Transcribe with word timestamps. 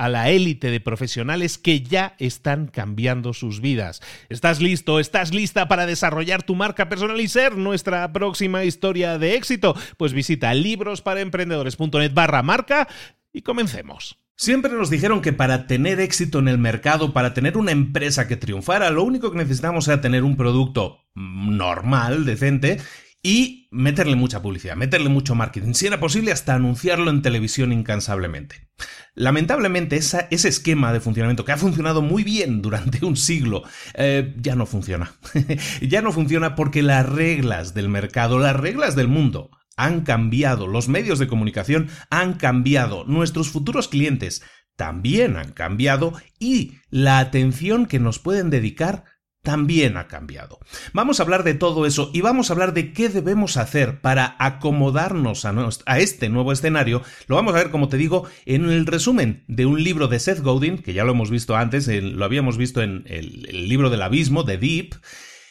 a 0.00 0.08
la 0.08 0.30
élite 0.30 0.70
de 0.70 0.80
profesionales 0.80 1.58
que 1.58 1.82
ya 1.82 2.14
están 2.18 2.68
cambiando 2.68 3.34
sus 3.34 3.60
vidas. 3.60 4.00
¿Estás 4.30 4.62
listo? 4.62 4.98
¿Estás 4.98 5.34
lista 5.34 5.68
para 5.68 5.84
desarrollar 5.84 6.42
tu 6.42 6.54
marca 6.54 6.88
personal 6.88 7.20
y 7.20 7.28
ser 7.28 7.58
nuestra 7.58 8.10
próxima 8.10 8.64
historia 8.64 9.18
de 9.18 9.34
éxito? 9.34 9.76
Pues 9.98 10.14
visita 10.14 10.54
librosparaemprendedores.net 10.54 12.14
barra 12.14 12.42
marca 12.42 12.88
y 13.30 13.42
comencemos. 13.42 14.16
Siempre 14.36 14.72
nos 14.72 14.88
dijeron 14.88 15.20
que 15.20 15.34
para 15.34 15.66
tener 15.66 16.00
éxito 16.00 16.38
en 16.38 16.48
el 16.48 16.56
mercado, 16.56 17.12
para 17.12 17.34
tener 17.34 17.58
una 17.58 17.72
empresa 17.72 18.26
que 18.26 18.38
triunfara, 18.38 18.88
lo 18.88 19.04
único 19.04 19.30
que 19.30 19.36
necesitamos 19.36 19.86
era 19.86 20.00
tener 20.00 20.24
un 20.24 20.38
producto 20.38 21.04
normal, 21.14 22.24
decente, 22.24 22.78
y 23.22 23.68
meterle 23.70 24.16
mucha 24.16 24.40
publicidad, 24.40 24.76
meterle 24.76 25.10
mucho 25.10 25.34
marketing, 25.34 25.74
si 25.74 25.86
era 25.86 26.00
posible 26.00 26.32
hasta 26.32 26.54
anunciarlo 26.54 27.10
en 27.10 27.22
televisión 27.22 27.72
incansablemente. 27.72 28.68
Lamentablemente 29.14 29.96
ese 29.96 30.28
esquema 30.30 30.92
de 30.92 31.00
funcionamiento 31.00 31.44
que 31.44 31.52
ha 31.52 31.58
funcionado 31.58 32.00
muy 32.00 32.24
bien 32.24 32.62
durante 32.62 33.04
un 33.04 33.16
siglo 33.16 33.62
eh, 33.94 34.34
ya 34.38 34.54
no 34.54 34.64
funciona. 34.64 35.12
ya 35.82 36.00
no 36.00 36.12
funciona 36.12 36.54
porque 36.54 36.82
las 36.82 37.06
reglas 37.06 37.74
del 37.74 37.88
mercado, 37.88 38.38
las 38.38 38.56
reglas 38.56 38.96
del 38.96 39.08
mundo 39.08 39.50
han 39.76 40.00
cambiado, 40.02 40.66
los 40.66 40.88
medios 40.88 41.18
de 41.18 41.26
comunicación 41.26 41.88
han 42.10 42.34
cambiado, 42.34 43.04
nuestros 43.04 43.50
futuros 43.50 43.88
clientes 43.88 44.42
también 44.76 45.36
han 45.36 45.52
cambiado 45.52 46.14
y 46.38 46.78
la 46.88 47.18
atención 47.18 47.84
que 47.84 47.98
nos 47.98 48.18
pueden 48.18 48.48
dedicar 48.48 49.04
también 49.42 49.96
ha 49.96 50.06
cambiado. 50.06 50.58
Vamos 50.92 51.18
a 51.18 51.22
hablar 51.22 51.44
de 51.44 51.54
todo 51.54 51.86
eso 51.86 52.10
y 52.12 52.20
vamos 52.20 52.50
a 52.50 52.52
hablar 52.52 52.74
de 52.74 52.92
qué 52.92 53.08
debemos 53.08 53.56
hacer 53.56 54.00
para 54.00 54.36
acomodarnos 54.38 55.44
a, 55.44 55.98
este 55.98 56.28
nuevo 56.28 56.52
escenario. 56.52 57.02
Lo 57.26 57.36
vamos 57.36 57.54
a 57.54 57.58
ver, 57.58 57.70
como 57.70 57.88
te 57.88 57.96
digo, 57.96 58.26
en 58.44 58.68
el 58.68 58.86
resumen 58.86 59.44
de 59.48 59.66
un 59.66 59.82
libro 59.82 60.08
de 60.08 60.20
Seth 60.20 60.40
Godin, 60.40 60.78
que 60.78 60.92
ya 60.92 61.04
lo 61.04 61.12
hemos 61.12 61.30
visto 61.30 61.56
antes, 61.56 61.88
lo 61.88 62.24
habíamos 62.24 62.58
visto 62.58 62.82
en 62.82 63.04
el, 63.06 63.46
el 63.48 63.68
libro 63.68 63.90
del 63.90 64.02
abismo, 64.02 64.42
de 64.42 64.58
Deep. 64.58 64.94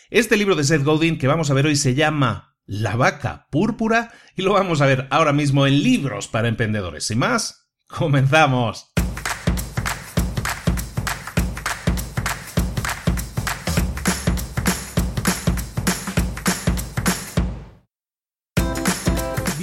Este 0.09 0.37
libro 0.37 0.55
de 0.55 0.63
Seth 0.63 0.83
Godin 0.83 1.17
que 1.17 1.27
vamos 1.27 1.49
a 1.49 1.53
ver 1.53 1.65
hoy 1.65 1.75
se 1.75 1.95
llama 1.95 2.55
La 2.65 2.95
vaca 2.95 3.47
púrpura 3.51 4.11
y 4.35 4.43
lo 4.43 4.53
vamos 4.53 4.81
a 4.81 4.85
ver 4.85 5.07
ahora 5.09 5.33
mismo 5.33 5.65
en 5.65 5.83
libros 5.83 6.27
para 6.27 6.47
emprendedores. 6.47 7.05
Sin 7.05 7.19
más, 7.19 7.69
comenzamos. 7.87 8.88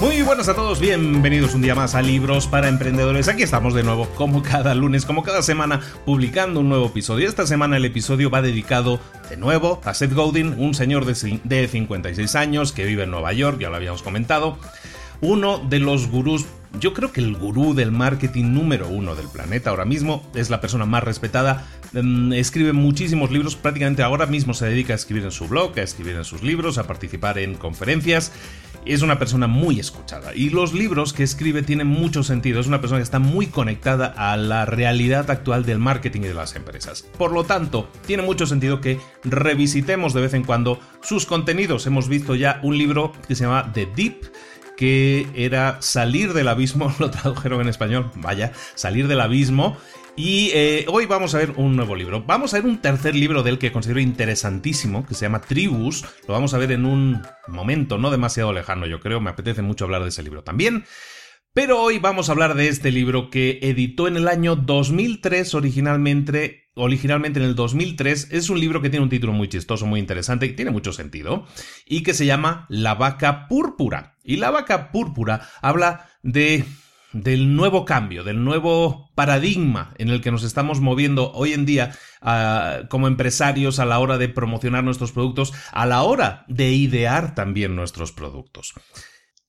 Muy 0.00 0.20
buenas 0.20 0.48
a 0.48 0.54
todos, 0.54 0.78
bienvenidos 0.78 1.54
un 1.54 1.62
día 1.62 1.74
más 1.74 1.94
a 1.94 2.02
Libros 2.02 2.46
para 2.46 2.68
Emprendedores. 2.68 3.28
Aquí 3.28 3.42
estamos 3.42 3.72
de 3.72 3.82
nuevo, 3.82 4.06
como 4.10 4.42
cada 4.42 4.74
lunes, 4.74 5.06
como 5.06 5.22
cada 5.22 5.40
semana, 5.40 5.80
publicando 6.04 6.60
un 6.60 6.68
nuevo 6.68 6.86
episodio. 6.86 7.26
Esta 7.26 7.46
semana 7.46 7.78
el 7.78 7.84
episodio 7.86 8.28
va 8.28 8.42
dedicado 8.42 9.00
de 9.30 9.38
nuevo 9.38 9.80
a 9.84 9.94
Seth 9.94 10.12
Godin, 10.12 10.54
un 10.58 10.74
señor 10.74 11.06
de 11.06 11.68
56 11.68 12.34
años 12.34 12.72
que 12.72 12.84
vive 12.84 13.04
en 13.04 13.10
Nueva 13.10 13.32
York, 13.32 13.58
ya 13.58 13.70
lo 13.70 13.76
habíamos 13.76 14.02
comentado. 14.02 14.58
Uno 15.22 15.58
de 15.58 15.78
los 15.78 16.08
gurús 16.08 16.44
yo 16.80 16.92
creo 16.92 17.12
que 17.12 17.20
el 17.20 17.34
gurú 17.36 17.74
del 17.74 17.90
marketing 17.90 18.52
número 18.52 18.88
uno 18.88 19.14
del 19.14 19.28
planeta 19.28 19.70
ahora 19.70 19.84
mismo 19.84 20.28
es 20.34 20.50
la 20.50 20.60
persona 20.60 20.84
más 20.84 21.02
respetada. 21.04 21.66
Em, 21.94 22.32
escribe 22.32 22.72
muchísimos 22.72 23.30
libros, 23.30 23.56
prácticamente 23.56 24.02
ahora 24.02 24.26
mismo 24.26 24.52
se 24.52 24.66
dedica 24.66 24.92
a 24.92 24.96
escribir 24.96 25.24
en 25.24 25.30
su 25.30 25.48
blog, 25.48 25.78
a 25.78 25.82
escribir 25.82 26.16
en 26.16 26.24
sus 26.24 26.42
libros, 26.42 26.76
a 26.78 26.86
participar 26.86 27.38
en 27.38 27.54
conferencias 27.54 28.32
es 28.94 29.02
una 29.02 29.18
persona 29.18 29.46
muy 29.46 29.80
escuchada 29.80 30.34
y 30.34 30.50
los 30.50 30.72
libros 30.72 31.12
que 31.12 31.22
escribe 31.22 31.62
tienen 31.62 31.86
mucho 31.86 32.22
sentido. 32.22 32.60
Es 32.60 32.66
una 32.66 32.80
persona 32.80 32.98
que 32.98 33.04
está 33.04 33.18
muy 33.18 33.46
conectada 33.46 34.06
a 34.06 34.36
la 34.36 34.64
realidad 34.64 35.30
actual 35.30 35.64
del 35.64 35.78
marketing 35.78 36.22
y 36.22 36.28
de 36.28 36.34
las 36.34 36.54
empresas. 36.56 37.02
Por 37.18 37.32
lo 37.32 37.44
tanto, 37.44 37.88
tiene 38.06 38.22
mucho 38.22 38.46
sentido 38.46 38.80
que 38.80 39.00
revisitemos 39.24 40.14
de 40.14 40.20
vez 40.20 40.34
en 40.34 40.44
cuando 40.44 40.80
sus 41.02 41.26
contenidos. 41.26 41.86
Hemos 41.86 42.08
visto 42.08 42.34
ya 42.34 42.60
un 42.62 42.78
libro 42.78 43.12
que 43.26 43.34
se 43.34 43.44
llama 43.44 43.72
The 43.72 43.86
Deep 43.94 44.32
que 44.76 45.26
era 45.34 45.80
salir 45.80 46.34
del 46.34 46.48
abismo, 46.48 46.94
lo 46.98 47.10
tradujeron 47.10 47.62
en 47.62 47.68
español, 47.68 48.10
vaya, 48.16 48.52
salir 48.74 49.08
del 49.08 49.20
abismo, 49.20 49.76
Y 50.18 50.50
eh, 50.54 50.86
hoy 50.88 51.04
vamos 51.04 51.34
a 51.34 51.38
ver 51.38 51.52
un 51.56 51.76
nuevo 51.76 51.94
libro. 51.94 52.24
Vamos 52.24 52.54
a 52.54 52.56
ver 52.56 52.64
un 52.64 52.78
tercer 52.78 53.14
libro 53.14 53.42
del 53.42 53.58
que 53.58 53.70
considero 53.70 54.00
interesantísimo, 54.00 55.04
que 55.04 55.14
se 55.14 55.26
llama 55.26 55.42
Tribus. 55.42 56.06
Lo 56.26 56.32
vamos 56.32 56.54
a 56.54 56.58
ver 56.58 56.72
en 56.72 56.86
un 56.86 57.20
momento 57.48 57.98
no 57.98 58.10
demasiado 58.10 58.54
lejano, 58.54 58.86
yo 58.86 58.98
creo. 59.00 59.20
Me 59.20 59.28
apetece 59.28 59.60
mucho 59.60 59.84
hablar 59.84 60.02
de 60.02 60.08
ese 60.08 60.22
libro 60.22 60.42
también. 60.42 60.84
Pero 61.52 61.82
hoy 61.82 61.98
vamos 61.98 62.28
a 62.28 62.32
hablar 62.32 62.54
de 62.54 62.68
este 62.68 62.92
libro 62.92 63.28
que 63.28 63.58
editó 63.60 64.08
en 64.08 64.16
el 64.16 64.28
año 64.28 64.56
2003 64.56 65.54
originalmente, 65.54 66.70
originalmente 66.74 67.38
en 67.38 67.44
el 67.44 67.54
2003. 67.54 68.28
Es 68.30 68.48
un 68.48 68.58
libro 68.58 68.80
que 68.80 68.88
tiene 68.88 69.04
un 69.04 69.10
título 69.10 69.34
muy 69.34 69.48
chistoso, 69.48 69.84
muy 69.84 70.00
interesante, 70.00 70.46
y 70.46 70.54
tiene 70.54 70.70
mucho 70.70 70.94
sentido, 70.94 71.46
y 71.84 72.02
que 72.02 72.14
se 72.14 72.24
llama 72.24 72.64
La 72.70 72.94
vaca 72.94 73.48
púrpura. 73.48 74.16
Y 74.24 74.36
la 74.36 74.50
vaca 74.50 74.90
púrpura 74.92 75.48
habla 75.60 76.08
de 76.22 76.64
del 77.22 77.56
nuevo 77.56 77.84
cambio, 77.84 78.24
del 78.24 78.44
nuevo 78.44 79.10
paradigma 79.14 79.94
en 79.98 80.08
el 80.08 80.20
que 80.20 80.30
nos 80.30 80.44
estamos 80.44 80.80
moviendo 80.80 81.32
hoy 81.32 81.52
en 81.52 81.66
día 81.66 81.92
ah, 82.20 82.82
como 82.88 83.08
empresarios 83.08 83.78
a 83.78 83.84
la 83.84 83.98
hora 83.98 84.18
de 84.18 84.28
promocionar 84.28 84.84
nuestros 84.84 85.12
productos, 85.12 85.52
a 85.72 85.86
la 85.86 86.02
hora 86.02 86.44
de 86.48 86.72
idear 86.72 87.34
también 87.34 87.76
nuestros 87.76 88.12
productos. 88.12 88.74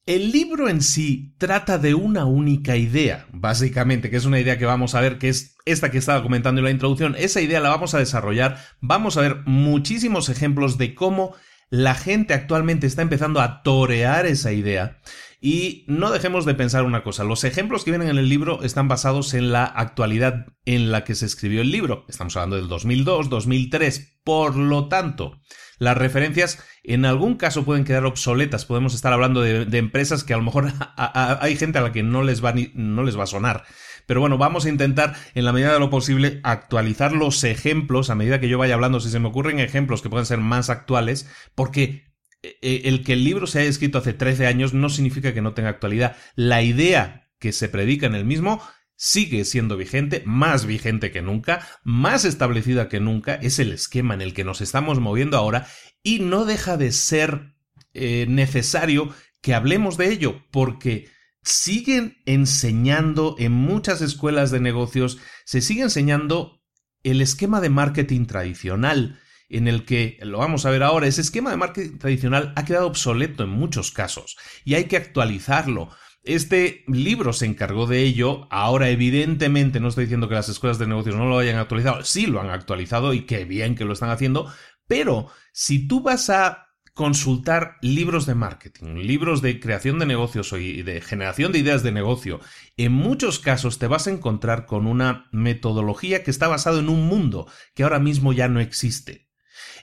El 0.05 0.31
libro 0.31 0.69
en 0.69 0.81
sí 0.81 1.35
trata 1.37 1.77
de 1.77 1.93
una 1.93 2.23
única 2.23 2.77
idea, 2.77 3.27
básicamente, 3.33 4.09
que 4.09 4.15
es 4.15 4.23
una 4.23 4.39
idea 4.39 4.57
que 4.57 4.65
vamos 4.65 4.95
a 4.95 5.01
ver, 5.01 5.17
que 5.17 5.27
es 5.27 5.57
esta 5.65 5.91
que 5.91 5.97
estaba 5.97 6.23
comentando 6.23 6.59
en 6.59 6.65
la 6.65 6.71
introducción. 6.71 7.15
Esa 7.17 7.41
idea 7.41 7.59
la 7.59 7.67
vamos 7.67 7.93
a 7.93 7.99
desarrollar, 7.99 8.57
vamos 8.79 9.17
a 9.17 9.21
ver 9.21 9.41
muchísimos 9.45 10.29
ejemplos 10.29 10.77
de 10.77 10.95
cómo 10.95 11.35
la 11.69 11.93
gente 11.93 12.33
actualmente 12.33 12.87
está 12.87 13.01
empezando 13.01 13.41
a 13.41 13.61
torear 13.63 14.25
esa 14.25 14.53
idea. 14.53 14.97
Y 15.39 15.85
no 15.87 16.11
dejemos 16.11 16.45
de 16.45 16.55
pensar 16.55 16.83
una 16.83 17.03
cosa, 17.03 17.23
los 17.23 17.43
ejemplos 17.43 17.83
que 17.83 17.91
vienen 17.91 18.09
en 18.09 18.17
el 18.17 18.27
libro 18.27 18.63
están 18.63 18.87
basados 18.87 19.35
en 19.35 19.51
la 19.51 19.65
actualidad 19.65 20.47
en 20.65 20.91
la 20.91 21.03
que 21.03 21.13
se 21.13 21.27
escribió 21.27 21.61
el 21.61 21.71
libro. 21.71 22.05
Estamos 22.09 22.35
hablando 22.35 22.55
del 22.55 22.67
2002, 22.67 23.29
2003, 23.29 24.19
por 24.23 24.55
lo 24.55 24.87
tanto, 24.87 25.39
las 25.77 25.95
referencias 25.95 26.63
en 26.83 27.05
algún 27.05 27.35
caso 27.35 27.65
pueden 27.65 27.83
quedar 27.83 28.05
obsoletas. 28.05 28.65
Podemos 28.65 28.95
estar 28.95 29.13
hablando 29.13 29.41
de, 29.41 29.77
empresas 29.77 30.23
que 30.23 30.33
a 30.33 30.37
lo 30.37 30.43
mejor 30.43 30.73
hay 30.97 31.55
gente 31.55 31.77
a 31.77 31.81
la 31.81 31.91
que 31.91 32.01
no 32.01 32.23
les, 32.23 32.43
va 32.43 32.55
no 32.73 33.03
les 33.03 33.17
va 33.17 33.23
a 33.23 33.27
sonar. 33.27 33.63
Pero 34.07 34.21
bueno, 34.21 34.37
vamos 34.37 34.65
a 34.65 34.69
intentar, 34.69 35.15
en 35.35 35.43
la 35.43 35.51
medida 35.51 35.73
de 35.73 35.79
lo 35.79 35.89
posible, 35.89 36.39
actualizar 36.43 37.11
los 37.11 37.43
ejemplos 37.43 38.09
a 38.09 38.15
medida 38.15 38.39
que 38.39 38.47
yo 38.47 38.57
vaya 38.57 38.73
hablando. 38.73 39.01
Si 39.01 39.09
se 39.09 39.19
me 39.19 39.27
ocurren 39.27 39.59
ejemplos 39.59 40.01
que 40.01 40.09
puedan 40.09 40.25
ser 40.25 40.39
más 40.39 40.69
actuales, 40.69 41.29
porque 41.55 42.06
el 42.41 43.03
que 43.03 43.13
el 43.13 43.23
libro 43.23 43.47
se 43.47 43.59
haya 43.59 43.69
escrito 43.69 43.97
hace 43.97 44.13
13 44.13 44.47
años 44.47 44.73
no 44.73 44.89
significa 44.89 45.33
que 45.33 45.41
no 45.41 45.53
tenga 45.53 45.69
actualidad. 45.69 46.15
La 46.35 46.61
idea 46.61 47.29
que 47.39 47.51
se 47.51 47.69
predica 47.69 48.05
en 48.05 48.15
el 48.15 48.25
mismo 48.25 48.61
sigue 48.97 49.45
siendo 49.45 49.77
vigente, 49.77 50.23
más 50.25 50.65
vigente 50.65 51.11
que 51.11 51.21
nunca, 51.21 51.65
más 51.83 52.25
establecida 52.25 52.89
que 52.89 52.99
nunca, 52.99 53.35
es 53.35 53.59
el 53.59 53.71
esquema 53.71 54.15
en 54.15 54.21
el 54.21 54.33
que 54.33 54.43
nos 54.43 54.59
estamos 54.59 54.99
moviendo 54.99 55.37
ahora 55.37 55.67
y 56.03 56.19
no 56.19 56.45
deja 56.45 56.77
de 56.77 56.91
ser 56.91 57.53
eh, 57.93 58.25
necesario 58.27 59.13
que 59.41 59.53
hablemos 59.53 59.97
de 59.97 60.11
ello 60.11 60.43
porque 60.51 61.09
siguen 61.43 62.17
enseñando 62.25 63.35
en 63.39 63.51
muchas 63.51 64.01
escuelas 64.01 64.51
de 64.51 64.59
negocios, 64.59 65.19
se 65.45 65.61
sigue 65.61 65.83
enseñando 65.83 66.63
el 67.03 67.21
esquema 67.21 67.61
de 67.61 67.69
marketing 67.69 68.25
tradicional 68.25 69.19
en 69.49 69.67
el 69.67 69.85
que, 69.85 70.17
lo 70.21 70.39
vamos 70.39 70.65
a 70.65 70.71
ver 70.71 70.83
ahora, 70.83 71.07
ese 71.07 71.21
esquema 71.21 71.51
de 71.51 71.57
marketing 71.57 71.97
tradicional 71.97 72.53
ha 72.55 72.65
quedado 72.65 72.87
obsoleto 72.87 73.43
en 73.43 73.49
muchos 73.49 73.91
casos 73.91 74.37
y 74.65 74.75
hay 74.75 74.85
que 74.85 74.97
actualizarlo. 74.97 75.89
Este 76.23 76.83
libro 76.87 77.31
se 77.31 77.45
encargó 77.45 77.87
de 77.87 78.01
ello. 78.01 78.47
Ahora, 78.51 78.89
evidentemente, 78.89 79.79
no 79.79 79.87
estoy 79.87 80.05
diciendo 80.05 80.27
que 80.27 80.35
las 80.35 80.49
escuelas 80.49 80.77
de 80.77 80.87
negocios 80.87 81.15
no 81.15 81.25
lo 81.25 81.39
hayan 81.39 81.57
actualizado. 81.57 82.03
Sí 82.03 82.25
lo 82.25 82.41
han 82.41 82.49
actualizado 82.49 83.13
y 83.13 83.21
qué 83.21 83.45
bien 83.45 83.75
que 83.75 83.85
lo 83.85 83.93
están 83.93 84.09
haciendo. 84.09 84.51
Pero 84.87 85.29
si 85.53 85.87
tú 85.87 86.01
vas 86.01 86.29
a 86.29 86.67
consultar 86.93 87.77
libros 87.81 88.25
de 88.25 88.33
marketing, 88.33 88.95
libros 88.95 89.41
de 89.41 89.59
creación 89.59 89.99
de 89.99 90.07
negocios 90.07 90.51
y 90.53 90.81
de 90.81 90.99
generación 90.99 91.51
de 91.51 91.59
ideas 91.59 91.83
de 91.83 91.91
negocio, 91.91 92.41
en 92.75 92.91
muchos 92.91 93.39
casos 93.39 93.77
te 93.77 93.87
vas 93.87 94.07
a 94.07 94.11
encontrar 94.11 94.65
con 94.65 94.87
una 94.87 95.29
metodología 95.31 96.23
que 96.23 96.31
está 96.31 96.47
basada 96.47 96.79
en 96.79 96.89
un 96.89 97.05
mundo 97.07 97.47
que 97.75 97.83
ahora 97.83 97.99
mismo 97.99 98.33
ya 98.33 98.47
no 98.47 98.59
existe. 98.59 99.26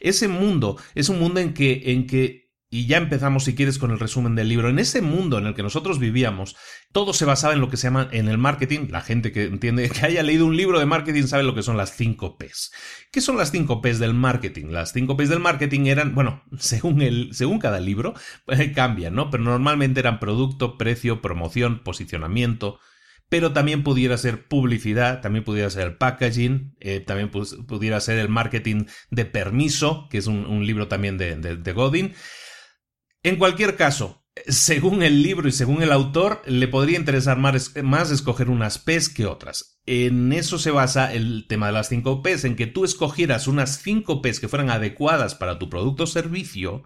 Ese 0.00 0.28
mundo 0.28 0.76
es 0.94 1.08
un 1.08 1.18
mundo 1.18 1.40
en 1.40 1.54
que, 1.54 1.82
en 1.86 2.06
que 2.06 2.44
y 2.74 2.86
ya 2.86 2.96
empezamos, 2.96 3.44
si 3.44 3.54
quieres, 3.54 3.78
con 3.78 3.92
el 3.92 4.00
resumen 4.00 4.34
del 4.34 4.48
libro. 4.48 4.68
En 4.68 4.80
ese 4.80 5.00
mundo 5.00 5.38
en 5.38 5.46
el 5.46 5.54
que 5.54 5.62
nosotros 5.62 6.00
vivíamos, 6.00 6.56
todo 6.90 7.12
se 7.12 7.24
basaba 7.24 7.54
en 7.54 7.60
lo 7.60 7.70
que 7.70 7.76
se 7.76 7.86
llama 7.86 8.08
en 8.10 8.26
el 8.26 8.36
marketing. 8.36 8.88
La 8.90 9.00
gente 9.00 9.30
que 9.30 9.44
entiende, 9.44 9.88
que 9.88 10.04
haya 10.04 10.24
leído 10.24 10.44
un 10.44 10.56
libro 10.56 10.80
de 10.80 10.84
marketing 10.84 11.28
sabe 11.28 11.44
lo 11.44 11.54
que 11.54 11.62
son 11.62 11.76
las 11.76 11.94
5 11.94 12.36
Ps. 12.36 12.72
¿Qué 13.12 13.20
son 13.20 13.36
las 13.36 13.52
5 13.52 13.80
Ps 13.80 14.00
del 14.00 14.12
marketing? 14.12 14.70
Las 14.70 14.92
5 14.92 15.16
Ps 15.16 15.28
del 15.28 15.38
marketing 15.38 15.86
eran, 15.86 16.16
bueno, 16.16 16.42
según, 16.58 17.00
el, 17.00 17.32
según 17.32 17.60
cada 17.60 17.78
libro, 17.78 18.14
cambian, 18.74 19.14
¿no? 19.14 19.30
Pero 19.30 19.44
normalmente 19.44 20.00
eran 20.00 20.18
producto, 20.18 20.76
precio, 20.76 21.22
promoción, 21.22 21.84
posicionamiento, 21.84 22.80
pero 23.28 23.52
también 23.52 23.82
pudiera 23.82 24.16
ser 24.16 24.46
publicidad, 24.46 25.20
también 25.20 25.44
pudiera 25.44 25.70
ser 25.70 25.98
packaging, 25.98 26.76
eh, 26.80 27.00
también 27.00 27.30
pudiera 27.30 28.00
ser 28.00 28.18
el 28.18 28.28
marketing 28.28 28.84
de 29.10 29.24
permiso, 29.24 30.08
que 30.10 30.18
es 30.18 30.26
un, 30.26 30.66
libro 30.66 30.88
también 30.88 31.18
de, 31.18 31.36
de 31.36 31.72
Godin. 31.72 32.14
En 33.22 33.36
cualquier 33.36 33.76
caso, 33.76 34.24
según 34.48 35.02
el 35.02 35.22
libro 35.22 35.48
y 35.48 35.52
según 35.52 35.82
el 35.82 35.92
autor, 35.92 36.42
le 36.46 36.68
podría 36.68 36.98
interesar 36.98 37.38
más, 37.38 38.10
escoger 38.10 38.50
unas 38.50 38.78
P's 38.78 39.08
que 39.08 39.26
otras. 39.26 39.80
En 39.86 40.32
eso 40.32 40.58
se 40.58 40.70
basa 40.70 41.12
el 41.12 41.46
tema 41.48 41.66
de 41.66 41.72
las 41.72 41.88
5 41.88 42.22
P's, 42.22 42.44
en 42.44 42.56
que 42.56 42.66
tú 42.66 42.84
escogieras 42.84 43.46
unas 43.46 43.80
5 43.82 44.22
P's 44.22 44.40
que 44.40 44.48
fueran 44.48 44.70
adecuadas 44.70 45.34
para 45.34 45.58
tu 45.58 45.70
producto 45.70 46.04
o 46.04 46.06
servicio 46.06 46.82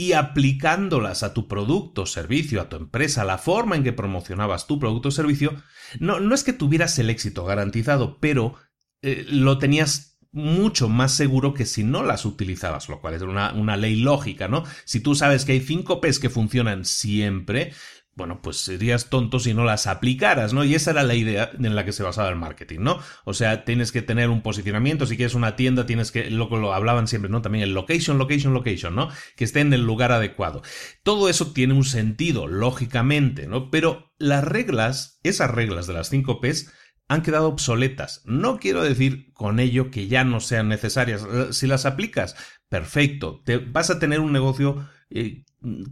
y 0.00 0.14
aplicándolas 0.14 1.22
a 1.22 1.34
tu 1.34 1.46
producto 1.46 2.06
servicio, 2.06 2.62
a 2.62 2.70
tu 2.70 2.76
empresa, 2.76 3.22
la 3.22 3.36
forma 3.36 3.76
en 3.76 3.84
que 3.84 3.92
promocionabas 3.92 4.66
tu 4.66 4.78
producto 4.78 5.10
o 5.10 5.12
servicio, 5.12 5.62
no, 5.98 6.20
no 6.20 6.34
es 6.34 6.42
que 6.42 6.54
tuvieras 6.54 6.98
el 6.98 7.10
éxito 7.10 7.44
garantizado, 7.44 8.18
pero 8.18 8.54
eh, 9.02 9.26
lo 9.28 9.58
tenías 9.58 10.18
mucho 10.32 10.88
más 10.88 11.12
seguro 11.12 11.52
que 11.52 11.66
si 11.66 11.84
no 11.84 12.02
las 12.02 12.24
utilizabas, 12.24 12.88
lo 12.88 13.02
cual 13.02 13.12
es 13.12 13.20
una, 13.20 13.52
una 13.52 13.76
ley 13.76 13.96
lógica, 13.96 14.48
¿no? 14.48 14.64
Si 14.86 15.00
tú 15.00 15.14
sabes 15.14 15.44
que 15.44 15.52
hay 15.52 15.60
cinco 15.60 16.00
P's 16.00 16.18
que 16.18 16.30
funcionan 16.30 16.86
siempre, 16.86 17.74
bueno, 18.20 18.42
pues 18.42 18.58
serías 18.58 19.08
tonto 19.08 19.38
si 19.38 19.54
no 19.54 19.64
las 19.64 19.86
aplicaras, 19.86 20.52
¿no? 20.52 20.62
Y 20.62 20.74
esa 20.74 20.90
era 20.90 21.04
la 21.04 21.14
idea 21.14 21.50
en 21.58 21.74
la 21.74 21.86
que 21.86 21.92
se 21.92 22.02
basaba 22.02 22.28
el 22.28 22.36
marketing, 22.36 22.80
¿no? 22.80 22.98
O 23.24 23.32
sea, 23.32 23.64
tienes 23.64 23.92
que 23.92 24.02
tener 24.02 24.28
un 24.28 24.42
posicionamiento, 24.42 25.06
si 25.06 25.16
quieres 25.16 25.34
una 25.34 25.56
tienda, 25.56 25.86
tienes 25.86 26.12
que, 26.12 26.30
lo, 26.30 26.54
lo 26.54 26.74
hablaban 26.74 27.08
siempre, 27.08 27.30
¿no? 27.30 27.40
También 27.40 27.64
el 27.64 27.72
location, 27.72 28.18
location, 28.18 28.52
location, 28.52 28.94
¿no? 28.94 29.08
Que 29.36 29.44
esté 29.44 29.60
en 29.60 29.72
el 29.72 29.86
lugar 29.86 30.12
adecuado. 30.12 30.60
Todo 31.02 31.30
eso 31.30 31.52
tiene 31.54 31.72
un 31.72 31.84
sentido, 31.84 32.46
lógicamente, 32.46 33.46
¿no? 33.46 33.70
Pero 33.70 34.12
las 34.18 34.44
reglas, 34.44 35.18
esas 35.22 35.50
reglas 35.50 35.86
de 35.86 35.94
las 35.94 36.10
cinco 36.10 36.42
P's, 36.42 36.70
han 37.08 37.22
quedado 37.22 37.48
obsoletas. 37.48 38.20
No 38.26 38.58
quiero 38.58 38.82
decir 38.82 39.32
con 39.32 39.60
ello 39.60 39.90
que 39.90 40.08
ya 40.08 40.24
no 40.24 40.40
sean 40.40 40.68
necesarias. 40.68 41.26
Si 41.52 41.66
las 41.66 41.86
aplicas, 41.86 42.36
perfecto. 42.68 43.40
Te 43.46 43.56
vas 43.56 43.88
a 43.88 43.98
tener 43.98 44.20
un 44.20 44.30
negocio 44.30 44.86
eh, 45.08 45.44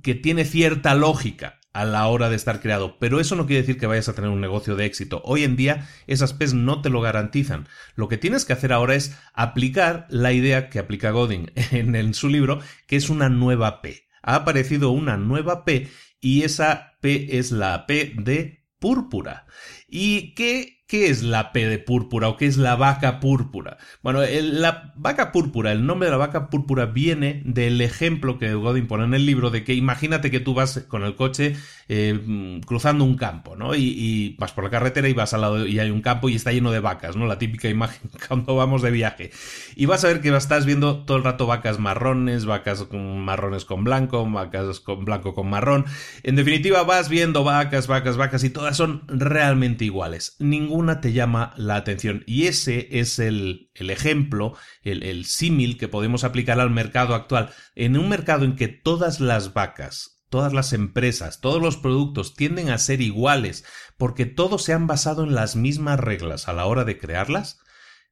que 0.03 0.15
tiene 0.15 0.45
cierta 0.45 0.95
lógica 0.95 1.58
a 1.73 1.85
la 1.85 2.07
hora 2.07 2.29
de 2.31 2.37
estar 2.37 2.61
creado, 2.61 2.99
pero 2.99 3.21
eso 3.21 3.37
no 3.37 3.47
quiere 3.47 3.63
decir 3.63 3.79
que 3.79 3.87
vayas 3.87 4.09
a 4.09 4.15
tener 4.15 4.31
un 4.31 4.41
negocio 4.41 4.75
de 4.75 4.87
éxito. 4.87 5.23
Hoy 5.25 5.45
en 5.45 5.57
día 5.57 5.89
esas 6.07 6.33
P's 6.33 6.55
no 6.55 6.83
te 6.83 6.91
lo 6.91 7.01
garantizan. 7.01 7.69
Lo 7.95 8.09
que 8.09 8.19
tienes 8.19 8.45
que 8.45 8.53
hacer 8.53 8.73
ahora 8.73 8.95
es 8.95 9.17
aplicar 9.35 10.07
la 10.11 10.33
idea 10.33 10.71
que 10.71 10.79
aplica 10.79 11.11
Godin 11.11 11.53
en, 11.71 11.95
en 11.95 12.15
su 12.15 12.29
libro, 12.29 12.61
que 12.87 12.97
es 12.97 13.11
una 13.11 13.29
nueva 13.29 13.83
P. 13.83 14.09
Ha 14.23 14.37
aparecido 14.37 14.91
una 14.91 15.17
nueva 15.17 15.65
P 15.65 15.89
y 16.21 16.43
esa 16.43 16.97
P 17.01 17.39
es 17.39 17.53
la 17.53 17.87
P 17.87 18.15
de 18.17 18.67
púrpura. 18.79 19.47
¿Y 19.87 20.35
qué 20.35 20.78
¿Qué 20.89 21.11
es 21.11 21.23
la 21.23 21.53
P 21.53 21.67
de 21.67 21.79
púrpura 21.79 22.31
o 22.31 22.39
qué 22.39 22.47
es 22.47 22.57
la 22.57 22.75
vaca 22.75 23.21
púrpura? 23.21 23.77
Bueno, 24.03 24.23
la 24.23 24.95
vaca 24.97 25.33
púrpura, 25.33 25.71
el 25.71 25.85
nombre 25.85 26.07
de 26.07 26.13
la 26.13 26.17
vaca 26.17 26.49
púrpura 26.49 26.87
viene 26.87 27.43
del 27.45 27.83
ejemplo 27.83 28.39
que 28.39 28.55
Godin 28.55 28.87
pone 28.87 29.05
en 29.05 29.13
el 29.13 29.27
libro 29.27 29.51
de 29.51 29.65
que 29.65 29.75
imagínate 29.75 30.31
que 30.31 30.41
tú 30.41 30.55
vas 30.55 30.87
con 30.89 31.05
el 31.05 31.15
coche 31.15 31.57
eh, 31.91 32.59
cruzando 32.65 33.05
un 33.05 33.17
campo, 33.17 33.55
¿no? 33.55 33.75
Y, 33.75 34.35
vas 34.39 34.53
por 34.53 34.65
la 34.65 34.71
carretera 34.71 35.11
y 35.11 35.13
vas 35.13 35.35
al 35.35 35.43
lado 35.43 35.67
y 35.67 35.79
hay 35.79 35.91
un 35.91 36.01
campo 36.01 36.31
y 36.31 36.37
está 36.37 36.53
lleno 36.53 36.71
de 36.71 36.81
vacas, 36.81 37.17
¿no? 37.17 37.27
La 37.27 37.39
típica 37.39 37.69
imagen 37.69 38.11
cuando 38.29 38.57
vamos 38.57 38.81
de 38.81 38.91
viaje. 38.91 39.31
Y 39.77 39.85
vas 39.85 40.05
a 40.05 40.09
ver 40.09 40.23
que 40.23 40.35
estás 40.35 40.65
viendo 40.65 41.05
todo 41.05 41.19
el 41.19 41.25
rato 41.25 41.47
vacas 41.47 41.79
marrones, 41.79 42.47
vacas 42.47 42.85
con 42.85 43.21
marrones 43.21 43.67
con 43.67 43.85
blanco, 43.85 44.25
vacas 44.25 44.81
con 44.81 45.05
blanco 45.05 45.35
con 45.35 45.51
marrón. 45.51 45.85
En 46.23 46.37
definitiva, 46.37 46.83
vas 46.85 47.11
viendo 47.11 47.45
vacas, 47.45 47.89
vacas, 47.89 48.17
vacas 48.17 48.43
y 48.43 48.49
todas 48.49 48.75
son 48.75 49.03
realmente 49.09 49.85
iguales. 49.85 50.37
Ningún 50.39 50.78
una 50.79 51.01
te 51.01 51.13
llama 51.13 51.53
la 51.57 51.77
atención. 51.77 52.25
Y 52.27 52.47
ese 52.47 52.89
es 52.99 53.19
el, 53.19 53.71
ejemplo, 53.75 54.57
el, 54.83 55.03
el 55.03 55.25
símil 55.25 55.77
que 55.77 55.89
podemos 55.89 56.25
aplicar 56.25 56.61
al 56.61 56.71
mercado 56.71 57.15
actual. 57.15 57.51
En 57.75 57.99
un 57.99 58.09
mercado 58.09 58.45
en 58.45 58.57
que 58.57 58.69
todas 58.69 59.21
las 59.21 59.53
vacas 59.53 60.19
todas 60.29 60.53
las 60.53 60.73
empresas, 60.73 61.41
todos 61.41 61.61
los 61.61 61.77
productos 61.77 62.35
tienden 62.35 62.71
a 62.71 62.79
ser 62.79 63.01
iguales 63.01 63.65
porque 63.97 64.27
todos 64.27 64.63
se 64.63 64.73
han 64.73 64.87
basado 64.87 65.25
en 65.25 65.35
las 65.35 65.57
mismas 65.57 65.99
reglas 65.99 66.49
a 66.49 66.53
la 66.53 66.67
hora 66.67 66.85
de 66.85 66.99
crearlas, 66.99 67.61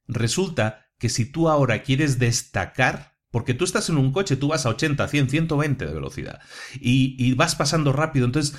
resulta 0.07 0.87
que 0.97 1.09
si 1.09 1.31
tú 1.31 1.49
ahora 1.49 1.83
quieres 1.83 2.19
destacar, 2.19 3.16
porque 3.31 3.53
tú 3.53 3.65
estás 3.65 3.89
en 3.89 3.97
un 3.97 4.11
coche, 4.11 4.37
tú 4.37 4.47
vas 4.47 4.65
a 4.65 4.69
80, 4.69 5.07
100, 5.07 5.29
120 5.29 5.85
de 5.85 5.93
velocidad 5.93 6.39
y, 6.79 7.33
vas 7.33 7.55
pasando 7.55 7.93
rápido, 7.93 8.25
entonces 8.25 8.55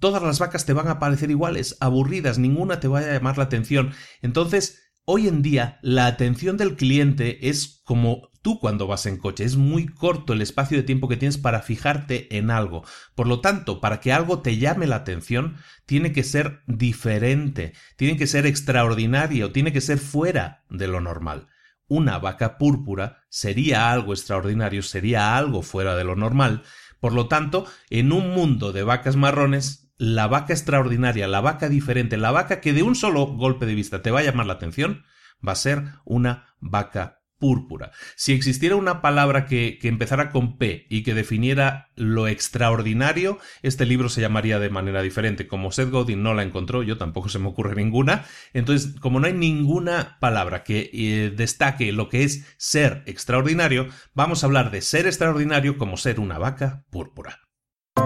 todas 0.00 0.22
las 0.22 0.38
vacas 0.38 0.64
te 0.66 0.72
van 0.72 0.88
a 0.88 0.98
parecer 0.98 1.30
iguales, 1.30 1.76
aburridas, 1.80 2.38
ninguna 2.38 2.80
te 2.80 2.88
va 2.88 3.00
a 3.00 3.12
llamar 3.12 3.38
la 3.38 3.44
atención. 3.44 3.92
Entonces, 4.22 4.92
hoy 5.04 5.28
en 5.28 5.42
día, 5.42 5.78
la 5.82 6.06
atención 6.06 6.56
del 6.56 6.76
cliente 6.76 7.48
es 7.48 7.80
como 7.84 8.30
tú 8.42 8.58
cuando 8.58 8.86
vas 8.86 9.06
en 9.06 9.18
coche. 9.18 9.44
Es 9.44 9.56
muy 9.56 9.86
corto 9.86 10.32
el 10.32 10.42
espacio 10.42 10.76
de 10.78 10.82
tiempo 10.82 11.08
que 11.08 11.16
tienes 11.16 11.38
para 11.38 11.62
fijarte 11.62 12.36
en 12.36 12.50
algo. 12.50 12.84
Por 13.14 13.26
lo 13.26 13.40
tanto, 13.40 13.80
para 13.80 14.00
que 14.00 14.12
algo 14.12 14.40
te 14.40 14.58
llame 14.58 14.86
la 14.86 14.96
atención, 14.96 15.56
tiene 15.86 16.12
que 16.12 16.24
ser 16.24 16.62
diferente, 16.66 17.74
tiene 17.96 18.16
que 18.16 18.26
ser 18.26 18.46
extraordinario, 18.46 19.52
tiene 19.52 19.72
que 19.72 19.80
ser 19.80 19.98
fuera 19.98 20.64
de 20.70 20.88
lo 20.88 21.00
normal. 21.00 21.48
Una 21.88 22.18
vaca 22.18 22.58
púrpura 22.58 23.24
sería 23.28 23.90
algo 23.90 24.12
extraordinario, 24.12 24.82
sería 24.82 25.36
algo 25.36 25.62
fuera 25.62 25.96
de 25.96 26.04
lo 26.04 26.14
normal. 26.16 26.62
Por 27.00 27.12
lo 27.12 27.28
tanto, 27.28 27.66
en 27.90 28.12
un 28.12 28.30
mundo 28.30 28.72
de 28.72 28.82
vacas 28.82 29.16
marrones, 29.16 29.90
la 29.96 30.26
vaca 30.26 30.52
extraordinaria, 30.52 31.26
la 31.26 31.40
vaca 31.40 31.68
diferente, 31.68 32.16
la 32.16 32.30
vaca 32.30 32.60
que 32.60 32.72
de 32.72 32.82
un 32.82 32.94
solo 32.94 33.26
golpe 33.26 33.66
de 33.66 33.74
vista 33.74 34.02
te 34.02 34.10
va 34.10 34.20
a 34.20 34.22
llamar 34.22 34.46
la 34.46 34.54
atención, 34.54 35.04
va 35.46 35.52
a 35.52 35.56
ser 35.56 35.84
una 36.04 36.54
vaca 36.60 37.17
púrpura. 37.38 37.92
Si 38.16 38.32
existiera 38.32 38.76
una 38.76 39.00
palabra 39.00 39.46
que, 39.46 39.78
que, 39.80 39.88
empezara 39.88 40.30
con 40.30 40.58
P 40.58 40.86
y 40.88 41.02
que 41.02 41.14
definiera 41.14 41.90
lo 41.96 42.28
extraordinario, 42.28 43.38
este 43.62 43.86
libro 43.86 44.08
se 44.08 44.20
llamaría 44.20 44.58
de 44.58 44.70
manera 44.70 45.02
diferente. 45.02 45.46
Como 45.46 45.72
Seth 45.72 45.90
Godin 45.90 46.22
no 46.22 46.34
la 46.34 46.42
encontró, 46.42 46.82
yo 46.82 46.98
tampoco 46.98 47.28
se 47.28 47.38
me 47.38 47.48
ocurre 47.48 47.74
ninguna. 47.74 48.24
Entonces, 48.52 48.98
como 49.00 49.20
no 49.20 49.26
hay 49.26 49.32
ninguna 49.32 50.18
palabra 50.20 50.64
que 50.64 50.90
eh, 50.92 51.32
destaque 51.34 51.92
lo 51.92 52.08
que 52.08 52.24
es 52.24 52.44
ser 52.56 53.02
extraordinario, 53.06 53.88
vamos 54.14 54.42
a 54.42 54.46
hablar 54.46 54.70
de 54.70 54.82
ser 54.82 55.06
extraordinario 55.06 55.78
como 55.78 55.96
ser 55.96 56.20
una 56.20 56.38
vaca 56.38 56.84
púrpura. 56.90 57.40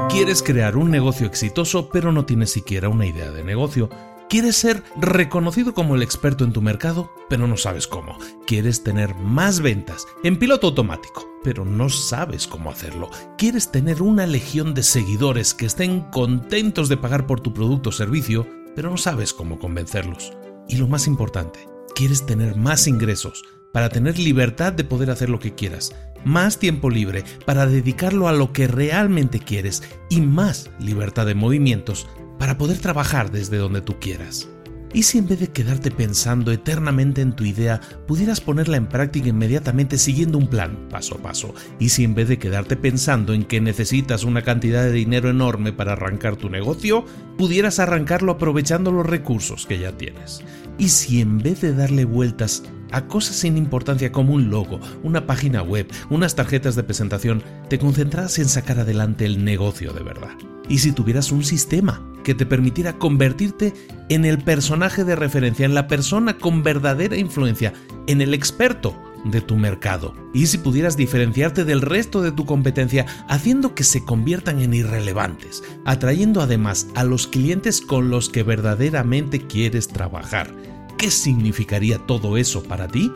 Quieres 0.09 0.43
crear 0.43 0.77
un 0.77 0.91
negocio 0.91 1.27
exitoso, 1.27 1.91
pero 1.91 2.13
no 2.13 2.25
tienes 2.25 2.51
siquiera 2.51 2.89
una 2.89 3.07
idea 3.07 3.31
de 3.31 3.45
negocio. 3.45 3.91
Quieres 4.33 4.57
ser 4.57 4.83
reconocido 4.97 5.75
como 5.75 5.95
el 5.95 6.03
experto 6.03 6.43
en 6.43 6.55
tu 6.55 6.63
mercado, 6.63 7.13
pero 7.29 7.47
no 7.47 7.59
sabes 7.59 7.87
cómo. 7.87 8.17
Quieres 8.47 8.83
tener 8.83 9.15
más 9.15 9.61
ventas 9.61 10.07
en 10.25 10.39
piloto 10.39 10.69
automático, 10.69 11.29
pero 11.45 11.67
no 11.67 11.91
sabes 11.91 12.47
cómo 12.47 12.71
hacerlo. 12.71 13.11
Quieres 13.37 13.71
tener 13.71 14.01
una 14.01 14.25
legión 14.25 14.73
de 14.73 14.85
seguidores 14.85 15.53
que 15.53 15.67
estén 15.67 16.01
contentos 16.11 16.89
de 16.89 16.97
pagar 16.97 17.27
por 17.27 17.41
tu 17.41 17.53
producto 17.53 17.91
o 17.91 17.93
servicio, 17.93 18.47
pero 18.75 18.89
no 18.89 18.97
sabes 18.97 19.35
cómo 19.35 19.59
convencerlos. 19.59 20.33
Y 20.67 20.77
lo 20.77 20.89
más 20.89 21.07
importante, 21.07 21.69
quieres 21.95 22.25
tener 22.25 22.57
más 22.57 22.87
ingresos 22.87 23.45
para 23.71 23.91
tener 23.91 24.19
libertad 24.19 24.73
de 24.73 24.85
poder 24.85 25.11
hacer 25.11 25.29
lo 25.29 25.41
que 25.41 25.55
quieras, 25.55 25.95
más 26.25 26.59
tiempo 26.59 26.89
libre 26.89 27.23
para 27.45 27.67
dedicarlo 27.67 28.29
a 28.29 28.33
lo 28.33 28.55
que 28.55 28.67
realmente 28.67 29.41
quieres 29.41 29.83
y 30.09 30.23
más 30.23 30.71
libertad 30.79 31.27
de 31.27 31.35
movimientos 31.35 32.09
para 32.43 32.59
poder 32.59 32.81
trabajar 32.81 33.31
desde 33.31 33.57
donde 33.57 33.83
tú 33.83 34.01
quieras. 34.01 34.49
¿Y 34.93 35.05
si 35.05 35.19
en 35.19 35.29
vez 35.29 35.39
de 35.39 35.53
quedarte 35.53 35.93
pensando 35.93 36.51
eternamente 36.51 37.21
en 37.21 37.35
tu 37.35 37.45
idea, 37.45 37.81
pudieras 38.09 38.41
ponerla 38.41 38.77
en 38.79 38.89
práctica 38.89 39.29
inmediatamente 39.29 39.97
siguiendo 39.97 40.39
un 40.39 40.49
plan, 40.49 40.89
paso 40.91 41.15
a 41.15 41.19
paso? 41.19 41.55
¿Y 41.79 41.91
si 41.91 42.03
en 42.03 42.17
vez 42.17 42.27
de 42.29 42.41
quedarte 42.41 42.77
pensando 42.77 43.33
en 43.33 43.45
que 43.45 43.61
necesitas 43.61 44.25
una 44.25 44.43
cantidad 44.43 44.83
de 44.83 44.91
dinero 44.91 45.31
enorme 45.31 45.73
para 45.73 45.93
arrancar 45.93 46.35
tu 46.35 46.51
negocio, 46.51 47.05
pudieras 47.39 47.79
arrancarlo 47.79 48.33
aprovechando 48.33 48.91
los 48.91 49.07
recursos 49.07 49.65
que 49.65 49.79
ya 49.79 49.97
tienes? 49.97 50.41
¿Y 50.79 50.89
si 50.89 51.21
en 51.21 51.39
vez 51.39 51.61
de 51.61 51.73
darle 51.73 52.05
vueltas 52.05 52.65
a 52.91 53.07
cosas 53.07 53.37
sin 53.37 53.57
importancia 53.57 54.11
como 54.11 54.35
un 54.35 54.51
logo, 54.51 54.81
una 55.05 55.29
página 55.29 55.63
web, 55.63 55.87
unas 56.11 56.35
tarjetas 56.35 56.75
de 56.75 56.83
presentación, 56.83 57.45
te 57.69 57.79
concentras 57.79 58.37
en 58.41 58.49
sacar 58.49 58.81
adelante 58.81 59.27
el 59.27 59.45
negocio 59.45 59.93
de 59.93 60.03
verdad? 60.03 60.33
¿Y 60.69 60.79
si 60.79 60.93
tuvieras 60.93 61.33
un 61.33 61.45
sistema 61.45 62.03
que 62.23 62.35
te 62.35 62.47
permitiera 62.47 62.99
convertirte 62.99 63.75
en 64.09 64.25
el 64.25 64.39
personaje 64.39 65.05
de 65.05 65.17
referencia, 65.17 65.67
en 65.67 65.75
la 65.75 65.89
persona 65.89 66.39
con 66.39 66.63
verdadera 66.63 67.17
influencia, 67.17 67.73
en 68.07 68.21
el 68.21 68.35
experto 68.35 68.97
de 69.25 69.41
tu 69.41 69.57
mercado. 69.57 70.15
Y 70.35 70.47
si 70.47 70.59
pudieras 70.59 70.97
diferenciarte 70.97 71.65
del 71.65 71.81
resto 71.81 72.23
de 72.23 72.33
tu 72.33 72.45
competencia 72.45 73.07
haciendo 73.29 73.75
que 73.75 73.85
se 73.85 74.05
conviertan 74.05 74.61
en 74.61 74.75
irrelevantes, 74.75 75.63
atrayendo 75.85 76.41
además 76.41 76.89
a 76.95 77.05
los 77.05 77.27
clientes 77.27 77.81
con 77.81 78.11
los 78.11 78.29
que 78.29 78.43
verdaderamente 78.43 79.47
quieres 79.47 79.89
trabajar. 79.89 80.53
¿Qué 80.99 81.11
significaría 81.11 81.99
todo 81.99 82.37
eso 82.37 82.63
para 82.63 82.89
ti? 82.89 83.13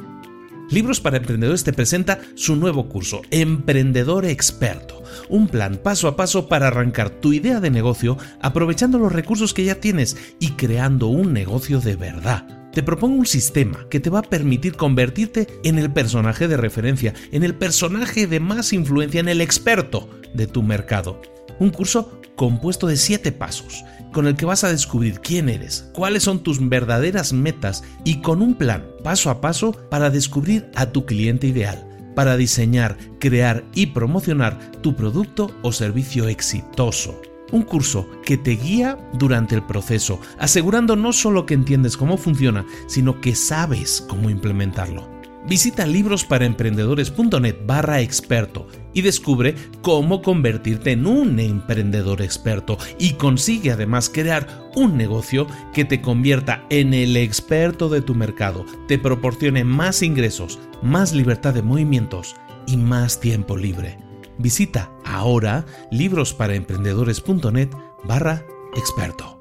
Libros 0.69 1.01
para 1.01 1.19
Emprendedores 1.19 1.63
te 1.63 1.73
presenta 1.73 2.19
su 2.35 2.57
nuevo 2.57 2.89
curso, 2.89 3.23
Emprendedor 3.31 4.25
Experto, 4.25 5.01
un 5.29 5.47
plan 5.47 5.77
paso 5.77 6.09
a 6.09 6.17
paso 6.17 6.49
para 6.49 6.67
arrancar 6.67 7.11
tu 7.11 7.33
idea 7.33 7.61
de 7.61 7.71
negocio 7.71 8.19
aprovechando 8.43 8.99
los 8.99 9.13
recursos 9.13 9.55
que 9.55 9.65
ya 9.65 9.77
tienes 9.77 10.17
y 10.41 10.51
creando 10.53 11.07
un 11.07 11.33
negocio 11.33 11.81
de 11.81 11.95
verdad. 11.95 12.49
Te 12.73 12.83
propongo 12.83 13.15
un 13.17 13.27
sistema 13.27 13.87
que 13.89 14.01
te 14.01 14.11
va 14.11 14.19
a 14.19 14.23
permitir 14.23 14.75
convertirte 14.75 15.47
en 15.63 15.79
el 15.79 15.93
personaje 15.93 16.49
de 16.49 16.57
referencia, 16.57 17.15
en 17.31 17.45
el 17.45 17.55
personaje 17.55 18.27
de 18.27 18.41
más 18.41 18.73
influencia, 18.73 19.21
en 19.21 19.29
el 19.29 19.41
experto 19.41 20.11
de 20.35 20.49
tu 20.49 20.65
mercado. 20.65 21.23
Un 21.61 21.71
curso 21.71 22.21
compuesto 22.35 22.89
de 22.89 22.97
7 22.97 23.31
pasos 23.33 23.85
con 24.17 24.27
el 24.27 24.35
que 24.35 24.47
vas 24.47 24.65
a 24.65 24.73
descubrir 24.73 25.21
quién 25.21 25.51
eres, 25.51 25.91
cuáles 25.93 26.23
son 26.23 26.43
tus 26.43 26.67
verdaderas 26.71 27.35
metas 27.35 27.85
y 28.03 28.23
con 28.23 28.41
un 28.41 28.55
plan 28.55 28.87
paso 29.05 29.29
a 29.29 29.43
paso 29.43 29.73
para 29.91 30.09
descubrir 30.09 30.71
a 30.75 30.87
tu 30.87 31.05
cliente 31.05 31.49
ideal, 31.49 31.87
para 32.15 32.39
diseñar, 32.39 32.97
crear 33.21 33.63
y 33.75 33.89
promocionar 33.89 34.59
tu 34.81 34.97
producto 34.97 35.55
o 35.61 35.71
servicio 35.71 36.29
exitoso. 36.29 37.21
Un 37.53 37.61
curso 37.61 38.09
que 38.25 38.39
te 38.39 38.53
guía 38.53 38.97
durante 39.13 39.55
el 39.55 39.67
proceso, 39.67 40.19
asegurando 40.39 40.97
no 40.97 41.13
solo 41.13 41.45
que 41.45 41.53
entiendes 41.53 41.99
cómo 41.99 42.17
funciona, 42.17 42.65
sino 42.87 43.21
que 43.21 43.35
sabes 43.35 44.03
cómo 44.09 44.31
implementarlo. 44.31 45.16
Visita 45.49 45.87
librosparaemprendedores.net 45.87 47.57
barra 47.67 48.01
experto 48.01 48.67
y 48.93 49.03
descubre 49.03 49.55
cómo 49.81 50.21
convertirte 50.21 50.93
en 50.93 51.07
un 51.07 51.39
emprendedor 51.39 52.21
experto 52.21 52.79
y 52.99 53.13
consigue 53.13 53.71
además 53.71 54.11
crear 54.11 54.71
un 54.75 54.97
negocio 54.97 55.47
que 55.73 55.85
te 55.85 56.01
convierta 56.01 56.65
en 56.69 56.95
el 56.95 57.17
experto 57.17 57.89
de 57.89 58.03
tu 58.03 58.15
mercado, 58.15 58.67
te 58.89 58.99
proporcione 58.99 59.63
más 59.63 60.03
ingresos, 60.03 60.59
más 60.83 61.13
libertad 61.13 61.55
de 61.55 61.63
movimientos 61.63 62.35
y 62.67 62.77
más 62.77 63.21
tiempo 63.21 63.57
libre. 63.57 63.99
Visita 64.39 64.91
ahora 65.05 65.65
librosparaemprendedores.net 65.93 67.71
barra 68.05 68.45
experto. 68.75 69.36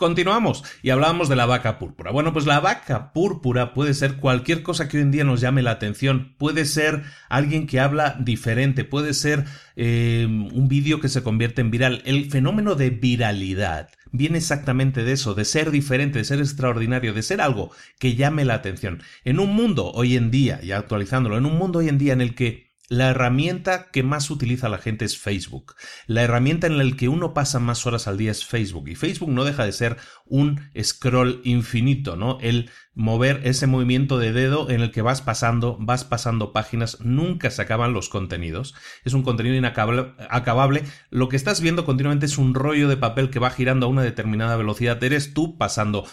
Continuamos 0.00 0.64
y 0.82 0.88
hablábamos 0.88 1.28
de 1.28 1.36
la 1.36 1.44
vaca 1.44 1.78
púrpura. 1.78 2.10
Bueno, 2.10 2.32
pues 2.32 2.46
la 2.46 2.58
vaca 2.58 3.12
púrpura 3.12 3.74
puede 3.74 3.92
ser 3.92 4.16
cualquier 4.16 4.62
cosa 4.62 4.88
que 4.88 4.96
hoy 4.96 5.02
en 5.02 5.10
día 5.10 5.24
nos 5.24 5.42
llame 5.42 5.60
la 5.60 5.72
atención. 5.72 6.34
Puede 6.38 6.64
ser 6.64 7.02
alguien 7.28 7.66
que 7.66 7.80
habla 7.80 8.16
diferente, 8.18 8.84
puede 8.84 9.12
ser 9.12 9.44
eh, 9.76 10.24
un 10.26 10.68
vídeo 10.68 11.00
que 11.00 11.10
se 11.10 11.22
convierte 11.22 11.60
en 11.60 11.70
viral. 11.70 12.00
El 12.06 12.30
fenómeno 12.30 12.76
de 12.76 12.88
viralidad 12.88 13.90
viene 14.10 14.38
exactamente 14.38 15.04
de 15.04 15.12
eso, 15.12 15.34
de 15.34 15.44
ser 15.44 15.70
diferente, 15.70 16.18
de 16.18 16.24
ser 16.24 16.38
extraordinario, 16.38 17.12
de 17.12 17.22
ser 17.22 17.42
algo 17.42 17.70
que 17.98 18.14
llame 18.14 18.46
la 18.46 18.54
atención. 18.54 19.02
En 19.24 19.38
un 19.38 19.54
mundo 19.54 19.92
hoy 19.92 20.16
en 20.16 20.30
día, 20.30 20.62
ya 20.62 20.78
actualizándolo, 20.78 21.36
en 21.36 21.44
un 21.44 21.58
mundo 21.58 21.80
hoy 21.80 21.90
en 21.90 21.98
día 21.98 22.14
en 22.14 22.22
el 22.22 22.34
que 22.34 22.69
la 22.90 23.10
herramienta 23.10 23.88
que 23.92 24.02
más 24.02 24.30
utiliza 24.30 24.68
la 24.68 24.78
gente 24.78 25.04
es 25.04 25.16
Facebook. 25.16 25.76
La 26.08 26.22
herramienta 26.22 26.66
en 26.66 26.76
la 26.76 26.96
que 26.96 27.08
uno 27.08 27.32
pasa 27.34 27.60
más 27.60 27.86
horas 27.86 28.08
al 28.08 28.18
día 28.18 28.32
es 28.32 28.44
Facebook. 28.44 28.88
Y 28.88 28.96
Facebook 28.96 29.30
no 29.30 29.44
deja 29.44 29.64
de 29.64 29.70
ser 29.70 29.96
un 30.26 30.68
scroll 30.82 31.40
infinito, 31.44 32.16
¿no? 32.16 32.38
El 32.40 32.68
mover 32.92 33.42
ese 33.44 33.68
movimiento 33.68 34.18
de 34.18 34.32
dedo 34.32 34.70
en 34.70 34.80
el 34.80 34.90
que 34.90 35.02
vas 35.02 35.22
pasando, 35.22 35.76
vas 35.78 36.02
pasando 36.02 36.52
páginas, 36.52 37.00
nunca 37.00 37.50
se 37.50 37.62
acaban 37.62 37.92
los 37.92 38.08
contenidos. 38.08 38.74
Es 39.04 39.14
un 39.14 39.22
contenido 39.22 39.54
inacabable. 39.54 40.82
Lo 41.10 41.28
que 41.28 41.36
estás 41.36 41.60
viendo 41.60 41.84
continuamente 41.84 42.26
es 42.26 42.38
un 42.38 42.54
rollo 42.54 42.88
de 42.88 42.96
papel 42.96 43.30
que 43.30 43.38
va 43.38 43.50
girando 43.50 43.86
a 43.86 43.88
una 43.88 44.02
determinada 44.02 44.56
velocidad. 44.56 45.02
Eres 45.04 45.32
tú 45.32 45.56
pasando 45.56 46.08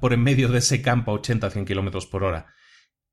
por 0.00 0.12
en 0.12 0.22
medio 0.22 0.48
de 0.48 0.58
ese 0.58 0.80
campo 0.80 1.10
a 1.10 1.20
80-100 1.20 1.66
kilómetros 1.66 2.06
por 2.06 2.22
hora. 2.22 2.54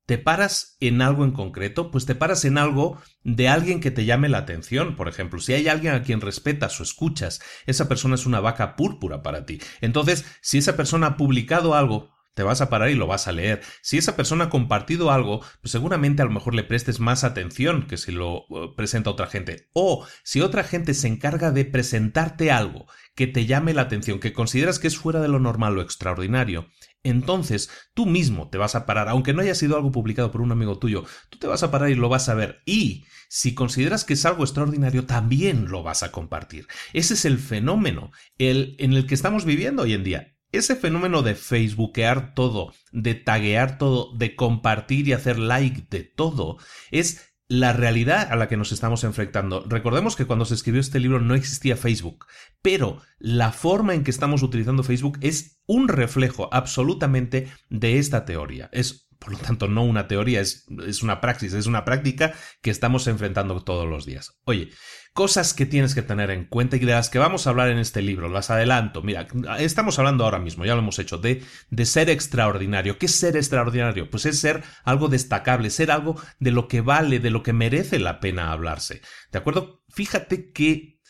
¿Te 0.08 0.16
paras 0.16 0.78
en 0.80 1.02
algo 1.02 1.22
en 1.24 1.32
concreto? 1.32 1.90
Pues 1.90 2.06
te 2.06 2.14
paras 2.14 2.46
en 2.46 2.56
algo 2.56 2.98
de 3.24 3.46
alguien 3.50 3.78
que 3.78 3.90
te 3.90 4.06
llame 4.06 4.30
la 4.30 4.38
atención. 4.38 4.96
Por 4.96 5.06
ejemplo, 5.06 5.38
si 5.38 5.52
hay 5.52 5.68
alguien 5.68 5.92
a 5.92 6.02
quien 6.02 6.22
respetas 6.22 6.80
o 6.80 6.82
escuchas, 6.82 7.42
esa 7.66 7.88
persona 7.88 8.14
es 8.14 8.24
una 8.24 8.40
vaca 8.40 8.74
púrpura 8.74 9.22
para 9.22 9.44
ti. 9.44 9.60
Entonces, 9.82 10.24
si 10.40 10.56
esa 10.56 10.78
persona 10.78 11.08
ha 11.08 11.16
publicado 11.18 11.74
algo, 11.74 12.08
te 12.32 12.42
vas 12.42 12.62
a 12.62 12.70
parar 12.70 12.88
y 12.88 12.94
lo 12.94 13.06
vas 13.06 13.28
a 13.28 13.32
leer. 13.32 13.60
Si 13.82 13.98
esa 13.98 14.16
persona 14.16 14.44
ha 14.44 14.48
compartido 14.48 15.10
algo, 15.10 15.42
pues 15.60 15.72
seguramente 15.72 16.22
a 16.22 16.24
lo 16.24 16.30
mejor 16.30 16.54
le 16.54 16.64
prestes 16.64 17.00
más 17.00 17.22
atención 17.22 17.86
que 17.86 17.98
si 17.98 18.10
lo 18.10 18.46
eh, 18.48 18.72
presenta 18.74 19.10
otra 19.10 19.26
gente. 19.26 19.68
O 19.74 20.06
si 20.22 20.40
otra 20.40 20.64
gente 20.64 20.94
se 20.94 21.08
encarga 21.08 21.50
de 21.50 21.66
presentarte 21.66 22.50
algo 22.50 22.86
que 23.14 23.26
te 23.26 23.44
llame 23.44 23.74
la 23.74 23.82
atención, 23.82 24.20
que 24.20 24.32
consideras 24.32 24.78
que 24.78 24.86
es 24.86 24.96
fuera 24.96 25.20
de 25.20 25.28
lo 25.28 25.38
normal 25.38 25.76
o 25.76 25.82
extraordinario, 25.82 26.70
entonces 27.02 27.70
tú 27.94 28.06
mismo 28.06 28.48
te 28.48 28.58
vas 28.58 28.74
a 28.74 28.86
parar, 28.86 29.08
aunque 29.08 29.32
no 29.32 29.42
haya 29.42 29.54
sido 29.54 29.76
algo 29.76 29.92
publicado 29.92 30.30
por 30.30 30.40
un 30.40 30.52
amigo 30.52 30.78
tuyo, 30.78 31.04
tú 31.30 31.38
te 31.38 31.46
vas 31.46 31.62
a 31.62 31.70
parar 31.70 31.90
y 31.90 31.94
lo 31.94 32.08
vas 32.08 32.28
a 32.28 32.34
ver. 32.34 32.60
Y 32.66 33.04
si 33.28 33.54
consideras 33.54 34.04
que 34.04 34.14
es 34.14 34.24
algo 34.24 34.44
extraordinario, 34.44 35.06
también 35.06 35.68
lo 35.68 35.82
vas 35.82 36.02
a 36.02 36.12
compartir. 36.12 36.66
Ese 36.92 37.14
es 37.14 37.24
el 37.24 37.38
fenómeno 37.38 38.10
el, 38.38 38.76
en 38.78 38.92
el 38.94 39.06
que 39.06 39.14
estamos 39.14 39.44
viviendo 39.44 39.82
hoy 39.82 39.92
en 39.92 40.04
día. 40.04 40.34
Ese 40.50 40.76
fenómeno 40.76 41.22
de 41.22 41.34
facebookear 41.34 42.34
todo, 42.34 42.72
de 42.90 43.14
taguear 43.14 43.76
todo, 43.76 44.16
de 44.16 44.34
compartir 44.34 45.06
y 45.06 45.12
hacer 45.12 45.38
like 45.38 45.86
de 45.90 46.04
todo, 46.04 46.56
es 46.90 47.27
la 47.48 47.72
realidad 47.72 48.30
a 48.30 48.36
la 48.36 48.46
que 48.46 48.58
nos 48.58 48.72
estamos 48.72 49.04
enfrentando. 49.04 49.64
Recordemos 49.66 50.16
que 50.16 50.26
cuando 50.26 50.44
se 50.44 50.54
escribió 50.54 50.80
este 50.80 51.00
libro 51.00 51.18
no 51.18 51.34
existía 51.34 51.76
Facebook, 51.76 52.26
pero 52.60 53.00
la 53.18 53.52
forma 53.52 53.94
en 53.94 54.04
que 54.04 54.10
estamos 54.10 54.42
utilizando 54.42 54.82
Facebook 54.82 55.18
es 55.22 55.60
un 55.66 55.88
reflejo 55.88 56.48
absolutamente 56.52 57.48
de 57.70 57.98
esta 57.98 58.26
teoría. 58.26 58.68
Es 58.72 59.07
por 59.18 59.32
lo 59.32 59.38
tanto, 59.38 59.66
no 59.66 59.84
una 59.84 60.06
teoría, 60.06 60.40
es, 60.40 60.66
es, 60.86 61.02
una 61.02 61.20
praxis, 61.20 61.52
es 61.52 61.66
una 61.66 61.84
práctica 61.84 62.32
que 62.62 62.70
estamos 62.70 63.06
enfrentando 63.08 63.60
todos 63.64 63.88
los 63.88 64.06
días. 64.06 64.38
Oye, 64.44 64.70
cosas 65.12 65.54
que 65.54 65.66
tienes 65.66 65.94
que 65.94 66.02
tener 66.02 66.30
en 66.30 66.44
cuenta 66.44 66.76
y 66.76 66.80
de 66.80 66.92
las 66.92 67.10
que 67.10 67.18
vamos 67.18 67.46
a 67.46 67.50
hablar 67.50 67.68
en 67.70 67.78
este 67.78 68.00
libro, 68.00 68.28
las 68.28 68.50
adelanto. 68.50 69.02
Mira, 69.02 69.26
estamos 69.58 69.98
hablando 69.98 70.24
ahora 70.24 70.38
mismo, 70.38 70.64
ya 70.64 70.74
lo 70.74 70.80
hemos 70.80 71.00
hecho, 71.00 71.18
de, 71.18 71.42
de 71.70 71.84
ser 71.84 72.10
extraordinario. 72.10 72.96
¿Qué 72.96 73.06
es 73.06 73.16
ser 73.16 73.36
extraordinario? 73.36 74.08
Pues 74.08 74.24
es 74.24 74.38
ser 74.38 74.62
algo 74.84 75.08
destacable, 75.08 75.70
ser 75.70 75.90
algo 75.90 76.20
de 76.38 76.52
lo 76.52 76.68
que 76.68 76.80
vale, 76.80 77.18
de 77.18 77.30
lo 77.30 77.42
que 77.42 77.52
merece 77.52 77.98
la 77.98 78.20
pena 78.20 78.52
hablarse. 78.52 79.02
¿De 79.32 79.38
acuerdo? 79.38 79.82
Fíjate 79.88 80.52
que 80.52 81.00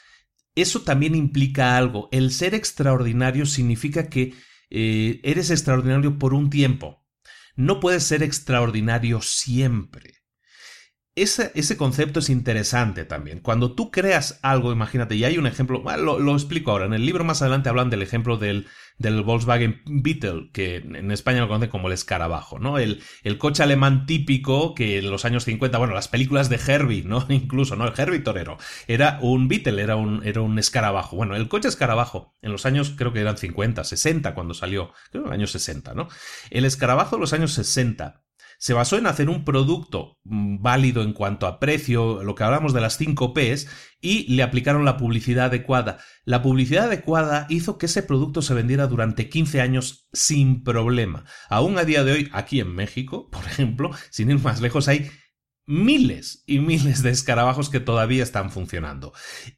eso 0.55 0.81
también 0.81 1.15
implica 1.15 1.77
algo. 1.77 2.09
El 2.11 2.33
ser 2.33 2.55
extraordinario 2.55 3.45
significa 3.45 4.09
que 4.09 4.33
eh, 4.71 5.21
eres 5.23 5.51
extraordinario 5.51 6.19
por 6.19 6.33
un 6.33 6.49
tiempo 6.49 7.05
no 7.59 7.81
puedes 7.81 8.05
ser 8.05 8.23
extraordinario 8.23 9.21
siempre. 9.21 10.15
Ese, 11.17 11.51
ese, 11.57 11.77
concepto 11.77 12.21
es 12.21 12.31
interesante 12.31 13.05
también. 13.05 13.41
Cuando 13.41 13.75
tú 13.75 13.91
creas 13.91 14.39
algo, 14.43 14.71
imagínate, 14.71 15.17
y 15.17 15.25
hay 15.25 15.39
un 15.39 15.49
ejemplo, 15.49 15.83
lo, 15.97 16.21
lo, 16.21 16.33
explico 16.35 16.71
ahora, 16.71 16.87
en 16.87 16.95
el 16.95 17.05
libro 17.05 17.25
más 17.25 17.43
adelante 17.43 17.69
hablan 17.69 17.91
del 17.91 18.03
ejemplo 18.03 18.37
del, 18.37 18.69
del 18.99 19.23
Volkswagen 19.23 19.83
Beetle, 19.87 20.51
que 20.53 20.77
en 20.77 21.11
España 21.11 21.41
lo 21.41 21.49
conocen 21.49 21.71
como 21.71 21.89
el 21.89 21.95
escarabajo, 21.95 22.59
¿no? 22.59 22.79
El, 22.79 23.03
el 23.23 23.39
coche 23.39 23.63
alemán 23.63 24.07
típico 24.07 24.75
que 24.75 24.99
en 24.99 25.11
los 25.11 25.25
años 25.25 25.45
50, 25.45 25.79
bueno, 25.79 25.95
las 25.95 26.09
películas 26.09 26.49
de 26.49 26.61
Herbie, 26.65 27.05
¿no? 27.05 27.25
Incluso, 27.31 27.77
¿no? 27.77 27.87
El 27.87 27.95
Herbie 27.97 28.21
Torero. 28.21 28.59
Era 28.87 29.19
un 29.23 29.49
Beetle, 29.49 29.83
era 29.83 29.97
un, 29.97 30.27
era 30.27 30.41
un 30.41 30.59
escarabajo. 30.59 31.17
Bueno, 31.17 31.37
el 31.37 31.49
coche 31.49 31.69
escarabajo, 31.69 32.37
en 32.43 32.53
los 32.53 32.67
años, 32.67 32.93
creo 32.97 33.13
que 33.13 33.21
eran 33.21 33.39
50, 33.39 33.85
60 33.85 34.35
cuando 34.35 34.55
salió, 34.55 34.93
creo 35.11 35.23
que 35.23 35.29
en 35.29 35.31
los 35.31 35.33
años 35.33 35.51
60, 35.53 35.95
¿no? 35.95 36.09
El 36.51 36.65
escarabajo 36.65 37.17
de 37.17 37.21
los 37.21 37.33
años 37.33 37.53
60 37.53 38.23
se 38.59 38.75
basó 38.75 38.99
en 38.99 39.07
hacer 39.07 39.31
un 39.31 39.45
producto 39.45 40.19
mm, 40.25 40.61
válido 40.61 41.03
en 41.03 41.13
cuanto 41.13 41.47
a 41.47 41.61
precio, 41.61 42.23
lo 42.25 42.35
que 42.35 42.45
hablamos 42.45 42.75
de 42.75 42.81
las 42.81 42.99
5 42.99 43.33
Ps, 43.33 43.69
y 44.01 44.35
le 44.35 44.43
aplicaron 44.43 44.85
la 44.85 44.97
publicidad 44.97 45.47
adecuada. 45.47 45.99
La 46.25 46.43
publicidad 46.43 46.87
adecuada 46.87 47.47
hizo 47.49 47.79
que 47.79 47.87
ese 47.87 48.03
producto 48.03 48.43
se 48.43 48.55
vendiera 48.55 48.89
durante 48.89 49.29
15 49.29 49.61
años 49.61 50.09
sin 50.13 50.65
problema. 50.65 51.25
Aún 51.49 51.79
a 51.79 51.85
día 51.85 52.05
de 52.05 52.13
hoy, 52.13 52.29
aquí 52.33 52.61
en 52.61 52.75
México, 52.75 53.29
por 53.33 53.45
ejemplo, 53.47 53.91
sin 54.11 54.31
ir 54.31 54.41
más 54.41 54.61
lejos, 54.61 54.89
hay 54.89 55.11
miles 55.65 56.43
y 56.47 56.59
miles 56.59 57.03
de 57.03 57.11
escarabajos 57.11 57.71
que 57.71 57.81
todavía 57.81 58.23
están 58.23 58.51
funcionando. 58.51 59.13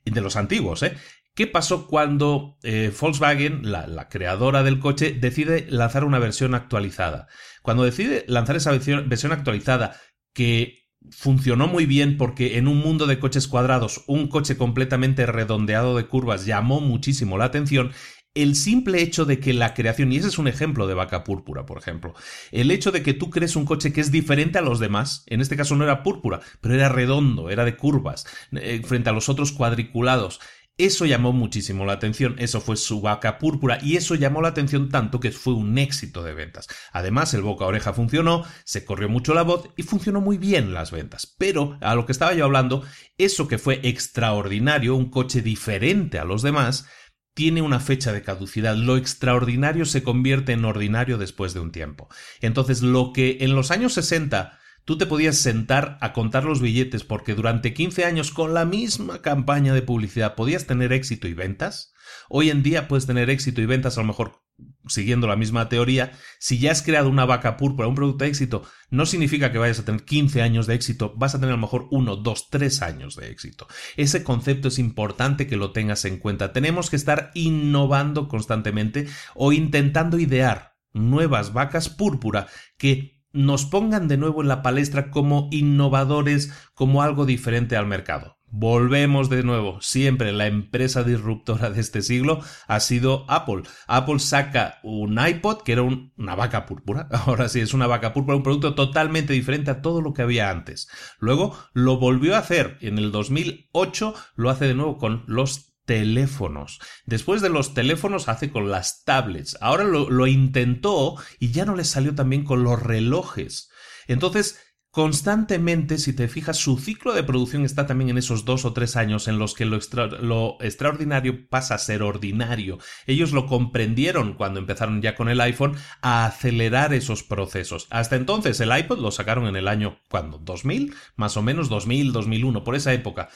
De 0.04 0.20
los 0.20 0.36
antiguos, 0.36 0.82
¿eh? 0.82 0.94
¿Qué 1.34 1.46
pasó 1.46 1.86
cuando 1.86 2.58
eh, 2.62 2.92
Volkswagen, 3.00 3.70
la, 3.70 4.08
creadora 4.08 4.62
del 4.62 4.80
coche, 4.80 5.12
decide 5.12 5.66
lanzar 5.70 6.04
una 6.04 6.18
versión 6.18 6.54
actualizada? 6.54 7.28
Cuando 7.62 7.84
decide 7.84 8.24
lanzar 8.28 8.56
esa 8.56 8.72
versión, 8.72 9.32
actualizada 9.32 9.96
que 10.32 10.86
funcionó 11.10 11.66
muy 11.66 11.86
bien 11.86 12.16
porque 12.16 12.58
en 12.58 12.68
un 12.68 12.78
mundo 12.78 13.06
de 13.06 13.18
coches 13.18 13.48
cuadrados, 13.48 14.04
un 14.06 14.28
coche 14.28 14.56
completamente 14.56 15.26
redondeado 15.26 15.96
de 15.96 16.06
curvas 16.06 16.44
llamó 16.46 16.80
muchísimo 16.80 17.38
la 17.38 17.46
atención, 17.46 17.92
el 18.34 18.54
simple 18.54 19.02
hecho 19.02 19.24
de 19.24 19.40
que 19.40 19.52
la 19.52 19.74
creación, 19.74 20.12
y 20.12 20.18
ese 20.18 20.28
es 20.28 20.38
un 20.38 20.46
ejemplo 20.46 20.86
de 20.86 20.94
vaca 20.94 21.24
púrpura, 21.24 21.66
por 21.66 21.78
ejemplo, 21.78 22.14
el 22.52 22.70
hecho 22.70 22.92
de 22.92 23.02
que 23.02 23.12
tú 23.12 23.28
crees 23.28 23.56
un 23.56 23.64
coche 23.64 23.92
que 23.92 24.00
es 24.00 24.12
diferente 24.12 24.58
a 24.58 24.62
los 24.62 24.78
demás, 24.78 25.24
en 25.26 25.40
este 25.40 25.56
caso 25.56 25.74
no 25.74 25.82
era 25.82 26.04
púrpura, 26.04 26.40
pero 26.60 26.74
era 26.74 26.88
redondo, 26.88 27.50
era 27.50 27.64
de 27.64 27.76
curvas, 27.76 28.26
eh, 28.52 28.82
frente 28.84 29.10
a 29.10 29.12
los 29.12 29.28
otros 29.28 29.50
cuadriculados, 29.50 30.38
eso 30.78 31.04
llamó 31.04 31.32
muchísimo 31.32 31.84
la 31.84 31.92
atención, 31.92 32.36
eso 32.38 32.60
fue 32.60 32.76
su 32.76 33.00
vaca 33.02 33.38
púrpura 33.38 33.78
y 33.82 33.96
eso 33.96 34.14
llamó 34.14 34.40
la 34.40 34.48
atención 34.48 34.88
tanto 34.88 35.20
que 35.20 35.30
fue 35.30 35.52
un 35.54 35.76
éxito 35.76 36.22
de 36.22 36.32
ventas. 36.32 36.68
Además, 36.92 37.34
el 37.34 37.42
boca 37.42 37.64
a 37.64 37.68
oreja 37.68 37.92
funcionó, 37.92 38.44
se 38.64 38.84
corrió 38.84 39.08
mucho 39.08 39.34
la 39.34 39.42
voz 39.42 39.68
y 39.76 39.82
funcionó 39.82 40.20
muy 40.20 40.38
bien 40.38 40.72
las 40.72 40.90
ventas. 40.90 41.34
Pero, 41.38 41.76
a 41.80 41.94
lo 41.94 42.06
que 42.06 42.12
estaba 42.12 42.32
yo 42.32 42.46
hablando, 42.46 42.82
eso 43.18 43.46
que 43.46 43.58
fue 43.58 43.80
extraordinario, 43.82 44.96
un 44.96 45.10
coche 45.10 45.42
diferente 45.42 46.18
a 46.18 46.24
los 46.24 46.42
demás, 46.42 46.86
tiene 47.34 47.62
una 47.62 47.80
fecha 47.80 48.12
de 48.12 48.22
caducidad. 48.22 48.74
Lo 48.74 48.96
extraordinario 48.96 49.84
se 49.84 50.02
convierte 50.02 50.52
en 50.52 50.64
ordinario 50.64 51.18
después 51.18 51.54
de 51.54 51.60
un 51.60 51.72
tiempo. 51.72 52.08
Entonces, 52.40 52.82
lo 52.82 53.12
que 53.12 53.38
en 53.40 53.54
los 53.54 53.70
años 53.70 53.94
60 53.94 54.59
tú 54.84 54.98
te 54.98 55.06
podías 55.06 55.36
sentar 55.36 55.98
a 56.00 56.12
contar 56.12 56.44
los 56.44 56.60
billetes 56.60 57.04
porque 57.04 57.34
durante 57.34 57.74
15 57.74 58.04
años 58.04 58.30
con 58.30 58.54
la 58.54 58.64
misma 58.64 59.22
campaña 59.22 59.74
de 59.74 59.82
publicidad 59.82 60.34
podías 60.34 60.66
tener 60.66 60.92
éxito 60.92 61.28
y 61.28 61.34
ventas. 61.34 61.92
Hoy 62.28 62.50
en 62.50 62.62
día 62.62 62.88
puedes 62.88 63.06
tener 63.06 63.30
éxito 63.30 63.60
y 63.60 63.66
ventas 63.66 63.96
a 63.96 64.00
lo 64.00 64.06
mejor 64.06 64.42
siguiendo 64.86 65.26
la 65.26 65.36
misma 65.36 65.68
teoría. 65.68 66.12
Si 66.38 66.58
ya 66.58 66.72
has 66.72 66.82
creado 66.82 67.08
una 67.08 67.24
vaca 67.24 67.56
púrpura, 67.56 67.88
un 67.88 67.94
producto 67.94 68.24
de 68.24 68.30
éxito, 68.30 68.62
no 68.90 69.06
significa 69.06 69.52
que 69.52 69.58
vayas 69.58 69.78
a 69.78 69.84
tener 69.84 70.04
15 70.04 70.42
años 70.42 70.66
de 70.66 70.74
éxito, 70.74 71.14
vas 71.16 71.34
a 71.34 71.38
tener 71.38 71.52
a 71.52 71.56
lo 71.56 71.62
mejor 71.62 71.86
1, 71.90 72.16
2, 72.16 72.50
3 72.50 72.82
años 72.82 73.16
de 73.16 73.30
éxito. 73.30 73.68
Ese 73.96 74.24
concepto 74.24 74.68
es 74.68 74.78
importante 74.78 75.46
que 75.46 75.56
lo 75.56 75.72
tengas 75.72 76.04
en 76.04 76.18
cuenta. 76.18 76.52
Tenemos 76.52 76.90
que 76.90 76.96
estar 76.96 77.30
innovando 77.34 78.28
constantemente 78.28 79.06
o 79.34 79.52
intentando 79.52 80.18
idear 80.18 80.74
nuevas 80.92 81.52
vacas 81.52 81.88
púrpura 81.88 82.48
que 82.76 83.19
nos 83.32 83.64
pongan 83.64 84.08
de 84.08 84.16
nuevo 84.16 84.42
en 84.42 84.48
la 84.48 84.62
palestra 84.62 85.10
como 85.10 85.48
innovadores, 85.50 86.52
como 86.74 87.02
algo 87.02 87.26
diferente 87.26 87.76
al 87.76 87.86
mercado. 87.86 88.38
Volvemos 88.52 89.30
de 89.30 89.44
nuevo, 89.44 89.80
siempre 89.80 90.32
la 90.32 90.48
empresa 90.48 91.04
disruptora 91.04 91.70
de 91.70 91.80
este 91.80 92.02
siglo 92.02 92.40
ha 92.66 92.80
sido 92.80 93.24
Apple. 93.28 93.62
Apple 93.86 94.18
saca 94.18 94.80
un 94.82 95.24
iPod 95.24 95.62
que 95.62 95.72
era 95.72 95.82
una 95.82 96.34
vaca 96.34 96.66
púrpura, 96.66 97.08
ahora 97.12 97.48
sí 97.48 97.60
es 97.60 97.74
una 97.74 97.86
vaca 97.86 98.12
púrpura, 98.12 98.36
un 98.36 98.42
producto 98.42 98.74
totalmente 98.74 99.34
diferente 99.34 99.70
a 99.70 99.82
todo 99.82 100.00
lo 100.02 100.14
que 100.14 100.22
había 100.22 100.50
antes. 100.50 100.88
Luego 101.20 101.56
lo 101.74 101.98
volvió 101.98 102.34
a 102.34 102.40
hacer 102.40 102.76
en 102.80 102.98
el 102.98 103.12
2008, 103.12 104.14
lo 104.34 104.50
hace 104.50 104.66
de 104.66 104.74
nuevo 104.74 104.98
con 104.98 105.22
los 105.28 105.69
teléfonos. 105.90 106.78
Después 107.04 107.42
de 107.42 107.48
los 107.48 107.74
teléfonos 107.74 108.28
hace 108.28 108.52
con 108.52 108.70
las 108.70 109.02
tablets. 109.02 109.58
Ahora 109.60 109.82
lo, 109.82 110.26
intentó 110.28 111.16
y 111.40 111.50
ya 111.50 111.64
no 111.64 111.74
le 111.74 111.82
salió 111.82 112.14
también 112.14 112.44
con 112.44 112.62
los 112.62 112.80
relojes. 112.80 113.70
Entonces, 114.06 114.60
constantemente, 114.92 115.98
si 115.98 116.12
te 116.12 116.28
fijas, 116.28 116.58
su 116.58 116.78
ciclo 116.78 117.12
de 117.12 117.24
producción 117.24 117.64
está 117.64 117.88
también 117.88 118.10
en 118.10 118.18
esos 118.18 118.44
dos 118.44 118.64
o 118.64 118.72
tres 118.72 118.94
años 118.94 119.26
en 119.26 119.40
los 119.40 119.54
que 119.54 119.64
lo, 119.64 120.58
extraordinario 120.60 121.48
pasa 121.48 121.74
a 121.74 121.78
ser 121.78 122.04
ordinario. 122.04 122.78
Ellos 123.08 123.32
lo 123.32 123.46
comprendieron 123.46 124.34
cuando 124.34 124.60
empezaron 124.60 125.02
ya 125.02 125.16
con 125.16 125.28
el 125.28 125.40
iPhone 125.40 125.74
a 126.02 126.24
acelerar 126.24 126.94
esos 126.94 127.24
procesos. 127.24 127.88
Hasta 127.90 128.14
entonces 128.14 128.60
el 128.60 128.78
iPod 128.78 129.00
lo 129.00 129.10
sacaron 129.10 129.48
en 129.48 129.56
el 129.56 129.66
año, 129.66 129.98
¿cuándo? 130.08 130.38
2000, 130.38 130.94
más 131.16 131.36
o 131.36 131.42
menos 131.42 131.68
2000, 131.68 132.12
2001, 132.12 132.62
por 132.62 132.76
esa 132.76 132.92
época. 132.92 133.28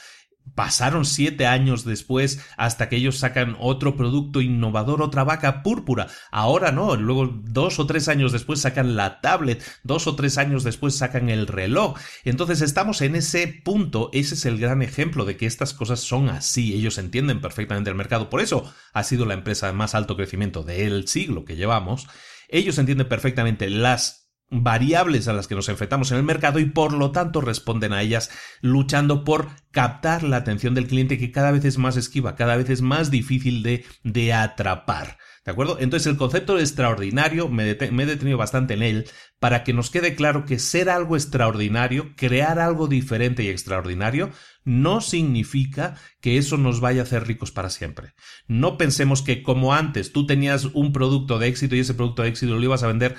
Pasaron 0.53 1.05
siete 1.05 1.47
años 1.47 1.83
después 1.83 2.39
hasta 2.55 2.87
que 2.87 2.97
ellos 2.97 3.17
sacan 3.17 3.57
otro 3.59 3.97
producto 3.97 4.41
innovador, 4.41 5.01
otra 5.01 5.23
vaca 5.23 5.63
púrpura. 5.63 6.07
Ahora 6.31 6.71
no, 6.71 6.95
luego 6.95 7.27
dos 7.43 7.79
o 7.79 7.87
tres 7.87 8.07
años 8.07 8.31
después 8.31 8.61
sacan 8.61 8.95
la 8.95 9.21
tablet, 9.21 9.63
dos 9.83 10.07
o 10.07 10.15
tres 10.15 10.37
años 10.37 10.63
después 10.63 10.95
sacan 10.97 11.29
el 11.29 11.47
reloj. 11.47 11.97
Entonces 12.23 12.61
estamos 12.61 13.01
en 13.01 13.15
ese 13.15 13.47
punto, 13.47 14.09
ese 14.13 14.35
es 14.35 14.45
el 14.45 14.59
gran 14.59 14.81
ejemplo 14.81 15.25
de 15.25 15.35
que 15.35 15.45
estas 15.45 15.73
cosas 15.73 15.99
son 15.99 16.29
así, 16.29 16.73
ellos 16.73 16.97
entienden 16.97 17.41
perfectamente 17.41 17.89
el 17.89 17.95
mercado. 17.95 18.29
Por 18.29 18.39
eso 18.39 18.71
ha 18.93 19.03
sido 19.03 19.25
la 19.25 19.33
empresa 19.33 19.67
de 19.67 19.73
más 19.73 19.95
alto 19.95 20.15
crecimiento 20.15 20.63
del 20.63 21.07
siglo 21.07 21.43
que 21.43 21.55
llevamos. 21.55 22.07
Ellos 22.47 22.77
entienden 22.77 23.09
perfectamente 23.09 23.69
las 23.69 24.24
variables 24.49 25.27
a 25.27 25.33
las 25.33 25.47
que 25.47 25.55
nos 25.55 25.69
enfrentamos 25.69 26.11
en 26.11 26.17
el 26.17 26.23
mercado 26.23 26.59
y 26.59 26.65
por 26.65 26.93
lo 26.93 27.11
tanto 27.11 27.41
responden 27.41 27.93
a 27.93 28.01
ellas 28.01 28.29
luchando 28.61 29.23
por 29.23 29.47
captar 29.71 30.23
la 30.23 30.37
atención 30.37 30.73
del 30.75 30.87
cliente 30.87 31.17
que 31.17 31.31
cada 31.31 31.51
vez 31.51 31.65
es 31.65 31.77
más 31.77 31.97
esquiva, 31.97 32.35
cada 32.35 32.55
vez 32.55 32.69
es 32.69 32.81
más 32.81 33.11
difícil 33.11 33.63
de, 33.63 33.85
de 34.03 34.33
atrapar. 34.33 35.17
¿De 35.45 35.51
acuerdo? 35.51 35.77
Entonces 35.79 36.07
el 36.07 36.17
concepto 36.17 36.55
de 36.55 36.61
extraordinario 36.61 37.49
me, 37.49 37.77
me, 37.91 38.03
he 38.03 38.05
detenido 38.07 38.35
bastante 38.35 38.73
en 38.73 38.81
él 38.81 39.05
para 39.39 39.63
que 39.63 39.73
nos 39.73 39.91
quede 39.91 40.15
claro 40.15 40.43
que 40.43 40.57
ser 40.57 40.89
algo 40.89 41.15
extraordinario, 41.15 42.15
crear 42.15 42.57
algo 42.57 42.87
diferente 42.87 43.43
y 43.43 43.49
extraordinario, 43.49 44.31
no 44.63 45.01
significa 45.01 45.97
que 46.19 46.39
eso 46.39 46.57
nos 46.57 46.79
vaya 46.79 47.01
a 47.01 47.03
hacer 47.03 47.27
ricos 47.27 47.51
para 47.51 47.69
siempre. 47.69 48.13
No 48.47 48.77
pensemos 48.77 49.21
que 49.21 49.43
como 49.43 49.75
antes 49.75 50.11
tú 50.11 50.25
tenías 50.25 50.65
un 50.65 50.91
producto 50.91 51.37
de 51.37 51.47
éxito 51.47 51.75
y 51.75 51.79
ese 51.79 51.93
producto 51.93 52.23
de 52.23 52.29
éxito 52.29 52.55
lo 52.55 52.63
ibas 52.63 52.81
a 52.81 52.87
vender 52.87 53.15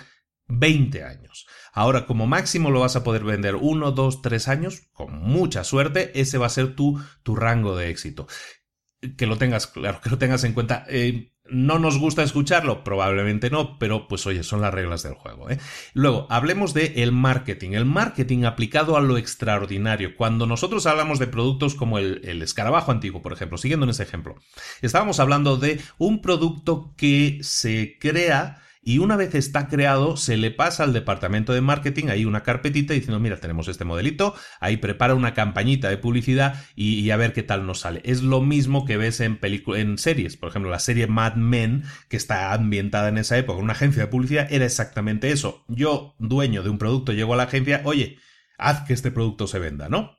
20 0.48 1.04
años. 1.04 1.46
Ahora, 1.72 2.06
como 2.06 2.26
máximo 2.26 2.70
lo 2.70 2.80
vas 2.80 2.96
a 2.96 3.04
poder 3.04 3.24
vender 3.24 3.56
1, 3.56 3.92
2, 3.92 4.22
3 4.22 4.48
años, 4.48 4.82
con 4.92 5.18
mucha 5.18 5.64
suerte, 5.64 6.18
ese 6.20 6.38
va 6.38 6.46
a 6.46 6.50
ser 6.50 6.74
tu, 6.74 7.00
tu 7.22 7.36
rango 7.36 7.76
de 7.76 7.90
éxito. 7.90 8.26
Que 9.16 9.26
lo 9.26 9.36
tengas 9.36 9.66
claro, 9.66 10.00
que 10.00 10.10
lo 10.10 10.18
tengas 10.18 10.44
en 10.44 10.52
cuenta. 10.52 10.86
Eh, 10.88 11.32
¿No 11.48 11.78
nos 11.78 11.98
gusta 11.98 12.24
escucharlo? 12.24 12.82
Probablemente 12.82 13.50
no, 13.50 13.78
pero 13.78 14.08
pues 14.08 14.26
oye, 14.26 14.42
son 14.42 14.62
las 14.62 14.74
reglas 14.74 15.04
del 15.04 15.14
juego. 15.14 15.48
¿eh? 15.48 15.58
Luego, 15.94 16.26
hablemos 16.28 16.74
de 16.74 16.94
el 16.96 17.12
marketing. 17.12 17.72
El 17.72 17.84
marketing 17.84 18.44
aplicado 18.44 18.96
a 18.96 19.00
lo 19.00 19.16
extraordinario. 19.16 20.16
Cuando 20.16 20.46
nosotros 20.46 20.86
hablamos 20.86 21.18
de 21.18 21.28
productos 21.28 21.74
como 21.74 21.98
el, 21.98 22.20
el 22.24 22.42
escarabajo 22.42 22.90
antiguo, 22.90 23.22
por 23.22 23.32
ejemplo, 23.32 23.58
siguiendo 23.58 23.84
en 23.84 23.90
ese 23.90 24.02
ejemplo, 24.02 24.36
estábamos 24.82 25.20
hablando 25.20 25.56
de 25.56 25.80
un 25.98 26.20
producto 26.20 26.94
que 26.96 27.38
se 27.42 27.96
crea 28.00 28.62
y 28.86 28.98
una 28.98 29.16
vez 29.16 29.34
está 29.34 29.66
creado, 29.66 30.16
se 30.16 30.36
le 30.36 30.52
pasa 30.52 30.84
al 30.84 30.92
departamento 30.92 31.52
de 31.52 31.60
marketing 31.60 32.06
ahí 32.06 32.24
una 32.24 32.44
carpetita 32.44 32.94
diciendo, 32.94 33.18
mira, 33.18 33.38
tenemos 33.38 33.66
este 33.66 33.84
modelito, 33.84 34.36
ahí 34.60 34.76
prepara 34.76 35.16
una 35.16 35.34
campañita 35.34 35.88
de 35.88 35.98
publicidad 35.98 36.62
y, 36.76 37.10
a 37.10 37.16
ver 37.16 37.32
qué 37.32 37.42
tal 37.42 37.66
nos 37.66 37.80
sale. 37.80 38.00
Es 38.04 38.22
lo 38.22 38.42
mismo 38.42 38.84
que 38.84 38.96
ves 38.96 39.18
en, 39.18 39.40
en 39.42 39.98
series, 39.98 40.36
por 40.36 40.50
ejemplo, 40.50 40.70
la 40.70 40.78
serie 40.78 41.08
Mad 41.08 41.34
Men, 41.34 41.82
que 42.08 42.16
está 42.16 42.52
ambientada 42.52 43.08
en 43.08 43.18
esa 43.18 43.36
época, 43.36 43.60
una 43.60 43.72
agencia 43.72 44.04
de 44.04 44.08
publicidad, 44.08 44.46
era 44.52 44.64
exactamente 44.64 45.32
eso. 45.32 45.64
Yo, 45.66 46.14
dueño 46.20 46.62
de 46.62 46.70
un 46.70 46.78
producto, 46.78 47.10
llego 47.10 47.34
a 47.34 47.38
la 47.38 47.42
agencia, 47.42 47.82
oye, 47.82 48.18
haz 48.56 48.82
que 48.86 48.92
este 48.92 49.10
producto 49.10 49.48
se 49.48 49.58
venda, 49.58 49.88
¿no? 49.88 50.16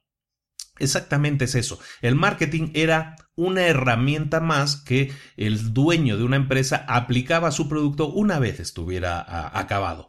Exactamente 0.79 1.45
es 1.45 1.55
eso. 1.55 1.79
El 2.01 2.15
marketing 2.15 2.71
era 2.73 3.15
una 3.35 3.65
herramienta 3.67 4.39
más 4.39 4.77
que 4.77 5.11
el 5.35 5.73
dueño 5.73 6.17
de 6.17 6.23
una 6.23 6.35
empresa 6.35 6.85
aplicaba 6.87 7.49
a 7.49 7.51
su 7.51 7.69
producto 7.69 8.07
una 8.07 8.39
vez 8.39 8.59
estuviera 8.59 9.57
acabado. 9.57 10.07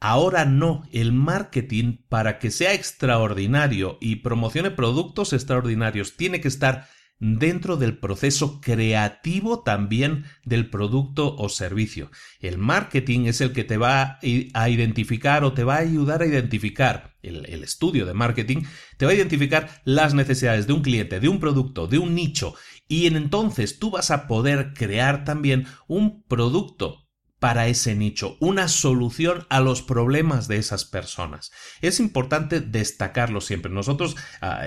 Ahora 0.00 0.46
no, 0.46 0.84
el 0.92 1.12
marketing 1.12 1.98
para 2.08 2.38
que 2.38 2.50
sea 2.50 2.72
extraordinario 2.72 3.98
y 4.00 4.16
promocione 4.16 4.70
productos 4.70 5.34
extraordinarios 5.34 6.16
tiene 6.16 6.40
que 6.40 6.48
estar 6.48 6.88
dentro 7.20 7.76
del 7.76 7.98
proceso 7.98 8.60
creativo 8.60 9.62
también 9.62 10.24
del 10.44 10.68
producto 10.70 11.36
o 11.36 11.48
servicio. 11.48 12.10
El 12.40 12.58
marketing 12.58 13.26
es 13.26 13.40
el 13.40 13.52
que 13.52 13.64
te 13.64 13.76
va 13.76 14.18
a 14.54 14.68
identificar 14.68 15.44
o 15.44 15.52
te 15.52 15.62
va 15.62 15.76
a 15.76 15.80
ayudar 15.80 16.22
a 16.22 16.26
identificar, 16.26 17.14
el, 17.22 17.62
estudio 17.62 18.06
de 18.06 18.14
marketing, 18.14 18.62
te 18.96 19.04
va 19.04 19.12
a 19.12 19.14
identificar 19.14 19.82
las 19.84 20.14
necesidades 20.14 20.66
de 20.66 20.72
un 20.72 20.82
cliente, 20.82 21.20
de 21.20 21.28
un 21.28 21.38
producto, 21.38 21.86
de 21.86 21.98
un 21.98 22.14
nicho, 22.14 22.54
y 22.88 23.06
entonces 23.06 23.78
tú 23.78 23.90
vas 23.90 24.10
a 24.10 24.26
poder 24.26 24.72
crear 24.74 25.24
también 25.24 25.66
un 25.86 26.22
producto 26.22 27.09
para 27.40 27.68
ese 27.68 27.94
nicho, 27.94 28.36
una 28.38 28.68
solución 28.68 29.46
a 29.48 29.60
los 29.60 29.80
problemas 29.80 30.46
de 30.46 30.58
esas 30.58 30.84
personas. 30.84 31.50
Es 31.80 31.98
importante 31.98 32.60
destacarlo 32.60 33.40
siempre. 33.40 33.72
Nosotros, 33.72 34.14
ah, 34.42 34.66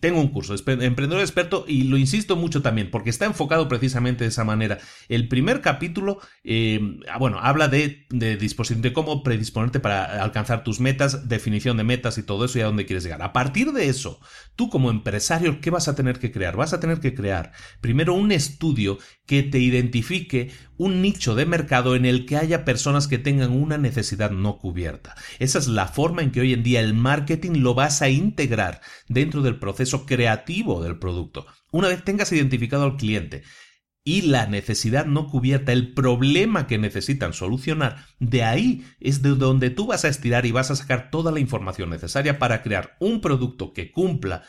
tengo 0.00 0.20
un 0.20 0.28
curso, 0.28 0.56
de 0.56 0.86
Emprendedor 0.86 1.20
Experto, 1.20 1.66
y 1.68 1.84
lo 1.84 1.98
insisto 1.98 2.34
mucho 2.34 2.62
también, 2.62 2.90
porque 2.90 3.10
está 3.10 3.26
enfocado 3.26 3.68
precisamente 3.68 4.24
de 4.24 4.30
esa 4.30 4.42
manera. 4.42 4.78
El 5.10 5.28
primer 5.28 5.60
capítulo, 5.60 6.18
eh, 6.42 6.80
ah, 7.10 7.18
bueno, 7.18 7.38
habla 7.40 7.68
de, 7.68 8.06
de, 8.08 8.38
de 8.38 8.92
cómo 8.94 9.22
predisponerte 9.22 9.78
para 9.78 10.22
alcanzar 10.22 10.64
tus 10.64 10.80
metas, 10.80 11.28
definición 11.28 11.76
de 11.76 11.84
metas 11.84 12.16
y 12.16 12.22
todo 12.22 12.46
eso 12.46 12.58
y 12.58 12.62
a 12.62 12.66
dónde 12.66 12.86
quieres 12.86 13.04
llegar. 13.04 13.20
A 13.22 13.34
partir 13.34 13.72
de 13.72 13.88
eso, 13.88 14.18
tú 14.56 14.70
como 14.70 14.90
empresario, 14.90 15.60
¿qué 15.60 15.68
vas 15.68 15.88
a 15.88 15.94
tener 15.94 16.18
que 16.18 16.32
crear? 16.32 16.56
Vas 16.56 16.72
a 16.72 16.80
tener 16.80 17.00
que 17.00 17.14
crear 17.14 17.52
primero 17.82 18.14
un 18.14 18.32
estudio 18.32 18.98
que 19.26 19.42
te 19.42 19.58
identifique 19.58 20.52
un 20.76 21.02
nicho 21.02 21.34
de 21.34 21.46
mercado 21.46 21.94
en 21.94 22.04
el 22.04 22.13
que 22.24 22.36
haya 22.36 22.64
personas 22.64 23.08
que 23.08 23.18
tengan 23.18 23.50
una 23.50 23.78
necesidad 23.78 24.30
no 24.30 24.58
cubierta. 24.58 25.14
Esa 25.38 25.58
es 25.58 25.66
la 25.66 25.88
forma 25.88 26.22
en 26.22 26.30
que 26.30 26.40
hoy 26.40 26.52
en 26.52 26.62
día 26.62 26.80
el 26.80 26.94
marketing 26.94 27.60
lo 27.60 27.74
vas 27.74 28.00
a 28.00 28.08
integrar 28.08 28.80
dentro 29.08 29.42
del 29.42 29.58
proceso 29.58 30.06
creativo 30.06 30.82
del 30.82 30.98
producto. 30.98 31.46
Una 31.72 31.88
vez 31.88 32.04
tengas 32.04 32.32
identificado 32.32 32.84
al 32.84 32.96
cliente, 32.96 33.42
y 34.06 34.22
la 34.22 34.46
necesidad 34.46 35.06
no 35.06 35.28
cubierta, 35.28 35.72
el 35.72 35.94
problema 35.94 36.66
que 36.66 36.76
necesitan 36.76 37.32
solucionar, 37.32 38.04
de 38.20 38.44
ahí 38.44 38.84
es 39.00 39.22
de 39.22 39.30
donde 39.30 39.70
tú 39.70 39.86
vas 39.86 40.04
a 40.04 40.08
estirar 40.08 40.44
y 40.44 40.52
vas 40.52 40.70
a 40.70 40.76
sacar 40.76 41.10
toda 41.10 41.32
la 41.32 41.40
información 41.40 41.88
necesaria 41.88 42.38
para 42.38 42.62
crear 42.62 42.96
un 43.00 43.22
producto 43.22 43.72
que 43.72 43.90
cumpla 43.90 44.42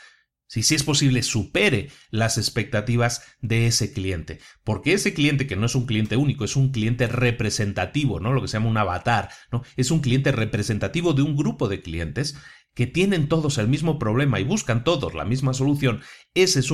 si, 0.55 0.63
si 0.63 0.75
es 0.75 0.83
posible, 0.83 1.21
supere 1.21 1.89
las 2.11 2.37
expectativas 2.37 3.23
de 3.41 3.67
ese 3.67 3.91
cliente. 3.91 4.39
Porque 4.63 4.93
ese 4.93 5.13
cliente, 5.13 5.47
que 5.47 5.57
no 5.57 5.65
es 5.65 5.75
un 5.75 5.85
cliente 5.85 6.15
único, 6.15 6.45
es 6.45 6.55
un 6.55 6.71
cliente 6.71 7.07
representativo, 7.07 8.21
¿no? 8.21 8.31
Lo 8.31 8.41
que 8.41 8.47
se 8.47 8.53
llama 8.53 8.69
un 8.69 8.77
avatar, 8.77 9.27
¿no? 9.51 9.63
Es 9.75 9.91
un 9.91 9.99
cliente 9.99 10.31
representativo 10.31 11.11
de 11.11 11.23
un 11.23 11.35
grupo 11.35 11.67
de 11.67 11.81
clientes 11.81 12.37
que 12.73 12.87
tienen 12.87 13.27
todos 13.27 13.57
el 13.57 13.67
mismo 13.67 13.99
problema 13.99 14.39
y 14.39 14.45
buscan 14.45 14.85
todos 14.85 15.13
la 15.13 15.25
misma 15.25 15.53
solución. 15.53 15.99
Ese 16.33 16.61
es 16.61 16.73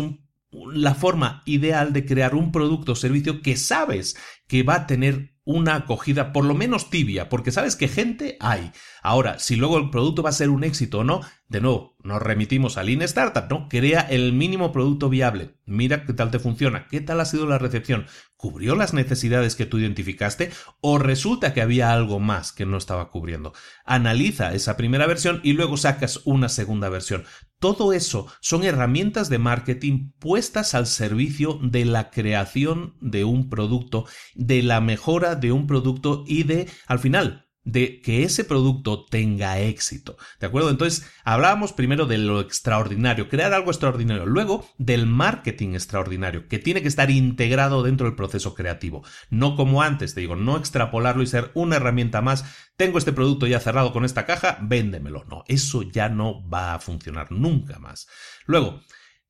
la 0.51 0.93
forma 0.93 1.41
ideal 1.47 1.91
de 1.91 2.05
crear 2.05 2.35
un 2.35 2.51
producto 2.51 2.91
o 2.91 2.95
servicio 2.95 3.41
que 3.41 3.57
sabes 3.57 4.15
que 4.47 4.61
va 4.61 4.75
a 4.75 4.85
tener 4.85 5.30
una 5.51 5.75
acogida 5.75 6.33
por 6.33 6.45
lo 6.45 6.53
menos 6.53 6.89
tibia, 6.89 7.29
porque 7.29 7.51
sabes 7.51 7.75
que 7.75 7.87
gente 7.87 8.37
hay. 8.39 8.71
Ahora, 9.03 9.39
si 9.39 9.55
luego 9.55 9.77
el 9.77 9.89
producto 9.89 10.23
va 10.23 10.29
a 10.29 10.33
ser 10.33 10.49
un 10.49 10.63
éxito 10.63 10.99
o 10.99 11.03
no, 11.03 11.21
de 11.47 11.61
nuevo, 11.61 11.97
nos 12.03 12.21
remitimos 12.21 12.77
al 12.77 12.85
Lean 12.87 13.01
¿no? 13.49 13.67
Crea 13.69 14.01
el 14.01 14.33
mínimo 14.33 14.71
producto 14.71 15.09
viable. 15.09 15.55
Mira 15.65 16.05
qué 16.05 16.13
tal 16.13 16.31
te 16.31 16.39
funciona, 16.39 16.87
qué 16.87 17.01
tal 17.01 17.19
ha 17.19 17.25
sido 17.25 17.45
la 17.45 17.57
recepción. 17.57 18.05
¿Cubrió 18.35 18.75
las 18.75 18.93
necesidades 18.93 19.55
que 19.55 19.65
tú 19.65 19.77
identificaste 19.77 20.51
o 20.79 20.97
resulta 20.97 21.53
que 21.53 21.61
había 21.61 21.91
algo 21.91 22.19
más 22.19 22.53
que 22.53 22.65
no 22.65 22.77
estaba 22.77 23.09
cubriendo? 23.09 23.53
Analiza 23.85 24.53
esa 24.53 24.77
primera 24.77 25.07
versión 25.07 25.41
y 25.43 25.53
luego 25.53 25.77
sacas 25.77 26.21
una 26.25 26.49
segunda 26.49 26.89
versión. 26.89 27.23
Todo 27.61 27.93
eso 27.93 28.25
son 28.39 28.63
herramientas 28.63 29.29
de 29.29 29.37
marketing 29.37 30.13
puestas 30.17 30.73
al 30.73 30.87
servicio 30.87 31.59
de 31.61 31.85
la 31.85 32.09
creación 32.09 32.95
de 33.01 33.23
un 33.23 33.51
producto, 33.51 34.07
de 34.33 34.63
la 34.63 34.81
mejora 34.81 35.35
de 35.35 35.51
un 35.51 35.67
producto 35.67 36.23
y 36.25 36.41
de, 36.41 36.67
al 36.87 36.97
final, 36.97 37.50
de 37.63 38.01
que 38.01 38.23
ese 38.23 38.43
producto 38.43 39.05
tenga 39.05 39.59
éxito. 39.59 40.17
¿De 40.39 40.47
acuerdo? 40.47 40.69
Entonces, 40.69 41.09
hablábamos 41.23 41.73
primero 41.73 42.05
de 42.05 42.17
lo 42.17 42.39
extraordinario, 42.39 43.29
crear 43.29 43.53
algo 43.53 43.71
extraordinario, 43.71 44.25
luego 44.25 44.67
del 44.77 45.05
marketing 45.05 45.73
extraordinario, 45.73 46.47
que 46.47 46.59
tiene 46.59 46.81
que 46.81 46.87
estar 46.87 47.11
integrado 47.11 47.83
dentro 47.83 48.07
del 48.07 48.15
proceso 48.15 48.55
creativo. 48.55 49.03
No 49.29 49.55
como 49.55 49.81
antes, 49.81 50.15
te 50.15 50.21
digo, 50.21 50.35
no 50.35 50.57
extrapolarlo 50.57 51.23
y 51.23 51.27
ser 51.27 51.51
una 51.53 51.75
herramienta 51.75 52.21
más. 52.21 52.45
Tengo 52.77 52.97
este 52.97 53.13
producto 53.13 53.45
ya 53.47 53.59
cerrado 53.59 53.93
con 53.93 54.05
esta 54.05 54.25
caja, 54.25 54.57
véndemelo. 54.61 55.25
No, 55.25 55.43
eso 55.47 55.83
ya 55.83 56.09
no 56.09 56.47
va 56.49 56.73
a 56.73 56.79
funcionar 56.79 57.31
nunca 57.31 57.79
más. 57.79 58.07
Luego, 58.45 58.81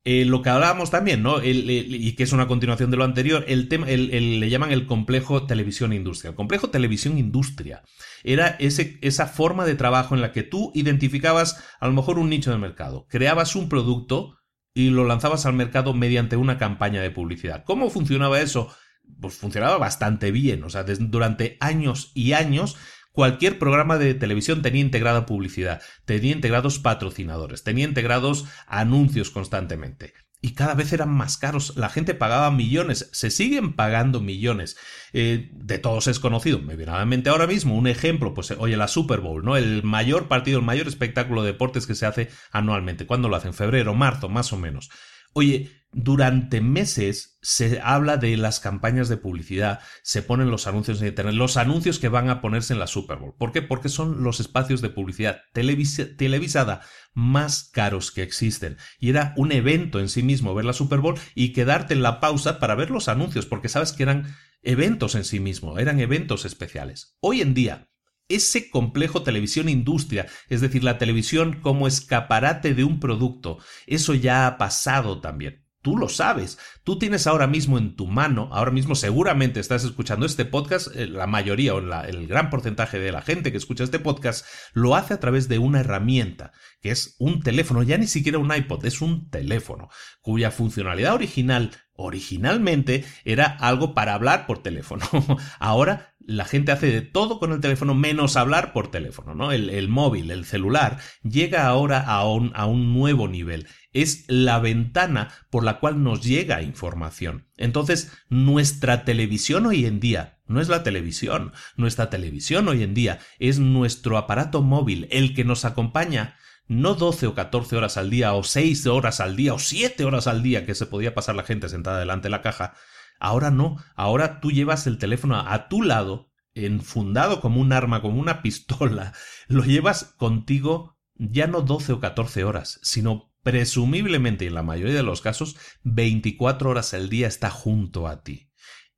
eh, 0.04 0.26
lo 0.26 0.42
que 0.42 0.50
hablábamos 0.50 0.90
también, 0.90 1.22
¿no? 1.22 1.44
y 1.44 2.16
que 2.16 2.24
es 2.24 2.34
una 2.34 2.48
continuación 2.48 2.90
de 2.90 2.98
lo 2.98 3.04
anterior, 3.04 3.46
el 3.48 3.68
tema, 3.68 3.86
le 3.86 4.50
llaman 4.50 4.72
el 4.72 4.88
complejo 4.88 5.46
televisión 5.46 5.94
industria. 5.94 6.30
El 6.30 6.36
complejo 6.36 6.72
televisión 6.72 7.20
industria 7.20 7.84
era 8.24 8.48
ese, 8.60 8.98
esa 9.02 9.28
forma 9.28 9.64
de 9.66 9.76
trabajo 9.76 10.16
en 10.16 10.22
la 10.22 10.32
que 10.32 10.42
tú 10.42 10.72
identificabas 10.74 11.64
a 11.80 11.88
lo 11.88 11.94
mejor 11.94 12.18
un 12.18 12.30
nicho 12.30 12.50
de 12.52 12.58
mercado, 12.58 13.06
creabas 13.10 13.56
un 13.56 13.70
producto 13.70 14.38
y 14.74 14.90
lo 14.90 15.06
lanzabas 15.06 15.46
al 15.46 15.54
mercado 15.54 15.94
mediante 15.94 16.36
una 16.36 16.58
campaña 16.58 17.02
de 17.02 17.12
publicidad. 17.12 17.64
¿Cómo 17.64 17.92
funcionaba 17.92 18.42
eso? 18.42 18.74
Pues 19.20 19.36
funcionaba 19.36 19.78
bastante 19.78 20.32
bien, 20.32 20.64
o 20.64 20.70
sea, 20.70 20.84
durante 20.84 21.58
años 21.60 22.12
y 22.16 22.34
años 22.34 22.76
Cualquier 23.12 23.60
programa 23.60 23.98
de 23.98 24.14
televisión 24.14 24.62
tenía 24.62 24.82
integrada 24.82 25.26
publicidad, 25.26 25.82
tenía 26.06 26.32
integrados 26.32 26.80
patrocinadores, 26.80 27.64
tenía 27.64 27.86
integrados 27.86 28.46
anuncios 28.68 29.32
constantemente. 29.32 30.14
Y 30.44 30.54
cada 30.56 30.74
vez 30.74 30.92
eran 30.92 31.10
más 31.10 31.38
caros. 31.38 31.78
La 31.78 31.90
gente 31.90 32.16
pagaba 32.16 32.50
millones. 32.50 33.10
Se 33.14 33.30
siguen 33.30 33.74
pagando 33.74 34.22
millones. 34.22 34.76
Eh, 35.14 35.52
de 35.54 35.78
todos 35.78 36.08
es 36.08 36.20
conocido. 36.20 36.60
Me 36.60 36.76
viene 36.76 36.94
a 36.94 36.98
la 36.98 37.06
mente 37.06 37.30
ahora 37.30 37.46
mismo 37.46 37.76
un 37.76 37.86
ejemplo. 37.86 38.34
Pues 38.34 38.50
oye, 38.52 38.76
la 38.76 38.88
Super 38.88 39.20
Bowl, 39.20 39.46
¿no? 39.46 39.56
El 39.56 39.84
mayor 39.84 40.28
partido, 40.28 40.58
el 40.58 40.66
mayor 40.66 40.88
espectáculo 40.88 41.44
de 41.44 41.52
deportes 41.52 41.86
que 41.86 41.94
se 41.94 42.08
hace 42.08 42.30
anualmente. 42.52 43.06
¿Cuándo 43.06 43.30
lo 43.30 43.36
hacen? 43.36 43.54
Febrero, 43.54 43.94
marzo, 43.94 44.30
más 44.30 44.52
o 44.52 44.58
menos. 44.58 44.90
Oye, 45.34 45.81
durante 45.94 46.62
meses 46.62 47.38
se 47.42 47.82
habla 47.82 48.18
de 48.18 48.38
las 48.38 48.60
campañas 48.60 49.10
de 49.10 49.18
publicidad, 49.18 49.80
se 50.04 50.22
ponen 50.22 50.50
los 50.50 50.68
anuncios 50.68 51.02
en 51.02 51.08
Internet, 51.08 51.36
los 51.36 51.58
anuncios 51.58 52.00
que 52.00 52.08
van 52.08 52.30
a 52.30 52.40
ponerse 52.40 52.74
en 52.74 52.80
la 52.80 52.88
Super 52.88 53.18
Bowl. 53.18 53.36
¿Por 53.38 53.52
qué? 53.52 53.62
Porque 53.62 53.90
son 53.90 54.24
los 54.24 54.40
espacios 54.40 54.82
de 54.82 54.90
publicidad 54.90 55.42
televisada 55.54 56.82
más 57.14 57.70
caros 57.74 58.12
que 58.12 58.24
existen. 58.24 58.78
Y 59.00 59.10
era 59.10 59.34
un 59.36 59.52
evento 59.52 60.00
en 60.00 60.08
sí 60.08 60.24
mismo 60.24 60.56
ver 60.56 60.66
la 60.66 60.74
Super 60.74 61.00
Bowl 61.00 61.20
y 61.36 61.52
quedarte 61.52 61.94
en 61.94 62.04
la 62.04 62.20
pausa 62.20 62.60
para 62.60 62.76
ver 62.76 62.90
los 62.90 63.10
anuncios, 63.10 63.46
porque 63.46 63.70
sabes 63.70 63.92
que 63.92 64.04
eran 64.04 64.36
eventos 64.62 65.16
en 65.16 65.26
sí 65.26 65.40
mismo, 65.40 65.78
eran 65.78 66.00
eventos 66.00 66.46
especiales. 66.46 67.18
Hoy 67.20 67.42
en 67.42 67.54
día, 67.54 67.90
ese 68.30 68.70
complejo 68.70 69.24
televisión 69.24 69.68
industria, 69.68 70.28
es 70.48 70.62
decir, 70.62 70.84
la 70.84 70.98
televisión 70.98 71.60
como 71.62 71.88
escaparate 71.88 72.74
de 72.74 72.86
un 72.86 73.00
producto, 73.00 73.58
eso 73.88 74.14
ya 74.14 74.48
ha 74.48 74.58
pasado 74.58 75.20
también. 75.20 75.66
Tú 75.82 75.98
lo 75.98 76.10
sabes. 76.10 76.60
Tú 76.84 77.00
tienes 77.00 77.26
ahora 77.26 77.48
mismo 77.48 77.80
en 77.80 77.96
tu 77.96 78.06
mano, 78.06 78.50
ahora 78.52 78.70
mismo 78.70 78.94
seguramente 78.94 79.60
estás 79.60 79.84
escuchando 79.84 80.28
este 80.28 80.46
podcast, 80.46 80.96
eh, 80.96 81.08
la 81.08 81.26
mayoría 81.26 81.74
o 81.74 81.80
el 81.80 82.28
gran 82.28 82.52
porcentaje 82.52 83.00
de 83.00 83.12
la 83.12 83.24
gente 83.24 83.52
que 83.52 83.58
escucha 83.58 83.84
este 83.84 83.98
podcast 83.98 84.46
lo 84.74 84.96
hace 84.96 85.16
a 85.16 85.20
través 85.20 85.48
de 85.48 85.58
una 85.58 85.80
herramienta, 85.80 86.52
que 86.82 86.92
es 86.92 87.16
un 87.18 87.42
teléfono, 87.42 87.82
ya 87.82 87.98
ni 87.98 88.06
siquiera 88.06 88.38
un 88.38 88.54
iPod, 88.56 88.86
es 88.86 89.02
un 89.02 89.30
teléfono, 89.30 89.90
cuya 90.22 90.52
funcionalidad 90.52 91.16
original 91.16 91.72
originalmente 91.94 93.06
era 93.26 93.46
algo 93.46 93.94
para 93.94 94.14
hablar 94.14 94.46
por 94.46 94.62
teléfono. 94.62 95.06
Ahora 95.60 96.11
la 96.26 96.46
gente 96.46 96.72
hace 96.72 96.88
de 96.88 97.02
todo 97.02 97.40
con 97.40 97.52
el 97.52 97.60
teléfono 97.60 97.94
menos 97.94 98.36
hablar 98.36 98.74
por 98.74 98.92
teléfono, 98.92 99.36
¿no? 99.36 99.52
El, 99.52 99.88
móvil, 99.90 100.32
el 100.32 100.46
celular, 100.46 101.00
llega 101.24 101.68
ahora 101.68 102.00
a 102.02 102.26
un, 102.28 102.52
a 102.56 102.66
un 102.66 102.94
nuevo 102.94 103.28
nivel. 103.28 103.68
Es 103.94 104.26
la 104.28 104.60
ventana 104.60 105.30
por 105.50 105.64
la 105.64 105.80
cual 105.80 106.04
nos 106.04 106.24
llega 106.24 106.62
información. 106.62 107.48
Entonces, 107.58 108.12
nuestra 108.30 109.04
televisión 109.04 109.66
hoy 109.66 109.86
en 109.86 110.00
día 110.00 110.40
no 110.48 110.62
es 110.62 110.70
la 110.70 110.84
televisión. 110.84 111.54
Nuestra 111.76 112.10
televisión 112.10 112.68
hoy 112.68 112.84
en 112.84 112.94
día 112.94 113.20
es 113.40 113.60
nuestro 113.60 114.18
aparato 114.18 114.62
móvil, 114.62 115.08
el 115.12 115.34
que 115.34 115.44
nos 115.44 115.66
acompaña 115.66 116.36
no 116.68 116.94
12 116.94 117.28
o 117.28 117.36
14 117.36 117.76
horas 117.76 117.98
al 117.98 118.10
día, 118.10 118.34
o 118.34 118.44
6 118.44 118.88
horas 118.88 119.20
al 119.20 119.36
día, 119.36 119.54
o 119.54 119.60
7 119.60 120.06
horas 120.06 120.28
al 120.28 120.42
día 120.42 120.66
que 120.66 120.74
se 120.74 120.86
podía 120.86 121.14
pasar 121.14 121.36
la 121.36 121.44
gente 121.44 121.68
sentada 121.68 122.00
delante 122.00 122.28
de 122.28 122.32
la 122.32 122.42
caja. 122.42 122.76
Ahora 123.22 123.52
no, 123.52 123.78
ahora 123.96 124.40
tú 124.42 124.52
llevas 124.52 124.88
el 124.88 124.98
teléfono 124.98 125.40
a 125.40 125.70
tu 125.70 125.84
lado, 125.84 126.32
enfundado 126.56 127.40
como 127.40 127.62
un 127.62 127.72
arma, 127.72 128.02
como 128.02 128.20
una 128.20 128.42
pistola, 128.44 129.14
lo 129.48 129.64
llevas 129.64 130.16
contigo 130.18 130.98
ya 131.16 131.46
no 131.46 131.62
12 131.62 131.94
o 131.94 132.00
14 132.00 132.44
horas, 132.44 132.80
sino 132.82 133.32
presumiblemente 133.44 134.48
en 134.48 134.56
la 134.56 134.64
mayoría 134.64 134.96
de 134.96 135.04
los 135.04 135.22
casos 135.22 135.56
24 135.84 136.72
horas 136.72 136.96
al 136.96 137.10
día 137.10 137.28
está 137.28 137.52
junto 137.52 138.08
a 138.08 138.24
ti. 138.24 138.50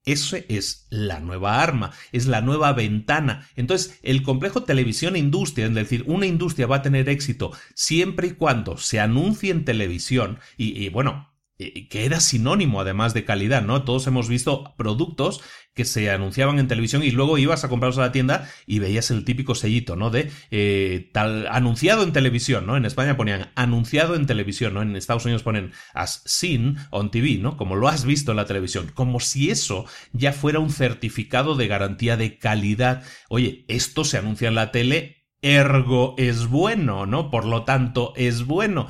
Eso 0.05 0.38
es 0.49 0.88
la 0.89 1.19
nueva 1.19 1.62
arma, 1.62 1.91
es 2.12 2.25
la 2.25 2.41
nueva 2.41 2.73
ventana. 2.73 3.49
Entonces, 3.55 3.99
el 4.03 4.23
complejo 4.23 4.63
televisión-industria, 4.63 5.67
es 5.67 5.73
decir, 5.73 6.03
una 6.07 6.25
industria 6.25 6.67
va 6.67 6.77
a 6.77 6.81
tener 6.81 7.09
éxito 7.09 7.51
siempre 7.73 8.27
y 8.27 8.31
cuando 8.31 8.77
se 8.77 8.99
anuncie 8.99 9.51
en 9.51 9.65
televisión, 9.65 10.39
y, 10.57 10.81
y 10.81 10.89
bueno, 10.89 11.32
que 11.57 12.05
era 12.05 12.19
sinónimo 12.19 12.81
además 12.81 13.13
de 13.13 13.25
calidad, 13.25 13.63
¿no? 13.63 13.83
Todos 13.83 14.07
hemos 14.07 14.27
visto 14.27 14.73
productos 14.77 15.41
que 15.73 15.85
se 15.85 16.11
anunciaban 16.11 16.59
en 16.59 16.67
televisión 16.67 17.03
y 17.03 17.11
luego 17.11 17.37
ibas 17.37 17.63
a 17.63 17.69
comprarlos 17.69 17.97
a 17.97 18.01
la 18.01 18.11
tienda 18.11 18.49
y 18.65 18.79
veías 18.79 19.09
el 19.11 19.25
típico 19.25 19.55
sellito, 19.55 19.95
¿no? 19.95 20.09
De 20.09 20.31
eh, 20.51 21.09
tal 21.13 21.47
anunciado 21.47 22.03
en 22.03 22.13
televisión, 22.13 22.65
¿no? 22.65 22.77
En 22.77 22.85
España 22.85 23.17
ponían 23.17 23.51
anunciado 23.55 24.15
en 24.15 24.25
televisión, 24.25 24.73
¿no? 24.75 24.81
En 24.81 24.95
Estados 24.95 25.25
Unidos 25.25 25.43
ponen 25.43 25.71
as 25.93 26.21
seen 26.25 26.77
on 26.91 27.11
TV, 27.11 27.37
¿no? 27.39 27.57
Como 27.57 27.75
lo 27.75 27.87
has 27.87 28.05
visto 28.05 28.31
en 28.31 28.37
la 28.37 28.45
televisión, 28.45 28.91
como 28.93 29.19
si 29.19 29.49
eso 29.49 29.85
ya 30.11 30.31
fuera 30.31 30.59
un 30.59 30.69
certificado 30.69 31.55
de 31.55 31.67
garantía 31.67 32.17
de 32.17 32.37
calidad. 32.37 33.03
Oye, 33.29 33.65
esto 33.67 34.05
se 34.05 34.17
anuncia 34.17 34.47
en 34.47 34.55
la 34.55 34.71
tele, 34.71 35.25
ergo 35.41 36.15
es 36.17 36.47
bueno, 36.47 37.05
¿no? 37.05 37.31
Por 37.31 37.45
lo 37.45 37.63
tanto, 37.63 38.13
es 38.15 38.45
bueno. 38.45 38.87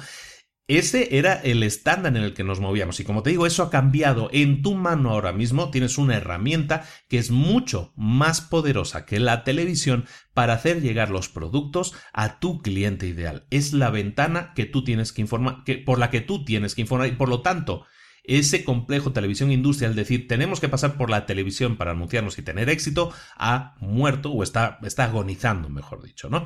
Ese 0.67 1.17
era 1.17 1.34
el 1.34 1.62
estándar 1.62 2.15
en 2.15 2.23
el 2.23 2.34
que 2.34 2.45
nos 2.45 2.62
movíamos 2.62 2.97
y 3.02 3.04
como 3.04 3.21
te 3.21 3.32
digo, 3.32 3.45
eso 3.45 3.63
ha 3.63 3.69
cambiado. 3.69 4.30
En 4.32 4.62
tu 4.62 4.76
mano 4.76 5.10
ahora 5.10 5.34
mismo 5.34 5.71
tienes 5.71 5.97
una 5.97 6.15
herramienta 6.15 6.86
que 7.10 7.17
es 7.17 7.32
mucho 7.32 7.91
más 7.97 8.39
poderosa 8.39 9.06
que 9.06 9.19
la 9.19 9.43
televisión 9.43 10.06
para 10.34 10.54
hacer 10.54 10.82
llegar 10.82 11.10
los 11.10 11.28
productos 11.28 11.93
a 12.13 12.39
tu 12.39 12.62
cliente 12.62 13.08
ideal. 13.08 13.45
Es 13.49 13.73
la 13.73 13.89
ventana 13.89 14.54
que 14.56 14.65
tú 14.65 14.86
tienes 14.86 15.12
que 15.12 15.21
informar, 15.21 15.65
que, 15.65 15.80
por 15.80 15.99
la 15.99 16.10
que 16.10 16.21
tú 16.21 16.45
tienes 16.45 16.76
que 16.76 16.82
informar 16.82 17.10
y 17.10 17.13
por 17.13 17.28
lo 17.28 17.41
tanto 17.41 17.86
ese 18.23 18.63
complejo 18.63 19.12
televisión 19.12 19.52
industrial, 19.52 19.95
decir, 19.95 20.28
tenemos 20.28 20.62
que 20.62 20.69
pasar 20.69 20.95
por 20.95 21.10
la 21.10 21.26
televisión 21.26 21.76
para 21.76 21.91
anunciarnos 21.91 22.38
y 22.38 22.41
tener 22.41 22.69
éxito, 22.69 23.12
ha 23.36 23.76
muerto 23.82 24.32
o 24.32 24.43
está, 24.43 24.80
está 24.84 25.06
agonizando, 25.06 25.67
mejor 25.67 26.02
dicho, 26.02 26.30
¿no? 26.30 26.45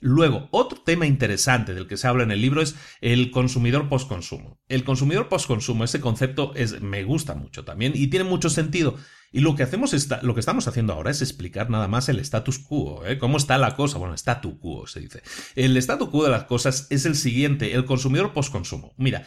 Luego, 0.00 0.48
otro 0.50 0.78
tema 0.84 1.06
interesante 1.06 1.72
del 1.72 1.86
que 1.86 1.96
se 1.96 2.06
habla 2.06 2.22
en 2.22 2.30
el 2.30 2.42
libro 2.42 2.60
es 2.60 2.74
el 3.00 3.30
consumidor 3.30 3.88
postconsumo. 3.88 4.60
El 4.68 4.84
consumidor 4.84 5.28
postconsumo, 5.28 5.84
ese 5.84 6.00
concepto 6.00 6.52
es, 6.54 6.82
me 6.82 7.02
gusta 7.02 7.34
mucho 7.34 7.64
también 7.64 7.92
y 7.94 8.08
tiene 8.08 8.24
mucho 8.24 8.50
sentido. 8.50 8.96
Y 9.32 9.40
lo 9.40 9.56
que 9.56 9.62
hacemos 9.62 9.94
lo 10.22 10.34
que 10.34 10.40
estamos 10.40 10.68
haciendo 10.68 10.92
ahora 10.92 11.10
es 11.10 11.22
explicar 11.22 11.70
nada 11.70 11.88
más 11.88 12.08
el 12.08 12.20
status 12.20 12.58
quo, 12.58 13.06
¿eh? 13.06 13.18
cómo 13.18 13.38
está 13.38 13.56
la 13.56 13.74
cosa. 13.74 13.98
Bueno, 13.98 14.14
statu 14.14 14.58
quo 14.58 14.86
se 14.86 15.00
dice. 15.00 15.22
El 15.54 15.76
status 15.78 16.10
quo 16.10 16.24
de 16.24 16.30
las 16.30 16.44
cosas 16.44 16.86
es 16.90 17.06
el 17.06 17.16
siguiente, 17.16 17.74
el 17.74 17.86
consumidor 17.86 18.32
postconsumo. 18.32 18.94
Mira, 18.98 19.26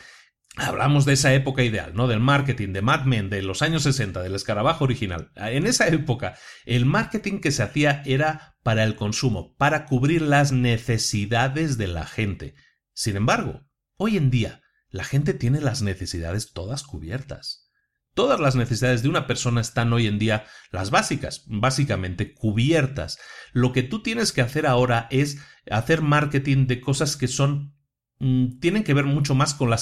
Hablamos 0.55 1.05
de 1.05 1.13
esa 1.13 1.33
época 1.33 1.63
ideal, 1.63 1.93
¿no? 1.93 2.07
Del 2.07 2.19
marketing, 2.19 2.73
de 2.73 2.81
Mad 2.81 3.05
Men, 3.05 3.29
de 3.29 3.41
los 3.41 3.61
años 3.61 3.83
60, 3.83 4.21
del 4.21 4.35
escarabajo 4.35 4.83
original. 4.83 5.31
En 5.35 5.65
esa 5.65 5.87
época, 5.87 6.35
el 6.65 6.85
marketing 6.85 7.39
que 7.39 7.51
se 7.51 7.63
hacía 7.63 8.01
era 8.05 8.57
para 8.63 8.83
el 8.83 8.95
consumo, 8.95 9.55
para 9.55 9.85
cubrir 9.85 10.21
las 10.21 10.51
necesidades 10.51 11.77
de 11.77 11.87
la 11.87 12.05
gente. 12.05 12.55
Sin 12.93 13.15
embargo, 13.15 13.61
hoy 13.95 14.17
en 14.17 14.31
día, 14.31 14.61
la 14.89 15.03
gente 15.03 15.33
tiene 15.33 15.61
las 15.61 15.81
necesidades 15.81 16.51
todas 16.51 16.83
cubiertas. 16.83 17.69
Todas 18.15 18.39
las 18.39 18.55
necesidades 18.55 19.03
de 19.03 19.09
una 19.09 19.27
persona 19.27 19.61
están 19.61 19.93
hoy 19.93 20.07
en 20.07 20.19
día, 20.19 20.45
las 20.71 20.89
básicas, 20.89 21.43
básicamente 21.47 22.33
cubiertas. 22.33 23.19
Lo 23.53 23.71
que 23.71 23.83
tú 23.83 24.01
tienes 24.01 24.33
que 24.33 24.41
hacer 24.41 24.65
ahora 24.65 25.07
es 25.11 25.37
hacer 25.69 26.01
marketing 26.01 26.65
de 26.65 26.81
cosas 26.81 27.15
que 27.15 27.27
son 27.27 27.78
Mm, 28.19 28.59
tienen 28.59 28.83
que 28.83 28.93
ver 28.93 29.05
mucho 29.05 29.33
más 29.33 29.53
con 29.53 29.69
la, 29.69 29.79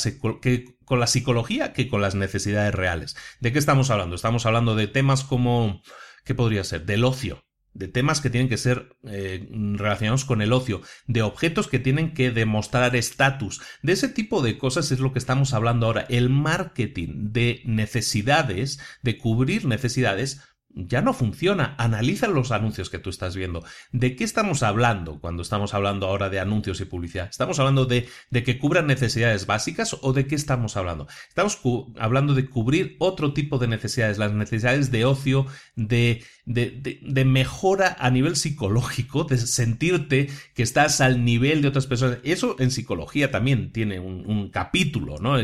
con 0.86 1.00
la 1.00 1.08
psicología 1.08 1.74
que 1.74 1.88
con 1.88 2.02
las 2.02 2.16
necesidades 2.16 2.74
reales. 2.74 3.16
¿De 3.40 3.52
qué 3.52 3.60
estamos 3.60 3.90
hablando? 3.90 4.16
Estamos 4.16 4.46
hablando 4.46 4.76
de 4.76 4.88
temas 4.88 5.24
como, 5.24 5.82
¿qué 6.24 6.36
podría 6.36 6.64
ser? 6.64 6.86
Del 6.86 7.04
ocio, 7.04 7.44
de 7.74 7.88
temas 7.88 8.22
que 8.22 8.30
tienen 8.30 8.50
que 8.50 8.58
ser 8.58 8.96
eh, 9.08 9.48
relacionados 9.52 10.24
con 10.24 10.44
el 10.44 10.54
ocio, 10.54 10.82
de 11.08 11.24
objetos 11.24 11.68
que 11.68 11.80
tienen 11.80 12.14
que 12.14 12.30
demostrar 12.30 12.96
estatus, 12.96 13.62
de 13.82 13.94
ese 13.94 14.08
tipo 14.08 14.44
de 14.44 14.60
cosas 14.60 14.92
es 14.92 15.00
lo 15.00 15.14
que 15.14 15.20
estamos 15.20 15.54
hablando 15.54 15.88
ahora. 15.88 16.06
El 16.10 16.30
marketing 16.30 17.32
de 17.32 17.62
necesidades, 17.66 18.80
de 19.02 19.18
cubrir 19.18 19.66
necesidades, 19.66 20.42
ya 20.86 21.02
no 21.02 21.14
funciona. 21.14 21.76
Analiza 21.78 22.28
los 22.28 22.52
anuncios 22.52 22.90
que 22.90 23.00
tú 23.00 23.10
estás 23.10 23.36
viendo. 23.36 23.64
¿De 23.92 24.16
qué 24.16 24.24
estamos 24.24 24.64
hablando 24.64 25.20
cuando 25.20 25.42
estamos 25.42 25.74
hablando 25.74 26.08
ahora 26.08 26.30
de 26.30 26.40
anuncios 26.40 26.80
y 26.82 26.86
publicidad? 26.86 27.30
¿Estamos 27.30 27.60
hablando 27.60 27.86
de, 27.86 28.08
de 28.30 28.44
que 28.44 28.60
cubran 28.60 28.88
necesidades 28.88 29.46
básicas 29.46 29.98
o 30.02 30.14
de 30.14 30.28
qué 30.28 30.36
estamos 30.36 30.78
hablando? 30.78 31.08
Estamos 31.28 31.60
hablando 31.98 32.34
de 32.34 32.48
cubrir 32.48 32.96
otro 33.00 33.34
tipo 33.34 33.58
de 33.58 33.68
necesidades, 33.68 34.18
las 34.18 34.34
necesidades 34.34 34.92
de 34.92 35.06
ocio, 35.06 35.48
de, 35.76 36.24
de, 36.46 37.00
de, 37.02 37.26
mejora 37.26 37.96
a 38.00 38.10
nivel 38.10 38.36
psicológico, 38.36 39.24
de 39.24 39.38
sentirte 39.38 40.30
que 40.54 40.64
estás 40.64 41.02
al 41.02 41.26
nivel 41.26 41.62
de 41.62 41.70
otras 41.70 41.88
personas. 41.88 42.20
Eso 42.24 42.56
en 42.60 42.72
psicología 42.72 43.32
también 43.32 43.72
tiene 43.72 44.00
un, 44.00 44.28
capítulo, 44.52 45.18
¿no? 45.20 45.36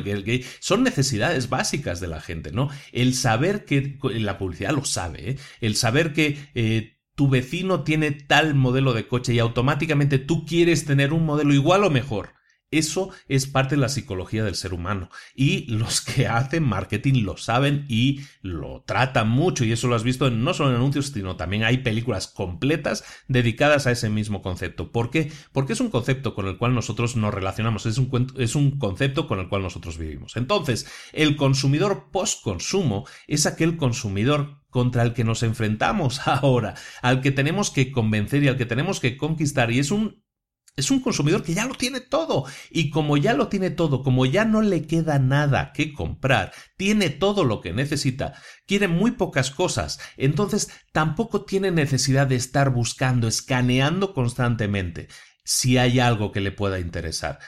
Son 0.60 0.84
necesidades 0.84 1.50
básicas 1.50 2.00
de 2.00 2.08
la 2.08 2.22
gente, 2.22 2.52
¿no? 2.52 2.70
El 2.92 3.16
saber 3.16 3.66
que 3.66 3.98
la 4.02 4.38
publicidad 4.38 4.72
lo 4.72 4.86
sabe 4.86 5.23
¿eh? 5.24 5.38
El 5.62 5.76
saber 5.76 6.14
que 6.14 6.38
eh, 6.56 6.98
tu 7.16 7.30
vecino 7.30 7.84
tiene 7.84 8.12
tal 8.12 8.56
modelo 8.56 8.94
de 8.94 9.08
coche 9.08 9.34
y 9.34 9.40
automáticamente 9.40 10.20
tú 10.20 10.46
quieres 10.46 10.86
tener 10.86 11.14
un 11.14 11.26
modelo 11.26 11.54
igual 11.54 11.84
o 11.84 11.90
mejor. 11.90 12.34
Eso 12.78 13.10
es 13.28 13.48
parte 13.48 13.76
de 13.76 13.82
la 13.82 13.90
psicología 13.90 14.44
del 14.44 14.56
ser 14.56 14.74
humano. 14.74 15.10
Y 15.36 15.72
los 15.72 16.02
que 16.02 16.28
hacen 16.28 16.64
marketing 16.64 17.24
lo 17.24 17.38
saben 17.38 17.86
y 17.88 18.22
lo 18.42 18.84
tratan 18.86 19.30
mucho. 19.30 19.64
Y 19.64 19.72
eso 19.72 19.88
lo 19.88 19.96
has 19.96 20.04
visto 20.04 20.30
no 20.30 20.54
solo 20.54 20.70
en 20.70 20.76
anuncios, 20.76 21.08
sino 21.08 21.36
también 21.36 21.64
hay 21.64 21.80
películas 21.80 22.28
completas 22.28 23.04
dedicadas 23.28 23.88
a 23.88 23.92
ese 23.92 24.10
mismo 24.10 24.42
concepto. 24.42 24.92
¿Por 24.92 25.10
qué? 25.10 25.32
Porque 25.52 25.74
es 25.74 25.80
un 25.80 25.90
concepto 25.90 26.34
con 26.34 26.48
el 26.48 26.58
cual 26.58 26.74
nosotros 26.74 27.16
nos 27.16 27.34
relacionamos. 27.34 27.86
Es 27.86 27.98
un, 27.98 28.34
es 28.38 28.56
un 28.56 28.80
concepto 28.80 29.28
con 29.28 29.40
el 29.40 29.50
cual 29.50 29.62
nosotros 29.62 29.98
vivimos. 29.98 30.36
Entonces, 30.36 30.88
el 31.12 31.36
consumidor 31.36 32.10
post-consumo 32.12 33.06
es 33.28 33.46
aquel 33.46 33.78
consumidor 33.78 34.64
contra 34.74 35.04
el 35.04 35.14
que 35.14 35.24
nos 35.24 35.44
enfrentamos 35.44 36.22
ahora, 36.28 36.74
al 37.02 37.22
que 37.22 37.32
tenemos 37.32 37.70
que 37.70 37.92
convencer 37.92 38.44
y 38.44 38.48
al 38.48 38.58
que 38.58 38.66
tenemos 38.66 39.00
que 39.00 39.16
conquistar. 39.16 39.72
Y 39.72 39.80
es 39.80 39.92
un 39.92 40.23
es 40.76 40.90
un 40.92 41.02
consumidor 41.02 41.44
que 41.44 41.54
ya 41.54 41.66
lo 41.66 41.76
tiene 41.76 42.00
todo. 42.00 42.46
Y 42.70 42.90
como 42.90 43.18
ya 43.18 43.34
lo 43.34 43.48
tiene 43.48 43.70
todo, 43.70 44.04
como 44.04 44.26
ya 44.26 44.46
no 44.46 44.62
le 44.62 44.88
queda 44.88 45.20
nada 45.20 45.72
que 45.74 45.94
comprar, 45.94 46.52
tiene 46.78 47.10
todo 47.10 47.44
lo 47.44 47.62
que 47.62 47.74
necesita, 47.74 48.34
quiere 48.66 48.88
muy 48.88 49.12
pocas 49.12 49.52
cosas, 49.52 50.00
entonces 50.18 50.70
tampoco 50.92 51.46
tiene 51.46 51.72
necesidad 51.72 52.28
de 52.28 52.36
estar 52.36 52.72
buscando, 52.72 53.28
escaneando 53.28 54.14
constantemente 54.14 55.08
si 55.46 55.78
hay 55.78 56.00
algo 56.00 56.32
que 56.32 56.42
le 56.42 56.52
pueda 56.52 56.80
interesar. 56.80 57.40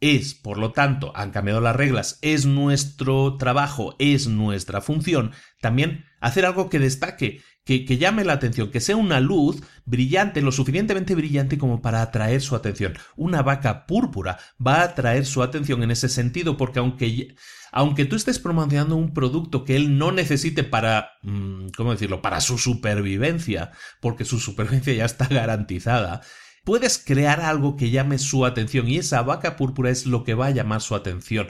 Es, 0.00 0.34
por 0.34 0.58
lo 0.58 0.72
tanto, 0.72 1.12
han 1.14 1.30
cambiado 1.30 1.60
las 1.60 1.76
reglas, 1.76 2.18
es 2.20 2.44
nuestro 2.46 3.36
trabajo, 3.38 3.96
es 3.98 4.26
nuestra 4.26 4.80
función, 4.80 5.32
también 5.60 6.04
hacer 6.20 6.44
algo 6.44 6.68
que 6.68 6.78
destaque, 6.78 7.40
que, 7.64 7.96
llame 7.96 8.24
la 8.24 8.34
atención, 8.34 8.70
que 8.70 8.80
sea 8.80 8.96
una 8.96 9.20
luz 9.20 9.62
brillante, 9.86 10.42
lo 10.42 10.52
suficientemente 10.52 11.14
brillante 11.14 11.56
como 11.56 11.80
para 11.80 12.02
atraer 12.02 12.42
su 12.42 12.54
atención. 12.54 12.94
Una 13.16 13.42
vaca 13.42 13.86
púrpura 13.86 14.38
va 14.64 14.76
a 14.76 14.84
atraer 14.84 15.24
su 15.24 15.42
atención 15.42 15.82
en 15.82 15.90
ese 15.90 16.10
sentido, 16.10 16.58
porque 16.58 16.78
aunque, 16.78 17.34
aunque 17.72 18.04
tú 18.04 18.16
estés 18.16 18.38
promocionando 18.38 18.96
un 18.96 19.14
producto 19.14 19.64
que 19.64 19.76
él 19.76 19.96
no 19.96 20.12
necesite 20.12 20.62
para, 20.62 21.12
mm, 21.22 21.68
¿cómo 21.76 21.92
decirlo?, 21.92 22.20
para 22.20 22.42
su 22.42 22.58
supervivencia, 22.58 23.72
porque 24.00 24.26
su 24.26 24.40
supervivencia 24.40 24.92
ya 24.92 25.06
está 25.06 25.26
garantizada, 25.26 26.20
puedes 26.64 26.98
crear 26.98 27.40
algo 27.40 27.76
que 27.76 27.90
llame 27.90 28.18
su 28.18 28.44
atención 28.44 28.88
y 28.88 28.98
esa 28.98 29.22
vaca 29.22 29.56
púrpura 29.56 29.90
es 29.90 30.04
lo 30.04 30.22
que 30.22 30.34
va 30.34 30.46
a 30.46 30.50
llamar 30.50 30.82
su 30.82 30.94
atención. 30.94 31.48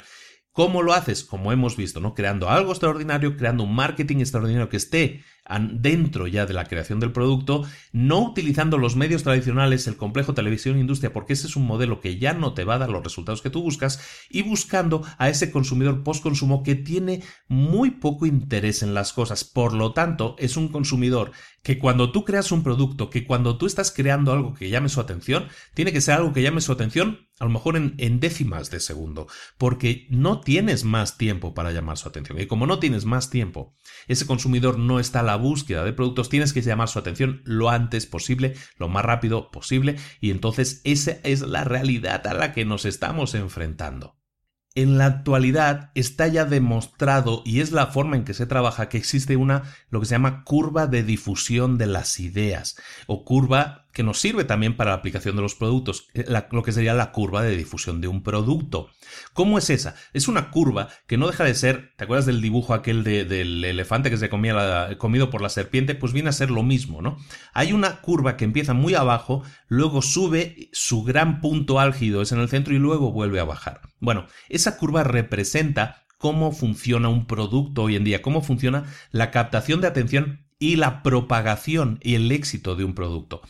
¿Cómo 0.52 0.82
lo 0.82 0.92
haces? 0.92 1.24
Como 1.24 1.50
hemos 1.50 1.76
visto, 1.76 1.98
¿no? 1.98 2.14
Creando 2.14 2.48
algo 2.48 2.70
extraordinario, 2.70 3.36
creando 3.36 3.64
un 3.64 3.74
marketing 3.74 4.18
extraordinario 4.18 4.68
que 4.68 4.76
esté 4.76 5.24
dentro 5.72 6.26
ya 6.26 6.46
de 6.46 6.54
la 6.54 6.64
creación 6.64 7.00
del 7.00 7.12
producto, 7.12 7.64
no 7.92 8.20
utilizando 8.20 8.78
los 8.78 8.96
medios 8.96 9.22
tradicionales, 9.22 9.86
el 9.86 9.96
complejo 9.96 10.34
televisión 10.34 10.78
industria, 10.78 11.12
porque 11.12 11.34
ese 11.34 11.46
es 11.46 11.56
un 11.56 11.66
modelo 11.66 12.00
que 12.00 12.18
ya 12.18 12.32
no 12.32 12.54
te 12.54 12.64
va 12.64 12.76
a 12.76 12.78
dar 12.78 12.90
los 12.90 13.04
resultados 13.04 13.42
que 13.42 13.50
tú 13.50 13.62
buscas, 13.62 14.00
y 14.30 14.42
buscando 14.42 15.02
a 15.18 15.28
ese 15.28 15.50
consumidor 15.50 16.02
post-consumo 16.02 16.62
que 16.62 16.74
tiene 16.74 17.22
muy 17.48 17.90
poco 17.90 18.26
interés 18.26 18.82
en 18.82 18.94
las 18.94 19.12
cosas. 19.12 19.44
Por 19.44 19.74
lo 19.74 19.92
tanto, 19.92 20.36
es 20.38 20.56
un 20.56 20.68
consumidor 20.68 21.32
que 21.62 21.78
cuando 21.78 22.12
tú 22.12 22.24
creas 22.24 22.52
un 22.52 22.62
producto, 22.62 23.10
que 23.10 23.26
cuando 23.26 23.56
tú 23.56 23.66
estás 23.66 23.90
creando 23.90 24.32
algo 24.32 24.54
que 24.54 24.68
llame 24.68 24.88
su 24.88 25.00
atención, 25.00 25.48
tiene 25.74 25.92
que 25.92 26.00
ser 26.00 26.14
algo 26.14 26.32
que 26.32 26.42
llame 26.42 26.60
su 26.60 26.72
atención 26.72 27.28
a 27.40 27.44
lo 27.44 27.50
mejor 27.50 27.76
en, 27.76 27.94
en, 27.98 28.20
décimas 28.20 28.70
de 28.70 28.78
segundo, 28.78 29.26
porque 29.58 30.06
no 30.08 30.40
tienes 30.40 30.84
más 30.84 31.18
tiempo 31.18 31.52
para 31.52 31.72
llamar 31.72 31.98
su 31.98 32.08
atención. 32.08 32.40
Y 32.40 32.46
como 32.46 32.66
no 32.66 32.78
tienes 32.78 33.06
más 33.06 33.28
tiempo, 33.28 33.74
ese 34.06 34.24
consumidor 34.24 34.78
no 34.78 35.00
está 35.00 35.20
a 35.20 35.24
la 35.24 35.33
búsqueda 35.36 35.84
de 35.84 35.92
productos, 35.92 36.28
tienes 36.28 36.52
que 36.52 36.62
llamar 36.62 36.88
su 36.88 36.98
atención 36.98 37.42
lo 37.44 37.70
antes 37.70 38.06
posible, 38.06 38.54
lo 38.78 38.88
más 38.88 39.04
rápido 39.04 39.50
posible, 39.50 39.96
y 40.20 40.30
entonces 40.30 40.80
esa 40.84 41.12
es 41.22 41.40
la 41.40 41.64
realidad 41.64 42.26
a 42.26 42.34
la 42.34 42.52
que 42.52 42.64
nos 42.64 42.84
estamos 42.84 43.34
enfrentando. 43.34 44.16
En 44.76 44.98
la 44.98 45.06
actualidad 45.06 45.92
está 45.94 46.26
ya 46.26 46.44
demostrado, 46.44 47.42
y 47.44 47.60
es 47.60 47.70
la 47.70 47.86
forma 47.86 48.16
en 48.16 48.24
que 48.24 48.34
se 48.34 48.46
trabaja, 48.46 48.88
que 48.88 48.98
existe 48.98 49.36
una, 49.36 49.62
lo 49.88 50.00
que 50.00 50.06
se 50.06 50.16
llama 50.16 50.42
curva 50.42 50.88
de 50.88 51.04
difusión 51.04 51.78
de 51.78 51.86
las 51.86 52.18
ideas, 52.18 52.76
o 53.06 53.24
curva 53.24 53.83
que 53.94 54.02
nos 54.02 54.20
sirve 54.20 54.44
también 54.44 54.76
para 54.76 54.90
la 54.90 54.96
aplicación 54.96 55.36
de 55.36 55.42
los 55.42 55.54
productos, 55.54 56.08
eh, 56.14 56.26
lo 56.50 56.62
que 56.62 56.72
sería 56.72 56.92
la 56.94 57.12
curva 57.12 57.42
de 57.42 57.56
difusión 57.56 58.00
de 58.00 58.08
un 58.08 58.22
producto. 58.22 58.90
¿Cómo 59.32 59.56
es 59.56 59.70
esa? 59.70 59.94
Es 60.12 60.28
una 60.28 60.50
curva 60.50 60.88
que 61.06 61.16
no 61.16 61.28
deja 61.28 61.44
de 61.44 61.54
ser, 61.54 61.94
¿te 61.96 62.04
acuerdas 62.04 62.26
del 62.26 62.42
dibujo 62.42 62.74
aquel 62.74 63.04
del 63.04 63.64
elefante 63.64 64.10
que 64.10 64.16
se 64.16 64.28
comía 64.28 64.98
comido 64.98 65.30
por 65.30 65.40
la 65.40 65.48
serpiente? 65.48 65.94
Pues 65.94 66.12
viene 66.12 66.28
a 66.28 66.32
ser 66.32 66.50
lo 66.50 66.64
mismo, 66.64 67.00
¿no? 67.00 67.16
Hay 67.52 67.72
una 67.72 68.00
curva 68.00 68.36
que 68.36 68.44
empieza 68.44 68.74
muy 68.74 68.94
abajo, 68.94 69.44
luego 69.68 70.02
sube, 70.02 70.68
su 70.72 71.04
gran 71.04 71.40
punto 71.40 71.78
álgido 71.78 72.20
es 72.20 72.32
en 72.32 72.40
el 72.40 72.48
centro 72.48 72.74
y 72.74 72.78
luego 72.78 73.12
vuelve 73.12 73.38
a 73.38 73.44
bajar. 73.44 73.80
Bueno, 74.00 74.26
esa 74.48 74.76
curva 74.76 75.04
representa 75.04 76.04
cómo 76.18 76.50
funciona 76.50 77.08
un 77.08 77.26
producto 77.26 77.84
hoy 77.84 77.94
en 77.94 78.04
día, 78.04 78.22
cómo 78.22 78.42
funciona 78.42 78.84
la 79.12 79.30
captación 79.30 79.80
de 79.80 79.86
atención 79.86 80.44
y 80.58 80.76
la 80.76 81.02
propagación 81.02 81.98
y 82.02 82.14
el 82.14 82.32
éxito 82.32 82.76
de 82.76 82.84
un 82.84 82.94
producto. 82.94 83.42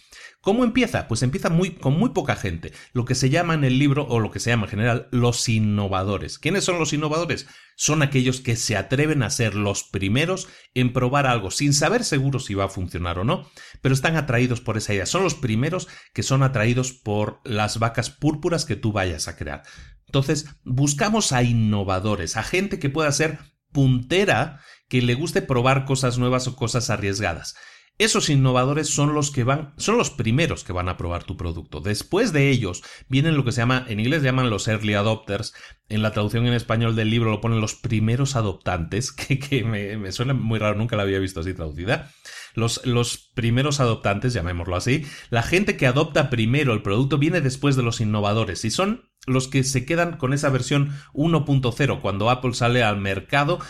¿Cómo 0.45 0.63
empieza? 0.63 1.09
Pues 1.09 1.23
empieza 1.23 1.49
muy, 1.49 1.71
con 1.71 1.99
muy 1.99 2.11
poca 2.11 2.37
gente, 2.37 2.75
lo 2.93 3.07
que 3.07 3.15
se 3.15 3.31
llama 3.31 3.55
en 3.55 3.65
el 3.65 3.79
libro, 3.79 4.07
o 4.07 4.21
lo 4.21 4.31
que 4.31 4.41
se 4.41 4.51
llama 4.51 4.65
en 4.65 4.71
general, 4.71 5.09
los 5.11 5.49
innovadores. 5.49 6.39
¿Quiénes 6.39 6.65
son 6.65 6.79
los 6.79 6.93
innovadores? 6.93 7.47
Son 7.77 8.03
aquellos 8.03 8.43
que 8.43 8.55
se 8.55 8.77
atreven 8.77 9.23
a 9.23 9.31
ser 9.31 9.55
los 9.55 9.85
primeros 9.85 10.47
en 10.75 10.93
probar 10.93 11.27
algo, 11.27 11.51
sin 11.51 11.73
saber 11.73 12.05
seguro 12.05 12.41
si 12.41 12.53
va 12.53 12.65
a 12.65 12.69
funcionar 12.69 13.19
o 13.19 13.25
no, 13.25 13.49
pero 13.81 13.95
están 13.95 14.17
atraídos 14.17 14.61
por 14.61 14.77
esa 14.77 14.93
idea. 14.93 15.07
Son 15.07 15.23
los 15.23 15.35
primeros 15.35 15.89
que 16.13 16.23
son 16.23 16.43
atraídos 16.43 16.93
por 16.93 17.41
las 17.45 17.79
vacas 17.79 18.11
púrpuras 18.11 18.67
que 18.67 18.77
tú 18.77 18.93
vayas 18.93 19.29
a 19.29 19.37
crear. 19.37 19.63
Entonces, 20.05 20.45
buscamos 20.63 21.33
a 21.33 21.43
innovadores, 21.43 22.37
a 22.37 22.43
gente 22.43 22.79
que 22.79 22.91
pueda 22.91 23.11
ser 23.13 23.39
puntera, 23.73 24.61
que 24.89 25.01
le 25.01 25.15
guste 25.15 25.41
probar 25.41 25.87
cosas 25.87 26.19
nuevas 26.19 26.47
o 26.49 26.55
cosas 26.55 26.91
arriesgadas. 26.91 27.55
Esos 27.97 28.29
innovadores 28.29 28.89
son 28.89 29.15
los 29.15 29.31
que 29.31 29.45
van, 29.45 29.73
son 29.77 29.97
los 29.97 30.11
primeros 30.11 30.65
que 30.65 30.73
van 30.73 30.89
a 30.89 30.97
probar 30.97 31.23
tu 31.23 31.37
producto. 31.37 31.79
Después 31.79 32.33
de 32.33 32.51
ellos 32.51 32.83
vienen 33.09 33.37
lo 33.37 33.45
que 33.45 33.53
se 33.53 33.61
llama, 33.61 33.85
en 33.89 34.01
inglés 34.01 34.25
llaman 34.25 34.51
los 34.51 34.67
early 34.67 34.95
adopters, 34.95 35.55
en 35.89 36.03
la 36.03 36.11
traducción 36.11 36.45
en 36.47 36.55
español 36.55 36.97
del 36.97 37.11
libro 37.11 37.31
lo 37.31 37.41
ponen 37.41 37.61
los 37.61 37.77
primeros 37.77 38.35
adoptantes, 38.35 39.13
que, 39.13 39.65
me, 39.65 40.11
suena 40.11 40.35
muy 40.35 40.59
raro, 40.59 40.77
nunca 40.77 40.97
la 40.97 41.05
había 41.05 41.21
visto 41.21 41.39
así 41.39 41.55
traducida. 41.55 42.11
Los, 42.55 42.85
los, 42.85 43.31
primeros 43.35 43.79
adoptantes, 43.79 44.33
llamémoslo 44.33 44.75
así, 44.75 45.05
la 45.31 45.45
gente 45.45 45.77
que 45.77 45.87
adopta 45.87 46.31
primero 46.31 46.73
el 46.73 46.83
producto 46.83 47.19
viene 47.19 47.41
después 47.41 47.77
de 47.77 47.85
los 47.85 48.01
innovadores 48.01 48.65
y 48.65 48.73
son 48.73 49.09
los 49.27 49.47
que 49.49 49.63
se 49.63 49.87
quedan 49.87 50.17
con 50.17 50.33
esa 50.33 50.51
versión 50.51 50.93
1.0 51.15 52.01
cuando 52.01 52.29
Apple 52.29 52.55
sale 52.55 52.83
al 52.83 53.01
mercado, 53.01 53.61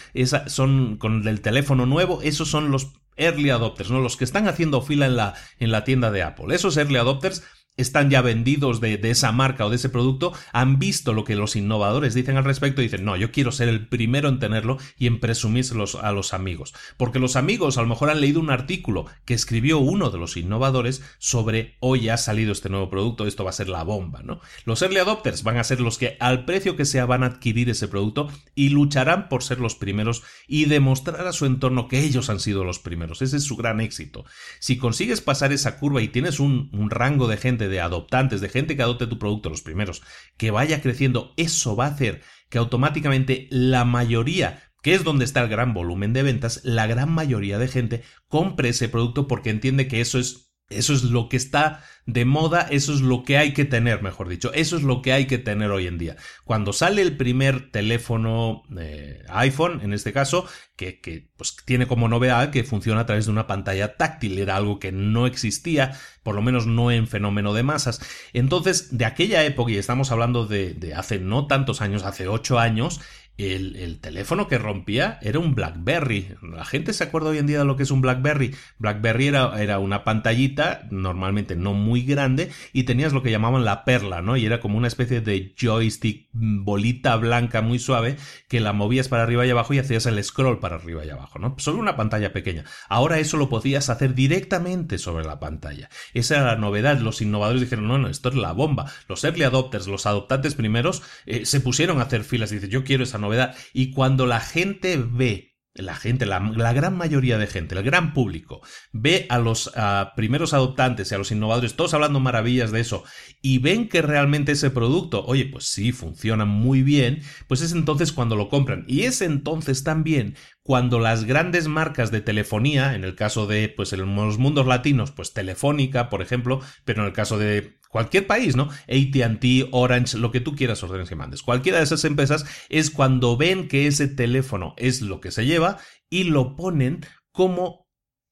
son 0.46 0.96
con 0.96 1.28
el 1.28 1.40
teléfono 1.42 1.84
nuevo, 1.87 2.22
esos 2.22 2.48
son 2.48 2.70
los 2.70 2.92
early 3.16 3.50
adopters, 3.50 3.90
¿no? 3.90 4.00
Los 4.00 4.16
que 4.16 4.24
están 4.24 4.48
haciendo 4.48 4.83
fila 4.83 5.07
en 5.07 5.16
la, 5.16 5.35
en 5.59 5.70
la 5.70 5.85
tienda 5.85 6.11
de 6.11 6.22
Apple. 6.22 6.55
Esos 6.55 6.77
early 6.77 6.96
adopters 6.96 7.42
están 7.76 8.08
ya 8.08 8.22
vendidos 8.22 8.80
de, 8.80 9.00
esa 9.02 9.32
marca 9.32 9.66
o 9.66 9.70
de 9.70 9.76
ese 9.76 9.88
producto, 9.88 10.32
han 10.52 10.78
visto 10.78 11.12
lo 11.12 11.24
que 11.24 11.34
los 11.34 11.56
innovadores 11.56 12.14
dicen 12.14 12.37
al 12.37 12.44
respecto 12.44 12.80
y 12.80 12.84
dicen, 12.84 13.04
no, 13.04 13.16
yo 13.16 13.32
quiero 13.32 13.50
ser 13.50 13.68
el 13.68 13.88
primero 13.88 14.28
en 14.28 14.38
tenerlo 14.38 14.78
y 14.96 15.06
en 15.06 15.18
presumírselos 15.18 15.96
a 15.96 16.12
los 16.12 16.34
amigos. 16.34 16.72
Porque 16.96 17.18
los 17.18 17.37
amigos 17.37 17.76
a 17.76 17.82
lo 17.82 17.88
mejor 17.88 18.10
han 18.10 18.20
leído 18.20 18.40
un 18.40 18.50
artículo 18.50 19.06
que 19.24 19.34
escribió 19.34 19.78
uno 19.78 20.10
de 20.10 20.18
los 20.18 20.37
innovadores 20.37 21.02
sobre, 21.18 21.76
hoy 21.80 22.08
ha 22.08 22.16
salido 22.16 22.52
este 22.52 22.68
nuevo 22.68 22.90
producto, 22.90 23.26
esto 23.26 23.44
va 23.44 23.50
a 23.50 23.54
ser 23.54 23.68
la 23.68 23.82
bomba, 23.82 24.22
¿no? 24.22 24.40
Los 24.64 24.82
early 24.82 24.98
adopters 24.98 25.42
van 25.42 25.56
a 25.56 25.64
ser 25.64 25.80
los 25.80 25.98
que 25.98 26.16
al 26.20 26.44
precio 26.44 26.76
que 26.76 26.84
sea 26.84 27.06
van 27.06 27.24
a 27.24 27.26
adquirir 27.26 27.68
ese 27.70 27.88
producto 27.88 28.28
y 28.54 28.68
lucharán 28.68 29.28
por 29.28 29.42
ser 29.42 29.58
los 29.58 29.74
primeros 29.74 30.22
y 30.46 30.66
demostrar 30.66 31.26
a 31.26 31.32
su 31.32 31.46
entorno 31.46 31.88
que 31.88 32.00
ellos 32.00 32.30
han 32.30 32.38
sido 32.38 32.64
los 32.64 32.78
primeros. 32.78 33.20
Ese 33.20 33.37
es 33.37 33.44
su 33.44 33.56
gran 33.56 33.80
éxito. 33.80 34.24
Si 34.60 34.76
consigues 34.76 35.20
pasar 35.20 35.52
esa 35.52 35.78
curva 35.78 36.02
y 36.02 36.08
tienes 36.08 36.38
un 36.38 36.88
rango 36.90 37.26
de 37.26 37.37
gente 37.37 37.63
de 37.68 37.81
adoptantes, 37.81 38.40
de 38.40 38.48
gente 38.48 38.77
que 38.77 38.83
adopte 38.83 39.07
tu 39.07 39.18
producto, 39.18 39.50
los 39.50 39.62
primeros, 39.62 40.03
que 40.37 40.50
vaya 40.50 40.83
creciendo, 40.83 41.33
eso 41.37 41.77
va 41.77 41.87
a 41.87 41.90
hacer 41.90 42.22
que 42.48 42.59
automáticamente 42.59 43.48
la 43.50 43.85
mayoría 43.85 44.62
que 44.85 44.94
es 44.94 45.03
donde 45.03 45.24
está 45.24 45.40
el 45.40 45.48
gran 45.48 45.72
volumen 45.72 46.12
de 46.12 46.22
ventas, 46.22 46.61
la 46.62 46.87
gran 46.87 47.11
mayoría 47.11 47.59
de 47.59 47.68
gente 47.68 48.03
compre 48.29 48.68
ese 48.68 48.90
producto 48.90 49.27
porque 49.27 49.48
entiende 49.48 49.88
que 49.88 50.03
eso 50.03 50.18
es 50.18 50.43
eso 50.70 50.94
es 50.94 51.05
lo 51.05 51.29
que 51.29 51.37
está 51.37 51.85
de 52.07 52.24
moda, 52.24 52.66
eso 52.70 52.92
es 52.92 53.00
lo 53.00 53.22
que 53.22 53.38
hay 53.38 53.53
que 53.55 53.64
tener, 53.64 54.03
mejor 54.03 54.29
dicho, 54.29 54.53
eso 54.53 54.77
es 54.77 54.83
lo 54.83 55.00
que 55.00 55.12
hay 55.12 55.27
que 55.27 55.38
tener 55.38 55.70
hoy 55.70 55.87
en 55.87 55.98
día. 55.98 56.16
Cuando 56.44 56.72
sale 56.72 57.00
el 57.00 57.16
primer 57.16 57.70
teléfono 57.70 58.62
eh, 58.79 59.22
iPhone, 59.29 59.81
en 59.83 59.92
este 59.92 60.12
caso, 60.12 60.46
que, 60.77 61.00
que 61.00 61.31
pues, 61.37 61.57
tiene 61.64 61.87
como 61.87 62.09
novedad 62.09 62.50
que 62.50 62.64
funciona 62.64 63.00
a 63.03 63.07
través 63.07 63.27
de 63.27 63.33
una 63.33 63.46
pantalla 63.46 63.96
táctil, 63.96 64.38
era 64.38 64.57
algo 64.57 64.79
que 64.79 64.92
no 64.92 65.27
existía, 65.27 65.98
por 66.22 66.35
lo 66.35 66.42
menos 66.42 66.66
no 66.66 66.90
en 66.90 67.09
fenómeno 67.09 67.55
de 67.55 67.62
masas. 67.62 68.00
Entonces, 68.33 68.96
de 68.96 69.07
aquella 69.07 69.44
época, 69.44 69.72
y 69.72 69.77
estamos 69.77 70.12
hablando 70.12 70.46
de, 70.46 70.74
de 70.74 70.94
hace 70.94 71.18
no 71.18 71.46
tantos 71.46 71.81
años, 71.81 72.05
hace 72.05 72.29
ocho 72.29 72.59
años, 72.59 73.00
el, 73.37 73.99
teléfono 74.01 74.47
que 74.47 74.59
rompía 74.59 75.18
era 75.23 75.38
un 75.38 75.55
BlackBerry. 75.55 76.37
La 76.42 76.64
gente 76.64 76.92
se 76.92 77.05
acuerda 77.05 77.31
hoy 77.31 77.38
en 77.38 77.47
día 77.47 77.59
de 77.59 77.64
lo 77.64 77.77
que 77.77 77.83
es 77.83 77.90
un 77.90 78.01
BlackBerry. 78.01 78.55
BlackBerry 78.79 79.27
era, 79.27 79.61
era, 79.61 79.79
una 79.79 80.05
pantallita, 80.05 80.87
normalmente 80.90 81.57
no 81.57 81.73
muy 81.73 82.03
grande, 82.03 82.51
y 82.73 82.85
tenías 82.85 83.12
lo 83.12 83.23
que 83.23 83.31
llamaban 83.31 83.64
la 83.64 83.85
perla, 83.85 84.23
¿no? 84.23 84.37
Y 84.37 84.47
era 84.47 84.61
como 84.61 84.79
una 84.79 84.88
especie 84.88 85.20
de 85.20 85.55
joystick, 85.59 86.29
mm, 86.33 86.64
bolita 86.64 87.16
blanca 87.16 87.61
muy 87.61 87.79
suave, 87.79 88.16
que 88.49 88.61
la 88.61 88.73
movías 88.73 89.09
para 89.09 89.25
arriba 89.25 89.44
y 89.47 89.51
abajo 89.51 89.75
y 89.75 89.79
hacías 89.79 90.07
el 90.07 90.23
scroll 90.23 90.61
para 90.61 90.77
arriba 90.77 91.05
y 91.05 91.11
abajo, 91.11 91.38
¿no? 91.38 91.57
Solo 91.59 91.79
una 91.79 91.97
pantalla 91.97 92.33
pequeña. 92.33 92.64
Ahora 92.88 93.18
eso 93.18 93.37
lo 93.37 93.49
podías 93.49 93.90
hacer 93.90 94.14
directamente 94.14 94.99
sobre 94.99 95.25
la 95.25 95.40
pantalla. 95.40 95.88
Esa 96.12 96.37
era 96.37 96.47
la 96.47 96.57
novedad. 96.57 96.99
Los 96.99 97.20
innovadores 97.20 97.62
dijeron, 97.62 97.88
no, 97.88 97.99
no, 97.99 98.09
esto 98.09 98.29
es 98.29 98.37
la 98.37 98.53
bomba. 98.53 98.92
Los 99.09 99.25
early 99.25 99.42
adopters, 99.42 99.88
los 99.88 100.07
adoptantes 100.07 100.55
primeros, 100.55 101.03
eh, 101.27 101.47
se 101.47 101.61
pusieron 101.61 101.99
a 101.99 102.03
hacer 102.03 102.23
filas 102.23 102.53
y 102.53 102.68
yo 102.68 102.85
quiero 102.85 103.03
esa 103.05 103.18
novedad. 103.24 103.56
Y 103.72 103.90
cuando 103.90 104.26
la 104.26 104.40
gente 104.40 104.96
ve 104.96 105.54
la 105.74 105.96
gente, 105.96 106.24
la, 106.24 106.38
gran 106.72 106.96
mayoría 106.96 107.37
de 107.37 107.49
gente, 107.49 107.74
el 107.74 107.82
gran 107.82 108.14
público, 108.14 108.61
ve 108.92 109.26
a 109.28 109.38
los 109.38 109.72
primeros 110.14 110.55
adoptantes 110.55 111.11
y 111.11 111.14
a 111.14 111.18
los 111.18 111.32
innovadores, 111.32 111.74
todos 111.74 111.94
hablando 111.94 112.20
maravillas 112.20 112.70
de 112.70 112.80
eso, 112.80 113.03
y 113.42 113.59
ven 113.59 113.88
que 113.88 114.01
realmente 114.01 114.53
ese 114.53 114.70
producto, 114.70 115.24
oye, 115.26 115.46
pues 115.46 115.64
sí, 115.64 115.90
funciona 115.90 116.44
muy 116.44 116.82
bien, 116.82 117.22
pues 117.49 117.61
es 117.61 117.72
entonces 117.72 118.12
cuando 118.12 118.36
lo 118.36 118.49
compran. 118.49 118.84
Y 118.86 119.03
es 119.03 119.20
entonces 119.20 119.82
también 119.82 120.36
cuando 120.62 121.01
las 121.01 121.24
grandes 121.24 121.66
marcas 121.66 122.12
de 122.12 122.20
telefonía, 122.20 122.94
en 122.94 123.03
el 123.03 123.16
caso 123.16 123.46
de 123.46 123.68
pues 123.68 123.92
en 123.92 124.14
los 124.14 124.38
mundos 124.38 124.66
latinos, 124.66 125.11
pues 125.11 125.32
Telefónica, 125.32 126.09
por 126.09 126.22
ejemplo, 126.22 126.61
pero 126.84 127.03
en 127.03 127.09
el 127.09 127.12
caso 127.12 127.36
de 127.36 127.78
cualquier 127.95 128.26
país, 128.26 128.57
¿no? 128.57 128.70
ATT, 128.88 129.68
Orange, 129.70 130.18
lo 130.18 130.32
que 130.32 130.40
tú 130.40 130.57
quieras 130.57 130.82
órdenes 130.82 131.09
que 131.09 131.14
mandes. 131.14 131.45
Cualquiera 131.45 131.78
de 131.78 131.84
esas 131.84 132.05
empresas 132.05 132.45
es 132.68 132.90
cuando 132.90 133.36
ven 133.36 133.68
que 133.68 133.86
ese 133.86 134.09
teléfono 134.09 134.74
es 134.76 135.01
lo 135.01 135.20
que 135.20 135.30
se 135.30 135.47
lleva 135.47 135.78
y 136.11 136.24
lo 136.24 136.57
ponen 136.57 137.07
como 137.30 137.86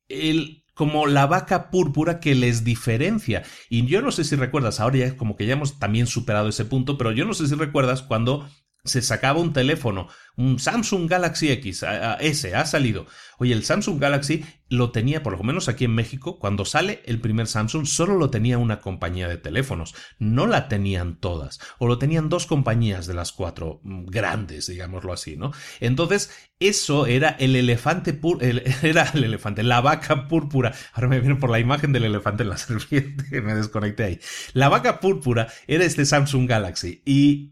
el 0.09 0.65
como 0.75 1.07
la 1.07 1.29
vaca 1.29 1.71
púrpura 1.71 2.19
que 2.19 2.35
les 2.35 2.65
diferencia. 2.65 3.45
Y 3.71 3.87
yo 3.87 4.03
no 4.03 4.11
sé 4.11 4.25
si 4.25 4.35
recuerdas, 4.35 4.81
ahora 4.81 4.97
ya 4.97 5.17
como 5.17 5.37
que 5.37 5.47
ya 5.47 5.53
hemos 5.53 5.79
también 5.79 6.09
superado 6.09 6.49
ese 6.49 6.65
punto, 6.65 6.99
pero 6.99 7.13
yo 7.13 7.25
no 7.25 7.33
sé 7.33 7.47
si 7.47 7.55
recuerdas 7.55 8.03
cuando 8.03 8.49
se 8.85 9.01
sacaba 9.01 9.41
un 9.41 9.53
teléfono, 9.53 10.09
un 10.37 10.59
Samsung 10.59 11.09
Galaxy 11.09 11.51
X, 11.51 11.85
S, 12.21 12.55
ha 12.55 12.67
salido. 12.67 13.07
Oye, 13.39 13.53
el 13.53 13.65
Samsung 13.65 14.01
Galaxy 14.01 14.45
lo 14.69 14.91
tenía, 14.91 15.23
por 15.23 15.37
lo 15.37 15.45
menos 15.45 15.69
aquí 15.69 15.85
en 15.85 15.95
México, 15.95 16.39
cuando 16.39 16.65
sale 16.65 17.01
el 17.05 17.21
primer 17.21 17.47
Samsung, 17.47 17.87
solo 17.87 18.17
lo 18.17 18.31
tenía 18.31 18.59
una 18.59 18.81
compañía 18.81 19.29
de 19.29 19.37
teléfonos, 19.37 19.95
no 20.19 20.47
la 20.47 20.69
tenían 20.69 21.17
todas, 21.21 21.61
o 21.79 21.87
lo 21.87 21.99
tenían 21.99 22.29
dos 22.29 22.47
compañías 22.47 23.07
de 23.07 23.15
las 23.15 23.33
cuatro 23.33 23.81
mm, 23.85 24.07
grandes, 24.07 24.67
digámoslo 24.67 25.13
así, 25.13 25.37
¿no? 25.37 25.53
Entonces, 25.79 26.31
eso 26.59 27.07
era 27.07 27.31
el 27.31 27.55
elefante, 27.55 28.19
era 28.83 29.11
el 29.15 29.25
elefante, 29.25 29.63
la 29.63 29.81
vaca 29.81 30.27
púrpura. 30.27 30.73
Ahora 30.93 31.09
me 31.09 31.21
viene 31.21 31.37
por 31.37 31.51
la 31.51 31.61
imagen 31.61 31.93
del 31.93 32.05
elefante 32.05 32.43
en 32.43 32.49
la 32.49 32.57
serpiente, 32.59 33.41
me 33.43 33.55
desconecté 33.55 34.05
ahí. 34.05 34.21
La 34.55 34.69
vaca 34.69 34.99
púrpura 34.99 35.49
era 35.69 35.85
este 35.85 36.05
Samsung 36.05 36.49
Galaxy 36.49 37.03
y 37.05 37.52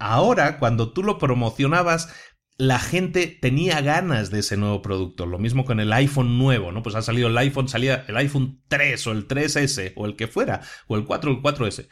Ahora, 0.00 0.58
cuando 0.58 0.92
tú 0.92 1.02
lo 1.02 1.18
promocionabas, 1.18 2.12
la 2.56 2.78
gente 2.78 3.38
tenía 3.40 3.80
ganas 3.80 4.30
de 4.30 4.40
ese 4.40 4.56
nuevo 4.56 4.82
producto. 4.82 5.26
Lo 5.26 5.38
mismo 5.38 5.64
con 5.64 5.78
el 5.78 5.92
iPhone 5.92 6.38
nuevo, 6.38 6.72
¿no? 6.72 6.82
Pues 6.82 6.94
ha 6.94 7.02
salido 7.02 7.28
el 7.28 7.38
iPhone, 7.38 7.68
salía 7.68 8.04
el 8.08 8.16
iPhone 8.16 8.62
3 8.68 9.06
o 9.06 9.12
el 9.12 9.28
3S 9.28 9.92
o 9.96 10.06
el 10.06 10.16
que 10.16 10.26
fuera, 10.26 10.60
o 10.88 10.96
el 10.96 11.04
4 11.04 11.30
o 11.30 11.34
el 11.34 11.42
4S 11.42 11.88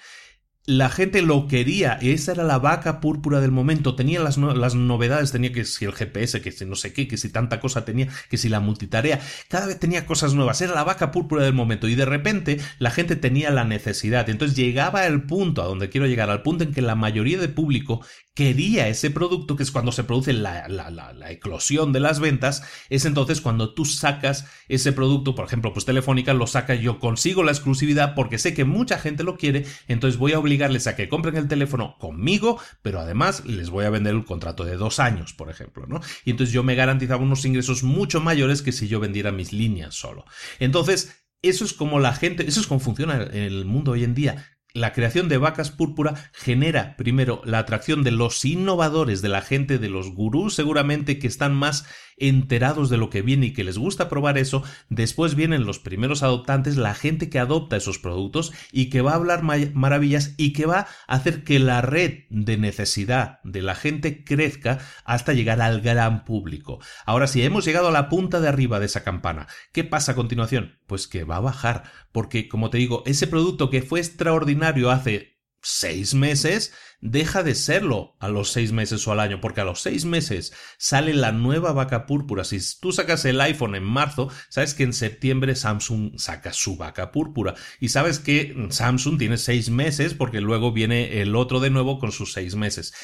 la 0.69 0.91
gente 0.91 1.23
lo 1.23 1.49
quería, 1.49 1.99
esa 2.03 2.33
era 2.33 2.45
la 2.45 2.59
vaca 2.59 3.01
púrpura 3.01 3.41
del 3.41 3.51
momento, 3.51 3.95
tenía 3.95 4.21
las, 4.21 4.37
las, 4.37 4.75
novedades, 4.75 5.33
tenía 5.33 5.51
que 5.51 5.65
si 5.65 5.87
el 5.87 5.95
GPS, 5.95 6.43
que 6.43 6.53
si 6.53 6.67
no 6.67 6.77
sé 6.77 6.93
qué, 6.93 7.09
que 7.09 7.17
si 7.17 7.31
tanta 7.31 7.59
cosa 7.59 7.87
tenía, 7.87 8.09
que 8.29 8.37
si 8.37 8.51
la 8.51 8.61
multitarea, 8.61 9.19
cada 9.49 9.67
vez 9.67 9.81
tenía 9.81 10.05
cosas 10.05 10.35
nuevas, 10.35 10.61
era 10.61 10.75
la 10.75 10.85
vaca 10.85 11.11
púrpura 11.11 11.43
del 11.43 11.55
momento. 11.55 11.89
Y 11.89 11.95
de 11.95 12.05
repente 12.05 12.61
la 12.79 12.91
gente 12.91 13.17
tenía 13.17 13.51
la 13.51 13.65
necesidad, 13.65 14.29
entonces 14.29 14.59
llegaba 14.59 15.07
el 15.07 15.23
punto 15.23 15.63
a 15.63 15.65
donde 15.65 15.89
quiero 15.89 16.07
llegar, 16.07 16.29
al 16.29 16.43
punto 16.43 16.65
en 16.65 16.75
que 16.75 16.83
la 16.83 16.95
mayoría 16.95 17.39
de 17.39 17.49
público 17.49 18.03
quería 18.39 18.87
ese 18.87 19.11
producto, 19.11 19.57
que 19.57 19.65
es 19.65 19.73
cuando 19.73 19.91
se 19.91 20.05
produce 20.05 20.33
la, 20.33 20.69
la, 20.69 21.33
eclosión 21.33 21.93
de 21.93 21.99
las 21.99 22.21
ventas, 22.21 22.63
es 22.89 23.05
entonces 23.05 23.41
cuando 23.41 23.75
tú 23.75 23.85
sacas 23.85 24.47
ese 24.69 24.93
producto, 24.93 25.35
por 25.35 25.45
ejemplo, 25.45 25.73
pues 25.73 25.85
Telefónica 25.85 26.35
lo 26.35 26.47
saca, 26.47 26.77
yo 26.77 27.01
consigo 27.01 27.43
la 27.43 27.51
exclusividad 27.51 28.15
porque 28.15 28.39
sé 28.39 28.55
que 28.55 28.65
mucha 28.65 28.97
gente 29.01 29.25
lo 29.25 29.37
quiere, 29.37 29.67
entonces 29.89 30.21
voy 30.21 30.35
a 30.35 30.39
obligarles 30.39 30.87
a 30.87 30.95
que 30.95 31.09
compren 31.09 31.37
el 31.37 31.49
teléfono 31.49 31.97
conmigo, 31.99 32.61
pero 32.81 33.01
además 33.01 33.45
les 33.45 33.71
voy 33.71 33.87
a 33.87 33.91
vender 33.91 34.15
el 34.15 34.25
contrato 34.25 34.65
de 34.65 34.77
dos 34.77 35.01
años, 35.01 35.33
por 35.33 35.51
ejemplo, 35.51 35.87
¿no? 35.89 36.01
Y 36.25 36.31
entonces 36.31 36.55
yo 36.55 36.63
me 36.63 36.77
garantizaba 36.77 37.25
unos 37.25 37.45
ingresos 37.45 37.83
mucho 37.83 38.21
mayores 38.21 38.63
que 38.63 38.71
si 38.71 38.87
yo 38.87 39.01
vendiera 39.01 39.33
mis 39.33 39.53
líneas 39.53 39.97
solo. 39.97 40.25
Entonces, 40.61 41.25
eso 41.43 41.65
es 41.65 41.73
como 41.73 41.99
la 41.99 42.15
gente, 42.15 42.47
eso 42.47 42.61
es 42.61 42.69
como 42.69 42.79
funciona 42.79 43.21
el 43.33 43.65
mundo 43.65 43.91
hoy 43.91 44.05
en 44.05 44.15
día 44.15 44.58
la 44.75 44.93
creación 44.93 45.29
de 45.29 45.39
vacas 45.39 45.71
púrpura 45.71 46.15
genera 46.33 46.97
primero 46.97 47.41
la 47.45 47.59
atracción 47.59 48.05
de 48.05 48.11
los 48.11 48.45
innovadores, 48.45 49.23
de 49.23 49.29
la 49.29 49.41
gente, 49.41 49.79
de 49.79 49.89
los 49.89 50.13
gurús 50.13 50.55
seguramente 50.55 51.19
que 51.19 51.27
están 51.27 51.55
más 51.55 51.87
enterados 52.21 52.91
de 52.91 52.97
lo 52.97 53.11
que 53.11 53.23
viene 53.23 53.47
y 53.47 53.53
que 53.53 53.65
les 53.65 53.79
gusta 53.79 54.09
probar 54.09 54.39
eso, 54.39 54.63
después 54.89 55.35
vienen 55.35 55.65
los 55.65 55.79
primeros 55.79 56.23
adoptantes, 56.23 56.77
la 56.77 56.95
gente 56.95 57.29
que 57.31 57.39
adopta 57.39 57.77
esos 57.77 57.99
productos 57.99 58.53
y 58.73 58.91
que 58.91 59.01
va 59.01 59.13
a 59.13 59.17
hablar 59.17 59.43
maravillas 59.43 60.35
y 60.37 60.53
que 60.53 60.67
va 60.67 60.87
a 61.07 61.15
hacer 61.15 61.45
que 61.45 61.59
la 61.59 61.81
red 61.81 62.25
de 62.31 62.57
necesidad 62.57 63.41
de 63.45 63.63
la 63.63 63.75
gente 63.75 64.25
crezca 64.25 64.79
hasta 65.05 65.33
llegar 65.33 65.61
al 65.61 65.81
gran 65.81 66.25
público. 66.25 66.81
Ahora 67.07 67.27
si 67.27 67.43
hemos 67.43 67.65
llegado 67.65 67.89
a 67.89 67.93
la 67.93 68.09
punta 68.09 68.41
de 68.41 68.49
arriba 68.49 68.81
de 68.81 68.87
esa 68.87 69.05
campana. 69.05 69.47
¿Qué 69.73 69.85
pasa 69.85 70.13
a 70.13 70.15
continuación? 70.15 70.79
Pues 70.87 71.07
que 71.07 71.25
va 71.25 71.37
a 71.37 71.41
bajar, 71.41 71.85
porque 72.13 72.49
como 72.49 72.71
te 72.71 72.79
digo, 72.79 73.03
ese 73.07 73.27
producto 73.27 73.71
que 73.71 73.83
fue 73.83 74.01
extraordinario 74.01 74.91
hace 74.91 75.38
seis 75.63 76.15
meses, 76.15 76.73
deja 77.01 77.43
de 77.43 77.55
serlo 77.55 78.17
a 78.21 78.29
los 78.29 78.51
seis 78.51 78.73
meses 78.73 79.07
o 79.07 79.13
al 79.13 79.21
año, 79.21 79.41
porque 79.41 79.61
a 79.61 79.65
los 79.65 79.81
seis 79.81 80.05
meses 80.05 80.53
sale 80.79 81.15
la 81.15 81.33
nueva 81.33 81.73
vaca 81.73 82.07
púrpura. 82.07 82.45
Si 82.45 82.59
tú 82.81 82.93
sacas 82.93 83.25
el 83.25 83.41
iPhone 83.41 83.75
en 83.75 83.85
marzo, 83.85 84.31
sabes 84.49 84.75
que 84.75 84.85
en 84.85 84.93
septiembre 84.93 85.55
Samsung 85.55 86.19
saca 86.19 86.53
su 86.53 86.77
vaca 86.77 87.13
púrpura. 87.13 87.55
Y 87.81 87.89
sabes 87.91 88.19
que 88.19 88.69
Samsung 88.71 89.19
tiene 89.19 89.39
seis 89.39 89.71
meses 89.71 90.15
porque 90.15 90.41
luego 90.41 90.73
viene 90.73 91.21
el 91.21 91.37
otro 91.37 91.61
de 91.61 91.71
nuevo 91.71 91.99
con 91.99 92.13
sus 92.13 92.33
seis 92.33 92.55
meses. 92.55 92.95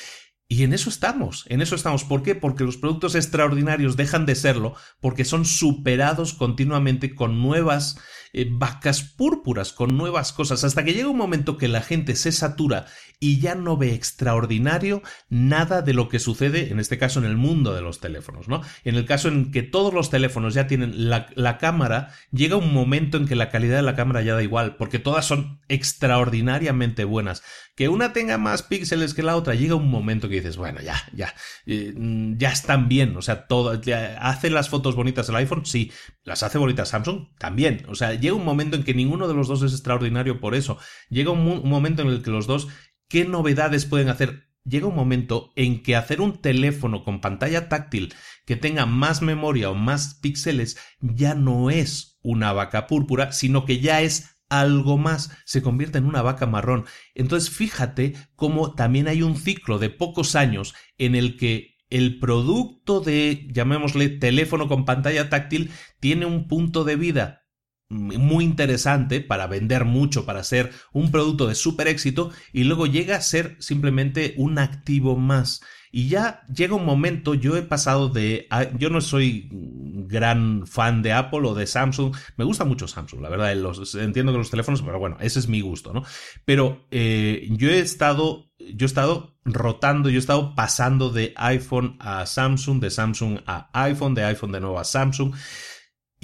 Y 0.46 0.62
en 0.62 0.74
eso 0.74 0.90
estamos, 0.90 1.46
en 1.48 1.62
eso 1.62 1.74
estamos. 1.74 2.04
¿Por 2.04 2.22
qué? 2.22 2.34
Porque 2.34 2.64
los 2.64 2.76
productos 2.76 3.14
extraordinarios 3.14 3.96
dejan 3.96 4.26
de 4.26 4.34
serlo 4.34 4.74
porque 5.00 5.24
son 5.24 5.46
superados 5.46 6.34
continuamente 6.34 7.14
con 7.14 7.40
nuevas 7.40 7.98
eh, 8.36 8.48
vacas 8.50 9.02
púrpuras, 9.02 9.72
con 9.72 9.96
nuevas 9.96 10.32
cosas, 10.32 10.64
hasta 10.64 10.84
que 10.84 10.92
llega 10.92 11.08
un 11.08 11.16
momento 11.16 11.56
que 11.56 11.68
la 11.68 11.80
gente 11.80 12.16
se 12.16 12.32
satura 12.32 12.86
y 13.20 13.38
ya 13.38 13.54
no 13.54 13.76
ve 13.76 13.94
extraordinario 13.94 15.02
nada 15.28 15.82
de 15.82 15.94
lo 15.94 16.08
que 16.08 16.18
sucede, 16.18 16.72
en 16.72 16.80
este 16.80 16.98
caso 16.98 17.20
en 17.20 17.26
el 17.26 17.36
mundo 17.36 17.74
de 17.74 17.80
los 17.80 18.00
teléfonos, 18.00 18.48
¿no? 18.48 18.60
En 18.82 18.96
el 18.96 19.06
caso 19.06 19.28
en 19.28 19.52
que 19.52 19.62
todos 19.62 19.94
los 19.94 20.10
teléfonos 20.10 20.52
ya 20.52 20.66
tienen 20.66 21.08
la, 21.08 21.28
la 21.36 21.58
cámara, 21.58 22.12
llega 22.32 22.56
un 22.56 22.74
momento 22.74 23.16
en 23.18 23.26
que 23.26 23.36
la 23.36 23.50
calidad 23.50 23.76
de 23.76 23.82
la 23.82 23.94
cámara 23.94 24.20
ya 24.22 24.34
da 24.34 24.42
igual, 24.42 24.76
porque 24.76 24.98
todas 24.98 25.24
son 25.24 25.60
extraordinariamente 25.68 27.04
buenas. 27.04 27.44
Que 27.74 27.88
una 27.88 28.12
tenga 28.12 28.38
más 28.38 28.62
píxeles 28.62 29.14
que 29.14 29.22
la 29.22 29.36
otra, 29.36 29.54
llega 29.54 29.74
un 29.74 29.90
momento 29.90 30.28
que 30.28 30.36
dices, 30.36 30.56
bueno, 30.56 30.80
ya, 30.80 31.02
ya, 31.12 31.34
eh, 31.66 31.92
ya 32.36 32.50
están 32.50 32.88
bien, 32.88 33.16
o 33.16 33.22
sea, 33.22 33.48
todo, 33.48 33.80
¿hace 34.20 34.50
las 34.50 34.68
fotos 34.68 34.94
bonitas 34.94 35.28
el 35.28 35.36
iPhone? 35.36 35.66
Sí, 35.66 35.90
las 36.22 36.44
hace 36.44 36.58
bonitas 36.58 36.90
Samsung 36.90 37.36
también, 37.36 37.84
o 37.88 37.96
sea, 37.96 38.14
llega 38.14 38.34
un 38.34 38.44
momento 38.44 38.76
en 38.76 38.84
que 38.84 38.94
ninguno 38.94 39.26
de 39.26 39.34
los 39.34 39.48
dos 39.48 39.62
es 39.62 39.72
extraordinario 39.72 40.40
por 40.40 40.54
eso, 40.54 40.78
llega 41.08 41.32
un 41.32 41.68
momento 41.68 42.02
en 42.02 42.08
el 42.08 42.22
que 42.22 42.30
los 42.30 42.46
dos 42.46 42.68
¿Qué 43.08 43.24
novedades 43.24 43.86
pueden 43.86 44.08
hacer? 44.08 44.48
Llega 44.64 44.86
un 44.86 44.96
momento 44.96 45.52
en 45.56 45.82
que 45.82 45.94
hacer 45.94 46.20
un 46.20 46.40
teléfono 46.40 47.04
con 47.04 47.20
pantalla 47.20 47.68
táctil 47.68 48.14
que 48.46 48.56
tenga 48.56 48.86
más 48.86 49.20
memoria 49.20 49.70
o 49.70 49.74
más 49.74 50.14
píxeles 50.14 50.78
ya 51.00 51.34
no 51.34 51.70
es 51.70 52.18
una 52.22 52.52
vaca 52.52 52.86
púrpura, 52.86 53.32
sino 53.32 53.66
que 53.66 53.80
ya 53.80 54.00
es 54.00 54.33
algo 54.60 54.98
más, 54.98 55.30
se 55.44 55.62
convierte 55.62 55.98
en 55.98 56.06
una 56.06 56.22
vaca 56.22 56.46
marrón. 56.46 56.84
Entonces 57.14 57.50
fíjate 57.50 58.14
cómo 58.36 58.74
también 58.74 59.08
hay 59.08 59.22
un 59.22 59.36
ciclo 59.36 59.78
de 59.78 59.90
pocos 59.90 60.34
años 60.36 60.74
en 60.98 61.14
el 61.14 61.36
que 61.36 61.74
el 61.90 62.18
producto 62.18 63.00
de, 63.00 63.48
llamémosle, 63.52 64.08
teléfono 64.08 64.68
con 64.68 64.84
pantalla 64.84 65.28
táctil 65.28 65.70
tiene 66.00 66.26
un 66.26 66.48
punto 66.48 66.84
de 66.84 66.96
vida 66.96 67.44
muy 67.90 68.44
interesante 68.44 69.20
para 69.20 69.46
vender 69.46 69.84
mucho, 69.84 70.24
para 70.24 70.42
ser 70.42 70.72
un 70.92 71.10
producto 71.10 71.46
de 71.46 71.54
súper 71.54 71.88
éxito 71.88 72.32
y 72.52 72.64
luego 72.64 72.86
llega 72.86 73.16
a 73.16 73.20
ser 73.20 73.56
simplemente 73.60 74.34
un 74.36 74.58
activo 74.58 75.16
más. 75.16 75.60
Y 75.96 76.08
ya 76.08 76.42
llega 76.52 76.74
un 76.74 76.84
momento, 76.84 77.34
yo 77.34 77.56
he 77.56 77.62
pasado 77.62 78.08
de, 78.08 78.48
yo 78.76 78.90
no 78.90 79.00
soy 79.00 79.48
gran 79.52 80.66
fan 80.66 81.02
de 81.02 81.12
Apple 81.12 81.46
o 81.46 81.54
de 81.54 81.68
Samsung, 81.68 82.12
me 82.36 82.44
gusta 82.44 82.64
mucho 82.64 82.88
Samsung, 82.88 83.20
la 83.22 83.28
verdad, 83.28 83.54
los, 83.54 83.94
entiendo 83.94 84.32
que 84.32 84.38
los 84.38 84.50
teléfonos, 84.50 84.82
pero 84.82 84.98
bueno, 84.98 85.18
ese 85.20 85.38
es 85.38 85.46
mi 85.46 85.60
gusto, 85.60 85.92
¿no? 85.92 86.02
Pero 86.44 86.88
eh, 86.90 87.46
yo 87.48 87.70
he 87.70 87.78
estado, 87.78 88.50
yo 88.58 88.86
he 88.86 88.90
estado 88.90 89.36
rotando, 89.44 90.08
yo 90.08 90.16
he 90.16 90.18
estado 90.18 90.56
pasando 90.56 91.10
de 91.10 91.32
iPhone 91.36 91.96
a 92.00 92.26
Samsung, 92.26 92.80
de 92.80 92.90
Samsung 92.90 93.38
a 93.46 93.70
iPhone, 93.84 94.16
de 94.16 94.24
iPhone 94.24 94.50
de 94.50 94.60
nuevo 94.60 94.80
a 94.80 94.84
Samsung. 94.84 95.32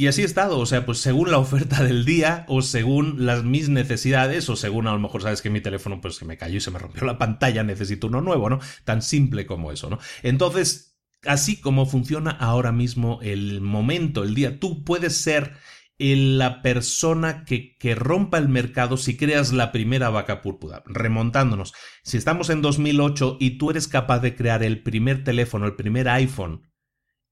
Y 0.01 0.07
así 0.07 0.23
he 0.23 0.25
estado, 0.25 0.59
o 0.59 0.65
sea, 0.65 0.87
pues 0.87 0.97
según 0.97 1.31
la 1.31 1.37
oferta 1.37 1.85
del 1.85 2.07
día 2.07 2.47
o 2.49 2.63
según 2.63 3.27
las 3.27 3.45
mis 3.45 3.69
necesidades 3.69 4.49
o 4.49 4.57
según 4.57 4.87
a 4.87 4.95
lo 4.95 4.99
mejor 4.99 5.21
sabes 5.21 5.43
que 5.43 5.51
mi 5.51 5.61
teléfono 5.61 6.01
pues 6.01 6.15
se 6.15 6.25
me 6.25 6.39
cayó 6.39 6.57
y 6.57 6.61
se 6.63 6.71
me 6.71 6.79
rompió 6.79 7.05
la 7.05 7.19
pantalla, 7.19 7.65
necesito 7.65 8.07
uno 8.07 8.23
nuevo, 8.23 8.49
¿no? 8.49 8.61
Tan 8.85 9.03
simple 9.03 9.45
como 9.45 9.73
eso, 9.73 9.91
¿no? 9.91 9.99
Entonces, 10.23 10.99
así 11.27 11.61
como 11.61 11.85
funciona 11.85 12.31
ahora 12.31 12.73
mismo 12.73 13.19
el 13.21 13.61
momento, 13.61 14.23
el 14.25 14.35
día, 14.35 14.59
tú 14.59 14.85
puedes 14.85 15.19
ser 15.19 15.59
la 15.99 16.63
persona 16.63 17.45
que, 17.45 17.77
que, 17.77 17.95
rompa 17.95 18.39
el 18.39 18.49
mercado 18.49 18.97
si 18.97 19.19
creas 19.19 19.53
la 19.53 19.71
primera 19.71 20.09
vaca 20.09 20.41
púrpura. 20.41 20.83
Remontándonos, 20.87 21.75
si 22.05 22.17
estamos 22.17 22.49
en 22.49 22.63
2008 22.63 23.37
y 23.39 23.59
tú 23.59 23.69
eres 23.69 23.87
capaz 23.87 24.21
de 24.21 24.35
crear 24.35 24.63
el 24.63 24.83
primer 24.83 25.25
teléfono, 25.25 25.67
el 25.67 25.77
primer 25.77 26.09
iPhone, 26.09 26.70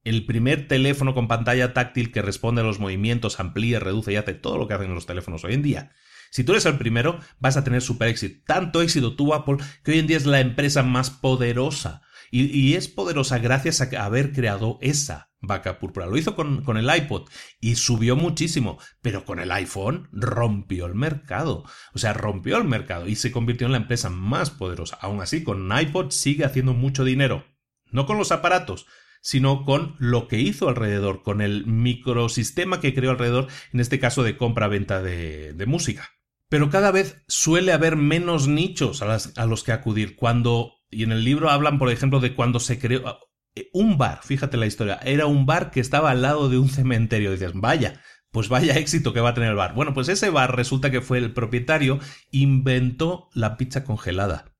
el 0.04 0.24
primer 0.26 0.68
teléfono 0.68 1.14
con 1.14 1.28
pantalla 1.28 1.74
táctil 1.74 2.12
que 2.12 2.22
responde 2.22 2.62
a 2.62 2.64
los 2.64 2.78
movimientos, 2.78 3.40
amplía, 3.40 3.80
reduce 3.80 4.12
y 4.12 4.16
hace 4.16 4.34
todo 4.34 4.58
lo 4.58 4.68
que 4.68 4.74
hacen 4.74 4.94
los 4.94 5.06
teléfonos 5.06 5.44
hoy 5.44 5.54
en 5.54 5.62
día. 5.62 5.92
Si 6.30 6.44
tú 6.44 6.52
eres 6.52 6.66
el 6.66 6.78
primero, 6.78 7.20
vas 7.38 7.56
a 7.56 7.64
tener 7.64 7.82
super 7.82 8.08
éxito. 8.08 8.42
Tanto 8.46 8.82
éxito 8.82 9.16
tuvo 9.16 9.34
Apple 9.34 9.56
que 9.82 9.92
hoy 9.92 9.98
en 9.98 10.06
día 10.06 10.16
es 10.16 10.26
la 10.26 10.40
empresa 10.40 10.82
más 10.82 11.10
poderosa. 11.10 12.02
Y, 12.30 12.74
es 12.74 12.88
poderosa 12.88 13.38
gracias 13.38 13.80
a 13.80 14.04
haber 14.04 14.32
creado 14.32 14.78
esa 14.82 15.30
vaca 15.40 15.78
púrpura. 15.78 16.04
Lo 16.04 16.18
hizo 16.18 16.36
con, 16.36 16.62
con, 16.62 16.76
el 16.76 16.94
iPod 16.94 17.26
y 17.58 17.76
subió 17.76 18.16
muchísimo, 18.16 18.78
pero 19.00 19.24
con 19.24 19.40
el 19.40 19.50
iPhone 19.50 20.10
rompió 20.12 20.84
el 20.84 20.94
mercado. 20.94 21.64
O 21.94 21.98
sea, 21.98 22.12
rompió 22.12 22.58
el 22.58 22.64
mercado 22.64 23.08
y 23.08 23.16
se 23.16 23.32
convirtió 23.32 23.66
en 23.66 23.72
la 23.72 23.78
empresa 23.78 24.10
más 24.10 24.50
poderosa. 24.50 24.98
Aún 25.00 25.22
así, 25.22 25.42
con 25.42 25.70
iPod 25.72 26.10
sigue 26.10 26.44
haciendo 26.44 26.74
mucho 26.74 27.02
dinero. 27.02 27.46
No 27.90 28.04
con 28.04 28.18
los 28.18 28.30
aparatos, 28.30 28.86
sino 29.20 29.64
con 29.64 29.96
lo 29.98 30.28
que 30.28 30.38
hizo 30.38 30.68
alrededor, 30.68 31.22
con 31.22 31.40
el 31.40 31.66
microsistema 31.66 32.80
que 32.80 32.94
creó 32.94 33.10
alrededor, 33.10 33.48
en 33.72 33.80
este 33.80 33.98
caso 33.98 34.22
de 34.22 34.36
compra-venta 34.36 35.02
de, 35.02 35.52
de 35.52 35.66
música. 35.66 36.10
Pero 36.48 36.70
cada 36.70 36.90
vez 36.90 37.22
suele 37.28 37.72
haber 37.72 37.96
menos 37.96 38.48
nichos 38.48 39.02
a, 39.02 39.46
los 39.46 39.64
que 39.64 39.72
acudir. 39.72 40.16
Cuando, 40.16 40.72
y 40.90 41.02
en 41.02 41.12
el 41.12 41.24
libro 41.24 41.50
hablan, 41.50 41.78
por 41.78 41.90
ejemplo, 41.90 42.20
de 42.20 42.34
cuando 42.34 42.58
se 42.58 42.78
creó 42.78 43.18
eh, 43.54 43.68
un 43.74 43.98
bar, 43.98 44.20
fíjate 44.22 44.56
la 44.56 44.66
historia, 44.66 44.98
era 45.04 45.26
un 45.26 45.44
bar 45.44 45.70
que 45.70 45.80
estaba 45.80 46.10
al 46.10 46.22
lado 46.22 46.48
de 46.48 46.58
un 46.58 46.70
cementerio. 46.70 47.32
dices, 47.32 47.52
vaya, 47.54 48.00
pues 48.30 48.48
vaya 48.48 48.78
éxito 48.78 49.12
que 49.12 49.20
va 49.20 49.30
a 49.30 49.34
tener 49.34 49.50
el 49.50 49.56
bar. 49.56 49.74
Bueno, 49.74 49.92
pues 49.92 50.08
ese 50.08 50.30
bar 50.30 50.56
resulta 50.56 50.90
que 50.90 51.02
fue 51.02 51.18
el 51.18 51.34
propietario, 51.34 51.98
inventó 52.30 53.28
la 53.34 53.58
pizza 53.58 53.84
congelada. 53.84 54.54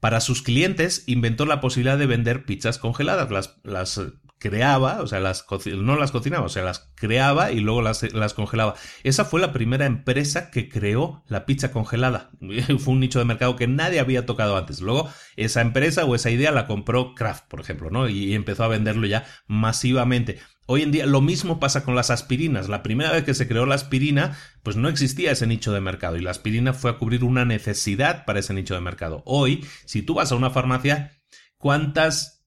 Para 0.00 0.20
sus 0.20 0.42
clientes 0.42 1.04
inventó 1.06 1.46
la 1.46 1.60
posibilidad 1.60 1.98
de 1.98 2.06
vender 2.06 2.44
pizzas 2.44 2.78
congeladas. 2.78 3.30
Las, 3.30 3.56
las 3.62 4.00
creaba, 4.42 5.00
o 5.02 5.06
sea, 5.06 5.20
las 5.20 5.46
no 5.66 5.96
las 5.96 6.10
cocinaba, 6.10 6.44
o 6.44 6.48
sea, 6.48 6.64
las 6.64 6.90
creaba 6.96 7.52
y 7.52 7.60
luego 7.60 7.80
las, 7.80 8.12
las, 8.12 8.34
congelaba. 8.34 8.74
Esa 9.04 9.24
fue 9.24 9.40
la 9.40 9.52
primera 9.52 9.86
empresa 9.86 10.50
que 10.50 10.68
creó 10.68 11.22
la 11.28 11.46
pizza 11.46 11.70
congelada. 11.70 12.32
fue 12.80 12.92
un 12.92 13.00
nicho 13.00 13.20
de 13.20 13.24
mercado 13.24 13.54
que 13.54 13.68
nadie 13.68 14.00
había 14.00 14.26
tocado 14.26 14.56
antes. 14.56 14.80
Luego, 14.80 15.08
esa 15.36 15.60
empresa 15.60 16.04
o 16.04 16.16
esa 16.16 16.30
idea 16.30 16.50
la 16.50 16.66
compró 16.66 17.14
Kraft, 17.14 17.44
por 17.48 17.60
ejemplo, 17.60 17.88
¿no? 17.88 18.08
Y 18.08 18.34
empezó 18.34 18.64
a 18.64 18.68
venderlo 18.68 19.06
ya 19.06 19.24
masivamente. 19.46 20.40
Hoy 20.66 20.82
en 20.82 20.90
día 20.90 21.06
lo 21.06 21.20
mismo 21.20 21.60
pasa 21.60 21.84
con 21.84 21.94
las 21.94 22.10
aspirinas. 22.10 22.68
La 22.68 22.82
primera 22.82 23.12
vez 23.12 23.22
que 23.22 23.34
se 23.34 23.46
creó 23.46 23.64
la 23.64 23.76
aspirina, 23.76 24.36
pues 24.64 24.76
no 24.76 24.88
existía 24.88 25.30
ese 25.30 25.46
nicho 25.46 25.72
de 25.72 25.80
mercado 25.80 26.16
y 26.16 26.20
la 26.20 26.32
aspirina 26.32 26.72
fue 26.72 26.90
a 26.90 26.98
cubrir 26.98 27.22
una 27.22 27.44
necesidad 27.44 28.24
para 28.24 28.40
ese 28.40 28.54
nicho 28.54 28.74
de 28.74 28.80
mercado. 28.80 29.22
Hoy, 29.24 29.64
si 29.84 30.02
tú 30.02 30.14
vas 30.14 30.32
a 30.32 30.36
una 30.36 30.50
farmacia, 30.50 31.12
¿cuántas 31.58 32.41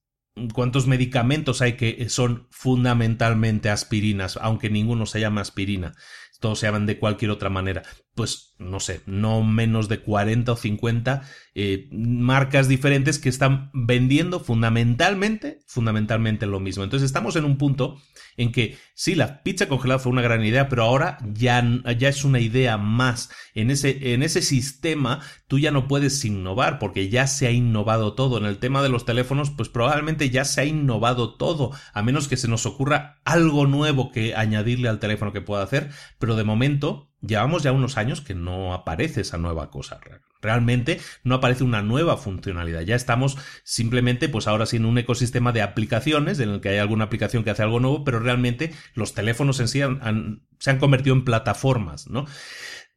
cuántos 0.52 0.86
medicamentos 0.86 1.62
hay 1.62 1.74
que 1.74 2.08
son 2.08 2.46
fundamentalmente 2.50 3.70
aspirinas, 3.70 4.38
aunque 4.40 4.70
ninguno 4.70 5.06
se 5.06 5.20
llama 5.20 5.40
aspirina, 5.40 5.94
todos 6.40 6.58
se 6.58 6.66
llaman 6.66 6.86
de 6.86 6.98
cualquier 6.98 7.30
otra 7.30 7.48
manera. 7.48 7.82
Pues 8.14 8.54
no 8.58 8.80
sé, 8.80 9.00
no 9.06 9.42
menos 9.42 9.88
de 9.88 10.00
40 10.00 10.52
o 10.52 10.56
50 10.56 11.22
eh, 11.54 11.88
marcas 11.92 12.68
diferentes 12.68 13.18
que 13.18 13.28
están 13.28 13.70
vendiendo 13.72 14.40
fundamentalmente, 14.40 15.60
fundamentalmente 15.66 16.46
lo 16.46 16.60
mismo. 16.60 16.84
Entonces 16.84 17.06
estamos 17.06 17.36
en 17.36 17.44
un 17.44 17.58
punto 17.58 17.96
en 18.36 18.52
que 18.52 18.78
sí, 18.94 19.14
la 19.14 19.42
pizza 19.42 19.68
congelada 19.68 19.98
fue 19.98 20.12
una 20.12 20.22
gran 20.22 20.44
idea, 20.44 20.68
pero 20.68 20.84
ahora 20.84 21.18
ya, 21.32 21.62
ya 21.98 22.08
es 22.08 22.24
una 22.24 22.40
idea 22.40 22.76
más. 22.76 23.30
En 23.54 23.70
ese, 23.70 24.14
en 24.14 24.22
ese 24.22 24.42
sistema 24.42 25.20
tú 25.48 25.58
ya 25.58 25.70
no 25.70 25.88
puedes 25.88 26.24
innovar 26.24 26.78
porque 26.78 27.08
ya 27.08 27.26
se 27.26 27.46
ha 27.46 27.50
innovado 27.50 28.14
todo. 28.14 28.38
En 28.38 28.44
el 28.44 28.58
tema 28.58 28.82
de 28.82 28.88
los 28.88 29.04
teléfonos, 29.04 29.50
pues 29.50 29.68
probablemente 29.68 30.30
ya 30.30 30.44
se 30.44 30.60
ha 30.60 30.64
innovado 30.64 31.34
todo, 31.34 31.72
a 31.92 32.02
menos 32.02 32.28
que 32.28 32.36
se 32.36 32.48
nos 32.48 32.66
ocurra 32.66 33.20
algo 33.24 33.66
nuevo 33.66 34.10
que 34.12 34.34
añadirle 34.34 34.88
al 34.88 35.00
teléfono 35.00 35.32
que 35.32 35.40
pueda 35.40 35.62
hacer, 35.62 35.90
pero 36.18 36.36
de 36.36 36.44
momento 36.44 37.10
llevamos 37.20 37.62
ya 37.62 37.72
unos 37.72 37.96
años 37.96 38.20
que 38.20 38.34
no 38.34 38.74
aparece 38.74 39.22
esa 39.22 39.38
nueva 39.38 39.70
cosa. 39.70 40.00
Realmente 40.40 41.00
no 41.24 41.36
aparece 41.36 41.64
una 41.64 41.82
nueva 41.82 42.16
funcionalidad. 42.16 42.82
Ya 42.82 42.94
estamos 42.94 43.36
simplemente, 43.64 44.28
pues 44.28 44.46
ahora 44.46 44.66
sí, 44.66 44.76
en 44.76 44.84
un 44.84 44.98
ecosistema 44.98 45.52
de 45.52 45.62
aplicaciones 45.62 46.38
en 46.40 46.50
el 46.50 46.60
que 46.60 46.70
hay 46.70 46.78
alguna 46.78 47.04
aplicación 47.04 47.44
que 47.44 47.50
hace 47.50 47.62
algo 47.62 47.80
nuevo, 47.80 48.04
pero 48.04 48.20
realmente 48.20 48.72
los 48.94 49.14
teléfonos 49.14 49.60
en 49.60 49.68
sí 49.68 49.80
se 50.58 50.70
han 50.70 50.78
convertido 50.78 51.14
en 51.14 51.24
plataformas, 51.24 52.08
¿no? 52.08 52.26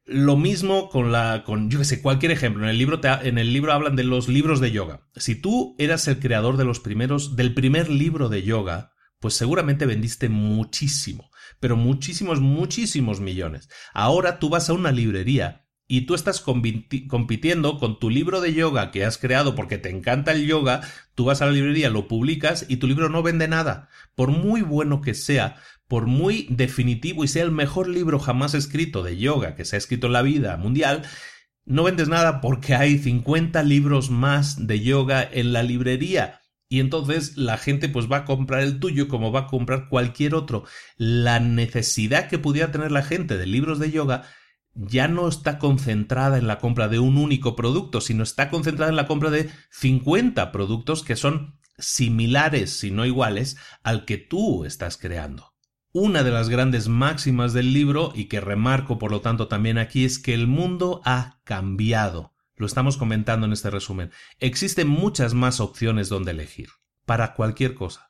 Lo 0.06 0.36
mismo 0.36 0.88
con 0.88 1.12
la, 1.12 1.44
con, 1.44 1.70
yo 1.70 1.78
que 1.78 1.84
sé, 1.84 2.02
cualquier 2.02 2.32
ejemplo. 2.32 2.64
En 2.64 2.70
el 2.70 2.78
libro, 2.78 3.00
en 3.22 3.38
el 3.38 3.52
libro 3.52 3.72
hablan 3.72 3.94
de 3.94 4.02
los 4.02 4.28
libros 4.28 4.58
de 4.58 4.72
yoga. 4.72 5.06
Si 5.14 5.36
tú 5.36 5.76
eras 5.78 6.08
el 6.08 6.18
creador 6.18 6.56
de 6.56 6.64
los 6.64 6.80
primeros, 6.80 7.36
del 7.36 7.54
primer 7.54 7.88
libro 7.88 8.28
de 8.28 8.42
yoga, 8.42 8.92
pues 9.20 9.34
seguramente 9.34 9.86
vendiste 9.86 10.28
muchísimo, 10.28 11.30
pero 11.60 11.76
muchísimos, 11.76 12.40
muchísimos 12.40 13.20
millones. 13.20 13.68
Ahora 13.92 14.38
tú 14.38 14.48
vas 14.48 14.68
a 14.68 14.72
una 14.72 14.90
librería 14.90 15.66
y 15.90 16.02
tú 16.02 16.14
estás 16.14 16.40
compitiendo 16.40 17.78
con 17.80 17.98
tu 17.98 18.10
libro 18.10 18.40
de 18.40 18.54
yoga 18.54 18.92
que 18.92 19.04
has 19.04 19.18
creado 19.18 19.56
porque 19.56 19.76
te 19.76 19.90
encanta 19.90 20.30
el 20.30 20.46
yoga, 20.46 20.82
tú 21.16 21.24
vas 21.24 21.42
a 21.42 21.46
la 21.46 21.50
librería, 21.50 21.90
lo 21.90 22.06
publicas 22.06 22.64
y 22.68 22.76
tu 22.76 22.86
libro 22.86 23.08
no 23.08 23.24
vende 23.24 23.48
nada. 23.48 23.88
Por 24.14 24.30
muy 24.30 24.62
bueno 24.62 25.00
que 25.00 25.14
sea, 25.14 25.56
por 25.88 26.06
muy 26.06 26.46
definitivo 26.48 27.24
y 27.24 27.28
sea 27.28 27.42
el 27.42 27.50
mejor 27.50 27.88
libro 27.88 28.20
jamás 28.20 28.54
escrito 28.54 29.02
de 29.02 29.16
yoga 29.16 29.56
que 29.56 29.64
se 29.64 29.74
ha 29.74 29.78
escrito 29.80 30.06
en 30.06 30.12
la 30.12 30.22
vida 30.22 30.56
mundial, 30.58 31.02
no 31.64 31.82
vendes 31.82 32.06
nada 32.06 32.40
porque 32.40 32.76
hay 32.76 32.96
50 32.96 33.60
libros 33.64 34.10
más 34.10 34.68
de 34.68 34.78
yoga 34.78 35.28
en 35.28 35.52
la 35.52 35.64
librería. 35.64 36.40
Y 36.68 36.78
entonces 36.78 37.36
la 37.36 37.58
gente 37.58 37.88
pues 37.88 38.08
va 38.08 38.18
a 38.18 38.24
comprar 38.24 38.60
el 38.60 38.78
tuyo 38.78 39.08
como 39.08 39.32
va 39.32 39.40
a 39.40 39.46
comprar 39.48 39.88
cualquier 39.88 40.36
otro. 40.36 40.62
La 40.96 41.40
necesidad 41.40 42.28
que 42.28 42.38
pudiera 42.38 42.70
tener 42.70 42.92
la 42.92 43.02
gente 43.02 43.36
de 43.36 43.46
libros 43.46 43.80
de 43.80 43.90
yoga 43.90 44.22
ya 44.74 45.08
no 45.08 45.28
está 45.28 45.58
concentrada 45.58 46.38
en 46.38 46.46
la 46.46 46.58
compra 46.58 46.88
de 46.88 46.98
un 46.98 47.16
único 47.16 47.56
producto, 47.56 48.00
sino 48.00 48.22
está 48.22 48.50
concentrada 48.50 48.90
en 48.90 48.96
la 48.96 49.06
compra 49.06 49.30
de 49.30 49.50
50 49.70 50.52
productos 50.52 51.02
que 51.02 51.16
son 51.16 51.58
similares, 51.78 52.78
si 52.78 52.90
no 52.90 53.06
iguales, 53.06 53.56
al 53.82 54.04
que 54.04 54.18
tú 54.18 54.64
estás 54.64 54.96
creando. 54.96 55.54
Una 55.92 56.22
de 56.22 56.30
las 56.30 56.48
grandes 56.48 56.88
máximas 56.88 57.52
del 57.52 57.72
libro, 57.72 58.12
y 58.14 58.26
que 58.26 58.40
remarco 58.40 58.98
por 58.98 59.10
lo 59.10 59.22
tanto 59.22 59.48
también 59.48 59.76
aquí, 59.76 60.04
es 60.04 60.18
que 60.18 60.34
el 60.34 60.46
mundo 60.46 61.00
ha 61.04 61.40
cambiado. 61.44 62.34
Lo 62.54 62.66
estamos 62.66 62.96
comentando 62.96 63.46
en 63.46 63.52
este 63.52 63.70
resumen. 63.70 64.12
Existen 64.38 64.86
muchas 64.86 65.34
más 65.34 65.58
opciones 65.58 66.08
donde 66.08 66.30
elegir, 66.30 66.68
para 67.06 67.34
cualquier 67.34 67.74
cosa. 67.74 68.09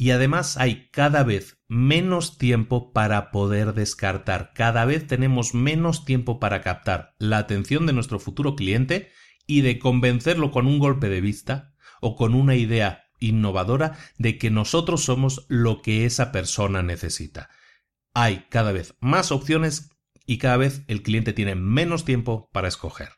Y 0.00 0.12
además 0.12 0.56
hay 0.56 0.88
cada 0.92 1.24
vez 1.24 1.58
menos 1.66 2.38
tiempo 2.38 2.92
para 2.92 3.32
poder 3.32 3.74
descartar. 3.74 4.52
Cada 4.54 4.84
vez 4.84 5.08
tenemos 5.08 5.54
menos 5.54 6.04
tiempo 6.04 6.38
para 6.38 6.62
captar 6.62 7.16
la 7.18 7.38
atención 7.38 7.84
de 7.84 7.92
nuestro 7.92 8.20
futuro 8.20 8.54
cliente 8.54 9.10
y 9.44 9.62
de 9.62 9.80
convencerlo 9.80 10.52
con 10.52 10.68
un 10.68 10.78
golpe 10.78 11.08
de 11.08 11.20
vista 11.20 11.74
o 12.00 12.14
con 12.14 12.34
una 12.34 12.54
idea 12.54 13.06
innovadora 13.18 13.98
de 14.18 14.38
que 14.38 14.50
nosotros 14.50 15.02
somos 15.02 15.46
lo 15.48 15.82
que 15.82 16.04
esa 16.04 16.30
persona 16.30 16.84
necesita. 16.84 17.50
Hay 18.14 18.46
cada 18.50 18.70
vez 18.70 18.94
más 19.00 19.32
opciones 19.32 19.90
y 20.26 20.38
cada 20.38 20.58
vez 20.58 20.82
el 20.86 21.02
cliente 21.02 21.32
tiene 21.32 21.56
menos 21.56 22.04
tiempo 22.04 22.48
para 22.52 22.68
escoger. 22.68 23.10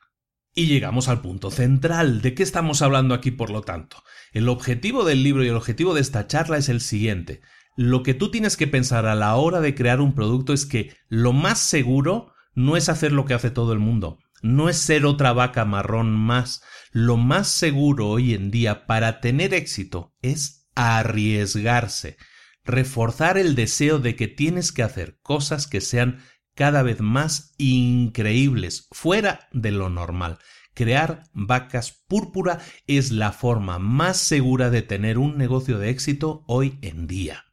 Y 0.55 0.67
llegamos 0.67 1.09
al 1.09 1.21
punto 1.21 1.51
central. 1.51 2.23
¿De 2.23 2.35
qué 2.35 2.43
estamos 2.43 2.81
hablando 2.81 3.15
aquí, 3.15 3.31
por 3.31 3.51
lo 3.51 3.61
tanto? 3.61 4.03
El 4.33 4.49
objetivo 4.49 5.05
del 5.05 5.23
libro 5.23 5.45
y 5.45 5.49
el 5.49 5.57
objetivo 5.57 5.95
de 5.95 6.01
esta 6.01 6.27
charla 6.27 6.57
es 6.59 6.69
el 6.69 6.81
siguiente. 6.81 7.41
Lo 7.77 8.03
que 8.03 8.15
tú 8.15 8.31
tienes 8.31 8.57
que 8.57 8.67
pensar 8.67 9.07
a 9.07 9.15
la 9.15 9.35
hora 9.37 9.61
de 9.61 9.75
crear 9.75 10.01
un 10.01 10.15
producto 10.15 10.53
es 10.53 10.67
que 10.67 10.95
lo 11.09 11.33
más 11.33 11.59
seguro 11.59 12.33
no 12.55 12.77
es 12.77 12.89
hacer 12.89 13.13
lo 13.13 13.25
que 13.25 13.35
hace 13.35 13.51
todo 13.51 13.73
el 13.73 13.79
mundo, 13.79 14.19
no 14.43 14.69
es 14.69 14.77
ser 14.77 15.07
otra 15.07 15.33
vaca 15.33 15.65
marrón 15.65 16.13
más. 16.13 16.63
Lo 16.93 17.17
más 17.17 17.49
seguro 17.49 18.09
hoy 18.09 18.35
en 18.35 18.51
día 18.51 18.87
para 18.87 19.21
tener 19.21 19.55
éxito 19.55 20.15
es 20.23 20.69
arriesgarse, 20.75 22.17
reforzar 22.65 23.39
el 23.39 23.55
deseo 23.55 23.99
de 23.99 24.17
que 24.17 24.29
tienes 24.29 24.73
que 24.73 24.83
hacer 24.83 25.19
cosas 25.23 25.67
que 25.67 25.81
sean 25.81 26.23
cada 26.55 26.83
vez 26.83 27.01
más 27.01 27.55
increíbles, 27.59 28.89
fuera 28.91 29.49
de 29.53 29.71
lo 29.71 29.89
normal. 29.89 30.39
Crear 30.75 31.25
vacas 31.33 32.05
púrpura 32.07 32.59
es 32.87 33.11
la 33.11 33.33
forma 33.33 33.79
más 33.79 34.17
segura 34.17 34.71
de 34.71 34.83
tener 34.83 35.19
un 35.19 35.37
negocio 35.37 35.79
de 35.79 35.91
éxito 35.91 36.45
hoy 36.47 36.79
en 36.83 37.07
día. 37.07 37.45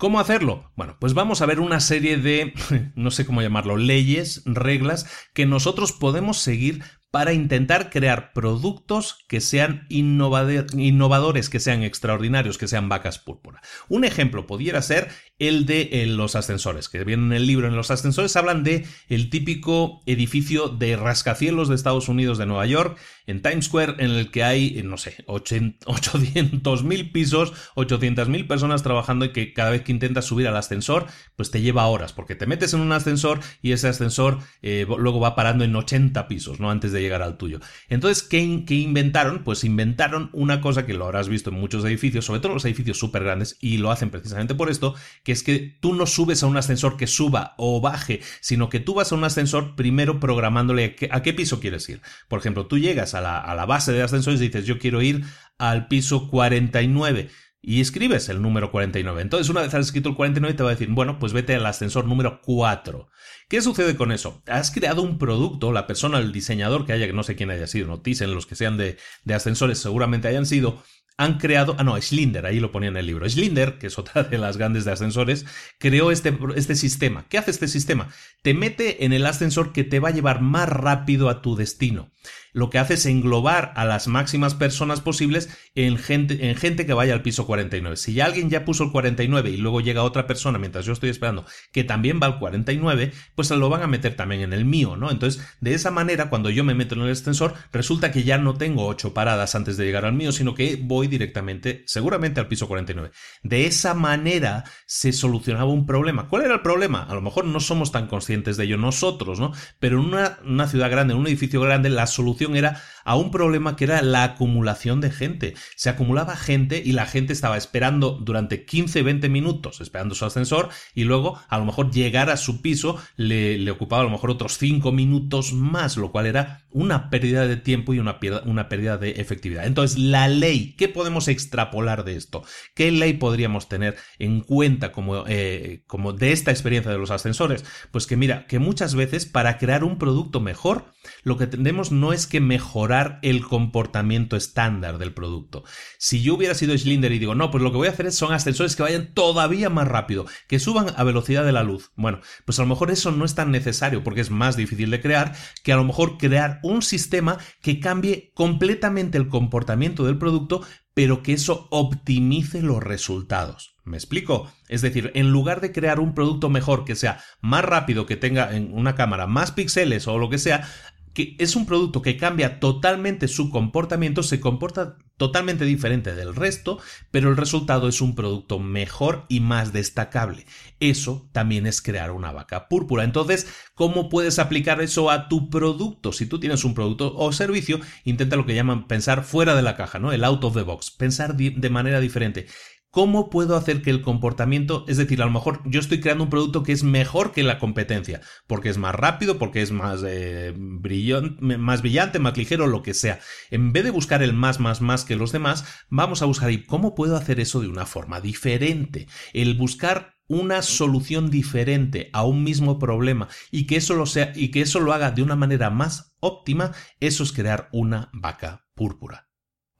¿Cómo 0.00 0.18
hacerlo? 0.18 0.72
Bueno, 0.76 0.96
pues 0.98 1.12
vamos 1.12 1.42
a 1.42 1.46
ver 1.46 1.60
una 1.60 1.78
serie 1.78 2.16
de, 2.16 2.54
no 2.94 3.10
sé 3.10 3.26
cómo 3.26 3.42
llamarlo, 3.42 3.76
leyes, 3.76 4.42
reglas 4.46 5.06
que 5.34 5.44
nosotros 5.44 5.92
podemos 5.92 6.38
seguir 6.38 6.82
para 7.10 7.32
intentar 7.32 7.90
crear 7.90 8.32
productos 8.32 9.24
que 9.28 9.40
sean 9.40 9.86
innovadores, 9.88 11.48
que 11.48 11.60
sean 11.60 11.82
extraordinarios, 11.82 12.56
que 12.56 12.68
sean 12.68 12.88
vacas 12.88 13.18
púrpura. 13.18 13.60
Un 13.88 14.04
ejemplo 14.04 14.46
pudiera 14.46 14.80
ser 14.80 15.08
el 15.40 15.66
de 15.66 15.88
eh, 15.92 16.06
los 16.06 16.36
ascensores, 16.36 16.88
que 16.88 17.02
viene 17.02 17.24
en 17.24 17.32
el 17.32 17.46
libro. 17.46 17.66
En 17.66 17.74
los 17.74 17.90
ascensores 17.90 18.36
hablan 18.36 18.62
de 18.62 18.86
el 19.08 19.30
típico 19.30 20.02
edificio 20.06 20.68
de 20.68 20.96
rascacielos 20.96 21.68
de 21.68 21.74
Estados 21.74 22.08
Unidos 22.08 22.38
de 22.38 22.46
Nueva 22.46 22.66
York, 22.66 22.98
en 23.26 23.42
Times 23.42 23.64
Square, 23.64 23.94
en 23.98 24.10
el 24.10 24.30
que 24.30 24.44
hay, 24.44 24.78
eh, 24.78 24.82
no 24.82 24.96
sé, 24.96 25.24
800.000 25.26 27.12
pisos, 27.12 27.52
800.000 27.74 28.46
personas 28.46 28.82
trabajando 28.82 29.24
y 29.24 29.32
que 29.32 29.52
cada 29.52 29.70
vez 29.70 29.82
que 29.82 29.92
intentas 29.92 30.26
subir 30.26 30.46
al 30.46 30.56
ascensor, 30.56 31.06
pues 31.36 31.50
te 31.50 31.60
lleva 31.60 31.86
horas, 31.86 32.12
porque 32.12 32.34
te 32.34 32.46
metes 32.46 32.74
en 32.74 32.80
un 32.80 32.92
ascensor 32.92 33.40
y 33.62 33.72
ese 33.72 33.88
ascensor 33.88 34.38
eh, 34.62 34.86
luego 34.86 35.20
va 35.20 35.34
parando 35.34 35.64
en 35.64 35.74
80 35.74 36.28
pisos, 36.28 36.60
¿no? 36.60 36.70
Antes 36.70 36.92
de 36.92 36.99
llegar 37.00 37.22
al 37.22 37.36
tuyo. 37.36 37.60
Entonces, 37.88 38.22
¿qué, 38.22 38.38
inventaron? 38.38 39.44
Pues 39.44 39.64
inventaron 39.64 40.30
una 40.32 40.60
cosa 40.60 40.86
que 40.86 40.94
lo 40.94 41.04
habrás 41.04 41.28
visto 41.28 41.50
en 41.50 41.56
muchos 41.56 41.84
edificios, 41.84 42.24
sobre 42.24 42.40
todo 42.40 42.54
los 42.54 42.64
edificios 42.64 42.98
súper 42.98 43.24
grandes, 43.24 43.56
y 43.60 43.78
lo 43.78 43.90
hacen 43.90 44.10
precisamente 44.10 44.54
por 44.54 44.70
esto, 44.70 44.94
que 45.22 45.32
es 45.32 45.42
que 45.42 45.78
tú 45.80 45.94
no 45.94 46.06
subes 46.06 46.42
a 46.42 46.46
un 46.46 46.56
ascensor 46.56 46.96
que 46.96 47.06
suba 47.06 47.54
o 47.58 47.80
baje, 47.80 48.20
sino 48.40 48.68
que 48.68 48.80
tú 48.80 48.94
vas 48.94 49.12
a 49.12 49.14
un 49.14 49.24
ascensor 49.24 49.76
primero 49.76 50.20
programándole 50.20 50.96
a 51.10 51.22
qué, 51.22 51.32
piso 51.32 51.60
quieres 51.60 51.88
ir. 51.88 52.00
Por 52.28 52.38
ejemplo, 52.38 52.66
tú 52.66 52.78
llegas 52.78 53.14
a 53.14 53.20
la, 53.20 53.38
a 53.38 53.54
la 53.54 53.66
base 53.66 53.92
de 53.92 54.02
ascensores 54.02 54.40
y 54.40 54.48
dices, 54.48 54.66
yo 54.66 54.78
quiero 54.78 55.02
ir 55.02 55.24
al 55.58 55.88
piso 55.88 56.28
49 56.28 57.28
y 57.62 57.80
escribes 57.80 58.28
el 58.28 58.40
número 58.40 58.70
49. 58.70 59.20
Entonces, 59.20 59.48
una 59.48 59.62
vez 59.62 59.74
has 59.74 59.86
escrito 59.86 60.08
el 60.08 60.16
49, 60.16 60.56
te 60.56 60.62
va 60.62 60.70
a 60.70 60.72
decir, 60.72 60.88
bueno, 60.88 61.18
pues 61.18 61.32
vete 61.32 61.54
al 61.54 61.66
ascensor 61.66 62.06
número 62.06 62.40
4. 62.42 63.08
¿Qué 63.48 63.60
sucede 63.60 63.96
con 63.96 64.12
eso? 64.12 64.42
Has 64.46 64.70
creado 64.70 65.02
un 65.02 65.18
producto, 65.18 65.72
la 65.72 65.86
persona, 65.86 66.18
el 66.18 66.32
diseñador 66.32 66.86
que 66.86 66.92
haya, 66.92 67.06
que 67.06 67.12
no 67.12 67.22
sé 67.22 67.36
quién 67.36 67.50
haya 67.50 67.66
sido, 67.66 67.86
no 67.86 68.02
los 68.34 68.46
que 68.46 68.54
sean 68.54 68.76
de, 68.76 68.96
de 69.24 69.34
ascensores 69.34 69.78
seguramente 69.78 70.28
hayan 70.28 70.46
sido, 70.46 70.82
han 71.18 71.36
creado, 71.36 71.76
ah 71.78 71.84
no, 71.84 72.00
Schlinder, 72.00 72.46
ahí 72.46 72.60
lo 72.60 72.72
ponía 72.72 72.88
en 72.88 72.96
el 72.96 73.06
libro. 73.06 73.28
Schlinder, 73.28 73.76
que 73.76 73.88
es 73.88 73.98
otra 73.98 74.22
de 74.22 74.38
las 74.38 74.56
grandes 74.56 74.86
de 74.86 74.92
ascensores, 74.92 75.44
creó 75.78 76.10
este, 76.10 76.36
este 76.56 76.74
sistema. 76.76 77.26
¿Qué 77.28 77.36
hace 77.36 77.50
este 77.50 77.68
sistema? 77.68 78.08
Te 78.42 78.54
mete 78.54 79.04
en 79.04 79.12
el 79.12 79.26
ascensor 79.26 79.72
que 79.72 79.84
te 79.84 80.00
va 80.00 80.08
a 80.08 80.12
llevar 80.12 80.40
más 80.40 80.68
rápido 80.68 81.28
a 81.28 81.42
tu 81.42 81.56
destino 81.56 82.10
lo 82.52 82.70
que 82.70 82.78
hace 82.78 82.94
es 82.94 83.06
englobar 83.06 83.72
a 83.76 83.84
las 83.84 84.08
máximas 84.08 84.54
personas 84.54 85.00
posibles 85.00 85.48
en 85.74 85.96
gente, 85.96 86.48
en 86.48 86.56
gente 86.56 86.86
que 86.86 86.92
vaya 86.92 87.14
al 87.14 87.22
piso 87.22 87.46
49. 87.46 87.96
Si 87.96 88.20
alguien 88.20 88.50
ya 88.50 88.64
puso 88.64 88.84
el 88.84 88.92
49 88.92 89.50
y 89.50 89.56
luego 89.56 89.80
llega 89.80 90.02
otra 90.02 90.26
persona 90.26 90.58
mientras 90.58 90.84
yo 90.84 90.92
estoy 90.92 91.10
esperando 91.10 91.44
que 91.72 91.84
también 91.84 92.20
va 92.22 92.26
al 92.26 92.38
49, 92.38 93.12
pues 93.34 93.50
lo 93.50 93.68
van 93.68 93.82
a 93.82 93.86
meter 93.86 94.16
también 94.16 94.42
en 94.42 94.52
el 94.52 94.64
mío, 94.64 94.96
¿no? 94.96 95.10
Entonces, 95.10 95.44
de 95.60 95.74
esa 95.74 95.90
manera, 95.90 96.30
cuando 96.30 96.50
yo 96.50 96.64
me 96.64 96.74
meto 96.74 96.94
en 96.94 97.02
el 97.02 97.10
ascensor, 97.10 97.54
resulta 97.72 98.12
que 98.12 98.24
ya 98.24 98.38
no 98.38 98.54
tengo 98.54 98.86
ocho 98.86 99.14
paradas 99.14 99.54
antes 99.54 99.76
de 99.76 99.84
llegar 99.84 100.04
al 100.04 100.14
mío, 100.14 100.32
sino 100.32 100.54
que 100.54 100.78
voy 100.80 101.06
directamente, 101.06 101.82
seguramente 101.86 102.40
al 102.40 102.48
piso 102.48 102.68
49. 102.68 103.10
De 103.42 103.66
esa 103.66 103.94
manera 103.94 104.64
se 104.86 105.12
solucionaba 105.12 105.70
un 105.70 105.86
problema. 105.86 106.28
¿Cuál 106.28 106.44
era 106.44 106.54
el 106.54 106.62
problema? 106.62 107.02
A 107.02 107.14
lo 107.14 107.20
mejor 107.20 107.44
no 107.44 107.60
somos 107.60 107.92
tan 107.92 108.06
conscientes 108.06 108.56
de 108.56 108.64
ello 108.64 108.76
nosotros, 108.76 109.40
¿no? 109.40 109.52
Pero 109.78 110.00
en 110.00 110.14
una 110.44 110.68
ciudad 110.68 110.90
grande, 110.90 111.14
en 111.14 111.20
un 111.20 111.26
edificio 111.26 111.60
grande, 111.60 111.90
la 111.90 112.06
solución 112.06 112.39
era 112.54 112.82
a 113.04 113.16
un 113.16 113.30
problema 113.30 113.76
que 113.76 113.84
era 113.84 114.02
la 114.02 114.24
acumulación 114.24 115.00
de 115.00 115.10
gente. 115.10 115.54
Se 115.76 115.88
acumulaba 115.90 116.36
gente 116.36 116.82
y 116.84 116.92
la 116.92 117.06
gente 117.06 117.32
estaba 117.32 117.56
esperando 117.56 118.12
durante 118.12 118.64
15, 118.64 119.02
20 119.02 119.28
minutos, 119.28 119.80
esperando 119.80 120.14
su 120.14 120.24
ascensor, 120.24 120.68
y 120.94 121.04
luego 121.04 121.40
a 121.48 121.58
lo 121.58 121.64
mejor 121.64 121.90
llegar 121.90 122.30
a 122.30 122.36
su 122.36 122.62
piso 122.62 122.98
le, 123.16 123.70
ocupaba 123.70 124.02
a 124.02 124.04
lo 124.04 124.10
mejor 124.10 124.30
otros 124.30 124.58
5 124.58 124.92
minutos 124.92 125.52
más, 125.52 125.96
lo 125.96 126.10
cual 126.10 126.26
era 126.26 126.66
una 126.70 127.10
pérdida 127.10 127.46
de 127.46 127.56
tiempo 127.56 127.94
y 127.94 127.98
una, 127.98 128.18
una 128.44 128.68
pérdida 128.68 128.96
de 128.96 129.12
efectividad. 129.12 129.66
Entonces, 129.66 129.98
la 129.98 130.28
ley, 130.28 130.74
¿qué 130.76 130.88
podemos 130.88 131.28
extrapolar 131.28 132.04
de 132.04 132.16
esto? 132.16 132.44
¿Qué 132.74 132.90
ley 132.90 133.14
podríamos 133.14 133.68
tener 133.68 133.96
en 134.18 134.40
cuenta 134.40 134.92
como, 134.92 135.24
eh, 135.26 135.82
como 135.86 136.12
de 136.12 136.32
esta 136.32 136.50
experiencia 136.50 136.92
de 136.92 136.98
los 136.98 137.10
ascensores? 137.10 137.64
Pues 137.90 138.06
que 138.06 138.16
mira, 138.16 138.46
que 138.46 138.58
muchas 138.58 138.94
veces 138.94 139.26
para 139.26 139.58
crear 139.58 139.84
un 139.84 139.98
producto 139.98 140.40
mejor, 140.40 140.92
lo 141.22 141.36
que 141.36 141.46
tenemos 141.46 141.92
no 141.92 142.12
es 142.12 142.26
que 142.30 142.40
mejorar 142.40 143.18
el 143.20 143.42
comportamiento 143.42 144.36
estándar 144.36 144.96
del 144.96 145.12
producto. 145.12 145.64
Si 145.98 146.22
yo 146.22 146.34
hubiera 146.34 146.54
sido 146.54 146.76
Schlinder 146.76 147.12
y 147.12 147.18
digo, 147.18 147.34
no, 147.34 147.50
pues 147.50 147.62
lo 147.62 147.70
que 147.70 147.76
voy 147.76 147.88
a 147.88 147.90
hacer 147.90 148.10
son 148.12 148.32
ascensores 148.32 148.74
que 148.74 148.82
vayan 148.82 149.12
todavía 149.12 149.68
más 149.68 149.86
rápido, 149.86 150.24
que 150.48 150.58
suban 150.58 150.86
a 150.96 151.04
velocidad 151.04 151.44
de 151.44 151.52
la 151.52 151.62
luz. 151.62 151.90
Bueno, 151.96 152.20
pues 152.46 152.58
a 152.58 152.62
lo 152.62 152.68
mejor 152.68 152.90
eso 152.90 153.10
no 153.10 153.26
es 153.26 153.34
tan 153.34 153.50
necesario 153.50 154.02
porque 154.02 154.22
es 154.22 154.30
más 154.30 154.56
difícil 154.56 154.90
de 154.90 155.02
crear 155.02 155.36
que 155.62 155.74
a 155.74 155.76
lo 155.76 155.84
mejor 155.84 156.16
crear 156.16 156.60
un 156.62 156.80
sistema 156.80 157.36
que 157.60 157.78
cambie 157.80 158.32
completamente 158.34 159.18
el 159.18 159.28
comportamiento 159.28 160.06
del 160.06 160.16
producto, 160.16 160.62
pero 160.94 161.22
que 161.22 161.34
eso 161.34 161.68
optimice 161.70 162.62
los 162.62 162.82
resultados. 162.82 163.76
¿Me 163.84 163.96
explico? 163.96 164.52
Es 164.68 164.82
decir, 164.82 165.10
en 165.14 165.30
lugar 165.30 165.60
de 165.60 165.72
crear 165.72 165.98
un 165.98 166.14
producto 166.14 166.48
mejor 166.48 166.84
que 166.84 166.94
sea 166.94 167.22
más 167.40 167.64
rápido, 167.64 168.06
que 168.06 168.16
tenga 168.16 168.54
en 168.54 168.72
una 168.72 168.94
cámara 168.94 169.26
más 169.26 169.50
píxeles 169.50 170.06
o 170.06 170.18
lo 170.18 170.30
que 170.30 170.38
sea, 170.38 170.68
que 171.14 171.36
es 171.38 171.56
un 171.56 171.66
producto 171.66 172.02
que 172.02 172.16
cambia 172.16 172.60
totalmente 172.60 173.28
su 173.28 173.50
comportamiento, 173.50 174.22
se 174.22 174.40
comporta 174.40 174.96
totalmente 175.20 175.66
diferente 175.66 176.14
del 176.14 176.34
resto, 176.34 176.78
pero 177.10 177.28
el 177.28 177.36
resultado 177.36 177.88
es 177.88 178.00
un 178.00 178.14
producto 178.14 178.58
mejor 178.58 179.26
y 179.28 179.40
más 179.40 179.70
destacable. 179.70 180.46
Eso 180.80 181.28
también 181.32 181.66
es 181.66 181.82
crear 181.82 182.10
una 182.10 182.32
vaca 182.32 182.68
púrpura. 182.68 183.04
Entonces, 183.04 183.46
¿cómo 183.74 184.08
puedes 184.08 184.38
aplicar 184.38 184.80
eso 184.80 185.10
a 185.10 185.28
tu 185.28 185.50
producto? 185.50 186.12
Si 186.12 186.24
tú 186.24 186.40
tienes 186.40 186.64
un 186.64 186.72
producto 186.72 187.14
o 187.14 187.32
servicio, 187.32 187.80
intenta 188.04 188.36
lo 188.36 188.46
que 188.46 188.54
llaman 188.54 188.88
pensar 188.88 189.22
fuera 189.22 189.54
de 189.54 189.60
la 189.60 189.76
caja, 189.76 189.98
¿no? 189.98 190.10
El 190.10 190.24
out 190.24 190.42
of 190.42 190.54
the 190.54 190.62
box, 190.62 190.90
pensar 190.90 191.36
de 191.36 191.70
manera 191.70 192.00
diferente. 192.00 192.46
¿Cómo 192.92 193.30
puedo 193.30 193.54
hacer 193.54 193.82
que 193.82 193.90
el 193.90 194.02
comportamiento, 194.02 194.84
es 194.88 194.96
decir, 194.96 195.22
a 195.22 195.24
lo 195.24 195.30
mejor 195.30 195.62
yo 195.64 195.78
estoy 195.78 196.00
creando 196.00 196.24
un 196.24 196.30
producto 196.30 196.64
que 196.64 196.72
es 196.72 196.82
mejor 196.82 197.30
que 197.30 197.44
la 197.44 197.60
competencia, 197.60 198.20
porque 198.48 198.68
es 198.68 198.78
más 198.78 198.96
rápido, 198.96 199.38
porque 199.38 199.62
es 199.62 199.70
más, 199.70 200.02
eh, 200.04 200.52
brillante, 200.56 201.56
más 201.56 201.82
brillante, 201.82 202.18
más 202.18 202.36
ligero, 202.36 202.66
lo 202.66 202.82
que 202.82 202.94
sea. 202.94 203.20
En 203.52 203.72
vez 203.72 203.84
de 203.84 203.92
buscar 203.92 204.24
el 204.24 204.32
más, 204.32 204.58
más, 204.58 204.80
más 204.80 205.04
que 205.04 205.14
los 205.14 205.30
demás, 205.30 205.64
vamos 205.88 206.20
a 206.20 206.24
buscar 206.24 206.50
¿y 206.50 206.64
cómo 206.64 206.96
puedo 206.96 207.16
hacer 207.16 207.38
eso 207.38 207.60
de 207.60 207.68
una 207.68 207.86
forma 207.86 208.20
diferente? 208.20 209.06
El 209.32 209.54
buscar 209.54 210.16
una 210.26 210.60
solución 210.62 211.30
diferente 211.30 212.10
a 212.12 212.24
un 212.24 212.42
mismo 212.42 212.80
problema 212.80 213.28
y 213.52 213.66
que 213.66 213.76
eso 213.76 213.94
lo 213.94 214.06
sea 214.06 214.32
y 214.34 214.50
que 214.50 214.62
eso 214.62 214.80
lo 214.80 214.92
haga 214.92 215.12
de 215.12 215.22
una 215.22 215.36
manera 215.36 215.70
más 215.70 216.16
óptima, 216.18 216.72
eso 216.98 217.22
es 217.22 217.32
crear 217.32 217.68
una 217.72 218.10
vaca 218.12 218.66
púrpura. 218.74 219.30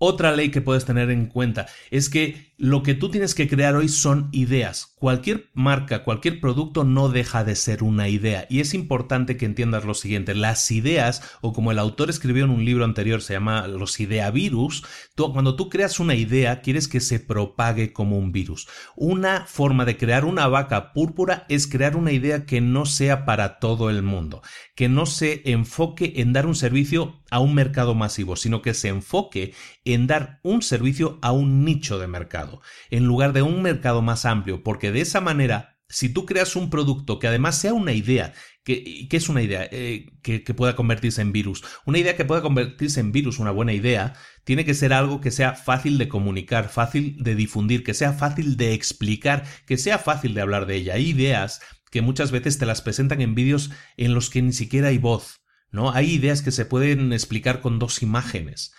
Otra 0.03 0.33
ley 0.33 0.51
que 0.51 0.63
puedes 0.63 0.87
tener 0.87 1.11
en 1.11 1.27
cuenta 1.27 1.67
es 1.91 2.09
que 2.09 2.50
lo 2.61 2.83
que 2.83 2.95
tú 2.95 3.11
tienes 3.11 3.35
que 3.35 3.49
crear 3.49 3.75
hoy 3.75 3.89
son 3.89 4.29
ideas. 4.33 4.93
Cualquier 4.97 5.49
marca, 5.55 6.05
cualquier 6.05 6.41
producto 6.41 6.85
no 6.85 7.09
deja 7.09 7.43
de 7.43 7.57
ser 7.57 7.83
una 7.83 8.09
idea. 8.11 8.47
Y 8.51 8.61
es 8.61 8.75
importante 8.75 9.39
que 9.39 9.47
entiendas 9.47 9.87
lo 9.87 9.95
siguiente. 9.95 10.35
Las 10.35 10.71
ideas, 10.71 11.23
o 11.41 11.55
como 11.55 11.73
el 11.73 11.79
autor 11.79 12.11
escribió 12.11 12.45
en 12.45 12.51
un 12.51 12.67
libro 12.67 12.85
anterior, 12.85 13.23
se 13.23 13.33
llama 13.33 13.67
Los 13.67 13.99
ideavirus, 13.99 14.85
tú, 15.15 15.33
cuando 15.33 15.57
tú 15.57 15.71
creas 15.71 16.01
una 16.01 16.15
idea, 16.15 16.61
quieres 16.61 16.87
que 16.87 17.01
se 17.01 17.19
propague 17.19 17.95
como 17.95 18.19
un 18.19 18.31
virus. 18.31 18.69
Una 18.95 19.47
forma 19.47 19.87
de 19.87 19.97
crear 19.97 20.27
una 20.27 20.47
vaca 20.47 20.93
púrpura 20.93 21.47
es 21.49 21.67
crear 21.67 21.97
una 21.97 22.13
idea 22.13 22.45
que 22.45 22.61
no 22.61 22.85
sea 22.85 23.25
para 23.25 23.59
todo 23.59 23.89
el 23.89 24.03
mundo, 24.03 24.43
que 24.75 24.91
no 24.91 25.07
se 25.07 25.51
enfoque 25.51 26.13
en 26.17 26.35
dar 26.35 26.45
un 26.45 26.55
servicio 26.55 27.23
a 27.31 27.39
un 27.39 27.55
mercado 27.55 27.95
masivo, 27.95 28.37
sino 28.37 28.61
que 28.61 28.75
se 28.75 28.89
enfoque 28.89 29.55
en 29.85 30.07
dar 30.07 30.41
un 30.43 30.63
servicio 30.63 31.19
a 31.23 31.33
un 31.33 31.65
nicho 31.65 31.99
de 31.99 32.07
mercado, 32.07 32.50
en 32.91 33.05
lugar 33.05 33.33
de 33.33 33.43
un 33.43 33.63
mercado 33.63 34.03
más 34.03 34.25
amplio, 34.25 34.63
porque 34.63 34.93
de 34.93 35.01
esa 35.01 35.21
manera, 35.21 35.79
si 35.89 36.09
tú 36.09 36.27
creas 36.27 36.57
un 36.57 36.71
producto 36.71 37.19
que 37.19 37.27
además 37.27 37.59
sea 37.59 37.75
una 37.75 37.93
idea, 37.93 38.33
que, 38.65 39.09
es 39.11 39.29
una 39.29 39.43
idea 39.43 39.69
eh, 39.71 40.07
que, 40.23 40.45
que, 40.45 40.55
pueda 40.55 40.77
convertirse 40.77 41.23
en 41.23 41.33
virus, 41.33 41.65
una 41.85 41.99
idea 41.99 42.17
que 42.17 42.25
pueda 42.25 42.43
convertirse 42.43 43.01
en 43.01 43.13
virus, 43.13 43.39
una 43.39 43.51
buena 43.51 43.73
idea, 43.73 44.15
tiene 44.45 44.65
que 44.65 44.75
ser 44.75 44.93
algo 44.93 45.21
que 45.21 45.31
sea 45.31 45.55
fácil 45.55 45.99
de 45.99 46.09
comunicar, 46.09 46.69
fácil 46.69 47.17
de 47.19 47.35
difundir, 47.35 47.83
que 47.85 47.95
sea 47.95 48.13
fácil 48.13 48.57
de 48.57 48.75
explicar, 48.75 49.45
que 49.67 49.77
sea 49.77 49.99
fácil 49.99 50.35
de 50.35 50.41
hablar 50.41 50.67
de 50.67 50.77
ella. 50.77 50.95
Hay 50.95 51.09
ideas 51.09 51.61
que 51.91 52.03
muchas 52.03 52.31
veces 52.31 52.59
te 52.59 52.67
las 52.67 52.83
presentan 52.83 53.21
en 53.21 53.35
vídeos 53.35 53.71
en 53.97 54.15
los 54.15 54.31
que 54.31 54.43
ni 54.43 54.53
siquiera 54.53 54.89
hay 54.89 54.99
voz. 54.99 55.41
¿no? 55.73 55.93
Hay 55.93 56.13
ideas 56.13 56.43
que 56.43 56.51
se 56.51 56.65
pueden 56.65 57.13
explicar 57.13 57.61
con 57.61 57.79
dos 57.79 58.03
imágenes. 58.03 58.73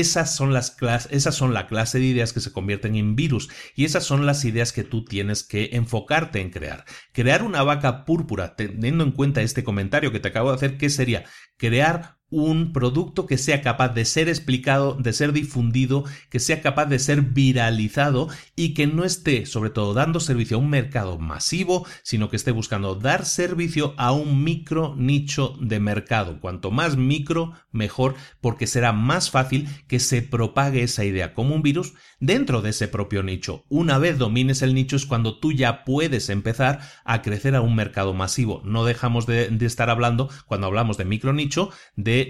Esas 0.00 0.34
son, 0.34 0.52
las 0.52 0.76
esas 1.10 1.34
son 1.34 1.54
la 1.54 1.66
clase 1.66 1.98
de 1.98 2.04
ideas 2.06 2.32
que 2.32 2.40
se 2.40 2.52
convierten 2.52 2.96
en 2.96 3.16
virus 3.16 3.48
y 3.74 3.84
esas 3.84 4.04
son 4.04 4.26
las 4.26 4.44
ideas 4.44 4.72
que 4.72 4.84
tú 4.84 5.04
tienes 5.04 5.42
que 5.42 5.70
enfocarte 5.72 6.40
en 6.40 6.50
crear. 6.50 6.84
Crear 7.12 7.42
una 7.42 7.62
vaca 7.62 8.04
púrpura, 8.04 8.56
teniendo 8.56 9.04
en 9.04 9.12
cuenta 9.12 9.42
este 9.42 9.64
comentario 9.64 10.12
que 10.12 10.20
te 10.20 10.28
acabo 10.28 10.50
de 10.50 10.56
hacer, 10.56 10.76
¿qué 10.76 10.90
sería? 10.90 11.24
Crear 11.56 12.15
un 12.30 12.72
producto 12.72 13.26
que 13.26 13.38
sea 13.38 13.62
capaz 13.62 13.90
de 13.90 14.04
ser 14.04 14.28
explicado, 14.28 14.94
de 14.94 15.12
ser 15.12 15.32
difundido, 15.32 16.04
que 16.28 16.40
sea 16.40 16.60
capaz 16.60 16.86
de 16.86 16.98
ser 16.98 17.22
viralizado 17.22 18.28
y 18.56 18.74
que 18.74 18.86
no 18.86 19.04
esté, 19.04 19.46
sobre 19.46 19.70
todo, 19.70 19.94
dando 19.94 20.18
servicio 20.18 20.56
a 20.56 20.60
un 20.60 20.70
mercado 20.70 21.18
masivo, 21.18 21.86
sino 22.02 22.28
que 22.28 22.36
esté 22.36 22.50
buscando 22.50 22.96
dar 22.96 23.24
servicio 23.24 23.94
a 23.96 24.12
un 24.12 24.42
micro 24.42 24.94
nicho 24.96 25.56
de 25.60 25.78
mercado. 25.78 26.40
Cuanto 26.40 26.70
más 26.70 26.96
micro, 26.96 27.52
mejor, 27.70 28.16
porque 28.40 28.66
será 28.66 28.92
más 28.92 29.30
fácil 29.30 29.68
que 29.86 30.00
se 30.00 30.22
propague 30.22 30.82
esa 30.82 31.04
idea 31.04 31.32
como 31.32 31.54
un 31.54 31.62
virus 31.62 31.94
dentro 32.18 32.62
de 32.62 32.70
ese 32.70 32.88
propio 32.88 33.22
nicho. 33.22 33.64
Una 33.68 33.98
vez 33.98 34.18
domines 34.18 34.62
el 34.62 34.74
nicho 34.74 34.96
es 34.96 35.06
cuando 35.06 35.38
tú 35.38 35.52
ya 35.52 35.84
puedes 35.84 36.28
empezar 36.28 36.80
a 37.04 37.22
crecer 37.22 37.54
a 37.54 37.60
un 37.60 37.76
mercado 37.76 38.14
masivo. 38.14 38.62
No 38.64 38.84
dejamos 38.84 39.26
de, 39.26 39.48
de 39.48 39.66
estar 39.66 39.90
hablando, 39.90 40.28
cuando 40.46 40.66
hablamos 40.66 40.96
de 40.96 41.04
micro 41.04 41.32
nicho, 41.32 41.70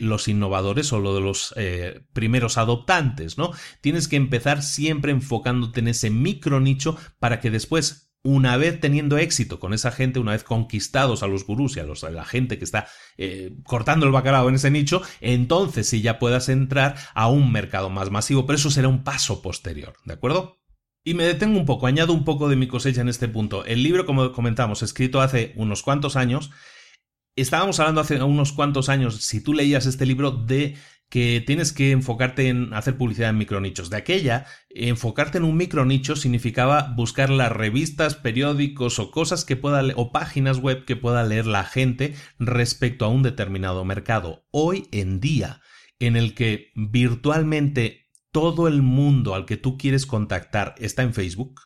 los 0.00 0.28
innovadores 0.28 0.92
o 0.92 1.00
lo 1.00 1.14
de 1.14 1.20
los 1.20 1.54
eh, 1.56 2.02
primeros 2.12 2.58
adoptantes, 2.58 3.38
¿no? 3.38 3.52
Tienes 3.80 4.08
que 4.08 4.16
empezar 4.16 4.62
siempre 4.62 5.12
enfocándote 5.12 5.80
en 5.80 5.88
ese 5.88 6.10
micro 6.10 6.60
nicho 6.60 6.96
para 7.18 7.40
que 7.40 7.50
después 7.50 8.06
una 8.26 8.56
vez 8.56 8.80
teniendo 8.80 9.18
éxito 9.18 9.60
con 9.60 9.72
esa 9.72 9.92
gente, 9.92 10.18
una 10.18 10.32
vez 10.32 10.42
conquistados 10.42 11.22
a 11.22 11.28
los 11.28 11.46
gurús 11.46 11.76
y 11.76 11.80
a, 11.80 12.10
la 12.10 12.24
gente 12.24 12.58
que 12.58 12.64
está 12.64 12.88
eh, 13.16 13.52
cortando 13.64 14.04
el 14.04 14.12
bacalao 14.12 14.48
en 14.48 14.56
ese 14.56 14.70
nicho, 14.70 15.00
entonces 15.20 15.88
sí 15.88 16.02
ya 16.02 16.18
puedas 16.18 16.48
entrar 16.48 16.96
a 17.14 17.28
un 17.28 17.52
mercado 17.52 17.88
más 17.88 18.10
masivo, 18.10 18.44
pero 18.44 18.56
eso 18.56 18.70
será 18.70 18.88
un 18.88 19.04
paso 19.04 19.42
posterior, 19.42 19.94
¿de 20.04 20.14
acuerdo? 20.14 20.58
Y 21.04 21.14
me 21.14 21.22
detengo 21.22 21.56
un 21.56 21.66
poco, 21.66 21.86
añado 21.86 22.12
un 22.12 22.24
poco 22.24 22.48
de 22.48 22.56
mi 22.56 22.66
cosecha 22.66 23.00
en 23.00 23.08
este 23.08 23.28
punto. 23.28 23.64
El 23.64 23.84
libro, 23.84 24.06
como 24.06 24.32
comentamos, 24.32 24.82
escrito 24.82 25.20
hace 25.20 25.52
unos 25.54 25.84
cuantos 25.84 26.16
años, 26.16 26.50
Estábamos 27.36 27.78
hablando 27.80 28.00
hace 28.00 28.22
unos 28.22 28.54
cuantos 28.54 28.88
años, 28.88 29.22
si 29.22 29.42
tú 29.42 29.52
leías 29.52 29.84
este 29.84 30.06
libro, 30.06 30.30
de 30.30 30.74
que 31.10 31.44
tienes 31.46 31.74
que 31.74 31.90
enfocarte 31.90 32.48
en 32.48 32.72
hacer 32.72 32.96
publicidad 32.96 33.28
en 33.28 33.36
micronichos. 33.36 33.90
De 33.90 33.98
aquella, 33.98 34.46
enfocarte 34.70 35.36
en 35.36 35.44
un 35.44 35.54
micronicho 35.54 36.16
significaba 36.16 36.94
buscar 36.96 37.28
las 37.28 37.52
revistas, 37.52 38.14
periódicos 38.14 38.98
o 38.98 39.10
cosas 39.10 39.44
que 39.44 39.54
pueda 39.54 39.84
o 39.96 40.12
páginas 40.12 40.60
web 40.60 40.86
que 40.86 40.96
pueda 40.96 41.24
leer 41.24 41.46
la 41.46 41.64
gente 41.64 42.14
respecto 42.38 43.04
a 43.04 43.08
un 43.08 43.22
determinado 43.22 43.84
mercado. 43.84 44.46
Hoy 44.50 44.88
en 44.90 45.20
día, 45.20 45.60
en 45.98 46.16
el 46.16 46.32
que 46.32 46.72
virtualmente 46.74 48.08
todo 48.32 48.66
el 48.66 48.80
mundo 48.80 49.34
al 49.34 49.44
que 49.44 49.58
tú 49.58 49.76
quieres 49.76 50.06
contactar 50.06 50.74
está 50.78 51.02
en 51.02 51.12
Facebook, 51.12 51.60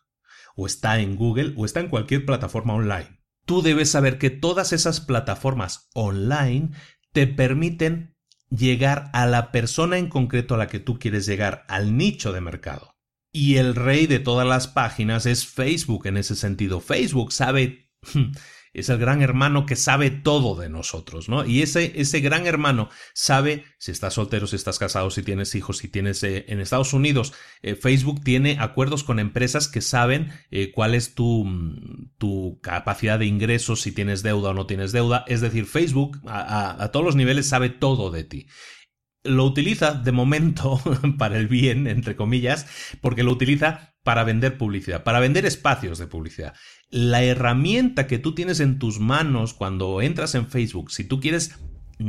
o 0.56 0.66
está 0.66 0.98
en 0.98 1.14
Google, 1.14 1.54
o 1.56 1.64
está 1.64 1.78
en 1.78 1.88
cualquier 1.88 2.26
plataforma 2.26 2.74
online 2.74 3.19
tú 3.50 3.62
debes 3.62 3.90
saber 3.90 4.16
que 4.18 4.30
todas 4.30 4.72
esas 4.72 5.00
plataformas 5.00 5.88
online 5.92 6.70
te 7.10 7.26
permiten 7.26 8.14
llegar 8.48 9.10
a 9.12 9.26
la 9.26 9.50
persona 9.50 9.98
en 9.98 10.08
concreto 10.08 10.54
a 10.54 10.56
la 10.56 10.68
que 10.68 10.78
tú 10.78 11.00
quieres 11.00 11.26
llegar, 11.26 11.64
al 11.66 11.96
nicho 11.96 12.30
de 12.32 12.40
mercado. 12.40 12.94
Y 13.32 13.56
el 13.56 13.74
rey 13.74 14.06
de 14.06 14.20
todas 14.20 14.46
las 14.46 14.68
páginas 14.68 15.26
es 15.26 15.48
Facebook 15.48 16.06
en 16.06 16.16
ese 16.16 16.36
sentido. 16.36 16.80
Facebook 16.80 17.32
sabe 17.32 17.90
es 18.72 18.88
el 18.88 18.98
gran 18.98 19.20
hermano 19.20 19.66
que 19.66 19.74
sabe 19.76 20.10
todo 20.10 20.54
de 20.54 20.68
nosotros, 20.68 21.28
¿no? 21.28 21.44
Y 21.44 21.62
ese, 21.62 21.92
ese 21.96 22.20
gran 22.20 22.46
hermano 22.46 22.88
sabe 23.14 23.64
si 23.78 23.90
estás 23.90 24.14
soltero, 24.14 24.46
si 24.46 24.56
estás 24.56 24.78
casado, 24.78 25.10
si 25.10 25.22
tienes 25.22 25.54
hijos, 25.54 25.78
si 25.78 25.88
tienes 25.88 26.22
eh, 26.22 26.44
en 26.48 26.60
Estados 26.60 26.92
Unidos. 26.92 27.32
Eh, 27.62 27.74
Facebook 27.74 28.22
tiene 28.22 28.58
acuerdos 28.60 29.02
con 29.02 29.18
empresas 29.18 29.66
que 29.66 29.80
saben 29.80 30.32
eh, 30.50 30.70
cuál 30.72 30.94
es 30.94 31.14
tu, 31.14 31.46
tu, 32.18 32.60
capacidad 32.62 33.18
de 33.18 33.26
ingresos, 33.26 33.80
si 33.80 33.92
tienes 33.92 34.22
deuda 34.22 34.50
o 34.50 34.54
no 34.54 34.66
tienes 34.66 34.92
deuda. 34.92 35.24
Es 35.26 35.40
decir, 35.40 35.66
Facebook 35.66 36.20
a, 36.26 36.82
a 36.82 36.90
todos 36.92 37.04
los 37.04 37.16
niveles 37.16 37.48
sabe 37.48 37.70
todo 37.70 38.10
de 38.10 38.24
ti 38.24 38.46
lo 39.22 39.44
utiliza 39.44 39.92
de 39.92 40.12
momento 40.12 40.80
para 41.18 41.36
el 41.38 41.46
bien, 41.46 41.86
entre 41.86 42.16
comillas, 42.16 42.66
porque 43.02 43.22
lo 43.22 43.32
utiliza 43.32 43.89
para 44.02 44.24
vender 44.24 44.58
publicidad, 44.58 45.04
para 45.04 45.20
vender 45.20 45.46
espacios 45.46 45.98
de 45.98 46.06
publicidad 46.06 46.54
la 46.90 47.22
herramienta 47.22 48.06
que 48.06 48.18
tú 48.18 48.34
tienes 48.34 48.60
en 48.60 48.78
tus 48.78 48.98
manos 48.98 49.54
cuando 49.54 50.02
entras 50.02 50.34
en 50.34 50.48
Facebook, 50.48 50.90
si 50.90 51.04
tú 51.04 51.20
quieres 51.20 51.56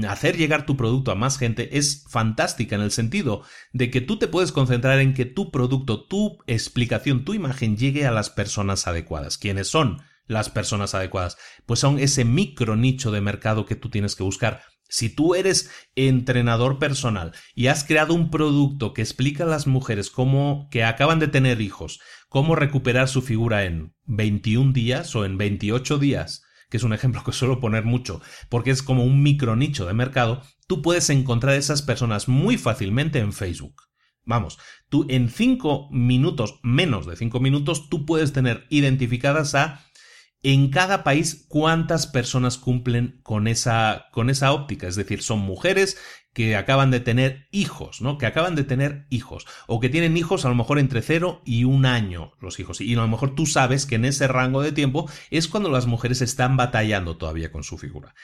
hacer 0.07 0.37
llegar 0.37 0.65
tu 0.65 0.77
producto 0.77 1.11
a 1.11 1.15
más 1.15 1.37
gente 1.37 1.77
es 1.77 2.05
fantástica 2.09 2.75
en 2.75 2.81
el 2.81 2.91
sentido 2.91 3.43
de 3.73 3.91
que 3.91 4.01
tú 4.01 4.17
te 4.17 4.27
puedes 4.27 4.51
concentrar 4.51 4.99
en 4.99 5.13
que 5.13 5.25
tu 5.25 5.51
producto, 5.51 6.05
tu 6.05 6.39
explicación, 6.47 7.25
tu 7.25 7.33
imagen 7.33 7.77
llegue 7.77 8.05
a 8.07 8.11
las 8.11 8.29
personas 8.29 8.87
adecuadas. 8.87 9.37
¿Quiénes 9.37 9.67
son 9.67 10.01
las 10.27 10.49
personas 10.49 10.95
adecuadas? 10.95 11.37
Pues 11.65 11.81
son 11.81 11.99
ese 11.99 12.23
micro 12.23 12.77
nicho 12.77 13.11
de 13.11 13.21
mercado 13.21 13.65
que 13.65 13.75
tú 13.75 13.89
tienes 13.89 14.15
que 14.15 14.23
buscar. 14.23 14.61
Si 14.91 15.07
tú 15.07 15.35
eres 15.35 15.71
entrenador 15.95 16.77
personal 16.77 17.31
y 17.55 17.67
has 17.67 17.85
creado 17.85 18.13
un 18.13 18.29
producto 18.29 18.93
que 18.93 19.01
explica 19.01 19.45
a 19.45 19.47
las 19.47 19.65
mujeres 19.65 20.11
cómo 20.11 20.67
que 20.69 20.83
acaban 20.83 21.17
de 21.17 21.29
tener 21.29 21.61
hijos, 21.61 22.01
cómo 22.27 22.55
recuperar 22.55 23.07
su 23.07 23.21
figura 23.21 23.63
en 23.63 23.95
21 24.03 24.73
días 24.73 25.15
o 25.15 25.23
en 25.23 25.37
28 25.37 25.97
días, 25.97 26.43
que 26.69 26.75
es 26.75 26.83
un 26.83 26.91
ejemplo 26.91 27.23
que 27.23 27.31
suelo 27.31 27.61
poner 27.61 27.85
mucho, 27.85 28.21
porque 28.49 28.71
es 28.71 28.83
como 28.83 29.05
un 29.05 29.23
micro 29.23 29.55
nicho 29.55 29.85
de 29.85 29.93
mercado, 29.93 30.41
tú 30.67 30.81
puedes 30.81 31.09
encontrar 31.09 31.55
esas 31.55 31.81
personas 31.81 32.27
muy 32.27 32.57
fácilmente 32.57 33.19
en 33.19 33.31
Facebook. 33.31 33.83
Vamos, 34.25 34.59
tú 34.89 35.05
en 35.07 35.29
5 35.29 35.87
minutos, 35.91 36.59
menos 36.63 37.05
de 37.07 37.15
5 37.15 37.39
minutos, 37.39 37.89
tú 37.89 38.05
puedes 38.05 38.33
tener 38.33 38.67
identificadas 38.69 39.55
a 39.55 39.85
en 40.43 40.69
cada 40.69 41.03
país 41.03 41.45
cuántas 41.47 42.07
personas 42.07 42.57
cumplen 42.57 43.19
con 43.23 43.47
esa, 43.47 44.07
con 44.11 44.29
esa 44.29 44.51
óptica. 44.51 44.87
Es 44.87 44.95
decir, 44.95 45.21
son 45.21 45.39
mujeres 45.39 45.97
que 46.33 46.55
acaban 46.55 46.91
de 46.91 46.99
tener 46.99 47.47
hijos, 47.51 48.01
¿no? 48.01 48.17
Que 48.17 48.25
acaban 48.25 48.55
de 48.55 48.63
tener 48.63 49.05
hijos. 49.09 49.45
O 49.67 49.79
que 49.79 49.89
tienen 49.89 50.17
hijos 50.17 50.45
a 50.45 50.49
lo 50.49 50.55
mejor 50.55 50.79
entre 50.79 51.01
cero 51.01 51.41
y 51.45 51.65
un 51.65 51.85
año 51.85 52.33
los 52.39 52.59
hijos. 52.59 52.81
Y 52.81 52.93
a 52.93 52.97
lo 52.97 53.07
mejor 53.07 53.35
tú 53.35 53.45
sabes 53.45 53.85
que 53.85 53.95
en 53.95 54.05
ese 54.05 54.27
rango 54.27 54.61
de 54.61 54.71
tiempo 54.71 55.09
es 55.29 55.47
cuando 55.47 55.69
las 55.69 55.85
mujeres 55.85 56.21
están 56.21 56.57
batallando 56.57 57.17
todavía 57.17 57.51
con 57.51 57.63
su 57.63 57.77
figura 57.77 58.15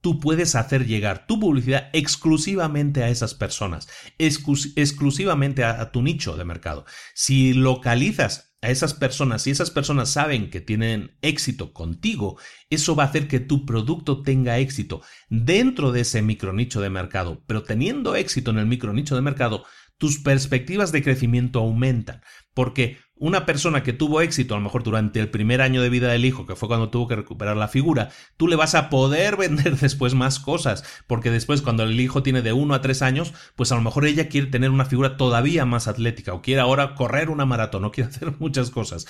tú 0.00 0.18
puedes 0.18 0.54
hacer 0.54 0.86
llegar 0.86 1.26
tu 1.26 1.38
publicidad 1.38 1.90
exclusivamente 1.92 3.02
a 3.02 3.10
esas 3.10 3.34
personas, 3.34 3.88
exclusivamente 4.18 5.64
a, 5.64 5.90
tu 5.92 6.02
nicho 6.02 6.36
de 6.36 6.44
mercado. 6.44 6.86
Si 7.14 7.52
localizas 7.52 8.49
a 8.62 8.70
esas 8.70 8.92
personas, 8.94 9.42
si 9.42 9.50
esas 9.50 9.70
personas 9.70 10.10
saben 10.10 10.50
que 10.50 10.60
tienen 10.60 11.16
éxito 11.22 11.72
contigo, 11.72 12.38
eso 12.68 12.94
va 12.94 13.04
a 13.04 13.06
hacer 13.06 13.26
que 13.26 13.40
tu 13.40 13.64
producto 13.64 14.22
tenga 14.22 14.58
éxito 14.58 15.02
dentro 15.28 15.92
de 15.92 16.02
ese 16.02 16.20
micronicho 16.20 16.80
de 16.80 16.90
mercado. 16.90 17.42
Pero 17.46 17.62
teniendo 17.62 18.16
éxito 18.16 18.50
en 18.50 18.58
el 18.58 18.66
micronicho 18.66 19.14
de 19.14 19.22
mercado, 19.22 19.64
tus 19.96 20.18
perspectivas 20.18 20.92
de 20.92 21.02
crecimiento 21.02 21.60
aumentan, 21.60 22.22
porque 22.54 22.98
una 23.20 23.44
persona 23.44 23.82
que 23.82 23.92
tuvo 23.92 24.22
éxito, 24.22 24.54
a 24.54 24.56
lo 24.56 24.64
mejor 24.64 24.82
durante 24.82 25.20
el 25.20 25.28
primer 25.28 25.60
año 25.60 25.82
de 25.82 25.90
vida 25.90 26.08
del 26.08 26.24
hijo, 26.24 26.46
que 26.46 26.56
fue 26.56 26.68
cuando 26.68 26.88
tuvo 26.88 27.06
que 27.06 27.16
recuperar 27.16 27.56
la 27.56 27.68
figura, 27.68 28.08
tú 28.38 28.48
le 28.48 28.56
vas 28.56 28.74
a 28.74 28.88
poder 28.88 29.36
vender 29.36 29.76
después 29.76 30.14
más 30.14 30.40
cosas, 30.40 30.84
porque 31.06 31.30
después 31.30 31.60
cuando 31.60 31.82
el 31.82 32.00
hijo 32.00 32.22
tiene 32.22 32.40
de 32.40 32.54
1 32.54 32.74
a 32.74 32.80
3 32.80 33.02
años, 33.02 33.34
pues 33.56 33.70
a 33.72 33.74
lo 33.76 33.82
mejor 33.82 34.06
ella 34.06 34.28
quiere 34.28 34.46
tener 34.46 34.70
una 34.70 34.86
figura 34.86 35.18
todavía 35.18 35.66
más 35.66 35.86
atlética 35.86 36.32
o 36.32 36.40
quiere 36.40 36.62
ahora 36.62 36.94
correr 36.94 37.28
una 37.28 37.44
maratón 37.44 37.84
o 37.84 37.92
quiere 37.92 38.08
hacer 38.10 38.34
muchas 38.38 38.70
cosas. 38.70 39.06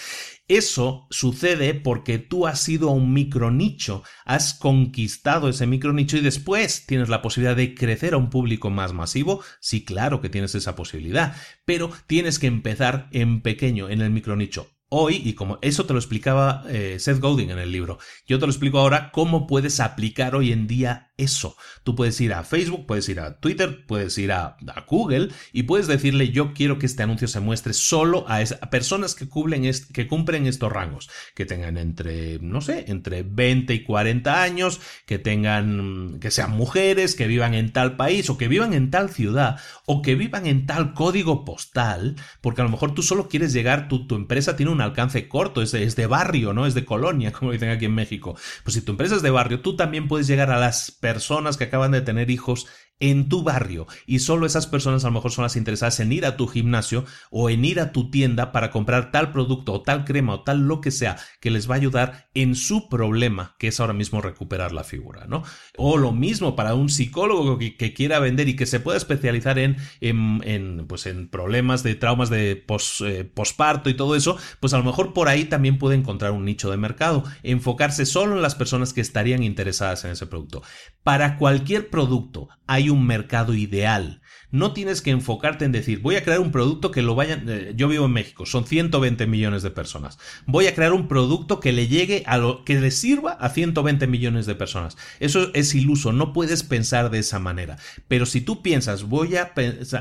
Eso 0.49 1.07
sucede 1.11 1.75
porque 1.75 2.19
tú 2.19 2.49
has 2.49 2.69
ido 2.69 2.89
a 2.89 2.93
un 2.93 3.13
micronicho, 3.13 4.03
has 4.25 4.55
conquistado 4.55 5.49
ese 5.49 5.69
micronicho 5.69 6.17
y 6.17 6.21
después 6.21 6.87
tienes 6.87 7.09
la 7.09 7.23
posibilidad 7.23 7.55
de 7.55 7.77
crecer 7.77 8.15
a 8.15 8.17
un 8.17 8.31
público 8.31 8.71
más 8.71 8.93
masivo. 8.93 9.45
Sí, 9.61 9.85
claro 9.85 10.21
que 10.21 10.29
tienes 10.29 10.57
esa 10.57 10.75
posibilidad, 10.75 11.37
pero 11.71 11.89
tienes 12.09 12.41
que 12.41 12.49
empezar 12.49 13.07
en 13.12 13.43
pequeño, 13.43 13.89
en 13.91 14.01
el 14.01 14.11
micronicho. 14.11 14.66
Hoy, 14.89 15.23
y 15.25 15.35
como 15.35 15.61
eso 15.62 15.87
te 15.87 15.93
lo 15.93 16.01
explicaba 16.01 16.64
eh, 16.68 16.97
Seth 16.99 17.21
Godin 17.21 17.51
en 17.51 17.61
el 17.61 17.71
libro, 17.71 18.01
yo 18.27 18.41
te 18.41 18.47
lo 18.47 18.51
explico 18.51 18.81
ahora 18.81 19.12
cómo 19.12 19.47
puedes 19.47 19.79
aplicar 19.79 20.35
hoy 20.35 20.51
en 20.51 20.66
día 20.66 21.10
eso. 21.23 21.57
Tú 21.85 21.95
puedes 21.95 22.21
ir 22.21 22.33
a 22.33 22.45
Facebook, 22.45 22.87
puedes 22.87 23.09
ir 23.09 23.21
a 23.21 23.39
Twitter, 23.39 23.85
puedes 23.87 24.16
ir 24.18 24.33
a, 24.33 24.57
Google 24.87 25.29
y 25.53 25.64
puedes 25.64 25.87
decirle 25.87 26.31
yo 26.31 26.53
quiero 26.53 26.79
que 26.79 26.87
este 26.87 27.03
anuncio 27.03 27.29
se 27.29 27.41
muestre 27.41 27.73
solo 27.73 28.25
a, 28.29 28.41
personas 28.71 29.14
que 29.14 29.29
cumplen, 29.29 29.71
que 29.93 30.09
cumplen 30.09 30.47
estos 30.47 30.73
rangos, 30.73 31.11
que 31.35 31.47
tengan 31.47 31.77
entre, 31.77 32.39
no 32.41 32.61
sé, 32.61 32.87
entre 32.89 33.23
20 33.23 33.75
y 33.75 33.85
40 33.85 34.43
años, 34.43 34.81
que 35.07 35.18
tengan, 35.18 36.18
que 36.21 36.31
sean 36.31 36.53
mujeres, 36.53 37.14
que 37.14 37.27
vivan 37.27 37.55
en 37.55 37.73
tal 37.73 37.97
país 37.97 38.29
o 38.31 38.39
que 38.39 38.49
vivan 38.49 38.75
en 38.75 38.91
tal 38.91 39.11
ciudad 39.11 39.61
o 39.87 40.03
que 40.03 40.14
vivan 40.14 40.47
en 40.47 40.66
tal 40.66 40.95
código 40.95 41.45
postal, 41.45 42.16
porque 42.41 42.62
a 42.62 42.64
lo 42.64 42.71
mejor 42.71 42.95
tú 42.95 43.03
solo 43.03 43.29
quieres 43.29 43.53
llegar, 43.53 43.89
tu, 43.89 44.07
tu 44.07 44.14
empresa 44.14 44.57
tiene 44.57 44.73
un 44.73 44.81
alcance 44.81 45.29
corto, 45.29 45.62
es 45.62 45.73
de, 45.73 45.85
es 45.85 45.97
de 45.97 46.07
barrio, 46.07 46.53
¿no? 46.53 46.66
Es 46.66 46.75
de 46.75 46.85
colonia, 46.85 47.33
como 47.41 47.53
dicen 47.53 47.71
aquí 47.71 47.87
en 47.87 47.95
México. 47.95 48.37
Pues 48.64 48.75
si 48.75 48.83
tu 48.83 48.93
empresa 48.93 49.16
es 49.16 49.23
de 49.23 49.31
barrio, 49.31 49.61
tú 49.61 49.77
también 49.77 50.09
puedes 50.09 50.27
llegar 50.27 50.51
a 50.51 50.59
las 50.59 50.91
personas 50.91 51.10
personas 51.13 51.57
que 51.57 51.65
acaban 51.65 51.91
de 51.91 52.03
tener 52.03 52.31
hijos 52.31 52.69
en 53.01 53.28
tu 53.28 53.42
barrio 53.42 53.86
y 54.07 54.20
solo 54.20 54.46
esas 54.46 54.66
personas 54.66 55.05
a 55.05 55.09
lo 55.09 55.14
mejor 55.14 55.32
son 55.32 55.42
las 55.42 55.57
interesadas 55.57 56.01
en 56.01 56.12
ir 56.12 56.26
a 56.26 56.36
tu 56.36 56.46
gimnasio 56.46 57.05
o 57.30 57.51
en 57.51 57.64
ir 57.64 57.80
a 57.80 57.92
tu 57.92 58.11
tienda 58.11 58.53
para 58.53 58.70
comprar 58.70 59.11
tal 59.11 59.32
producto 59.32 59.72
o 59.72 59.82
tal 59.82 60.05
crema 60.05 60.34
o 60.34 60.42
tal 60.42 60.61
lo 60.61 60.80
que 60.80 60.90
sea 60.90 61.16
que 61.40 61.51
les 61.51 61.68
va 61.68 61.74
a 61.74 61.78
ayudar 61.78 62.28
en 62.34 62.55
su 62.55 62.88
problema 62.88 63.57
que 63.59 63.68
es 63.68 63.80
ahora 63.80 63.92
mismo 63.92 64.20
recuperar 64.20 64.72
la 64.72 64.84
figura, 64.84 65.26
¿no? 65.26 65.42
O 65.76 65.96
lo 65.96 66.12
mismo 66.12 66.55
para 66.57 66.74
un 66.74 66.88
psicólogo 66.88 67.59
que, 67.59 67.90
quiera 67.94 68.18
vender 68.18 68.48
y 68.48 68.57
que 68.57 68.66
se 68.66 68.80
pueda 68.80 68.96
especializar 68.96 69.59
en, 69.59 69.76
en, 70.01 70.86
pues 70.86 71.07
en 71.07 71.28
problemas 71.28 71.82
de 71.82 71.94
traumas 71.94 72.30
de 72.30 72.64
eh, 73.05 73.24
posparto 73.34 73.90
y 73.90 73.94
todo 73.94 74.14
eso, 74.14 74.36
pues 74.61 74.74
a 74.74 74.78
lo 74.78 74.84
mejor 74.84 75.12
por 75.12 75.28
ahí 75.28 75.44
también 75.44 75.78
puede 75.78 75.96
encontrar 75.96 76.32
un 76.32 76.44
nicho 76.44 76.70
de 76.70 76.76
mercado, 76.76 77.24
enfocarse 77.42 78.07
solo 78.07 78.36
en 78.36 78.42
las 78.42 78.55
personas 78.55 78.92
que 78.92 79.01
estarían 79.01 79.42
interesadas 79.42 80.05
en 80.05 80.12
ese 80.12 80.26
producto. 80.26 80.62
Para 81.03 81.38
cualquier 81.38 81.88
producto 81.88 82.48
hay 82.66 82.89
un 82.91 83.07
mercado 83.07 83.55
ideal. 83.55 84.20
No 84.51 84.72
tienes 84.72 85.03
que 85.03 85.11
enfocarte 85.11 85.64
en 85.64 85.72
decir, 85.72 86.01
voy 86.01 86.16
a 86.16 86.22
crear 86.22 86.40
un 86.40 86.53
producto 86.53 86.90
que 86.90 87.03
lo 87.03 87.14
vayan... 87.14 87.44
Eh, 87.48 87.72
yo 87.76 87.88
vivo 87.88 88.07
en 88.07 88.12
México, 88.12 88.46
son 88.46 88.64
120 88.64 89.26
millones 89.26 89.62
de 89.62 89.70
personas. 89.70 90.18
Voy 90.46 90.66
a 90.66 90.74
crear 90.74 90.92
un 90.92 91.09
producto 91.09 91.61
que 91.61 91.72
le 91.72 91.88
llegue 91.88 92.22
a 92.26 92.38
lo 92.38 92.64
que 92.64 92.80
le 92.80 92.90
sirva 92.90 93.32
a 93.32 93.51
120 93.51 94.07
millones 94.07 94.46
de 94.46 94.55
personas. 94.55 94.96
Eso 95.18 95.51
es 95.55 95.74
iluso, 95.74 96.12
no 96.12 96.32
puedes 96.32 96.62
pensar 96.62 97.11
de 97.11 97.18
esa 97.18 97.38
manera. 97.38 97.78
Pero 98.07 98.26
si 98.26 98.40
tú 98.40 98.62
piensas, 98.62 99.05
voy 99.05 99.36
a, 99.36 99.53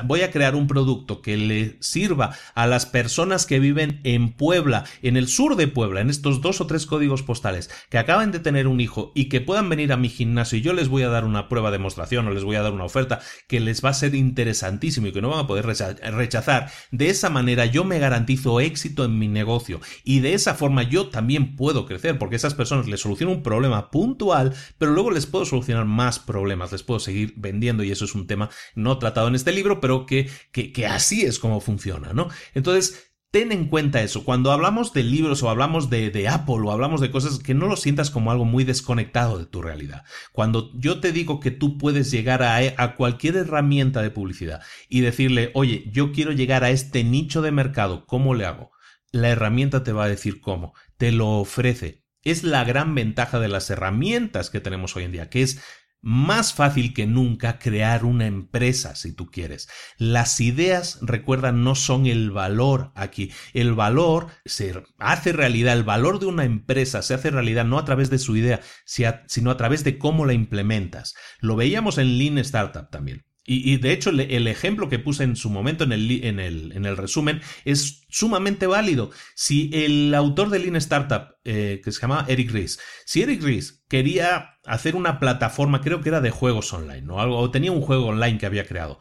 voy 0.04 0.22
a 0.22 0.30
crear 0.30 0.54
un 0.54 0.66
producto 0.66 1.22
que 1.22 1.36
le 1.36 1.76
sirva 1.80 2.36
a 2.54 2.66
las 2.66 2.86
personas 2.86 3.46
que 3.46 3.58
viven 3.58 4.00
en 4.04 4.32
Puebla, 4.32 4.84
en 5.02 5.16
el 5.16 5.28
sur 5.28 5.56
de 5.56 5.68
Puebla, 5.68 6.00
en 6.00 6.10
estos 6.10 6.40
dos 6.40 6.60
o 6.60 6.66
tres 6.66 6.86
códigos 6.86 7.22
postales, 7.22 7.70
que 7.88 7.98
acaban 7.98 8.30
de 8.30 8.38
tener 8.38 8.68
un 8.68 8.80
hijo 8.80 9.12
y 9.14 9.28
que 9.28 9.40
puedan 9.40 9.68
venir 9.68 9.92
a 9.92 9.96
mi 9.96 10.08
gimnasio 10.08 10.58
y 10.58 10.62
yo 10.62 10.72
les 10.72 10.88
voy 10.88 11.02
a 11.02 11.08
dar 11.08 11.24
una 11.24 11.48
prueba 11.48 11.70
de 11.70 11.80
demostración 11.80 12.28
o 12.28 12.30
les 12.30 12.44
voy 12.44 12.56
a 12.56 12.62
dar 12.62 12.72
una 12.72 12.84
oferta 12.84 13.20
que 13.48 13.58
les 13.58 13.82
va 13.82 13.88
a 13.88 13.94
ser 13.94 14.14
interesantísimo 14.40 15.06
y 15.06 15.12
que 15.12 15.20
no 15.20 15.28
van 15.28 15.40
a 15.40 15.46
poder 15.46 15.66
rechazar, 15.66 16.70
de 16.90 17.10
esa 17.10 17.30
manera 17.30 17.66
yo 17.66 17.84
me 17.84 17.98
garantizo 17.98 18.60
éxito 18.60 19.04
en 19.04 19.18
mi 19.18 19.28
negocio 19.28 19.80
y 20.02 20.20
de 20.20 20.34
esa 20.34 20.54
forma 20.54 20.82
yo 20.82 21.08
también 21.08 21.56
puedo 21.56 21.86
crecer 21.86 22.18
porque 22.18 22.36
esas 22.36 22.54
personas 22.54 22.88
les 22.88 23.00
soluciono 23.00 23.32
un 23.32 23.42
problema 23.42 23.90
puntual, 23.90 24.54
pero 24.78 24.92
luego 24.92 25.10
les 25.10 25.26
puedo 25.26 25.44
solucionar 25.44 25.84
más 25.84 26.18
problemas, 26.18 26.72
les 26.72 26.82
puedo 26.82 27.00
seguir 27.00 27.34
vendiendo 27.36 27.84
y 27.84 27.90
eso 27.90 28.06
es 28.06 28.14
un 28.14 28.26
tema 28.26 28.48
no 28.74 28.98
tratado 28.98 29.28
en 29.28 29.34
este 29.34 29.52
libro, 29.52 29.80
pero 29.80 30.06
que, 30.06 30.30
que, 30.52 30.72
que 30.72 30.86
así 30.86 31.22
es 31.22 31.38
como 31.38 31.60
funciona, 31.60 32.12
¿no? 32.12 32.28
Entonces, 32.54 33.09
Ten 33.30 33.52
en 33.52 33.66
cuenta 33.66 34.02
eso. 34.02 34.24
Cuando 34.24 34.50
hablamos 34.50 34.92
de 34.92 35.04
libros 35.04 35.42
o 35.44 35.50
hablamos 35.50 35.88
de, 35.88 36.28
Apple 36.28 36.56
o 36.64 36.72
hablamos 36.72 37.00
de 37.00 37.12
cosas 37.12 37.38
que 37.38 37.54
no 37.54 37.68
lo 37.68 37.76
sientas 37.76 38.10
como 38.10 38.32
algo 38.32 38.44
muy 38.44 38.64
desconectado 38.64 39.38
de 39.38 39.46
tu 39.46 39.62
realidad. 39.62 40.02
Cuando 40.32 40.72
yo 40.74 40.98
te 40.98 41.12
digo 41.12 41.38
que 41.38 41.52
tú 41.52 41.78
puedes 41.78 42.10
llegar 42.10 42.42
a, 42.42 42.56
a 42.56 42.96
cualquier 42.96 43.36
herramienta 43.36 44.02
de 44.02 44.10
publicidad 44.10 44.62
y 44.88 45.02
decirle, 45.02 45.52
oye, 45.54 45.88
yo 45.92 46.10
quiero 46.10 46.32
llegar 46.32 46.64
a 46.64 46.70
este 46.70 47.04
nicho 47.04 47.40
de 47.40 47.52
mercado, 47.52 48.04
¿cómo 48.04 48.34
le 48.34 48.46
hago? 48.46 48.72
La 49.12 49.28
herramienta 49.28 49.84
te 49.84 49.92
va 49.92 50.04
a 50.04 50.08
decir 50.08 50.40
cómo, 50.40 50.74
te 50.96 51.12
lo 51.12 51.28
ofrece. 51.28 52.02
Es 52.22 52.42
la 52.42 52.64
gran 52.64 52.94
ventaja 52.96 53.38
de 53.38 53.48
las 53.48 53.70
herramientas 53.70 54.50
que 54.50 54.60
tenemos 54.60 54.96
hoy 54.96 55.04
en 55.04 55.12
día, 55.12 55.30
que 55.30 55.42
es 55.42 55.62
más 56.02 56.54
fácil 56.54 56.94
que 56.94 57.06
nunca 57.06 57.58
crear 57.58 58.04
una 58.04 58.26
empresa, 58.26 58.94
si 58.94 59.12
tú 59.12 59.26
quieres. 59.30 59.68
Las 59.98 60.40
ideas, 60.40 60.98
recuerda, 61.02 61.52
no 61.52 61.74
son 61.74 62.06
el 62.06 62.30
valor 62.30 62.92
aquí. 62.94 63.32
El 63.52 63.74
valor 63.74 64.28
se 64.44 64.82
hace 64.98 65.32
realidad, 65.32 65.74
el 65.74 65.84
valor 65.84 66.18
de 66.18 66.26
una 66.26 66.44
empresa 66.44 67.02
se 67.02 67.14
hace 67.14 67.30
realidad 67.30 67.64
no 67.64 67.78
a 67.78 67.84
través 67.84 68.10
de 68.10 68.18
su 68.18 68.36
idea, 68.36 68.60
sino 68.84 69.50
a 69.50 69.56
través 69.56 69.84
de 69.84 69.98
cómo 69.98 70.26
la 70.26 70.32
implementas. 70.32 71.14
Lo 71.40 71.56
veíamos 71.56 71.98
en 71.98 72.18
Lean 72.18 72.38
Startup 72.38 72.88
también. 72.90 73.24
Y, 73.52 73.78
de 73.78 73.90
hecho, 73.90 74.10
el, 74.10 74.46
ejemplo 74.46 74.88
que 74.88 75.00
puse 75.00 75.24
en 75.24 75.34
su 75.34 75.50
momento 75.50 75.82
en 75.82 75.90
el, 75.90 76.24
en, 76.24 76.38
el, 76.38 76.70
en 76.70 76.84
el, 76.84 76.96
resumen 76.96 77.42
es 77.64 78.02
sumamente 78.08 78.68
válido. 78.68 79.10
Si 79.34 79.72
el 79.72 80.14
autor 80.14 80.50
de 80.50 80.60
Lean 80.60 80.76
Startup, 80.76 81.34
eh, 81.42 81.80
que 81.82 81.90
se 81.90 82.00
llama 82.00 82.26
Eric 82.28 82.52
Ries, 82.52 82.78
si 83.06 83.22
Eric 83.22 83.42
Ries 83.42 83.82
quería 83.88 84.50
hacer 84.64 84.94
una 84.94 85.18
plataforma, 85.18 85.80
creo 85.80 86.00
que 86.00 86.10
era 86.10 86.20
de 86.20 86.30
juegos 86.30 86.72
online, 86.72 87.02
¿no? 87.02 87.18
Algo, 87.20 87.38
o 87.38 87.50
tenía 87.50 87.72
un 87.72 87.80
juego 87.80 88.06
online 88.06 88.38
que 88.38 88.46
había 88.46 88.68
creado. 88.68 89.00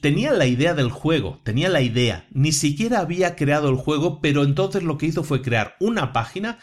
Tenía 0.00 0.32
la 0.32 0.46
idea 0.46 0.72
del 0.72 0.90
juego, 0.90 1.42
tenía 1.44 1.68
la 1.68 1.82
idea, 1.82 2.26
ni 2.30 2.52
siquiera 2.52 3.00
había 3.00 3.36
creado 3.36 3.68
el 3.68 3.76
juego, 3.76 4.22
pero 4.22 4.44
entonces 4.44 4.82
lo 4.82 4.96
que 4.96 5.06
hizo 5.06 5.24
fue 5.24 5.42
crear 5.42 5.76
una 5.78 6.14
página 6.14 6.58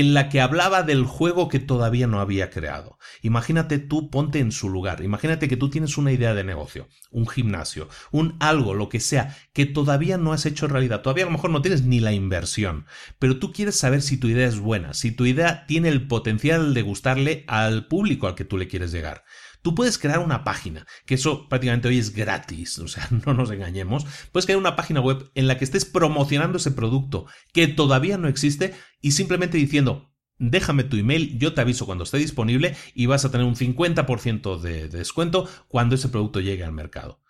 en 0.00 0.14
la 0.14 0.28
que 0.28 0.40
hablaba 0.40 0.82
del 0.82 1.04
juego 1.04 1.48
que 1.48 1.58
todavía 1.58 2.06
no 2.06 2.20
había 2.20 2.50
creado. 2.50 2.98
Imagínate 3.22 3.78
tú, 3.78 4.10
ponte 4.10 4.38
en 4.38 4.52
su 4.52 4.68
lugar. 4.68 5.02
Imagínate 5.02 5.48
que 5.48 5.56
tú 5.56 5.70
tienes 5.70 5.98
una 5.98 6.12
idea 6.12 6.34
de 6.34 6.44
negocio, 6.44 6.88
un 7.10 7.26
gimnasio, 7.28 7.88
un 8.10 8.36
algo, 8.40 8.74
lo 8.74 8.88
que 8.88 9.00
sea, 9.00 9.36
que 9.52 9.66
todavía 9.66 10.18
no 10.18 10.32
has 10.32 10.46
hecho 10.46 10.66
realidad. 10.68 11.02
Todavía 11.02 11.24
a 11.24 11.26
lo 11.26 11.32
mejor 11.32 11.50
no 11.50 11.62
tienes 11.62 11.82
ni 11.82 12.00
la 12.00 12.12
inversión, 12.12 12.86
pero 13.18 13.38
tú 13.38 13.52
quieres 13.52 13.76
saber 13.76 14.02
si 14.02 14.16
tu 14.16 14.28
idea 14.28 14.46
es 14.46 14.58
buena, 14.58 14.94
si 14.94 15.12
tu 15.12 15.26
idea 15.26 15.66
tiene 15.66 15.88
el 15.88 16.06
potencial 16.06 16.74
de 16.74 16.82
gustarle 16.82 17.44
al 17.46 17.86
público 17.86 18.26
al 18.26 18.34
que 18.34 18.44
tú 18.44 18.56
le 18.56 18.68
quieres 18.68 18.92
llegar. 18.92 19.24
Tú 19.66 19.74
puedes 19.74 19.98
crear 19.98 20.20
una 20.20 20.44
página, 20.44 20.86
que 21.06 21.16
eso 21.16 21.48
prácticamente 21.48 21.88
hoy 21.88 21.98
es 21.98 22.14
gratis, 22.14 22.78
o 22.78 22.86
sea, 22.86 23.08
no 23.26 23.34
nos 23.34 23.50
engañemos. 23.50 24.06
Puedes 24.30 24.46
crear 24.46 24.60
una 24.60 24.76
página 24.76 25.00
web 25.00 25.28
en 25.34 25.48
la 25.48 25.58
que 25.58 25.64
estés 25.64 25.84
promocionando 25.84 26.58
ese 26.58 26.70
producto 26.70 27.26
que 27.52 27.66
todavía 27.66 28.16
no 28.16 28.28
existe 28.28 28.74
y 29.00 29.10
simplemente 29.10 29.58
diciendo, 29.58 30.14
déjame 30.38 30.84
tu 30.84 30.96
email, 30.96 31.36
yo 31.40 31.52
te 31.52 31.62
aviso 31.62 31.84
cuando 31.84 32.04
esté 32.04 32.18
disponible 32.18 32.76
y 32.94 33.06
vas 33.06 33.24
a 33.24 33.32
tener 33.32 33.44
un 33.44 33.56
50% 33.56 34.60
de 34.60 34.86
descuento 34.86 35.48
cuando 35.66 35.96
ese 35.96 36.10
producto 36.10 36.38
llegue 36.38 36.62
al 36.62 36.70
mercado 36.70 37.20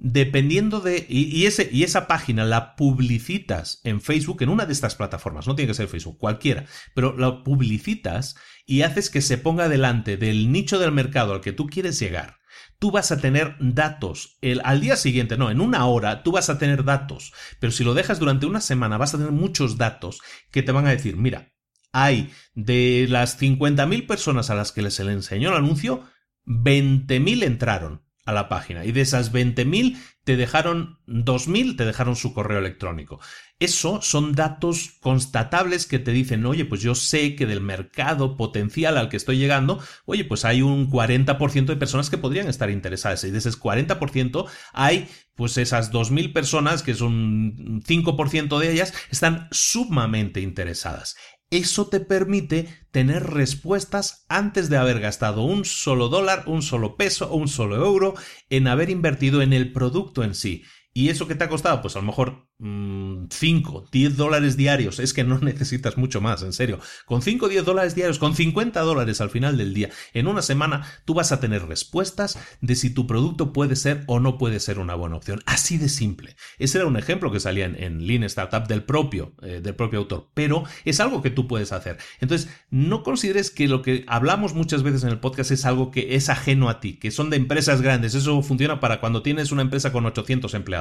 dependiendo 0.00 0.80
de... 0.80 1.04
Y, 1.08 1.44
ese, 1.44 1.68
y 1.70 1.82
esa 1.82 2.06
página 2.06 2.44
la 2.44 2.74
publicitas 2.74 3.82
en 3.84 4.00
Facebook, 4.00 4.42
en 4.42 4.48
una 4.48 4.64
de 4.64 4.72
estas 4.72 4.94
plataformas, 4.94 5.46
no 5.46 5.54
tiene 5.54 5.68
que 5.68 5.74
ser 5.74 5.88
Facebook, 5.88 6.18
cualquiera, 6.18 6.64
pero 6.94 7.16
la 7.18 7.44
publicitas 7.44 8.36
y 8.70 8.82
haces 8.82 9.10
que 9.10 9.20
se 9.20 9.36
ponga 9.36 9.68
delante 9.68 10.16
del 10.16 10.52
nicho 10.52 10.78
del 10.78 10.92
mercado 10.92 11.32
al 11.34 11.40
que 11.40 11.52
tú 11.52 11.66
quieres 11.66 11.98
llegar. 11.98 12.36
Tú 12.78 12.92
vas 12.92 13.10
a 13.10 13.18
tener 13.18 13.56
datos. 13.58 14.38
El, 14.42 14.60
al 14.62 14.80
día 14.80 14.94
siguiente, 14.94 15.36
no, 15.36 15.50
en 15.50 15.60
una 15.60 15.86
hora, 15.86 16.22
tú 16.22 16.30
vas 16.30 16.50
a 16.50 16.58
tener 16.58 16.84
datos. 16.84 17.32
Pero 17.58 17.72
si 17.72 17.82
lo 17.82 17.94
dejas 17.94 18.20
durante 18.20 18.46
una 18.46 18.60
semana, 18.60 18.96
vas 18.96 19.12
a 19.12 19.18
tener 19.18 19.32
muchos 19.32 19.76
datos 19.76 20.20
que 20.52 20.62
te 20.62 20.70
van 20.70 20.86
a 20.86 20.90
decir, 20.90 21.16
mira, 21.16 21.52
hay 21.90 22.30
de 22.54 23.06
las 23.08 23.40
50.000 23.40 24.06
personas 24.06 24.50
a 24.50 24.54
las 24.54 24.70
que 24.70 24.88
se 24.92 25.02
le 25.02 25.14
enseñó 25.14 25.50
el 25.50 25.56
anuncio, 25.56 26.04
20.000 26.46 27.42
entraron 27.42 28.04
a 28.24 28.32
la 28.32 28.48
página 28.48 28.84
y 28.84 28.92
de 28.92 29.00
esas 29.00 29.32
20.000 29.32 30.00
te 30.22 30.36
dejaron 30.36 31.00
2.000, 31.08 31.76
te 31.76 31.84
dejaron 31.84 32.14
su 32.14 32.32
correo 32.32 32.60
electrónico. 32.60 33.18
Eso 33.60 34.00
son 34.00 34.32
datos 34.32 34.92
constatables 35.00 35.86
que 35.86 35.98
te 35.98 36.12
dicen, 36.12 36.46
oye, 36.46 36.64
pues 36.64 36.80
yo 36.80 36.94
sé 36.94 37.36
que 37.36 37.44
del 37.44 37.60
mercado 37.60 38.38
potencial 38.38 38.96
al 38.96 39.10
que 39.10 39.18
estoy 39.18 39.36
llegando, 39.36 39.78
oye, 40.06 40.24
pues 40.24 40.46
hay 40.46 40.62
un 40.62 40.90
40% 40.90 41.66
de 41.66 41.76
personas 41.76 42.08
que 42.08 42.16
podrían 42.16 42.48
estar 42.48 42.70
interesadas 42.70 43.22
y 43.24 43.30
de 43.30 43.36
ese 43.36 43.50
40% 43.50 44.46
hay 44.72 45.08
pues 45.34 45.58
esas 45.58 45.92
2.000 45.92 46.32
personas, 46.32 46.82
que 46.82 46.94
son 46.94 47.82
5% 47.82 48.58
de 48.58 48.72
ellas, 48.72 48.94
están 49.10 49.48
sumamente 49.50 50.40
interesadas. 50.40 51.16
Eso 51.50 51.88
te 51.88 52.00
permite 52.00 52.68
tener 52.92 53.24
respuestas 53.24 54.24
antes 54.28 54.70
de 54.70 54.76
haber 54.76 55.00
gastado 55.00 55.42
un 55.42 55.64
solo 55.64 56.08
dólar, 56.08 56.44
un 56.46 56.62
solo 56.62 56.96
peso 56.96 57.30
o 57.30 57.36
un 57.36 57.48
solo 57.48 57.76
euro 57.76 58.14
en 58.50 58.68
haber 58.68 58.88
invertido 58.88 59.42
en 59.42 59.52
el 59.52 59.72
producto 59.72 60.22
en 60.22 60.34
sí. 60.34 60.62
¿Y 60.92 61.08
eso 61.08 61.28
que 61.28 61.36
te 61.36 61.44
ha 61.44 61.48
costado? 61.48 61.80
Pues 61.82 61.94
a 61.94 62.00
lo 62.00 62.06
mejor 62.06 62.48
5, 62.58 63.80
mm, 63.80 63.90
10 63.92 64.16
dólares 64.16 64.56
diarios. 64.56 64.98
Es 64.98 65.14
que 65.14 65.22
no 65.22 65.38
necesitas 65.42 65.96
mucho 65.96 66.20
más, 66.20 66.42
en 66.42 66.52
serio. 66.52 66.80
Con 67.06 67.22
5 67.22 67.46
o 67.46 67.48
10 67.48 67.64
dólares 67.64 67.94
diarios, 67.94 68.18
con 68.18 68.34
50 68.34 68.80
dólares 68.80 69.20
al 69.20 69.30
final 69.30 69.56
del 69.56 69.72
día, 69.72 69.90
en 70.14 70.26
una 70.26 70.42
semana, 70.42 70.86
tú 71.04 71.14
vas 71.14 71.30
a 71.30 71.38
tener 71.38 71.66
respuestas 71.66 72.38
de 72.60 72.74
si 72.74 72.90
tu 72.90 73.06
producto 73.06 73.52
puede 73.52 73.76
ser 73.76 74.02
o 74.08 74.18
no 74.18 74.36
puede 74.36 74.58
ser 74.58 74.80
una 74.80 74.96
buena 74.96 75.16
opción. 75.16 75.42
Así 75.46 75.78
de 75.78 75.88
simple. 75.88 76.34
Ese 76.58 76.78
era 76.78 76.88
un 76.88 76.96
ejemplo 76.96 77.30
que 77.30 77.38
salía 77.38 77.66
en, 77.66 78.06
Lean 78.06 78.24
Startup 78.24 78.66
del 78.66 78.82
propio, 78.82 79.34
eh, 79.42 79.60
del 79.62 79.76
propio 79.76 80.00
autor. 80.00 80.30
Pero 80.34 80.64
es 80.84 80.98
algo 80.98 81.22
que 81.22 81.30
tú 81.30 81.46
puedes 81.46 81.70
hacer. 81.70 81.98
Entonces, 82.20 82.50
no 82.70 83.04
consideres 83.04 83.50
que 83.50 83.68
lo 83.68 83.82
que 83.82 84.04
hablamos 84.08 84.54
muchas 84.54 84.82
veces 84.82 85.04
en 85.04 85.10
el 85.10 85.20
podcast 85.20 85.52
es 85.52 85.64
algo 85.64 85.92
que 85.92 86.16
es 86.16 86.28
ajeno 86.28 86.68
a 86.68 86.80
ti, 86.80 86.98
que 86.98 87.12
son 87.12 87.30
de 87.30 87.36
empresas 87.36 87.80
grandes. 87.80 88.14
Eso 88.14 88.42
funciona 88.42 88.80
para 88.80 89.00
cuando 89.00 89.22
tienes 89.22 89.52
una 89.52 89.62
empresa 89.62 89.92
con 89.92 90.04
800 90.04 90.52
empleados. 90.54 90.79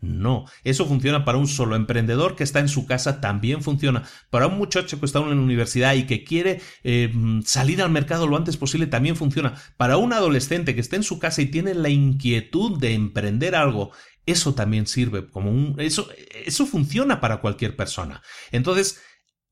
No, 0.00 0.44
eso 0.64 0.86
funciona 0.86 1.24
para 1.24 1.38
un 1.38 1.48
solo 1.48 1.76
emprendedor 1.76 2.36
que 2.36 2.44
está 2.44 2.60
en 2.60 2.68
su 2.68 2.86
casa, 2.86 3.20
también 3.20 3.62
funciona. 3.62 4.04
Para 4.30 4.46
un 4.46 4.58
muchacho 4.58 5.00
que 5.00 5.06
está 5.06 5.20
en 5.20 5.30
la 5.30 5.36
universidad 5.36 5.94
y 5.94 6.04
que 6.04 6.24
quiere 6.24 6.60
eh, 6.84 7.12
salir 7.44 7.82
al 7.82 7.90
mercado 7.90 8.26
lo 8.26 8.36
antes 8.36 8.56
posible, 8.56 8.86
también 8.86 9.16
funciona. 9.16 9.54
Para 9.76 9.96
un 9.96 10.12
adolescente 10.12 10.74
que 10.74 10.80
está 10.80 10.96
en 10.96 11.02
su 11.02 11.18
casa 11.18 11.42
y 11.42 11.46
tiene 11.46 11.74
la 11.74 11.88
inquietud 11.88 12.78
de 12.78 12.94
emprender 12.94 13.54
algo, 13.54 13.92
eso 14.26 14.54
también 14.54 14.86
sirve 14.86 15.30
como 15.30 15.50
un... 15.50 15.76
Eso, 15.78 16.08
eso 16.44 16.66
funciona 16.66 17.20
para 17.20 17.40
cualquier 17.40 17.76
persona. 17.76 18.22
Entonces, 18.50 19.00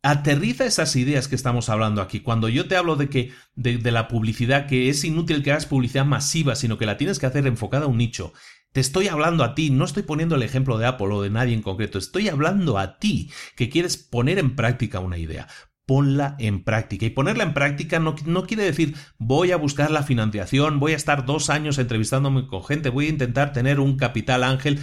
aterriza 0.05 0.67
esas 0.67 0.95
ideas 0.97 1.29
que 1.29 1.35
estamos 1.35 1.71
hablando 1.71 2.03
aquí. 2.03 2.21
Cuando 2.21 2.51
yo 2.51 2.69
te 2.69 2.77
hablo 2.77 2.97
de 2.97 3.09
que 3.09 3.33
de, 3.55 3.79
de, 3.79 3.91
la 3.91 4.07
publicidad, 4.07 4.67
que 4.67 4.91
es 4.91 5.03
inútil 5.03 5.43
que 5.43 5.53
hagas 5.53 5.65
publicidad 5.65 6.05
masiva, 6.05 6.57
sino 6.57 6.77
que 6.77 6.85
la 6.85 6.99
tienes 6.99 7.19
que 7.19 7.27
hacer 7.27 7.47
enfocada 7.47 7.87
a 7.87 7.89
un 7.89 7.97
nicho. 7.97 8.35
Te 8.75 8.81
estoy 8.81 9.07
hablando 9.07 9.45
a 9.45 9.55
ti, 9.55 9.71
no 9.71 9.85
estoy 9.85 10.03
poniendo 10.03 10.35
el 10.35 10.43
ejemplo 10.43 10.79
de 10.79 10.87
Apple 10.87 11.07
o 11.13 11.23
de 11.23 11.31
nadie 11.31 11.55
en 11.55 11.63
concreto, 11.63 11.97
estoy 11.97 12.29
hablando 12.29 12.77
a 12.77 12.99
ti 12.99 13.31
que 13.55 13.71
quieres 13.71 13.97
poner 13.97 14.37
en 14.41 14.57
práctica 14.57 14.99
una 14.99 15.17
idea 15.17 15.47
ponla 15.87 16.35
en 16.39 16.65
práctica. 16.65 17.07
Y 17.07 17.11
ponerla 17.11 17.45
en 17.45 17.55
práctica 17.55 18.01
no, 18.01 18.17
no, 18.25 18.47
quiere 18.47 18.65
decir 18.65 18.97
voy 19.19 19.53
a 19.53 19.57
buscar 19.57 19.91
la 19.91 20.03
financiación, 20.03 20.81
voy 20.81 20.93
a 20.93 20.97
estar 20.97 21.25
dos 21.25 21.51
años 21.51 21.79
entrevistándome 21.79 22.49
con 22.49 22.65
gente, 22.65 22.89
voy 22.89 23.07
a 23.07 23.11
intentar 23.11 23.53
tener 23.53 23.79
un 23.79 23.97
capital 23.97 24.43
ángel. 24.43 24.81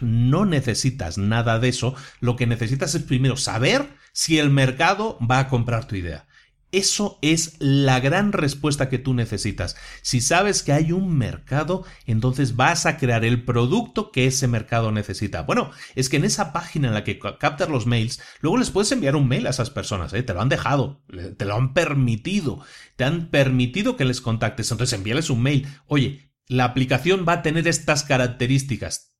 no 0.00 0.44
necesitas 0.44 1.16
nada 1.16 1.58
de 1.58 1.68
eso. 1.68 1.94
Lo 2.20 2.36
que 2.36 2.46
necesitas 2.46 2.94
es 2.94 3.04
primero 3.04 3.36
saber 3.36 3.88
si 4.12 4.38
el 4.38 4.50
mercado 4.50 5.18
va 5.18 5.38
a 5.38 5.48
comprar 5.48 5.86
tu 5.86 5.96
idea. 5.96 6.26
Eso 6.72 7.18
es 7.20 7.56
la 7.58 8.00
gran 8.00 8.32
respuesta 8.32 8.88
que 8.88 8.98
tú 8.98 9.12
necesitas. 9.12 9.76
Si 10.00 10.22
sabes 10.22 10.62
que 10.62 10.72
hay 10.72 10.90
un 10.90 11.18
mercado, 11.18 11.84
entonces 12.06 12.56
vas 12.56 12.86
a 12.86 12.96
crear 12.96 13.26
el 13.26 13.44
producto 13.44 14.10
que 14.10 14.26
ese 14.26 14.48
mercado 14.48 14.90
necesita. 14.90 15.42
Bueno, 15.42 15.70
es 15.94 16.08
que 16.08 16.16
en 16.16 16.24
esa 16.24 16.50
página 16.54 16.88
en 16.88 16.94
la 16.94 17.04
que 17.04 17.18
captas 17.18 17.68
los 17.68 17.86
mails, 17.86 18.22
luego 18.40 18.56
les 18.56 18.70
puedes 18.70 18.90
enviar 18.90 19.16
un 19.16 19.28
mail 19.28 19.46
a 19.46 19.50
esas 19.50 19.68
personas, 19.68 20.14
¿eh? 20.14 20.22
te 20.22 20.32
lo 20.32 20.40
han 20.40 20.48
dejado, 20.48 21.04
te 21.36 21.44
lo 21.44 21.56
han 21.56 21.74
permitido, 21.74 22.64
te 22.96 23.04
han 23.04 23.28
permitido 23.28 23.98
que 23.98 24.06
les 24.06 24.22
contactes, 24.22 24.70
entonces 24.70 24.98
envíales 24.98 25.28
un 25.28 25.42
mail. 25.42 25.68
Oye, 25.86 26.32
la 26.46 26.64
aplicación 26.64 27.26
va 27.28 27.34
a 27.34 27.42
tener 27.42 27.68
estas 27.68 28.02
características. 28.02 29.12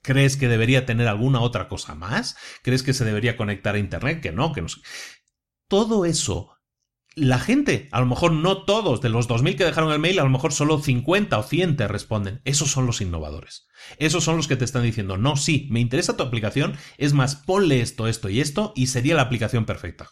¿Crees 0.00 0.36
que 0.36 0.46
debería 0.46 0.86
tener 0.86 1.08
alguna 1.08 1.40
otra 1.40 1.66
cosa 1.66 1.96
más? 1.96 2.36
¿Crees 2.62 2.84
que 2.84 2.92
se 2.92 3.04
debería 3.04 3.36
conectar 3.36 3.74
a 3.74 3.78
Internet? 3.78 4.20
Que 4.20 4.30
no, 4.30 4.52
que 4.52 4.62
no. 4.62 4.68
Todo 5.66 6.04
eso 6.04 6.53
la 7.16 7.38
gente, 7.38 7.88
a 7.92 8.00
lo 8.00 8.06
mejor 8.06 8.32
no 8.32 8.64
todos, 8.64 9.00
de 9.00 9.08
los 9.08 9.28
2.000 9.28 9.56
que 9.56 9.64
dejaron 9.64 9.92
el 9.92 9.98
mail, 9.98 10.18
a 10.18 10.24
lo 10.24 10.30
mejor 10.30 10.52
solo 10.52 10.78
50 10.80 11.38
o 11.38 11.42
100 11.42 11.76
te 11.76 11.88
responden. 11.88 12.40
Esos 12.44 12.70
son 12.70 12.86
los 12.86 13.00
innovadores. 13.00 13.66
Esos 13.98 14.24
son 14.24 14.36
los 14.36 14.48
que 14.48 14.56
te 14.56 14.64
están 14.64 14.82
diciendo, 14.82 15.16
no, 15.16 15.36
sí, 15.36 15.68
me 15.70 15.80
interesa 15.80 16.16
tu 16.16 16.22
aplicación, 16.22 16.76
es 16.98 17.12
más, 17.12 17.36
ponle 17.36 17.80
esto, 17.80 18.08
esto 18.08 18.28
y 18.28 18.40
esto 18.40 18.72
y 18.74 18.88
sería 18.88 19.14
la 19.14 19.22
aplicación 19.22 19.64
perfecta. 19.64 20.08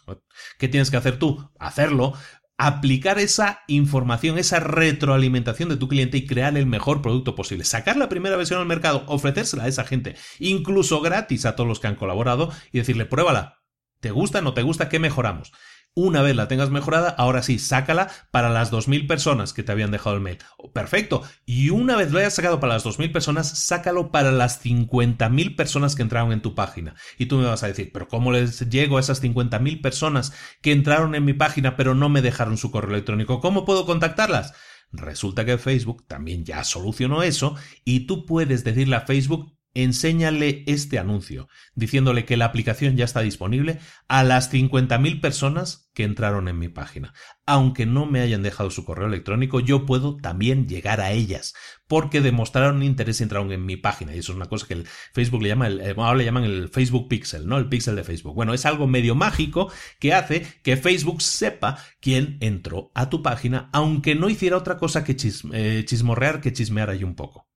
¿Qué 0.57 0.67
tienes 0.67 0.91
que 0.91 0.97
hacer 0.97 1.19
tú? 1.19 1.49
Hacerlo, 1.59 2.13
aplicar 2.57 3.19
esa 3.19 3.61
información, 3.67 4.37
esa 4.37 4.59
retroalimentación 4.59 5.69
de 5.69 5.77
tu 5.77 5.87
cliente 5.87 6.17
y 6.17 6.25
crear 6.25 6.57
el 6.57 6.65
mejor 6.65 7.01
producto 7.01 7.35
posible. 7.35 7.65
Sacar 7.65 7.97
la 7.97 8.09
primera 8.09 8.37
versión 8.37 8.59
al 8.59 8.65
mercado, 8.65 9.03
ofrecérsela 9.07 9.63
a 9.63 9.67
esa 9.67 9.83
gente, 9.83 10.15
incluso 10.39 11.01
gratis 11.01 11.45
a 11.45 11.55
todos 11.55 11.67
los 11.67 11.79
que 11.79 11.87
han 11.87 11.95
colaborado 11.95 12.51
y 12.71 12.77
decirle, 12.77 13.05
pruébala. 13.05 13.59
¿Te 13.99 14.11
gusta? 14.11 14.41
¿No 14.41 14.53
te 14.53 14.63
gusta? 14.63 14.89
¿Qué 14.89 14.99
mejoramos? 14.99 15.53
Una 15.95 16.23
vez 16.23 16.35
la 16.35 16.47
tengas 16.47 16.71
mejorada, 16.71 17.09
ahora 17.09 17.43
sí, 17.43 17.59
sácala 17.59 18.09
para 18.31 18.49
las 18.49 18.71
2.000 18.71 19.05
personas 19.05 19.53
que 19.53 19.61
te 19.61 19.71
habían 19.71 19.91
dejado 19.91 20.15
el 20.15 20.23
mail. 20.23 20.39
Oh, 20.57 20.71
perfecto. 20.71 21.21
Y 21.45 21.69
una 21.69 21.95
vez 21.95 22.11
lo 22.11 22.17
hayas 22.17 22.33
sacado 22.33 22.59
para 22.59 22.73
las 22.73 22.83
2.000 22.83 23.11
personas, 23.11 23.47
sácalo 23.59 24.11
para 24.11 24.31
las 24.31 24.65
50.000 24.65 25.55
personas 25.55 25.95
que 25.95 26.01
entraron 26.01 26.31
en 26.31 26.41
tu 26.41 26.55
página. 26.55 26.95
Y 27.19 27.27
tú 27.27 27.37
me 27.37 27.45
vas 27.45 27.61
a 27.61 27.67
decir, 27.67 27.91
pero 27.93 28.07
¿cómo 28.07 28.31
les 28.31 28.67
llego 28.71 28.97
a 28.97 29.01
esas 29.01 29.21
50.000 29.21 29.81
personas 29.83 30.33
que 30.63 30.71
entraron 30.71 31.13
en 31.13 31.25
mi 31.25 31.33
página 31.33 31.75
pero 31.75 31.93
no 31.93 32.09
me 32.09 32.23
dejaron 32.23 32.57
su 32.57 32.71
correo 32.71 32.95
electrónico? 32.95 33.39
¿Cómo 33.39 33.63
puedo 33.63 33.85
contactarlas? 33.85 34.55
Resulta 34.91 35.45
que 35.45 35.59
Facebook 35.59 36.07
también 36.07 36.43
ya 36.43 36.63
solucionó 36.63 37.21
eso 37.21 37.55
y 37.85 38.07
tú 38.07 38.25
puedes 38.25 38.63
decirle 38.63 38.95
a 38.95 39.01
Facebook 39.01 39.53
enséñale 39.73 40.63
este 40.67 40.99
anuncio, 40.99 41.47
diciéndole 41.75 42.25
que 42.25 42.37
la 42.37 42.45
aplicación 42.45 42.95
ya 42.95 43.05
está 43.05 43.21
disponible 43.21 43.79
a 44.07 44.23
las 44.23 44.51
50.000 44.51 45.19
personas 45.19 45.89
que 45.93 46.03
entraron 46.03 46.47
en 46.47 46.59
mi 46.59 46.69
página. 46.69 47.13
Aunque 47.45 47.85
no 47.85 48.05
me 48.05 48.21
hayan 48.21 48.43
dejado 48.43 48.71
su 48.71 48.85
correo 48.85 49.07
electrónico, 49.07 49.59
yo 49.59 49.85
puedo 49.85 50.17
también 50.17 50.67
llegar 50.67 51.01
a 51.01 51.11
ellas, 51.11 51.53
porque 51.87 52.21
demostraron 52.21 52.83
interés 52.83 53.19
y 53.19 53.23
entraron 53.23 53.51
en 53.51 53.65
mi 53.65 53.77
página. 53.77 54.15
Y 54.15 54.19
eso 54.19 54.31
es 54.31 54.35
una 54.35 54.47
cosa 54.47 54.67
que 54.67 54.73
el 54.73 54.87
Facebook 55.13 55.41
le 55.41 55.49
llama, 55.49 55.67
el, 55.67 55.81
eh, 55.81 55.93
ahora 55.97 56.15
le 56.15 56.25
llaman 56.25 56.43
el 56.43 56.69
Facebook 56.69 57.07
Pixel, 57.07 57.47
¿no? 57.47 57.57
El 57.57 57.69
pixel 57.69 57.95
de 57.95 58.03
Facebook. 58.03 58.35
Bueno, 58.35 58.53
es 58.53 58.65
algo 58.65 58.87
medio 58.87 59.15
mágico 59.15 59.71
que 59.99 60.13
hace 60.13 60.45
que 60.63 60.77
Facebook 60.77 61.21
sepa 61.21 61.77
quién 61.99 62.37
entró 62.39 62.91
a 62.95 63.09
tu 63.09 63.21
página, 63.21 63.69
aunque 63.73 64.15
no 64.15 64.29
hiciera 64.29 64.57
otra 64.57 64.77
cosa 64.77 65.03
que 65.03 65.15
eh, 65.53 65.83
chismorrear, 65.85 66.41
que 66.41 66.53
chismear 66.53 66.89
ahí 66.89 67.03
un 67.03 67.15
poco. 67.15 67.52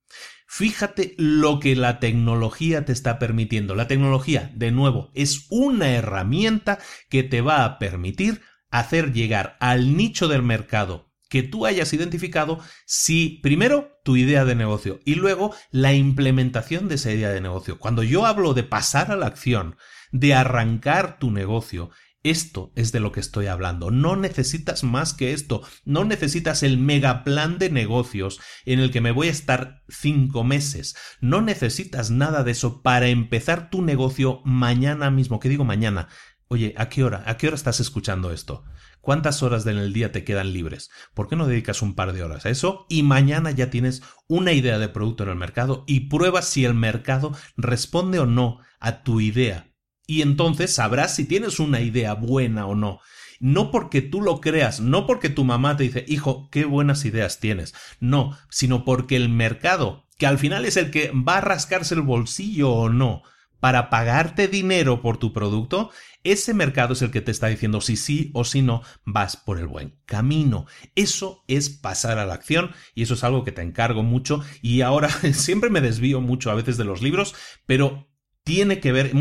Fíjate 0.50 1.14
lo 1.18 1.60
que 1.60 1.76
la 1.76 2.00
tecnología 2.00 2.86
te 2.86 2.92
está 2.92 3.18
permitiendo. 3.18 3.74
La 3.74 3.86
tecnología, 3.86 4.50
de 4.54 4.70
nuevo, 4.70 5.10
es 5.14 5.46
una 5.50 5.90
herramienta 5.90 6.78
que 7.10 7.22
te 7.22 7.42
va 7.42 7.64
a 7.66 7.78
permitir 7.78 8.40
hacer 8.70 9.12
llegar 9.12 9.58
al 9.60 9.94
nicho 9.94 10.26
del 10.26 10.42
mercado 10.42 11.08
que 11.28 11.42
tú 11.42 11.66
hayas 11.66 11.92
identificado 11.92 12.60
si 12.86 13.40
primero 13.42 14.00
tu 14.02 14.16
idea 14.16 14.46
de 14.46 14.54
negocio 14.54 15.00
y 15.04 15.16
luego 15.16 15.54
la 15.70 15.92
implementación 15.92 16.88
de 16.88 16.94
esa 16.94 17.12
idea 17.12 17.28
de 17.28 17.42
negocio. 17.42 17.78
Cuando 17.78 18.02
yo 18.02 18.24
hablo 18.24 18.54
de 18.54 18.62
pasar 18.62 19.10
a 19.10 19.16
la 19.16 19.26
acción, 19.26 19.76
de 20.10 20.32
arrancar 20.32 21.18
tu 21.18 21.30
negocio, 21.30 21.90
esto 22.30 22.72
es 22.74 22.92
de 22.92 23.00
lo 23.00 23.12
que 23.12 23.20
estoy 23.20 23.46
hablando. 23.46 23.90
No 23.90 24.16
necesitas 24.16 24.84
más 24.84 25.14
que 25.14 25.32
esto. 25.32 25.62
No 25.84 26.04
necesitas 26.04 26.62
el 26.62 26.78
mega 26.78 27.24
plan 27.24 27.58
de 27.58 27.70
negocios 27.70 28.40
en 28.64 28.80
el 28.80 28.90
que 28.90 29.00
me 29.00 29.10
voy 29.10 29.28
a 29.28 29.32
estar 29.32 29.82
cinco 29.88 30.44
meses. 30.44 30.96
No 31.20 31.40
necesitas 31.40 32.10
nada 32.10 32.44
de 32.44 32.52
eso 32.52 32.82
para 32.82 33.08
empezar 33.08 33.70
tu 33.70 33.82
negocio 33.82 34.40
mañana 34.44 35.10
mismo. 35.10 35.40
¿Qué 35.40 35.48
digo 35.48 35.64
mañana? 35.64 36.08
Oye, 36.48 36.74
¿a 36.78 36.88
qué 36.88 37.04
hora? 37.04 37.24
¿A 37.26 37.36
qué 37.36 37.48
hora 37.48 37.56
estás 37.56 37.78
escuchando 37.78 38.32
esto? 38.32 38.64
¿Cuántas 39.00 39.42
horas 39.42 39.66
en 39.66 39.76
el 39.76 39.92
día 39.92 40.12
te 40.12 40.24
quedan 40.24 40.52
libres? 40.52 40.90
¿Por 41.14 41.28
qué 41.28 41.36
no 41.36 41.46
dedicas 41.46 41.82
un 41.82 41.94
par 41.94 42.12
de 42.12 42.22
horas 42.22 42.46
a 42.46 42.50
eso? 42.50 42.86
Y 42.88 43.02
mañana 43.02 43.50
ya 43.50 43.70
tienes 43.70 44.02
una 44.28 44.52
idea 44.52 44.78
de 44.78 44.88
producto 44.88 45.24
en 45.24 45.28
el 45.30 45.36
mercado 45.36 45.84
y 45.86 46.08
pruebas 46.08 46.46
si 46.46 46.64
el 46.64 46.74
mercado 46.74 47.32
responde 47.56 48.18
o 48.18 48.26
no 48.26 48.60
a 48.80 49.02
tu 49.02 49.20
idea 49.20 49.67
y 50.08 50.22
entonces 50.22 50.74
sabrás 50.74 51.14
si 51.14 51.26
tienes 51.26 51.60
una 51.60 51.82
idea 51.82 52.14
buena 52.14 52.66
o 52.66 52.74
no. 52.74 53.00
No 53.40 53.70
porque 53.70 54.00
tú 54.00 54.22
lo 54.22 54.40
creas, 54.40 54.80
no 54.80 55.06
porque 55.06 55.28
tu 55.28 55.44
mamá 55.44 55.76
te 55.76 55.84
dice, 55.84 56.04
hijo, 56.08 56.48
qué 56.50 56.64
buenas 56.64 57.04
ideas 57.04 57.40
tienes. 57.40 57.74
No, 58.00 58.36
sino 58.48 58.86
porque 58.86 59.16
el 59.16 59.28
mercado, 59.28 60.06
que 60.16 60.26
al 60.26 60.38
final 60.38 60.64
es 60.64 60.78
el 60.78 60.90
que 60.90 61.12
va 61.12 61.36
a 61.36 61.42
rascarse 61.42 61.94
el 61.94 62.00
bolsillo 62.00 62.72
o 62.72 62.88
no, 62.88 63.22
para 63.60 63.90
pagarte 63.90 64.48
dinero 64.48 65.02
por 65.02 65.18
tu 65.18 65.34
producto, 65.34 65.90
ese 66.24 66.54
mercado 66.54 66.94
es 66.94 67.02
el 67.02 67.10
que 67.10 67.20
te 67.20 67.30
está 67.30 67.48
diciendo 67.48 67.82
si 67.82 67.96
sí 67.96 68.30
o 68.32 68.44
si 68.44 68.62
no 68.62 68.82
vas 69.04 69.36
por 69.36 69.58
el 69.58 69.66
buen 69.66 69.98
camino. 70.06 70.64
Eso 70.94 71.44
es 71.48 71.68
pasar 71.68 72.18
a 72.18 72.26
la 72.26 72.34
acción 72.34 72.70
y 72.94 73.02
eso 73.02 73.12
es 73.12 73.24
algo 73.24 73.44
que 73.44 73.52
te 73.52 73.62
encargo 73.62 74.02
mucho 74.02 74.42
y 74.62 74.80
ahora 74.80 75.10
siempre 75.32 75.68
me 75.68 75.82
desvío 75.82 76.22
mucho 76.22 76.50
a 76.50 76.54
veces 76.54 76.78
de 76.78 76.84
los 76.84 77.02
libros, 77.02 77.34
pero 77.66 78.07
tiene 78.48 78.80
que 78.80 78.92
ver, 78.92 79.12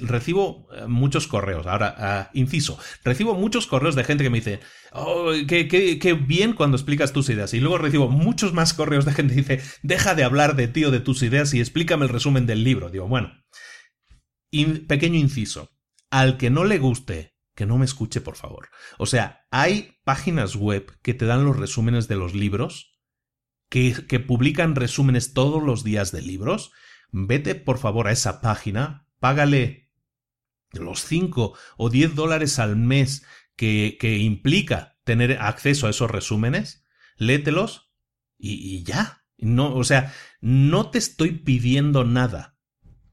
recibo 0.00 0.66
eh, 0.74 0.86
muchos 0.86 1.28
correos, 1.28 1.66
ahora, 1.66 1.94
ah, 1.98 2.30
inciso, 2.32 2.78
recibo 3.04 3.34
muchos 3.34 3.66
correos 3.66 3.94
de 3.94 4.04
gente 4.04 4.24
que 4.24 4.30
me 4.30 4.38
dice, 4.38 4.60
oh, 4.92 5.32
qué, 5.46 6.18
bien 6.26 6.54
cuando 6.54 6.78
explicas 6.78 7.12
tus 7.12 7.28
ideas, 7.28 7.52
y 7.52 7.60
luego 7.60 7.76
recibo 7.76 8.08
muchos 8.08 8.54
más 8.54 8.72
correos 8.72 9.04
de 9.04 9.12
gente 9.12 9.34
que 9.34 9.42
dice, 9.42 9.60
deja 9.82 10.14
de 10.14 10.24
hablar 10.24 10.56
de 10.56 10.66
ti 10.66 10.82
o 10.86 10.90
de 10.90 11.00
tus 11.00 11.22
ideas 11.22 11.52
y 11.52 11.60
explícame 11.60 12.06
el 12.06 12.08
resumen 12.08 12.46
del 12.46 12.64
libro. 12.64 12.88
Digo, 12.88 13.06
bueno, 13.06 13.34
pequeño 14.88 15.18
inciso, 15.18 15.68
al 16.08 16.38
que 16.38 16.48
no 16.48 16.64
le 16.64 16.78
guste, 16.78 17.34
que 17.54 17.66
no 17.66 17.76
me 17.76 17.84
escuche, 17.84 18.22
por 18.22 18.36
favor. 18.36 18.70
O 18.96 19.04
sea, 19.04 19.44
hay 19.50 19.98
páginas 20.04 20.56
web 20.56 20.90
que 21.02 21.12
te 21.12 21.26
dan 21.26 21.44
los 21.44 21.58
resúmenes 21.58 22.08
de 22.08 22.16
los 22.16 22.32
libros, 22.32 22.98
que 23.68 24.24
publican 24.26 24.74
resúmenes 24.74 25.34
todos 25.34 25.62
los 25.62 25.84
días 25.84 26.12
de 26.12 26.22
libros, 26.22 26.72
vete 27.14 27.54
por 27.54 27.78
favor 27.78 28.08
a 28.08 28.12
esa 28.12 28.40
página, 28.40 29.06
págale 29.20 29.88
los 30.72 31.04
5 31.04 31.54
o 31.76 31.90
10 31.90 32.16
dólares 32.16 32.58
al 32.58 32.76
mes 32.76 33.24
que, 33.54 33.96
que, 34.00 34.18
implica 34.18 34.98
tener 35.04 35.38
acceso 35.40 35.86
a 35.86 35.90
esos 35.90 36.10
resúmenes, 36.10 36.84
lételos 37.16 37.92
y, 38.36 38.54
y 38.54 38.82
ya. 38.82 39.24
No, 39.38 39.74
o 39.74 39.84
sea, 39.84 40.12
no 40.40 40.90
te 40.90 40.98
estoy 40.98 41.32
pidiendo 41.32 42.04
nada. 42.04 42.58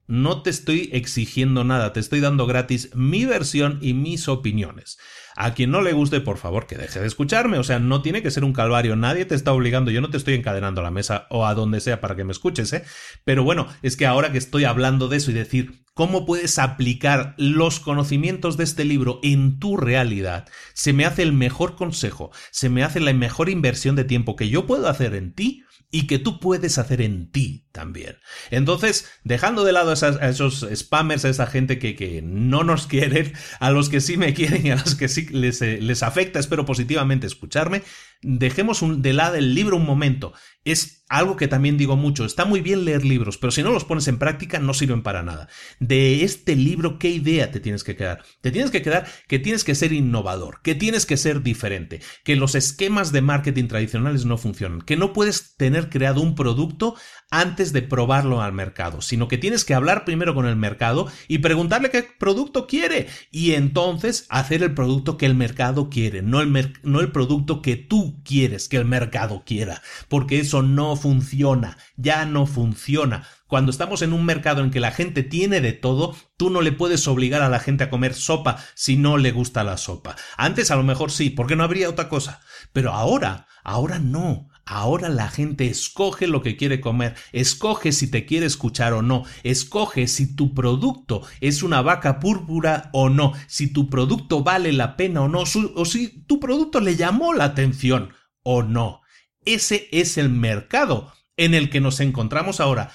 No 0.07 0.41
te 0.41 0.49
estoy 0.49 0.89
exigiendo 0.93 1.63
nada, 1.63 1.93
te 1.93 1.99
estoy 1.99 2.21
dando 2.21 2.47
gratis 2.47 2.89
mi 2.95 3.25
versión 3.25 3.77
y 3.81 3.93
mis 3.93 4.27
opiniones. 4.27 4.97
A 5.35 5.53
quien 5.53 5.71
no 5.71 5.81
le 5.81 5.93
guste, 5.93 6.21
por 6.21 6.37
favor, 6.37 6.67
que 6.67 6.77
deje 6.77 6.99
de 6.99 7.07
escucharme. 7.07 7.57
O 7.57 7.63
sea, 7.63 7.79
no 7.79 8.01
tiene 8.01 8.21
que 8.21 8.31
ser 8.31 8.43
un 8.43 8.53
calvario. 8.53 8.95
Nadie 8.95 9.25
te 9.25 9.35
está 9.35 9.53
obligando. 9.53 9.91
Yo 9.91 10.01
no 10.01 10.09
te 10.09 10.17
estoy 10.17 10.35
encadenando 10.35 10.81
a 10.81 10.83
la 10.83 10.91
mesa 10.91 11.27
o 11.29 11.45
a 11.45 11.53
donde 11.55 11.79
sea 11.79 12.01
para 12.01 12.15
que 12.15 12.23
me 12.23 12.31
escuches, 12.31 12.73
¿eh? 12.73 12.83
Pero 13.23 13.43
bueno, 13.43 13.67
es 13.81 13.97
que 13.97 14.05
ahora 14.05 14.31
que 14.31 14.37
estoy 14.37 14.65
hablando 14.65 15.07
de 15.07 15.17
eso 15.17 15.31
y 15.31 15.35
decir 15.35 15.83
cómo 15.93 16.25
puedes 16.25 16.57
aplicar 16.59 17.35
los 17.37 17.79
conocimientos 17.79 18.57
de 18.57 18.63
este 18.63 18.85
libro 18.85 19.19
en 19.23 19.59
tu 19.59 19.77
realidad, 19.77 20.47
se 20.73 20.93
me 20.93 21.05
hace 21.05 21.21
el 21.21 21.33
mejor 21.33 21.75
consejo, 21.75 22.31
se 22.51 22.69
me 22.69 22.83
hace 22.83 22.99
la 22.99 23.13
mejor 23.13 23.49
inversión 23.49 23.95
de 23.95 24.05
tiempo 24.05 24.35
que 24.35 24.49
yo 24.49 24.65
puedo 24.65 24.87
hacer 24.87 25.15
en 25.15 25.33
ti 25.33 25.63
y 25.91 26.07
que 26.07 26.19
tú 26.19 26.39
puedes 26.39 26.77
hacer 26.77 27.01
en 27.01 27.29
ti 27.31 27.67
también. 27.73 28.17
Entonces, 28.49 29.09
dejando 29.23 29.63
de 29.65 29.73
lado 29.73 29.91
a, 29.91 30.29
esos 30.29 30.65
spammers, 30.73 31.25
a 31.25 31.29
esa 31.29 31.45
gente 31.47 31.79
que, 31.79 31.95
que, 31.95 32.21
no 32.21 32.63
nos 32.63 32.87
quieren, 32.87 33.33
a 33.59 33.71
los 33.71 33.89
que 33.89 33.99
sí 34.01 34.17
me 34.17 34.33
quieren 34.33 34.65
y 34.65 34.71
a 34.71 34.77
los 34.77 34.95
que 34.95 35.09
sí 35.09 35.27
les, 35.27 35.61
eh, 35.61 35.79
les 35.81 36.01
afecta, 36.01 36.39
espero 36.39 36.65
positivamente 36.65 37.27
escucharme, 37.27 37.83
dejemos 38.21 38.81
de 39.01 39.13
lado 39.13 39.35
el 39.35 39.53
libro 39.53 39.77
un 39.77 39.85
momento. 39.85 40.33
Es 40.63 41.03
algo 41.09 41.35
que 41.35 41.47
también 41.47 41.77
digo 41.77 41.97
mucho. 41.97 42.23
Está 42.23 42.45
muy 42.45 42.61
bien 42.61 42.85
leer 42.85 43.03
libros, 43.03 43.37
pero 43.37 43.51
si 43.51 43.63
no 43.63 43.71
los 43.71 43.83
pones 43.83 44.07
en 44.07 44.17
práctica 44.19 44.59
no 44.59 44.73
sirven 44.73 45.01
para 45.03 45.23
nada. 45.23 45.49
De 45.79 46.23
este 46.23 46.55
libro, 46.55 46.99
¿qué 46.99 47.09
idea 47.09 47.51
te 47.51 47.59
tienes 47.59 47.83
que 47.83 47.95
quedar? 47.95 48.23
Te 48.41 48.51
tienes 48.51 48.71
que 48.71 48.81
quedar 48.81 49.07
que 49.27 49.39
tienes 49.39 49.63
que 49.63 49.75
ser 49.75 49.91
innovador, 49.91 50.61
que 50.61 50.75
tienes 50.75 51.05
que 51.05 51.17
ser 51.17 51.41
diferente, 51.41 52.01
que 52.23 52.35
los 52.35 52.55
esquemas 52.55 53.11
de 53.11 53.21
marketing 53.21 53.67
tradicionales 53.67 54.25
no 54.25 54.37
funcionan, 54.37 54.81
que 54.81 54.97
no 54.97 55.13
puedes 55.13 55.55
tener 55.57 55.89
creado 55.89 56.21
un 56.21 56.35
producto 56.35 56.95
antes 57.31 57.73
de 57.73 57.81
probarlo 57.81 58.41
al 58.41 58.53
mercado, 58.53 59.01
sino 59.01 59.27
que 59.27 59.37
tienes 59.37 59.65
que 59.65 59.73
hablar 59.73 60.05
primero 60.05 60.35
con 60.35 60.45
el 60.45 60.57
mercado 60.57 61.07
y 61.27 61.39
preguntarle 61.39 61.89
qué 61.89 62.03
producto 62.03 62.67
quiere 62.67 63.07
y 63.31 63.53
entonces 63.53 64.25
hacer 64.29 64.61
el 64.61 64.73
producto 64.73 65.17
que 65.17 65.25
el 65.25 65.35
mercado 65.35 65.89
quiere, 65.89 66.21
no 66.21 66.41
el, 66.41 66.73
no 66.83 66.99
el 66.99 67.11
producto 67.11 67.61
que 67.61 67.77
tú 67.77 68.21
quieres 68.23 68.67
que 68.67 68.77
el 68.77 68.85
mercado 68.85 69.43
quiera, 69.45 69.81
porque 70.09 70.39
eso 70.39 70.61
no 70.61 70.95
funciona, 70.95 71.77
ya 71.95 72.25
no 72.25 72.45
funciona. 72.45 73.23
Cuando 73.47 73.71
estamos 73.71 74.01
en 74.01 74.13
un 74.13 74.25
mercado 74.25 74.63
en 74.63 74.71
que 74.71 74.79
la 74.79 74.91
gente 74.91 75.23
tiene 75.23 75.59
de 75.59 75.73
todo, 75.73 76.15
tú 76.37 76.49
no 76.49 76.61
le 76.61 76.71
puedes 76.71 77.05
obligar 77.07 77.41
a 77.41 77.49
la 77.49 77.59
gente 77.59 77.83
a 77.83 77.89
comer 77.89 78.13
sopa 78.13 78.57
si 78.75 78.95
no 78.95 79.17
le 79.17 79.31
gusta 79.31 79.65
la 79.65 79.75
sopa. 79.75 80.15
Antes 80.37 80.71
a 80.71 80.77
lo 80.77 80.83
mejor 80.83 81.11
sí, 81.11 81.29
porque 81.29 81.57
no 81.57 81.63
habría 81.65 81.89
otra 81.89 82.07
cosa. 82.07 82.39
Pero 82.71 82.91
ahora, 82.93 83.47
ahora 83.63 83.99
no. 83.99 84.50
Ahora 84.73 85.09
la 85.09 85.27
gente 85.27 85.67
escoge 85.67 86.27
lo 86.27 86.41
que 86.41 86.55
quiere 86.55 86.79
comer, 86.79 87.15
escoge 87.33 87.91
si 87.91 88.09
te 88.09 88.25
quiere 88.25 88.45
escuchar 88.45 88.93
o 88.93 89.01
no, 89.01 89.25
escoge 89.43 90.07
si 90.07 90.33
tu 90.33 90.53
producto 90.53 91.23
es 91.41 91.61
una 91.61 91.81
vaca 91.81 92.21
púrpura 92.21 92.89
o 92.93 93.09
no, 93.09 93.33
si 93.47 93.67
tu 93.67 93.89
producto 93.89 94.43
vale 94.43 94.71
la 94.71 94.95
pena 94.95 95.23
o 95.23 95.27
no, 95.27 95.39
o 95.41 95.85
si 95.85 96.23
tu 96.23 96.39
producto 96.39 96.79
le 96.79 96.95
llamó 96.95 97.33
la 97.33 97.43
atención 97.43 98.13
o 98.43 98.63
no. 98.63 99.01
Ese 99.43 99.89
es 99.91 100.17
el 100.17 100.29
mercado 100.29 101.11
en 101.35 101.53
el 101.53 101.69
que 101.69 101.81
nos 101.81 101.99
encontramos 101.99 102.61
ahora. 102.61 102.93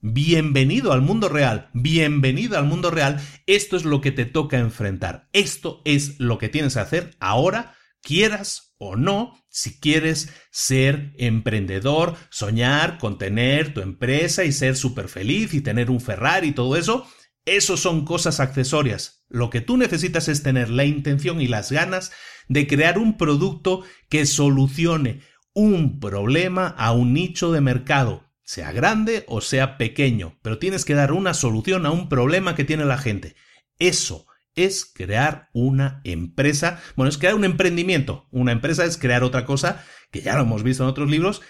Bienvenido 0.00 0.90
al 0.94 1.02
mundo 1.02 1.28
real, 1.28 1.68
bienvenido 1.74 2.56
al 2.56 2.64
mundo 2.64 2.90
real. 2.90 3.20
Esto 3.46 3.76
es 3.76 3.84
lo 3.84 4.00
que 4.00 4.10
te 4.10 4.24
toca 4.24 4.56
enfrentar. 4.56 5.28
Esto 5.34 5.82
es 5.84 6.18
lo 6.18 6.38
que 6.38 6.48
tienes 6.48 6.72
que 6.72 6.80
hacer 6.80 7.14
ahora, 7.20 7.74
quieras 8.00 8.63
o 8.78 8.96
no, 8.96 9.34
si 9.48 9.78
quieres 9.78 10.30
ser 10.50 11.12
emprendedor, 11.16 12.16
soñar 12.30 12.98
con 12.98 13.18
tener 13.18 13.72
tu 13.72 13.80
empresa 13.80 14.44
y 14.44 14.52
ser 14.52 14.76
súper 14.76 15.08
feliz 15.08 15.54
y 15.54 15.60
tener 15.60 15.90
un 15.90 16.00
Ferrari 16.00 16.48
y 16.48 16.52
todo 16.52 16.76
eso, 16.76 17.06
eso 17.44 17.76
son 17.76 18.04
cosas 18.04 18.40
accesorias. 18.40 19.24
Lo 19.28 19.50
que 19.50 19.60
tú 19.60 19.76
necesitas 19.76 20.28
es 20.28 20.42
tener 20.42 20.70
la 20.70 20.84
intención 20.84 21.40
y 21.40 21.46
las 21.46 21.70
ganas 21.70 22.12
de 22.48 22.66
crear 22.66 22.98
un 22.98 23.16
producto 23.16 23.82
que 24.08 24.26
solucione 24.26 25.20
un 25.54 26.00
problema 26.00 26.68
a 26.76 26.92
un 26.92 27.12
nicho 27.12 27.52
de 27.52 27.60
mercado, 27.60 28.28
sea 28.42 28.72
grande 28.72 29.24
o 29.28 29.40
sea 29.40 29.78
pequeño, 29.78 30.38
pero 30.42 30.58
tienes 30.58 30.84
que 30.84 30.94
dar 30.94 31.12
una 31.12 31.32
solución 31.32 31.86
a 31.86 31.92
un 31.92 32.08
problema 32.08 32.54
que 32.54 32.64
tiene 32.64 32.84
la 32.84 32.98
gente. 32.98 33.36
Eso 33.78 34.26
es 34.54 34.84
crear 34.84 35.50
una 35.52 36.00
empresa. 36.04 36.80
Bueno, 36.96 37.08
es 37.08 37.18
crear 37.18 37.34
un 37.34 37.44
emprendimiento. 37.44 38.28
Una 38.30 38.52
empresa 38.52 38.84
es 38.84 38.98
crear 38.98 39.24
otra 39.24 39.44
cosa, 39.44 39.84
que 40.10 40.22
ya 40.22 40.34
lo 40.36 40.42
hemos 40.42 40.62
visto 40.62 40.82
en 40.82 40.90
otros 40.90 41.10
libros, 41.10 41.42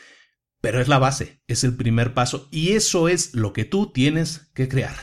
pero 0.60 0.80
es 0.80 0.88
la 0.88 0.98
base, 0.98 1.42
es 1.46 1.64
el 1.64 1.76
primer 1.76 2.14
paso 2.14 2.48
y 2.50 2.72
eso 2.72 3.08
es 3.08 3.34
lo 3.34 3.52
que 3.52 3.64
tú 3.64 3.92
tienes 3.92 4.50
que 4.54 4.68
crear. 4.68 4.94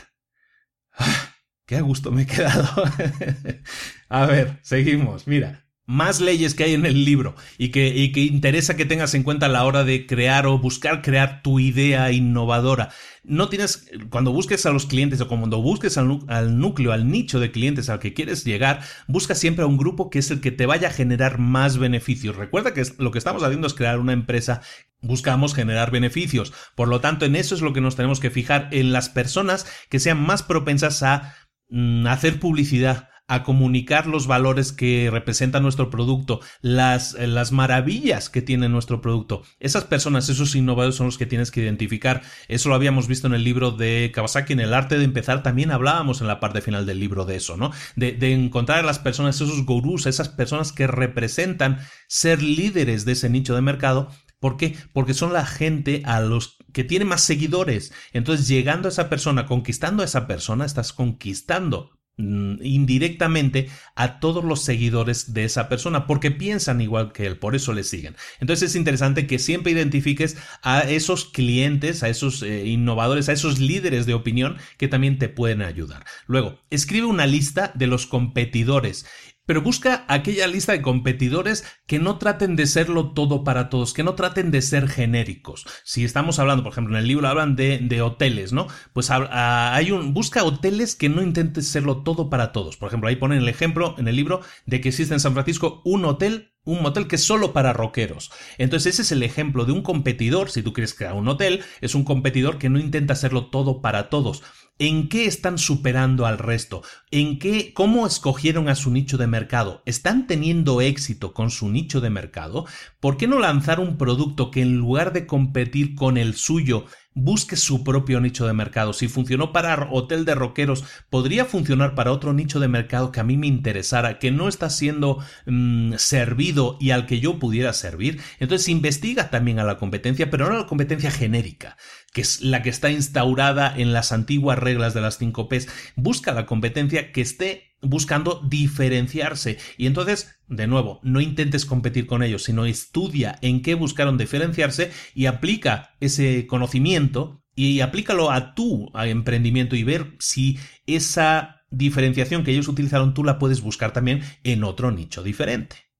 Ah, 0.92 1.36
qué 1.66 1.76
a 1.76 1.82
gusto 1.82 2.10
me 2.10 2.22
he 2.22 2.26
quedado. 2.26 2.68
a 4.08 4.26
ver, 4.26 4.58
seguimos. 4.62 5.26
Mira, 5.26 5.61
más 5.86 6.20
leyes 6.20 6.54
que 6.54 6.64
hay 6.64 6.74
en 6.74 6.86
el 6.86 7.04
libro 7.04 7.34
y 7.58 7.70
que, 7.70 7.88
y 7.88 8.12
que 8.12 8.20
interesa 8.20 8.76
que 8.76 8.84
tengas 8.84 9.14
en 9.14 9.24
cuenta 9.24 9.46
a 9.46 9.48
la 9.48 9.64
hora 9.64 9.84
de 9.84 10.06
crear 10.06 10.46
o 10.46 10.58
buscar 10.58 11.02
crear 11.02 11.42
tu 11.42 11.58
idea 11.58 12.12
innovadora. 12.12 12.90
No 13.24 13.48
tienes, 13.48 13.90
cuando 14.10 14.32
busques 14.32 14.64
a 14.66 14.70
los 14.70 14.86
clientes 14.86 15.20
o 15.20 15.28
cuando 15.28 15.60
busques 15.60 15.98
al, 15.98 16.58
núcleo, 16.58 16.92
al 16.92 17.08
nicho 17.08 17.40
de 17.40 17.50
clientes 17.50 17.88
al 17.88 17.98
que 17.98 18.14
quieres 18.14 18.44
llegar, 18.44 18.80
busca 19.06 19.34
siempre 19.34 19.64
a 19.64 19.68
un 19.68 19.76
grupo 19.76 20.10
que 20.10 20.18
es 20.20 20.30
el 20.30 20.40
que 20.40 20.52
te 20.52 20.66
vaya 20.66 20.88
a 20.88 20.92
generar 20.92 21.38
más 21.38 21.78
beneficios. 21.78 22.36
Recuerda 22.36 22.74
que 22.74 22.84
lo 22.98 23.10
que 23.10 23.18
estamos 23.18 23.42
haciendo 23.42 23.66
es 23.66 23.74
crear 23.74 23.98
una 23.98 24.12
empresa 24.12 24.62
Buscamos 25.02 25.52
generar 25.52 25.90
beneficios. 25.90 26.52
Por 26.76 26.86
lo 26.86 27.00
tanto, 27.00 27.24
en 27.24 27.34
eso 27.34 27.56
es 27.56 27.60
lo 27.60 27.72
que 27.72 27.80
nos 27.80 27.96
tenemos 27.96 28.20
que 28.20 28.30
fijar, 28.30 28.68
en 28.70 28.92
las 28.92 29.08
personas 29.08 29.66
que 29.88 29.98
sean 29.98 30.24
más 30.24 30.44
propensas 30.44 31.02
a 31.02 31.34
mm, 31.68 32.06
hacer 32.06 32.38
publicidad, 32.38 33.08
a 33.32 33.44
comunicar 33.44 34.06
los 34.06 34.26
valores 34.26 34.72
que 34.72 35.08
representa 35.10 35.58
nuestro 35.58 35.88
producto, 35.88 36.40
las, 36.60 37.14
eh, 37.14 37.26
las 37.26 37.50
maravillas 37.50 38.28
que 38.28 38.42
tiene 38.42 38.68
nuestro 38.68 39.00
producto. 39.00 39.42
Esas 39.58 39.84
personas, 39.84 40.28
esos 40.28 40.54
innovadores 40.54 40.96
son 40.96 41.06
los 41.06 41.16
que 41.16 41.24
tienes 41.24 41.50
que 41.50 41.62
identificar. 41.62 42.20
Eso 42.48 42.68
lo 42.68 42.74
habíamos 42.74 43.08
visto 43.08 43.26
en 43.28 43.32
el 43.32 43.42
libro 43.42 43.70
de 43.70 44.12
Kawasaki, 44.14 44.52
en 44.52 44.60
el 44.60 44.74
arte 44.74 44.98
de 44.98 45.04
empezar, 45.04 45.42
también 45.42 45.70
hablábamos 45.70 46.20
en 46.20 46.26
la 46.26 46.40
parte 46.40 46.60
final 46.60 46.84
del 46.84 47.00
libro 47.00 47.24
de 47.24 47.36
eso, 47.36 47.56
¿no? 47.56 47.70
De, 47.96 48.12
de 48.12 48.34
encontrar 48.34 48.80
a 48.80 48.82
las 48.82 48.98
personas, 48.98 49.36
esos 49.36 49.64
gurús, 49.64 50.04
esas 50.04 50.28
personas 50.28 50.70
que 50.72 50.86
representan 50.86 51.78
ser 52.08 52.42
líderes 52.42 53.06
de 53.06 53.12
ese 53.12 53.30
nicho 53.30 53.54
de 53.54 53.62
mercado 53.62 54.10
¿Por 54.40 54.56
qué? 54.56 54.76
Porque 54.92 55.14
son 55.14 55.32
la 55.32 55.46
gente 55.46 56.02
a 56.04 56.20
los 56.20 56.58
que 56.72 56.82
tiene 56.82 57.04
más 57.04 57.20
seguidores. 57.20 57.92
Entonces, 58.12 58.48
llegando 58.48 58.88
a 58.88 58.90
esa 58.90 59.08
persona, 59.08 59.46
conquistando 59.46 60.02
a 60.02 60.04
esa 60.04 60.26
persona, 60.26 60.64
estás 60.64 60.92
conquistando 60.92 62.01
indirectamente 62.18 63.68
a 63.96 64.20
todos 64.20 64.44
los 64.44 64.62
seguidores 64.62 65.32
de 65.32 65.44
esa 65.44 65.68
persona 65.68 66.06
porque 66.06 66.30
piensan 66.30 66.80
igual 66.80 67.12
que 67.12 67.26
él, 67.26 67.38
por 67.38 67.54
eso 67.54 67.72
le 67.72 67.84
siguen. 67.84 68.16
Entonces 68.38 68.70
es 68.70 68.76
interesante 68.76 69.26
que 69.26 69.38
siempre 69.38 69.72
identifiques 69.72 70.36
a 70.62 70.80
esos 70.80 71.24
clientes, 71.24 72.02
a 72.02 72.08
esos 72.08 72.42
eh, 72.42 72.66
innovadores, 72.66 73.28
a 73.28 73.32
esos 73.32 73.58
líderes 73.58 74.04
de 74.06 74.14
opinión 74.14 74.58
que 74.76 74.88
también 74.88 75.18
te 75.18 75.28
pueden 75.28 75.62
ayudar. 75.62 76.04
Luego, 76.26 76.60
escribe 76.70 77.06
una 77.06 77.26
lista 77.26 77.72
de 77.74 77.86
los 77.86 78.06
competidores 78.06 79.06
pero 79.46 79.62
busca 79.62 80.04
aquella 80.08 80.46
lista 80.46 80.72
de 80.72 80.82
competidores 80.82 81.64
que 81.86 81.98
no 81.98 82.18
traten 82.18 82.56
de 82.56 82.66
serlo 82.66 83.12
todo 83.12 83.44
para 83.44 83.68
todos, 83.68 83.92
que 83.92 84.04
no 84.04 84.14
traten 84.14 84.50
de 84.50 84.62
ser 84.62 84.88
genéricos. 84.88 85.66
Si 85.84 86.04
estamos 86.04 86.38
hablando, 86.38 86.62
por 86.62 86.72
ejemplo, 86.72 86.94
en 86.94 87.02
el 87.02 87.08
libro 87.08 87.28
hablan 87.28 87.56
de, 87.56 88.02
hoteles, 88.02 88.52
¿no? 88.52 88.66
Pues 88.92 89.10
hay 89.10 89.90
un, 89.90 90.14
busca 90.14 90.44
hoteles 90.44 90.96
que 90.96 91.08
no 91.08 91.22
intenten 91.22 91.62
serlo 91.62 92.02
todo 92.02 92.30
para 92.30 92.52
todos. 92.52 92.76
Por 92.76 92.88
ejemplo, 92.88 93.08
ahí 93.08 93.16
ponen 93.16 93.38
el 93.38 93.48
ejemplo 93.48 93.94
en 93.98 94.08
el 94.08 94.16
libro 94.16 94.40
de 94.66 94.80
que 94.80 94.88
existe 94.88 95.14
en 95.14 95.20
San 95.20 95.34
Francisco 95.34 95.82
un 95.84 96.04
hotel 96.04 96.52
un 96.64 96.82
motel 96.82 97.08
que 97.08 97.16
es 97.16 97.24
solo 97.24 97.52
para 97.52 97.72
rockeros. 97.72 98.30
Entonces 98.58 98.94
ese 98.94 99.02
es 99.02 99.12
el 99.12 99.22
ejemplo 99.22 99.64
de 99.64 99.72
un 99.72 99.82
competidor, 99.82 100.50
si 100.50 100.62
tú 100.62 100.72
quieres 100.72 100.94
crear 100.94 101.14
un 101.14 101.28
hotel, 101.28 101.64
es 101.80 101.94
un 101.94 102.04
competidor 102.04 102.58
que 102.58 102.68
no 102.68 102.78
intenta 102.78 103.14
hacerlo 103.14 103.46
todo 103.46 103.80
para 103.80 104.08
todos. 104.08 104.42
¿En 104.78 105.08
qué 105.08 105.26
están 105.26 105.58
superando 105.58 106.26
al 106.26 106.38
resto? 106.38 106.82
¿En 107.10 107.38
qué, 107.38 107.72
cómo 107.72 108.06
escogieron 108.06 108.68
a 108.68 108.74
su 108.74 108.90
nicho 108.90 109.18
de 109.18 109.26
mercado? 109.26 109.82
¿Están 109.86 110.26
teniendo 110.26 110.80
éxito 110.80 111.34
con 111.34 111.50
su 111.50 111.68
nicho 111.68 112.00
de 112.00 112.10
mercado? 112.10 112.66
¿Por 112.98 113.16
qué 113.16 113.28
no 113.28 113.38
lanzar 113.38 113.80
un 113.80 113.98
producto 113.98 114.50
que 114.50 114.62
en 114.62 114.76
lugar 114.78 115.12
de 115.12 115.26
competir 115.26 115.94
con 115.94 116.16
el 116.16 116.34
suyo, 116.34 116.86
busque 117.14 117.56
su 117.56 117.84
propio 117.84 118.20
nicho 118.20 118.46
de 118.46 118.52
mercado. 118.52 118.92
Si 118.92 119.08
funcionó 119.08 119.52
para 119.52 119.88
hotel 119.90 120.24
de 120.24 120.34
rockeros, 120.34 120.84
podría 121.10 121.44
funcionar 121.44 121.94
para 121.94 122.12
otro 122.12 122.32
nicho 122.32 122.60
de 122.60 122.68
mercado 122.68 123.12
que 123.12 123.20
a 123.20 123.24
mí 123.24 123.36
me 123.36 123.46
interesara, 123.46 124.18
que 124.18 124.30
no 124.30 124.48
está 124.48 124.70
siendo 124.70 125.18
mm, 125.46 125.94
servido 125.96 126.76
y 126.80 126.90
al 126.90 127.06
que 127.06 127.20
yo 127.20 127.38
pudiera 127.38 127.72
servir. 127.72 128.20
Entonces 128.40 128.68
investiga 128.68 129.30
también 129.30 129.58
a 129.58 129.64
la 129.64 129.78
competencia, 129.78 130.30
pero 130.30 130.48
no 130.48 130.54
a 130.54 130.60
la 130.60 130.66
competencia 130.66 131.10
genérica, 131.10 131.76
que 132.12 132.22
es 132.22 132.40
la 132.40 132.62
que 132.62 132.70
está 132.70 132.90
instaurada 132.90 133.72
en 133.76 133.92
las 133.92 134.12
antiguas 134.12 134.58
reglas 134.58 134.94
de 134.94 135.00
las 135.00 135.18
5 135.18 135.48
Ps. 135.48 135.68
Busca 135.96 136.32
la 136.32 136.46
competencia 136.46 137.12
que 137.12 137.20
esté 137.20 137.71
buscando 137.82 138.40
diferenciarse. 138.48 139.58
Y 139.76 139.86
entonces, 139.86 140.38
de 140.48 140.66
nuevo, 140.66 141.00
no 141.02 141.20
intentes 141.20 141.66
competir 141.66 142.06
con 142.06 142.22
ellos, 142.22 142.44
sino 142.44 142.64
estudia 142.64 143.38
en 143.42 143.62
qué 143.62 143.74
buscaron 143.74 144.16
diferenciarse 144.16 144.90
y 145.14 145.26
aplica 145.26 145.94
ese 146.00 146.46
conocimiento 146.46 147.42
y 147.54 147.80
aplícalo 147.80 148.30
a 148.30 148.54
tu 148.54 148.90
emprendimiento 148.94 149.76
y 149.76 149.84
ver 149.84 150.16
si 150.18 150.58
esa 150.86 151.62
diferenciación 151.70 152.44
que 152.44 152.52
ellos 152.52 152.68
utilizaron 152.68 153.14
tú 153.14 153.24
la 153.24 153.38
puedes 153.38 153.60
buscar 153.60 153.92
también 153.92 154.22
en 154.44 154.64
otro 154.64 154.90
nicho 154.90 155.22
diferente. 155.22 155.91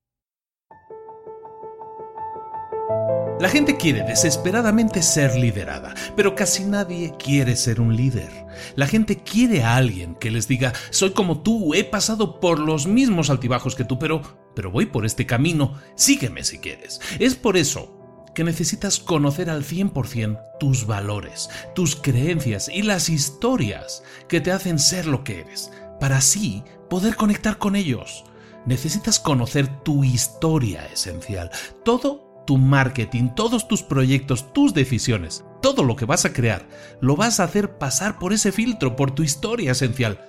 La 3.41 3.49
gente 3.49 3.77
quiere 3.77 4.03
desesperadamente 4.05 5.03
ser 5.03 5.35
liderada, 5.35 5.95
pero 6.15 6.35
casi 6.35 6.65
nadie 6.65 7.15
quiere 7.19 7.57
ser 7.57 7.81
un 7.81 7.97
líder. 7.97 8.31
La 8.77 8.87
gente 8.87 9.17
quiere 9.17 9.65
a 9.65 9.77
alguien 9.77 10.15
que 10.15 10.31
les 10.31 10.47
diga, 10.47 10.73
soy 10.91 11.11
como 11.11 11.43
tú, 11.43 11.75
he 11.75 11.83
pasado 11.83 12.39
por 12.39 12.61
los 12.61 12.87
mismos 12.87 13.31
altibajos 13.31 13.75
que 13.75 13.85
tú, 13.85 13.99
pero, 13.99 14.23
pero 14.55 14.71
voy 14.71 14.87
por 14.87 15.05
este 15.05 15.27
camino, 15.27 15.75
sígueme 15.97 16.45
si 16.45 16.59
quieres. 16.59 17.01
Es 17.19 17.35
por 17.35 17.57
eso 17.57 17.99
que 18.35 18.45
necesitas 18.45 19.01
conocer 19.01 19.51
al 19.51 19.65
100% 19.65 20.41
tus 20.61 20.87
valores, 20.87 21.51
tus 21.75 21.97
creencias 21.97 22.69
y 22.69 22.83
las 22.83 23.09
historias 23.09 24.05
que 24.29 24.41
te 24.41 24.53
hacen 24.53 24.79
ser 24.79 25.07
lo 25.07 25.25
que 25.25 25.41
eres, 25.41 25.73
para 25.99 26.19
así 26.19 26.63
poder 26.89 27.17
conectar 27.17 27.59
con 27.59 27.75
ellos. 27.75 28.25
Necesitas 28.67 29.19
conocer 29.19 29.83
tu 29.83 30.05
historia 30.05 30.87
esencial, 30.87 31.51
todo 31.85 32.32
tu 32.47 32.59
marketing, 32.59 33.31
todos 33.35 33.69
tus 33.69 33.83
proyectos, 33.83 34.53
tus 34.53 34.75
decisiones, 34.75 35.45
todo 35.61 35.85
lo 35.85 35.97
que 35.97 36.05
vas 36.05 36.25
a 36.25 36.33
crear, 36.33 36.67
lo 37.01 37.17
vas 37.17 37.41
a 37.41 37.45
hacer 37.45 37.79
pasar 37.79 38.19
por 38.19 38.33
ese 38.33 38.53
filtro, 38.53 38.97
por 38.97 39.11
tu 39.13 39.23
historia 39.23 39.73
esencial. 39.73 40.21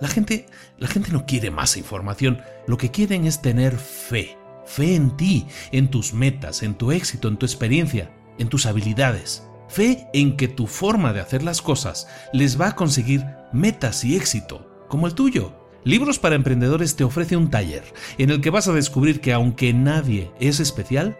La 0.00 0.08
gente, 0.08 0.46
la 0.78 0.88
gente 0.88 1.12
no 1.12 1.26
quiere 1.26 1.50
más 1.50 1.76
información, 1.76 2.42
lo 2.66 2.76
que 2.76 2.90
quieren 2.90 3.26
es 3.26 3.42
tener 3.42 3.76
fe 3.76 4.36
Fe 4.66 4.94
en 4.94 5.16
ti, 5.16 5.46
en 5.72 5.88
tus 5.88 6.14
metas, 6.14 6.62
en 6.62 6.74
tu 6.74 6.92
éxito, 6.92 7.28
en 7.28 7.36
tu 7.36 7.46
experiencia, 7.46 8.10
en 8.38 8.48
tus 8.48 8.66
habilidades. 8.66 9.46
Fe 9.68 10.08
en 10.12 10.36
que 10.36 10.48
tu 10.48 10.66
forma 10.66 11.12
de 11.12 11.20
hacer 11.20 11.42
las 11.42 11.62
cosas 11.62 12.06
les 12.32 12.60
va 12.60 12.68
a 12.68 12.76
conseguir 12.76 13.24
metas 13.52 14.04
y 14.04 14.16
éxito, 14.16 14.86
como 14.88 15.06
el 15.06 15.14
tuyo. 15.14 15.52
Libros 15.84 16.18
para 16.18 16.34
Emprendedores 16.34 16.96
te 16.96 17.04
ofrece 17.04 17.36
un 17.36 17.50
taller 17.50 17.84
en 18.16 18.30
el 18.30 18.40
que 18.40 18.50
vas 18.50 18.68
a 18.68 18.72
descubrir 18.72 19.20
que 19.20 19.34
aunque 19.34 19.74
nadie 19.74 20.30
es 20.40 20.60
especial, 20.60 21.18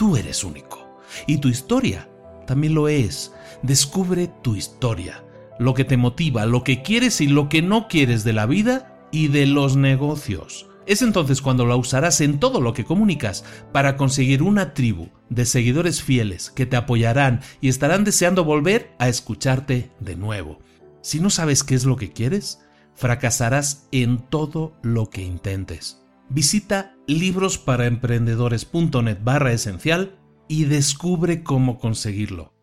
tú 0.00 0.16
eres 0.16 0.44
único. 0.44 0.98
Y 1.26 1.36
tu 1.36 1.48
historia 1.48 2.08
también 2.46 2.72
lo 2.72 2.88
es. 2.88 3.34
Descubre 3.62 4.30
tu 4.42 4.56
historia, 4.56 5.22
lo 5.58 5.74
que 5.74 5.84
te 5.84 5.98
motiva, 5.98 6.46
lo 6.46 6.64
que 6.64 6.80
quieres 6.80 7.20
y 7.20 7.28
lo 7.28 7.50
que 7.50 7.60
no 7.60 7.86
quieres 7.86 8.24
de 8.24 8.32
la 8.32 8.46
vida 8.46 9.06
y 9.12 9.28
de 9.28 9.44
los 9.44 9.76
negocios. 9.76 10.70
Es 10.86 11.02
entonces 11.02 11.42
cuando 11.42 11.66
la 11.66 11.76
usarás 11.76 12.22
en 12.22 12.40
todo 12.40 12.62
lo 12.62 12.72
que 12.72 12.86
comunicas 12.86 13.44
para 13.72 13.98
conseguir 13.98 14.42
una 14.42 14.72
tribu 14.72 15.08
de 15.28 15.44
seguidores 15.44 16.02
fieles 16.02 16.48
que 16.48 16.64
te 16.64 16.78
apoyarán 16.78 17.42
y 17.60 17.68
estarán 17.68 18.02
deseando 18.02 18.42
volver 18.42 18.94
a 18.98 19.10
escucharte 19.10 19.90
de 20.00 20.16
nuevo. 20.16 20.60
Si 21.02 21.20
no 21.20 21.28
sabes 21.28 21.62
qué 21.62 21.74
es 21.74 21.84
lo 21.84 21.96
que 21.96 22.10
quieres, 22.10 22.60
fracasarás 22.94 23.86
en 23.92 24.16
todo 24.16 24.72
lo 24.80 25.10
que 25.10 25.20
intentes. 25.20 25.99
Visita 26.32 26.94
librosparaemprendedores.net 27.08 29.18
barra 29.24 29.52
esencial 29.52 30.16
y 30.46 30.66
descubre 30.66 31.42
cómo 31.42 31.80
conseguirlo. 31.80 32.54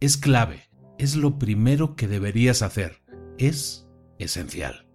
Es 0.00 0.16
clave, 0.16 0.70
es 0.98 1.16
lo 1.16 1.38
primero 1.38 1.96
que 1.96 2.08
deberías 2.08 2.62
hacer, 2.62 3.02
es 3.36 3.86
esencial. 4.18 4.86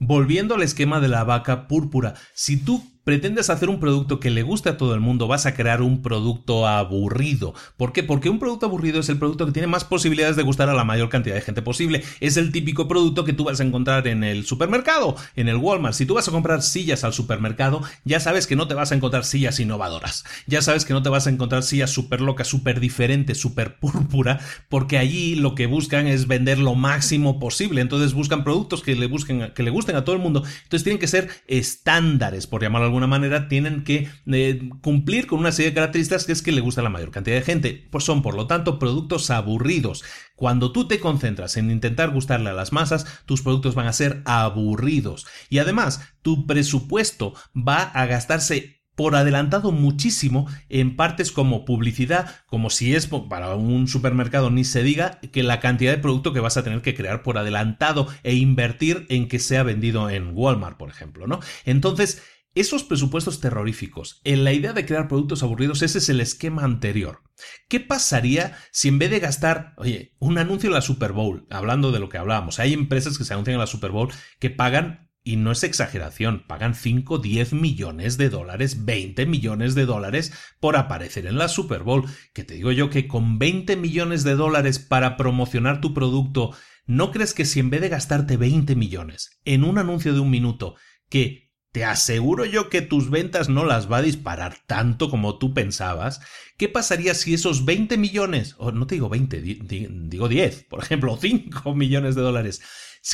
Volviendo 0.00 0.54
al 0.54 0.62
esquema 0.62 1.00
de 1.00 1.08
la 1.08 1.22
vaca 1.24 1.68
púrpura, 1.68 2.14
si 2.32 2.56
tú 2.56 2.82
pretendes 3.06 3.50
hacer 3.50 3.68
un 3.68 3.78
producto 3.78 4.18
que 4.18 4.30
le 4.30 4.42
guste 4.42 4.68
a 4.68 4.76
todo 4.76 4.92
el 4.92 4.98
mundo, 4.98 5.28
vas 5.28 5.46
a 5.46 5.54
crear 5.54 5.80
un 5.80 6.02
producto 6.02 6.66
aburrido. 6.66 7.54
¿Por 7.76 7.92
qué? 7.92 8.02
Porque 8.02 8.28
un 8.28 8.40
producto 8.40 8.66
aburrido 8.66 8.98
es 8.98 9.08
el 9.08 9.16
producto 9.16 9.46
que 9.46 9.52
tiene 9.52 9.68
más 9.68 9.84
posibilidades 9.84 10.34
de 10.34 10.42
gustar 10.42 10.68
a 10.70 10.74
la 10.74 10.82
mayor 10.82 11.08
cantidad 11.08 11.36
de 11.36 11.40
gente 11.40 11.62
posible. 11.62 12.02
Es 12.18 12.36
el 12.36 12.50
típico 12.50 12.88
producto 12.88 13.24
que 13.24 13.32
tú 13.32 13.44
vas 13.44 13.60
a 13.60 13.62
encontrar 13.62 14.08
en 14.08 14.24
el 14.24 14.44
supermercado, 14.44 15.14
en 15.36 15.46
el 15.46 15.56
Walmart. 15.56 15.94
Si 15.94 16.04
tú 16.04 16.14
vas 16.14 16.26
a 16.26 16.32
comprar 16.32 16.62
sillas 16.62 17.04
al 17.04 17.12
supermercado, 17.12 17.80
ya 18.02 18.18
sabes 18.18 18.48
que 18.48 18.56
no 18.56 18.66
te 18.66 18.74
vas 18.74 18.90
a 18.90 18.96
encontrar 18.96 19.24
sillas 19.24 19.60
innovadoras. 19.60 20.24
Ya 20.48 20.60
sabes 20.60 20.84
que 20.84 20.92
no 20.92 21.04
te 21.04 21.08
vas 21.08 21.28
a 21.28 21.30
encontrar 21.30 21.62
sillas 21.62 21.92
súper 21.92 22.20
locas, 22.20 22.48
súper 22.48 22.80
diferentes, 22.80 23.38
súper 23.38 23.76
púrpura, 23.78 24.40
porque 24.68 24.98
allí 24.98 25.36
lo 25.36 25.54
que 25.54 25.66
buscan 25.66 26.08
es 26.08 26.26
vender 26.26 26.58
lo 26.58 26.74
máximo 26.74 27.38
posible. 27.38 27.82
Entonces 27.82 28.14
buscan 28.14 28.42
productos 28.42 28.82
que 28.82 28.96
le, 28.96 29.06
busquen, 29.06 29.52
que 29.54 29.62
le 29.62 29.70
gusten 29.70 29.94
a 29.94 30.04
todo 30.04 30.16
el 30.16 30.22
mundo. 30.22 30.42
Entonces 30.64 30.82
tienen 30.82 30.98
que 30.98 31.06
ser 31.06 31.28
estándares, 31.46 32.48
por 32.48 32.62
llamarlo 32.62 32.95
alguna 32.96 33.06
manera, 33.06 33.48
tienen 33.48 33.84
que 33.84 34.08
eh, 34.26 34.70
cumplir 34.82 35.26
con 35.26 35.38
una 35.38 35.52
serie 35.52 35.70
de 35.70 35.74
características 35.74 36.24
que 36.24 36.32
es 36.32 36.42
que 36.42 36.52
le 36.52 36.60
gusta 36.60 36.80
a 36.80 36.84
la 36.84 36.90
mayor 36.90 37.10
cantidad 37.10 37.36
de 37.36 37.42
gente. 37.42 37.86
Pues 37.90 38.04
son, 38.04 38.22
por 38.22 38.34
lo 38.34 38.46
tanto, 38.46 38.78
productos 38.78 39.30
aburridos. 39.30 40.04
Cuando 40.34 40.72
tú 40.72 40.88
te 40.88 41.00
concentras 41.00 41.56
en 41.56 41.70
intentar 41.70 42.10
gustarle 42.10 42.50
a 42.50 42.54
las 42.54 42.72
masas, 42.72 43.06
tus 43.26 43.42
productos 43.42 43.74
van 43.74 43.86
a 43.86 43.92
ser 43.92 44.22
aburridos. 44.24 45.26
Y 45.48 45.58
además, 45.58 46.00
tu 46.22 46.46
presupuesto 46.46 47.34
va 47.54 47.82
a 47.82 48.06
gastarse 48.06 48.76
por 48.96 49.14
adelantado 49.14 49.70
muchísimo 49.70 50.48
en 50.68 50.96
partes 50.96 51.30
como 51.30 51.64
publicidad, 51.64 52.34
como 52.46 52.70
si 52.70 52.96
es 52.96 53.06
para 53.06 53.54
un 53.54 53.86
supermercado 53.86 54.50
ni 54.50 54.64
se 54.64 54.82
diga 54.82 55.20
que 55.20 55.42
la 55.42 55.60
cantidad 55.60 55.92
de 55.92 55.98
producto 55.98 56.32
que 56.32 56.40
vas 56.40 56.56
a 56.56 56.64
tener 56.64 56.80
que 56.80 56.94
crear 56.94 57.22
por 57.22 57.38
adelantado 57.38 58.08
e 58.24 58.34
invertir 58.34 59.06
en 59.10 59.28
que 59.28 59.38
sea 59.38 59.62
vendido 59.62 60.10
en 60.10 60.30
Walmart, 60.34 60.78
por 60.78 60.88
ejemplo, 60.88 61.26
¿no? 61.26 61.40
Entonces, 61.66 62.22
esos 62.56 62.84
presupuestos 62.84 63.40
terroríficos, 63.40 64.20
en 64.24 64.42
la 64.42 64.54
idea 64.54 64.72
de 64.72 64.86
crear 64.86 65.08
productos 65.08 65.42
aburridos, 65.42 65.82
ese 65.82 65.98
es 65.98 66.08
el 66.08 66.22
esquema 66.22 66.64
anterior. 66.64 67.22
¿Qué 67.68 67.80
pasaría 67.80 68.56
si 68.72 68.88
en 68.88 68.98
vez 68.98 69.10
de 69.10 69.20
gastar, 69.20 69.74
oye, 69.76 70.16
un 70.18 70.38
anuncio 70.38 70.68
en 70.68 70.74
la 70.74 70.80
Super 70.80 71.12
Bowl, 71.12 71.46
hablando 71.50 71.92
de 71.92 72.00
lo 72.00 72.08
que 72.08 72.16
hablábamos, 72.16 72.58
hay 72.58 72.72
empresas 72.72 73.18
que 73.18 73.24
se 73.24 73.34
anuncian 73.34 73.54
en 73.54 73.60
la 73.60 73.66
Super 73.66 73.90
Bowl 73.90 74.10
que 74.38 74.48
pagan, 74.48 75.10
y 75.22 75.36
no 75.36 75.52
es 75.52 75.64
exageración, 75.64 76.44
pagan 76.46 76.74
5, 76.74 77.18
10 77.18 77.52
millones 77.52 78.16
de 78.16 78.30
dólares, 78.30 78.86
20 78.86 79.26
millones 79.26 79.74
de 79.74 79.84
dólares 79.84 80.32
por 80.58 80.76
aparecer 80.76 81.26
en 81.26 81.36
la 81.36 81.48
Super 81.48 81.82
Bowl, 81.82 82.04
que 82.32 82.44
te 82.44 82.54
digo 82.54 82.72
yo 82.72 82.88
que 82.88 83.06
con 83.06 83.38
20 83.38 83.76
millones 83.76 84.24
de 84.24 84.34
dólares 84.34 84.78
para 84.78 85.18
promocionar 85.18 85.82
tu 85.82 85.92
producto, 85.92 86.56
¿no 86.86 87.10
crees 87.10 87.34
que 87.34 87.44
si 87.44 87.60
en 87.60 87.68
vez 87.68 87.82
de 87.82 87.90
gastarte 87.90 88.38
20 88.38 88.76
millones 88.76 89.40
en 89.44 89.64
un 89.64 89.76
anuncio 89.76 90.14
de 90.14 90.20
un 90.20 90.30
minuto, 90.30 90.76
que 91.10 91.45
te 91.76 91.84
aseguro 91.84 92.46
yo 92.46 92.70
que 92.70 92.80
tus 92.80 93.10
ventas 93.10 93.50
no 93.50 93.66
las 93.66 93.92
va 93.92 93.98
a 93.98 94.02
disparar 94.02 94.56
tanto 94.66 95.10
como 95.10 95.36
tú 95.36 95.52
pensabas. 95.52 96.22
¿Qué 96.56 96.70
pasaría 96.70 97.12
si 97.12 97.34
esos 97.34 97.66
20 97.66 97.98
millones, 97.98 98.54
o 98.56 98.72
no 98.72 98.86
te 98.86 98.94
digo 98.94 99.10
20, 99.10 99.42
digo 99.42 100.26
10, 100.26 100.64
por 100.70 100.82
ejemplo, 100.82 101.18
5 101.20 101.74
millones 101.74 102.14
de 102.14 102.22
dólares, 102.22 102.62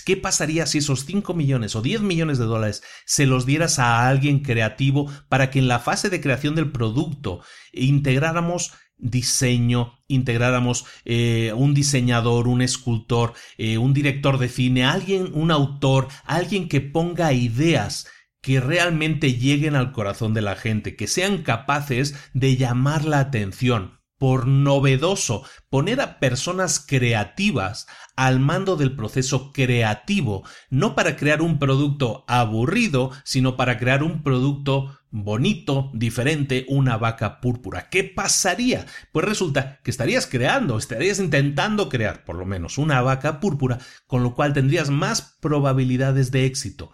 ¿Qué 0.06 0.16
pasaría 0.16 0.64
si 0.66 0.78
esos 0.78 1.04
5 1.06 1.34
millones 1.34 1.74
o 1.74 1.82
10 1.82 2.02
millones 2.02 2.38
de 2.38 2.44
dólares 2.44 2.84
se 3.04 3.26
los 3.26 3.46
dieras 3.46 3.80
a 3.80 4.06
alguien 4.06 4.38
creativo 4.38 5.10
para 5.28 5.50
que 5.50 5.58
en 5.58 5.66
la 5.66 5.80
fase 5.80 6.08
de 6.08 6.20
creación 6.20 6.54
del 6.54 6.70
producto 6.70 7.40
integráramos 7.72 8.72
diseño, 8.96 9.98
integráramos 10.06 10.86
eh, 11.04 11.52
un 11.56 11.74
diseñador, 11.74 12.46
un 12.46 12.62
escultor, 12.62 13.34
eh, 13.58 13.76
un 13.76 13.92
director 13.92 14.38
de 14.38 14.48
cine, 14.48 14.84
alguien, 14.84 15.30
un 15.34 15.50
autor, 15.50 16.06
alguien 16.24 16.68
que 16.68 16.80
ponga 16.80 17.32
ideas 17.32 18.06
que 18.42 18.60
realmente 18.60 19.34
lleguen 19.34 19.76
al 19.76 19.92
corazón 19.92 20.34
de 20.34 20.42
la 20.42 20.56
gente, 20.56 20.96
que 20.96 21.06
sean 21.06 21.42
capaces 21.42 22.14
de 22.34 22.56
llamar 22.56 23.04
la 23.04 23.20
atención. 23.20 24.00
Por 24.18 24.46
novedoso, 24.46 25.44
poner 25.68 26.00
a 26.00 26.20
personas 26.20 26.84
creativas 26.86 27.88
al 28.14 28.38
mando 28.38 28.76
del 28.76 28.94
proceso 28.94 29.52
creativo, 29.52 30.44
no 30.70 30.94
para 30.94 31.16
crear 31.16 31.42
un 31.42 31.58
producto 31.58 32.24
aburrido, 32.28 33.10
sino 33.24 33.56
para 33.56 33.78
crear 33.78 34.04
un 34.04 34.22
producto 34.22 34.96
bonito, 35.10 35.90
diferente, 35.92 36.66
una 36.68 36.96
vaca 36.96 37.40
púrpura. 37.40 37.88
¿Qué 37.90 38.04
pasaría? 38.04 38.86
Pues 39.12 39.26
resulta 39.26 39.80
que 39.82 39.90
estarías 39.90 40.26
creando, 40.26 40.78
estarías 40.78 41.18
intentando 41.18 41.88
crear 41.88 42.24
por 42.24 42.36
lo 42.36 42.46
menos 42.46 42.78
una 42.78 43.02
vaca 43.02 43.40
púrpura, 43.40 43.78
con 44.06 44.22
lo 44.22 44.34
cual 44.34 44.52
tendrías 44.52 44.90
más 44.90 45.36
probabilidades 45.40 46.30
de 46.30 46.46
éxito 46.46 46.92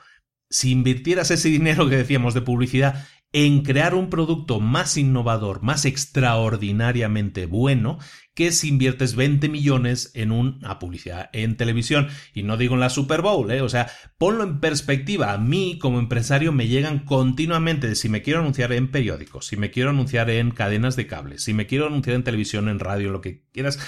si 0.51 0.71
invirtieras 0.71 1.31
ese 1.31 1.49
dinero 1.49 1.89
que 1.89 1.97
decíamos 1.97 2.35
de 2.35 2.43
publicidad 2.43 3.07
en 3.33 3.63
crear 3.63 3.95
un 3.95 4.09
producto 4.09 4.59
más 4.59 4.97
innovador, 4.97 5.63
más 5.63 5.85
extraordinariamente 5.85 7.45
bueno, 7.45 7.99
que 8.35 8.53
si 8.53 8.69
inviertes 8.69 9.17
20 9.17 9.49
millones 9.49 10.13
en 10.15 10.33
una 10.33 10.79
publicidad 10.79 11.29
en 11.33 11.57
televisión. 11.57 12.09
Y 12.33 12.43
no 12.43 12.57
digo 12.57 12.75
en 12.75 12.81
la 12.81 12.89
Super 12.89 13.21
Bowl, 13.21 13.51
¿eh? 13.51 13.61
o 13.61 13.69
sea, 13.69 13.91
ponlo 14.17 14.45
en 14.45 14.61
perspectiva. 14.61 15.33
A 15.33 15.39
mí 15.39 15.79
como 15.79 15.99
empresario 15.99 16.53
me 16.53 16.69
llegan 16.69 17.01
continuamente 17.01 17.89
de 17.89 17.97
si 17.97 18.09
me 18.09 18.23
quiero 18.23 18.41
anunciar 18.41 18.73
en 18.73 18.91
periódicos, 18.91 19.47
si 19.47 19.57
me 19.57 19.71
quiero 19.71 19.91
anunciar 19.91 20.31
en 20.31 20.51
cadenas 20.51 20.97
de 20.97 21.07
cables, 21.07 21.43
si 21.43 21.53
me 21.53 21.67
quiero 21.67 21.87
anunciar 21.87 22.17
en 22.17 22.25
televisión, 22.25 22.69
en 22.69 22.79
radio, 22.79 23.11
lo 23.11 23.21
que 23.21 23.43
quieras 23.53 23.79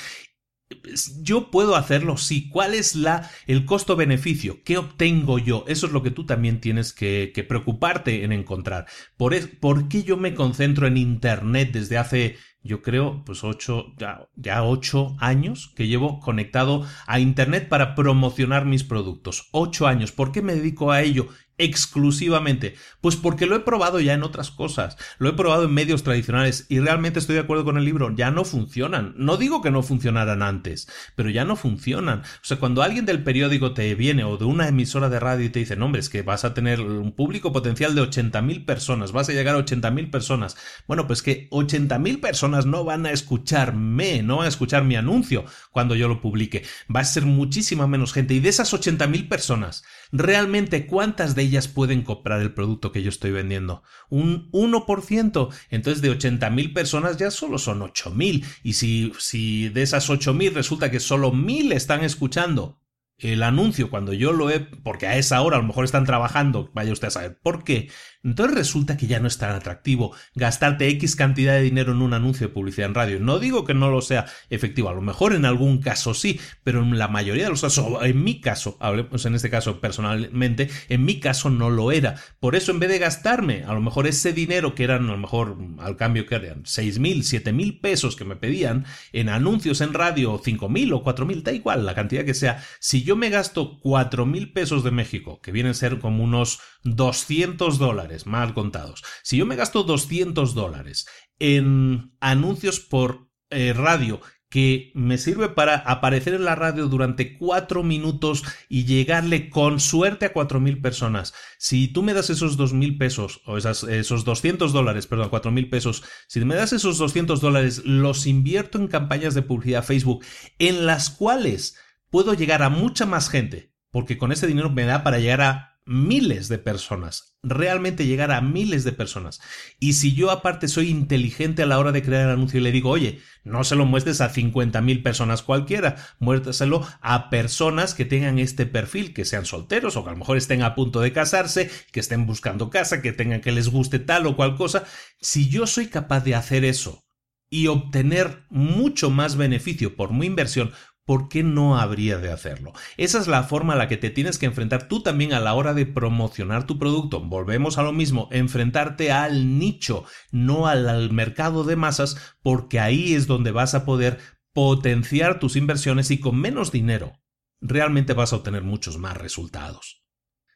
yo 1.23 1.51
puedo 1.51 1.77
hacerlo, 1.77 2.17
sí. 2.17 2.49
¿Cuál 2.49 2.75
es 2.75 2.95
la, 2.95 3.31
el 3.47 3.65
costo-beneficio? 3.65 4.63
¿Qué 4.65 4.79
obtengo 4.79 5.39
yo? 5.39 5.65
Eso 5.69 5.87
es 5.87 5.93
lo 5.93 6.03
que 6.03 6.11
tú 6.11 6.27
también 6.27 6.61
tienes 6.61 6.93
que, 6.93 7.33
preocuparte 7.49 8.25
en 8.25 8.33
encontrar. 8.33 8.87
Por, 9.17 9.35
¿Por 9.59 9.89
qué 9.89 10.03
yo 10.03 10.17
me 10.17 10.35
concentro 10.35 10.87
en 10.87 10.97
Internet 10.97 11.71
desde 11.73 11.99
hace, 11.99 12.37
yo 12.63 12.83
creo, 12.83 13.25
pues 13.25 13.43
ocho, 13.45 13.95
ya, 13.99 14.29
ya 14.37 14.63
ocho 14.63 15.17
años 15.19 15.73
que 15.75 15.89
llevo 15.89 16.21
conectado 16.21 16.87
a 17.07 17.19
Internet 17.19 17.69
para 17.69 17.95
promocionar 17.95 18.65
mis 18.65 18.85
productos? 18.85 19.49
Ocho 19.53 19.87
años. 19.87 20.13
¿Por 20.13 20.33
qué 20.33 20.43
me 20.43 20.55
dedico 20.55 20.93
a 20.93 21.03
ello? 21.03 21.29
Exclusivamente? 21.61 22.75
Pues 23.01 23.17
porque 23.17 23.47
lo 23.47 23.57
he 23.57 23.61
probado 23.61 24.01
ya 24.01 24.15
en 24.15 24.23
otras 24.23 24.51
cosas, 24.51 24.97
lo 25.19 25.29
he 25.29 25.35
probado 25.35 25.65
en 25.65 25.75
medios 25.75 26.03
tradicionales 26.03 26.67
y 26.69 26.81
realmente 26.81 27.19
estoy 27.19 27.35
de 27.35 27.43
acuerdo 27.43 27.65
con 27.65 27.77
el 27.77 27.85
libro, 27.85 28.15
ya 28.15 28.31
no 28.31 28.45
funcionan. 28.45 29.15
No 29.17 29.37
digo 29.37 29.63
que 29.63 29.71
no 29.71 29.83
funcionaran 29.83 30.43
antes, 30.43 30.89
pero 31.15 31.31
ya 31.31 31.45
no 31.45 31.57
funcionan. 31.57 32.21
O 32.21 32.45
sea, 32.45 32.59
cuando 32.59 32.83
alguien 32.83 33.07
del 33.07 33.23
periódico 33.23 33.73
te 33.73 33.95
viene 33.95 34.25
o 34.25 34.37
de 34.37 34.45
una 34.45 34.69
emisora 34.69 35.09
de 35.09 35.21
radio 35.21 35.47
y 35.47 35.51
te 35.51 35.61
dice, 35.61 35.77
no, 35.77 35.87
hombre, 35.87 36.01
es 36.01 36.09
que 36.09 36.23
vas 36.23 36.45
a 36.45 36.55
tener 36.55 36.81
un 36.81 37.13
público 37.13 37.53
potencial 37.53 37.95
de 37.95 38.03
80.000 38.03 38.65
personas, 38.65 39.13
vas 39.13 39.29
a 39.29 39.33
llegar 39.33 39.55
a 39.55 39.59
80.000 39.59 40.11
personas. 40.11 40.57
Bueno, 40.87 41.07
pues 41.07 41.23
que 41.23 41.49
80.000 41.51 42.21
personas 42.21 42.67
no 42.67 42.85
van 42.85 43.07
a 43.07 43.13
escucharme, 43.13 44.23
no 44.23 44.39
van 44.39 44.47
a 44.47 44.49
escuchar 44.49 44.85
mi 44.85 44.97
anuncio 44.97 45.45
cuando 45.71 45.95
yo 45.95 46.09
lo 46.09 46.21
publique. 46.21 46.65
Va 46.95 47.01
a 47.01 47.05
ser 47.05 47.27
muchísima 47.27 47.87
menos 47.87 48.13
gente. 48.13 48.35
Y 48.35 48.41
de 48.41 48.49
esas 48.49 48.73
80.000 48.73 49.29
personas, 49.29 49.85
realmente 50.13 50.87
cuántas 50.87 51.35
de 51.35 51.43
ellas 51.43 51.69
pueden 51.69 52.03
comprar 52.03 52.41
el 52.41 52.53
producto 52.53 52.93
que 52.93 53.03
yo 53.03 53.09
estoy 53.09 53.31
vendiendo? 53.31 53.83
Un 54.09 54.51
1%. 54.53 55.49
Entonces 55.71 56.03
de 56.03 56.11
80.000 56.11 56.73
personas 56.73 57.17
ya 57.17 57.31
solo 57.31 57.59
son 57.59 57.81
8.000. 57.81 58.45
Y 58.63 58.73
si, 58.75 59.13
si 59.19 59.69
de 59.69 59.83
esas 59.83 60.09
8.000 60.09 60.53
resulta 60.53 60.91
que 60.91 61.01
solo 61.01 61.33
1.000 61.33 61.73
están 61.73 62.05
escuchando 62.05 62.81
el 63.21 63.43
anuncio 63.43 63.91
cuando 63.91 64.13
yo 64.13 64.33
lo 64.33 64.51
he, 64.51 64.61
porque 64.61 65.07
a 65.07 65.17
esa 65.17 65.43
hora 65.43 65.57
a 65.57 65.61
lo 65.61 65.67
mejor 65.67 65.85
están 65.85 66.07
trabajando, 66.07 66.71
vaya 66.75 66.93
usted 66.93 67.09
a 67.09 67.13
saber 67.13 67.39
por 67.43 67.65
qué, 67.65 67.91
entonces 68.23 68.55
resulta 68.55 68.97
que 68.97 69.07
ya 69.07 69.19
no 69.19 69.29
es 69.29 69.39
tan 69.39 69.51
atractivo 69.51 70.15
gastarte 70.35 70.89
X 70.89 71.17
cantidad 71.17 71.55
de 71.55 71.63
dinero 71.63 71.93
en 71.93 72.03
un 72.03 72.13
anuncio 72.13 72.49
de 72.49 72.53
publicidad 72.53 72.89
en 72.89 72.95
radio. 72.95 73.19
No 73.19 73.39
digo 73.39 73.65
que 73.65 73.73
no 73.73 73.91
lo 73.91 74.03
sea 74.03 74.27
efectivo, 74.51 74.91
a 74.91 74.95
lo 74.95 75.01
mejor 75.01 75.33
en 75.33 75.47
algún 75.47 75.81
caso 75.81 76.13
sí, 76.13 76.39
pero 76.63 76.83
en 76.83 76.99
la 76.99 77.09
mayoría 77.09 77.45
de 77.45 77.51
los 77.51 77.63
casos, 77.63 77.87
en 78.03 78.23
mi 78.23 78.41
caso, 78.41 78.77
hablemos 78.81 79.25
en 79.25 79.35
este 79.35 79.49
caso 79.49 79.81
personalmente, 79.81 80.69
en 80.89 81.05
mi 81.05 81.19
caso 81.19 81.49
no 81.49 81.71
lo 81.71 81.93
era. 81.93 82.17
Por 82.41 82.57
eso 82.57 82.73
en 82.73 82.81
vez 82.81 82.91
de 82.91 82.99
gastarme 82.99 83.65
a 83.65 83.73
lo 83.73 83.81
mejor 83.81 84.07
ese 84.07 84.33
dinero 84.33 84.75
que 84.75 84.85
eran 84.85 85.09
a 85.09 85.13
lo 85.13 85.19
mejor 85.19 85.57
al 85.79 85.97
cambio 85.97 86.27
que 86.27 86.35
eran 86.35 86.63
6 86.65 86.99
mil, 86.99 87.25
7 87.25 87.53
mil 87.53 87.81
pesos 87.81 88.17
que 88.17 88.25
me 88.25 88.37
pedían 88.37 88.85
en 89.13 89.31
anuncios 89.31 89.81
en 89.81 89.95
radio, 89.95 90.41
5 90.45 90.69
mil 90.69 90.93
o 90.93 91.03
4 91.03 91.25
mil, 91.25 91.43
da 91.43 91.53
igual 91.53 91.87
la 91.87 91.95
cantidad 91.95 92.25
que 92.25 92.35
sea, 92.35 92.63
si 92.81 93.03
yo 93.03 93.17
me 93.17 93.31
gasto 93.31 93.79
4 93.81 94.27
mil 94.27 94.53
pesos 94.53 94.85
de 94.85 94.91
México, 94.91 95.41
que 95.41 95.53
vienen 95.53 95.71
a 95.71 95.75
ser 95.75 95.99
como 96.01 96.23
unos 96.23 96.61
200 96.85 97.79
dólares 97.79 98.10
mal 98.27 98.55
contados. 98.55 99.03
Si 99.23 99.37
yo 99.37 99.47
me 99.47 99.57
gasto 99.57 99.83
200 99.83 100.55
dólares 100.55 101.07
en 101.39 102.13
anuncios 102.21 102.81
por 102.81 103.31
eh, 103.51 103.73
radio 103.73 104.21
que 104.51 104.91
me 104.95 105.17
sirve 105.17 105.49
para 105.49 105.77
aparecer 105.77 106.35
en 106.35 106.45
la 106.45 106.57
radio 106.57 106.89
durante 106.89 107.39
cuatro 107.39 107.85
minutos 107.85 108.43
y 108.69 108.85
llegarle 108.85 109.49
con 109.49 109.79
suerte 109.79 110.27
a 110.27 110.33
cuatro 110.33 110.59
mil 110.59 110.81
personas. 110.81 111.33
Si 111.57 111.87
tú 111.87 112.03
me 112.03 112.15
das 112.15 112.31
esos 112.31 112.57
dos 112.57 112.73
mil 112.73 112.99
pesos, 112.99 113.43
o 113.47 113.57
esos 113.57 114.25
200 114.25 114.73
dólares, 114.73 115.07
perdón, 115.07 115.29
cuatro 115.31 115.53
mil 115.53 115.71
pesos, 115.71 116.03
si 116.27 116.45
me 116.45 116.57
das 116.57 116.73
esos 116.73 116.99
200 116.99 117.41
dólares, 117.41 117.83
los 117.85 118.27
invierto 118.27 118.79
en 118.79 118.89
campañas 118.89 119.35
de 119.35 119.43
publicidad 119.43 119.85
Facebook, 119.85 120.25
en 120.59 120.85
las 120.85 121.11
cuales 121.11 121.77
puedo 122.11 122.35
llegar 122.35 122.65
a 122.65 122.71
mucha 122.71 123.07
más 123.07 123.31
gente, 123.31 123.73
porque 123.93 124.19
con 124.19 124.33
ese 124.33 124.49
dinero 124.49 124.69
me 124.69 124.85
da 124.85 125.05
para 125.05 125.21
llegar 125.21 125.43
a 125.43 125.70
miles 125.91 126.49
de 126.49 126.59
personas, 126.59 127.37
realmente 127.43 128.07
llegar 128.07 128.31
a 128.31 128.41
miles 128.41 128.85
de 128.85 128.93
personas. 128.93 129.41
Y 129.81 129.95
si 129.95 130.15
yo 130.15 130.31
aparte 130.31 130.69
soy 130.69 130.89
inteligente 130.89 131.65
a 131.65 131.67
la 131.67 131.81
hora 131.81 131.91
de 131.91 132.05
crear 132.05 132.27
el 132.27 132.35
anuncio 132.35 132.61
y 132.61 132.63
le 132.63 132.71
digo, 132.71 132.91
oye, 132.91 133.19
no 133.43 133.65
se 133.65 133.75
lo 133.75 133.87
muestres 133.87 134.21
a 134.21 134.33
50.000 134.33 135.03
personas 135.03 135.43
cualquiera, 135.43 135.97
muéstraselo 136.21 136.87
a 137.01 137.29
personas 137.29 137.95
que 137.95 138.05
tengan 138.05 138.39
este 138.39 138.67
perfil, 138.67 139.13
que 139.13 139.25
sean 139.25 139.47
solteros 139.47 139.97
o 139.97 140.05
que 140.05 140.11
a 140.11 140.13
lo 140.13 140.19
mejor 140.19 140.37
estén 140.37 140.63
a 140.63 140.77
punto 140.77 141.01
de 141.01 141.13
casarse, 141.13 141.69
que 141.91 141.99
estén 141.99 142.25
buscando 142.25 142.71
casa, 142.71 143.03
que 143.03 143.13
tengan 143.13 143.41
que 143.41 143.51
les 143.51 143.69
guste 143.69 143.99
tal 143.99 144.29
o 144.29 144.37
cual 144.37 144.55
cosa. 144.55 144.85
Si 145.21 145.49
yo 145.49 145.67
soy 145.67 145.89
capaz 145.89 146.21
de 146.21 146.37
hacer 146.37 146.65
eso 146.65 147.05
y 147.51 147.67
obtener 147.67 148.45
mucho 148.49 149.11
más 149.11 149.37
beneficio 149.37 149.97
por 149.97 150.13
mi 150.13 150.27
inversión, 150.27 150.71
¿por 151.11 151.29
qué 151.29 151.43
no 151.43 151.77
habría 151.77 152.19
de 152.19 152.31
hacerlo? 152.31 152.73
Esa 152.97 153.19
es 153.19 153.27
la 153.27 153.43
forma 153.43 153.73
a 153.73 153.77
la 153.77 153.89
que 153.89 153.97
te 153.97 154.11
tienes 154.11 154.39
que 154.39 154.47
enfrentar 154.47 154.87
tú 154.87 155.03
también 155.03 155.33
a 155.33 155.41
la 155.41 155.55
hora 155.55 155.75
de 155.75 155.85
promocionar 155.85 156.69
tu 156.69 156.79
producto. 156.79 157.19
Volvemos 157.19 157.79
a 157.79 157.83
lo 157.83 157.93
mismo, 157.93 158.29
enfrentarte 158.31 159.11
al 159.11 159.59
nicho, 159.59 160.05
no 160.31 160.69
al, 160.69 161.11
mercado 161.11 161.65
de 161.65 161.75
masas, 161.75 162.37
porque 162.45 162.79
ahí 162.79 163.15
es 163.15 163.27
donde 163.27 163.51
vas 163.51 163.75
a 163.75 163.85
poder 163.85 164.21
potenciar 164.53 165.41
tus 165.41 165.57
inversiones 165.57 166.13
y 166.13 166.21
con 166.21 166.41
menos 166.41 166.71
dinero 166.71 167.15
realmente 167.61 168.13
vas 168.13 168.33
a 168.33 168.37
obtener 168.37 168.63
muchos 168.63 168.97
más 168.97 169.17
resultados. 169.17 170.05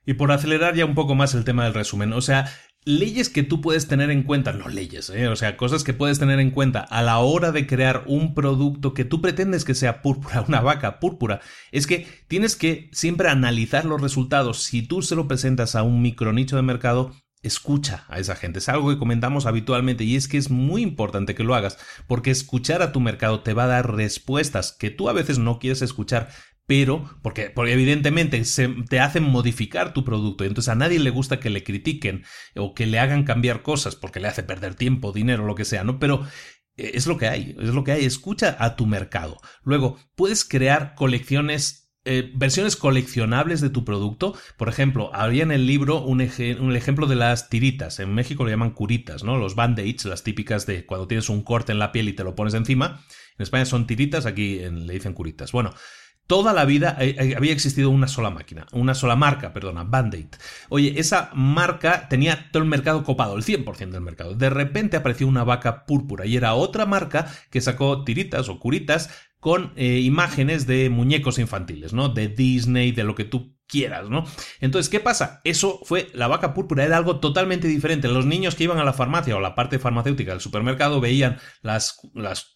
Y 0.06 0.14
por 0.14 0.30
acelerar 0.30 0.76
ya 0.76 0.84
un 0.84 0.94
poco 0.94 1.16
más 1.16 1.34
el 1.34 1.42
tema 1.42 1.64
del 1.64 1.74
resumen, 1.74 2.12
o 2.12 2.20
sea, 2.20 2.48
leyes 2.84 3.30
que 3.30 3.42
tú 3.42 3.60
puedes 3.60 3.88
tener 3.88 4.10
en 4.10 4.22
cuenta, 4.22 4.52
no 4.52 4.68
leyes, 4.68 5.10
¿eh? 5.10 5.28
o 5.28 5.36
sea, 5.36 5.56
cosas 5.56 5.84
que 5.84 5.94
puedes 5.94 6.18
tener 6.18 6.38
en 6.38 6.50
cuenta 6.50 6.80
a 6.80 7.02
la 7.02 7.18
hora 7.18 7.50
de 7.50 7.66
crear 7.66 8.04
un 8.06 8.34
producto 8.34 8.92
que 8.92 9.04
tú 9.04 9.20
pretendes 9.20 9.64
que 9.64 9.74
sea 9.74 10.02
púrpura, 10.02 10.44
una 10.48 10.60
vaca 10.60 11.00
púrpura, 11.00 11.40
es 11.72 11.86
que 11.86 12.06
tienes 12.28 12.56
que 12.56 12.90
siempre 12.92 13.28
analizar 13.28 13.84
los 13.84 14.00
resultados. 14.00 14.62
Si 14.62 14.82
tú 14.82 15.02
se 15.02 15.16
lo 15.16 15.26
presentas 15.28 15.74
a 15.74 15.82
un 15.82 16.02
micronicho 16.02 16.56
de 16.56 16.62
mercado, 16.62 17.12
escucha 17.42 18.04
a 18.08 18.18
esa 18.18 18.36
gente. 18.36 18.58
Es 18.58 18.68
algo 18.68 18.88
que 18.88 18.98
comentamos 18.98 19.46
habitualmente 19.46 20.04
y 20.04 20.16
es 20.16 20.28
que 20.28 20.38
es 20.38 20.50
muy 20.50 20.82
importante 20.82 21.34
que 21.34 21.44
lo 21.44 21.54
hagas 21.54 21.78
porque 22.06 22.30
escuchar 22.30 22.82
a 22.82 22.90
tu 22.90 23.00
mercado 23.00 23.40
te 23.40 23.52
va 23.52 23.64
a 23.64 23.68
dar 23.68 23.94
respuestas 23.94 24.72
que 24.72 24.90
tú 24.90 25.08
a 25.08 25.12
veces 25.12 25.38
no 25.38 25.58
quieres 25.58 25.82
escuchar, 25.82 26.30
pero 26.66 27.18
porque, 27.22 27.52
evidentemente 27.56 28.44
se, 28.44 28.68
te 28.88 29.00
hacen 29.00 29.24
modificar 29.24 29.92
tu 29.92 30.04
producto 30.04 30.44
y 30.44 30.48
entonces 30.48 30.70
a 30.70 30.74
nadie 30.74 30.98
le 30.98 31.10
gusta 31.10 31.40
que 31.40 31.50
le 31.50 31.62
critiquen 31.62 32.24
o 32.56 32.74
que 32.74 32.86
le 32.86 32.98
hagan 32.98 33.24
cambiar 33.24 33.62
cosas 33.62 33.96
porque 33.96 34.20
le 34.20 34.28
hace 34.28 34.42
perder 34.42 34.74
tiempo, 34.74 35.12
dinero, 35.12 35.46
lo 35.46 35.54
que 35.54 35.64
sea, 35.64 35.84
¿no? 35.84 35.98
Pero 35.98 36.26
eh, 36.76 36.92
es 36.94 37.06
lo 37.06 37.18
que 37.18 37.28
hay, 37.28 37.56
es 37.60 37.70
lo 37.70 37.84
que 37.84 37.92
hay, 37.92 38.04
escucha 38.04 38.56
a 38.58 38.76
tu 38.76 38.86
mercado. 38.86 39.38
Luego, 39.62 39.98
puedes 40.16 40.44
crear 40.44 40.94
colecciones 40.94 41.84
eh, 42.06 42.32
versiones 42.34 42.76
coleccionables 42.76 43.62
de 43.62 43.70
tu 43.70 43.84
producto. 43.86 44.34
Por 44.58 44.68
ejemplo, 44.68 45.10
había 45.14 45.42
en 45.42 45.52
el 45.52 45.66
libro 45.66 46.02
un, 46.02 46.20
un, 46.20 46.76
ejemplo 46.76 47.06
de 47.06 47.16
las 47.16 47.48
tiritas. 47.48 47.98
En 47.98 48.12
México 48.12 48.44
lo 48.44 48.50
llaman 48.50 48.72
curitas, 48.72 49.24
¿no? 49.24 49.38
Los 49.38 49.54
band-aids, 49.54 50.04
las 50.04 50.22
típicas 50.22 50.66
de 50.66 50.84
cuando 50.84 51.08
tienes 51.08 51.30
un 51.30 51.42
corte 51.42 51.72
en 51.72 51.78
la 51.78 51.92
piel 51.92 52.10
y 52.10 52.12
te 52.12 52.22
lo 52.22 52.34
pones 52.34 52.52
encima. 52.52 53.02
En 53.38 53.42
España 53.42 53.64
son 53.64 53.86
tiritas, 53.86 54.26
aquí 54.26 54.58
le 54.58 54.92
dicen 54.92 55.14
curitas. 55.14 55.50
Bueno, 55.50 55.72
Toda 56.26 56.54
la 56.54 56.64
vida 56.64 56.96
eh, 57.00 57.16
eh, 57.18 57.34
había 57.36 57.52
existido 57.52 57.90
una 57.90 58.08
sola 58.08 58.30
máquina, 58.30 58.66
una 58.72 58.94
sola 58.94 59.14
marca, 59.14 59.52
perdona, 59.52 59.84
Band-Aid. 59.84 60.28
Oye, 60.70 60.98
esa 60.98 61.30
marca 61.34 62.08
tenía 62.08 62.50
todo 62.50 62.62
el 62.62 62.68
mercado 62.68 63.04
copado, 63.04 63.36
el 63.36 63.44
100% 63.44 63.90
del 63.90 64.00
mercado. 64.00 64.34
De 64.34 64.48
repente 64.48 64.96
apareció 64.96 65.28
una 65.28 65.44
vaca 65.44 65.84
púrpura 65.84 66.24
y 66.24 66.36
era 66.36 66.54
otra 66.54 66.86
marca 66.86 67.30
que 67.50 67.60
sacó 67.60 68.04
tiritas 68.04 68.48
o 68.48 68.58
curitas 68.58 69.10
con 69.38 69.74
eh, 69.76 70.00
imágenes 70.00 70.66
de 70.66 70.88
muñecos 70.88 71.38
infantiles, 71.38 71.92
¿no? 71.92 72.08
De 72.08 72.28
Disney, 72.28 72.92
de 72.92 73.04
lo 73.04 73.14
que 73.14 73.24
tú 73.24 73.53
quieras, 73.74 74.08
¿no? 74.08 74.24
Entonces, 74.60 74.88
¿qué 74.88 75.00
pasa? 75.00 75.40
Eso 75.42 75.80
fue 75.82 76.08
la 76.14 76.28
vaca 76.28 76.54
púrpura, 76.54 76.84
era 76.84 76.96
algo 76.96 77.18
totalmente 77.18 77.66
diferente. 77.66 78.06
Los 78.06 78.24
niños 78.24 78.54
que 78.54 78.62
iban 78.62 78.78
a 78.78 78.84
la 78.84 78.92
farmacia 78.92 79.36
o 79.36 79.40
la 79.40 79.56
parte 79.56 79.80
farmacéutica 79.80 80.30
del 80.30 80.40
supermercado 80.40 81.00
veían 81.00 81.38
las, 81.60 81.98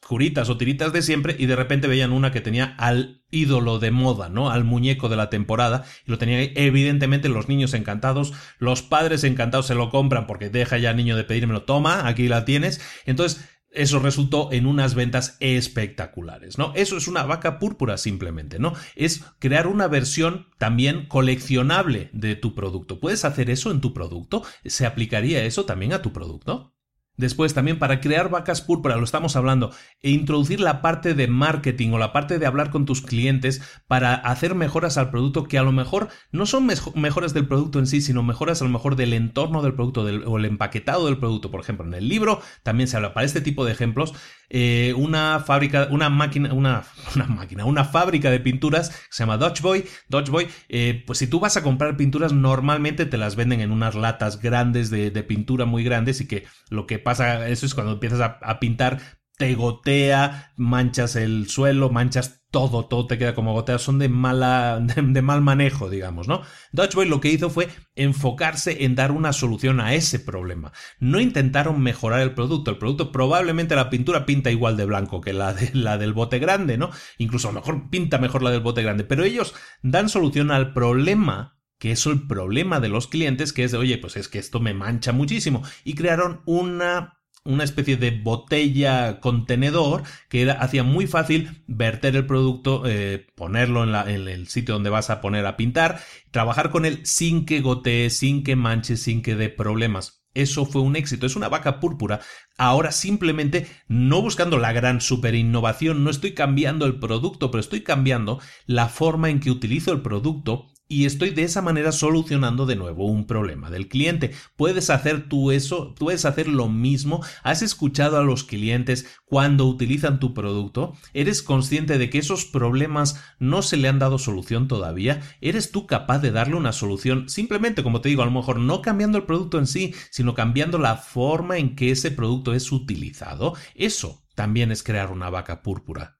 curitas 0.07 0.49
o 0.49 0.57
tiritas 0.57 0.93
de 0.93 1.03
siempre 1.03 1.35
y 1.37 1.47
de 1.47 1.57
repente 1.57 1.89
veían 1.89 2.13
una 2.13 2.31
que 2.31 2.41
tenía 2.41 2.77
al 2.79 3.25
ídolo 3.33 3.81
de 3.81 3.91
moda, 3.91 4.29
¿no? 4.29 4.51
Al 4.51 4.63
muñeco 4.63 5.09
de 5.09 5.17
la 5.17 5.29
temporada 5.29 5.85
y 6.07 6.13
lo 6.13 6.19
tenían 6.19 6.53
evidentemente 6.55 7.29
los 7.29 7.49
niños 7.49 7.75
encantados, 7.75 8.33
los 8.59 8.83
padres 8.83 9.25
encantados 9.25 9.67
se 9.67 9.75
lo 9.75 9.91
compran 9.91 10.29
porque 10.29 10.51
deja 10.51 10.79
ya 10.79 10.93
niño 10.93 11.17
de 11.17 11.25
pedírmelo, 11.25 11.65
toma, 11.65 12.07
aquí 12.07 12.29
la 12.29 12.45
tienes. 12.45 12.81
Entonces, 13.07 13.45
eso 13.71 13.99
resultó 13.99 14.51
en 14.53 14.67
unas 14.67 14.95
ventas 14.95 15.37
espectaculares, 15.41 16.59
¿no? 16.59 16.73
Eso 16.75 16.97
es 16.97 17.09
una 17.09 17.25
vaca 17.25 17.59
púrpura 17.59 17.99
simplemente, 17.99 18.59
¿no? 18.59 18.73
Es 18.97 19.25
crear 19.39 19.67
una 19.67 19.89
versión 19.89 20.47
también 20.59 21.07
coleccionable 21.07 22.11
de 22.13 22.37
tu 22.37 22.55
producto. 22.55 23.01
¿Puedes 23.01 23.25
hacer 23.25 23.51
eso 23.51 23.71
en 23.71 23.81
tu 23.81 23.93
producto? 23.93 24.43
¿Se 24.65 24.87
aplicaría 24.87 25.45
eso 25.45 25.65
también 25.65 25.93
a 25.93 26.03
tu 26.03 26.13
producto? 26.13 26.75
Después 27.19 27.53
también 27.53 27.81
para 27.81 28.01
crear 28.01 28.31
vacas 28.31 28.63
púrpura, 28.63 28.97
lo 28.97 29.03
estamos 29.03 29.35
hablando, 29.35 29.73
e 30.03 30.11
introducir 30.11 30.61
la 30.61 30.81
parte 30.81 31.15
de 31.15 31.27
marketing 31.27 31.91
o 31.91 31.99
la 31.99 32.13
parte 32.13 32.39
de 32.39 32.47
hablar 32.47 32.71
con 32.71 32.87
tus 32.87 33.03
clientes 33.03 33.61
para 33.89 34.15
hacer 34.15 34.55
mejoras 34.55 34.97
al 34.99 35.11
producto 35.11 35.45
que 35.45 35.59
a 35.59 35.65
lo 35.65 35.73
mejor 35.73 36.09
no 36.31 36.47
son 36.47 36.69
mejoras 36.95 37.35
del 37.35 37.49
producto 37.49 37.81
en 37.81 37.89
sí, 37.89 38.01
sino 38.01 38.23
mejoras 38.23 38.63
a 38.63 38.65
lo 38.65 38.71
mejor 38.71 38.95
del 38.95 39.13
entorno 39.13 39.63
del 39.63 39.75
producto 39.75 40.03
o 40.03 40.39
el 40.39 40.45
empaquetado 40.45 41.07
del 41.07 41.19
producto. 41.19 41.51
Por 41.51 41.61
ejemplo, 41.61 41.85
en 41.85 41.95
el 41.95 42.09
libro 42.09 42.41
también 42.63 42.89
se 42.89 42.97
habla 42.97 43.15
para 43.15 43.27
este 43.27 43.41
tipo 43.41 43.65
de 43.65 43.73
ejemplos 43.73 44.15
eh, 44.51 44.95
una 44.97 45.41
fábrica, 45.41 45.89
una 45.91 46.09
máquina, 46.09 46.53
una, 46.53 46.85
máquina, 47.29 47.65
una 47.65 47.85
fábrica 47.85 48.31
de 48.31 48.41
pinturas 48.41 48.91
que 48.91 48.97
se 49.11 49.23
llama 49.23 49.37
Dodge 49.37 49.61
Boy. 49.61 49.85
Dodge 50.09 50.31
Boy, 50.31 50.49
eh, 50.69 51.03
pues 51.07 51.19
si 51.19 51.27
tú 51.27 51.41
vas 51.41 51.57
a 51.57 51.63
comprar 51.63 51.97
pinturas, 51.97 52.33
normalmente 52.33 53.07
te 53.07 53.19
las 53.19 53.37
venden 53.37 53.61
en 53.61 53.71
unas 53.71 53.95
latas 53.95 54.41
grandes 54.41 54.91
de, 54.91 55.11
de 55.11 55.23
pintura 55.23 55.65
muy 55.65 55.85
grandes 55.85 56.21
y 56.21 56.27
que 56.27 56.47
lo 56.71 56.87
que 56.87 56.99
pasa 56.99 57.49
eso 57.49 57.67
es 57.67 57.75
cuando 57.75 57.93
empiezas 57.93 58.21
a, 58.21 58.61
pintar 58.61 59.01
te 59.39 59.55
gotea, 59.55 60.53
manchas 60.57 61.17
el 61.17 61.49
suelo, 61.49 61.91
manchas 61.91 62.43
todo, 62.51 62.87
todo 62.87 63.07
te 63.07 63.19
queda 63.19 63.35
como 63.35 63.53
goteas, 63.53 63.83
son 63.83 63.99
de, 63.99 64.09
mala, 64.09 64.81
de, 64.97 65.23
mal 65.23 65.41
manejo, 65.43 65.89
digamos, 65.89 66.29
¿no? 66.29 66.43
Dodgeboy 66.73 67.09
lo 67.09 67.21
que 67.21 67.31
hizo 67.31 67.49
fue 67.49 67.69
enfocarse 67.95 68.85
en 68.85 68.95
dar 68.95 69.13
una 69.13 69.33
solución 69.33 69.81
a 69.81 69.95
ese 69.95 70.19
problema. 70.19 70.73
No 70.99 71.21
intentaron 71.21 71.81
mejorar 71.81 72.21
el 72.21 72.35
producto, 72.35 72.71
el 72.71 72.79
producto 72.79 73.13
probablemente 73.13 73.77
la 73.77 73.91
pintura 73.91 74.27
pinta 74.27 74.51
igual 74.51 74.77
de 74.77 74.87
blanco 74.87 75.21
que 75.21 75.33
la, 75.33 75.55
de, 75.55 75.71
la 75.73 75.99
del 75.99 76.15
bote 76.15 76.39
grande, 76.41 76.77
¿no? 76.77 76.91
Incluso 77.19 77.49
a 77.49 77.53
lo 77.53 77.61
mejor 77.61 77.91
pinta 77.91 78.19
mejor 78.19 78.43
la 78.43 78.51
del 78.51 78.61
bote 78.61 78.83
grande, 78.83 79.05
pero 79.05 79.25
ellos 79.25 79.55
dan 79.83 80.09
solución 80.09 80.51
al 80.51 80.73
problema 80.73 81.55
que 81.79 81.93
es 81.93 82.07
el 82.07 82.27
problema 82.27 82.81
de 82.81 82.89
los 82.89 83.07
clientes, 83.07 83.53
que 83.53 83.63
es 83.63 83.71
de, 83.71 83.79
oye, 83.79 83.99
pues 83.99 84.17
es 84.17 84.29
que 84.29 84.41
esto 84.41 84.59
me 84.59 84.75
mancha 84.75 85.13
muchísimo, 85.13 85.63
y 85.85 85.95
crearon 85.95 86.43
una 86.45 87.18
una 87.45 87.65
especie 87.65 87.97
de 87.97 88.11
botella 88.11 89.21
contenedor 89.21 90.03
que 90.29 90.51
hacía 90.51 90.83
muy 90.83 91.07
fácil 91.07 91.63
verter 91.67 92.17
el 92.17 92.27
producto, 92.27 92.83
eh, 92.87 93.27
ponerlo 93.35 93.85
en, 93.85 93.95
en, 94.11 94.29
el 94.29 94.49
sitio 94.49 94.75
donde 94.75 94.91
vas 94.91 95.11
a 95.11 95.21
poner 95.21 95.47
a 95.47 95.57
pintar, 95.57 96.01
trabajar 96.31 96.71
con 96.71 96.85
él 96.85 97.01
sin 97.05 97.47
que 97.47 97.61
gotee, 97.61 98.11
sin 98.11 98.45
que 98.45 98.57
manche, 98.57 98.97
sin 98.97 99.23
que 99.23 99.35
dé 99.35 99.49
problemas. 99.49 100.19
Eso 100.35 100.67
fue 100.67 100.83
un 100.83 100.95
éxito, 100.95 101.27
es 101.27 101.37
una 101.37 101.49
vaca 101.49 101.81
púrpura. 101.81 102.21
Ahora 102.59 102.93
simplemente 102.93 103.67
no 103.89 104.23
buscando 104.23 104.59
la 104.59 104.73
gran 104.73 105.01
super 105.01 105.35
innovación, 105.35 106.05
no 106.05 106.11
estoy 106.11 106.35
cambiando 106.35 106.87
el 106.87 107.01
producto, 107.01 107.51
pero 107.51 107.61
estoy 107.61 107.83
cambiando 107.83 108.41
la 108.67 108.89
forma 108.89 109.31
en 109.31 109.41
que 109.41 109.51
utilizo 109.51 109.93
el 109.93 110.03
producto 110.03 110.69
y 110.89 111.05
estoy 111.05 111.31
de 111.31 111.43
esa 111.43 111.61
manera 111.61 111.93
solucionando 111.93 112.65
de 112.65 112.77
nuevo 112.77 113.07
un 113.07 113.27
problema 113.27 113.71
del 113.71 113.89
cliente. 113.89 114.33
Puedes 114.57 114.89
hacer 114.89 115.29
tú 115.29 115.51
eso, 115.53 115.95
puedes 115.95 116.25
hacer 116.25 116.49
lo 116.49 116.69
mismo. 116.69 117.23
¿Has 117.43 117.63
escuchado 117.63 118.19
a 118.19 118.25
los 118.25 118.43
clientes 118.45 119.07
cuando 119.27 119.67
utilizan 119.67 120.19
tu 120.19 120.33
producto? 120.33 120.97
¿Eres 121.13 121.43
consciente 121.43 121.99
de 121.99 122.09
que 122.09 122.19
esos 122.19 122.47
problemas 122.47 123.23
no 123.39 123.61
se 123.61 123.77
le 123.77 123.89
han 123.89 123.99
dado 123.99 124.19
solución 124.19 124.67
todavía? 124.67 125.21
¿Eres 125.43 125.71
tú 125.71 125.87
capaz 125.87 126.21
de 126.21 126.31
darle 126.31 126.57
una 126.57 126.73
solución? 126.73 127.29
Simplemente, 127.29 127.83
como 127.83 128.01
te 128.01 128.09
digo, 128.09 128.23
a 128.23 128.27
lo 128.27 128.33
mejor 128.33 128.59
no 128.59 128.81
cambiando 128.81 129.19
el 129.19 129.25
producto 129.25 129.59
en 129.59 129.67
sí, 129.67 129.95
sino 130.11 130.35
cambiando 130.35 130.79
la 130.79 130.97
forma 130.97 131.59
en 131.59 131.77
que 131.77 131.91
ese 131.91 132.11
producto 132.11 132.55
es 132.55 132.73
utilizado. 132.73 133.55
Eso 133.75 134.25
también 134.35 134.73
es 134.73 134.83
crear 134.83 135.13
una 135.13 135.29
vaca 135.29 135.63
púrpura. 135.63 136.18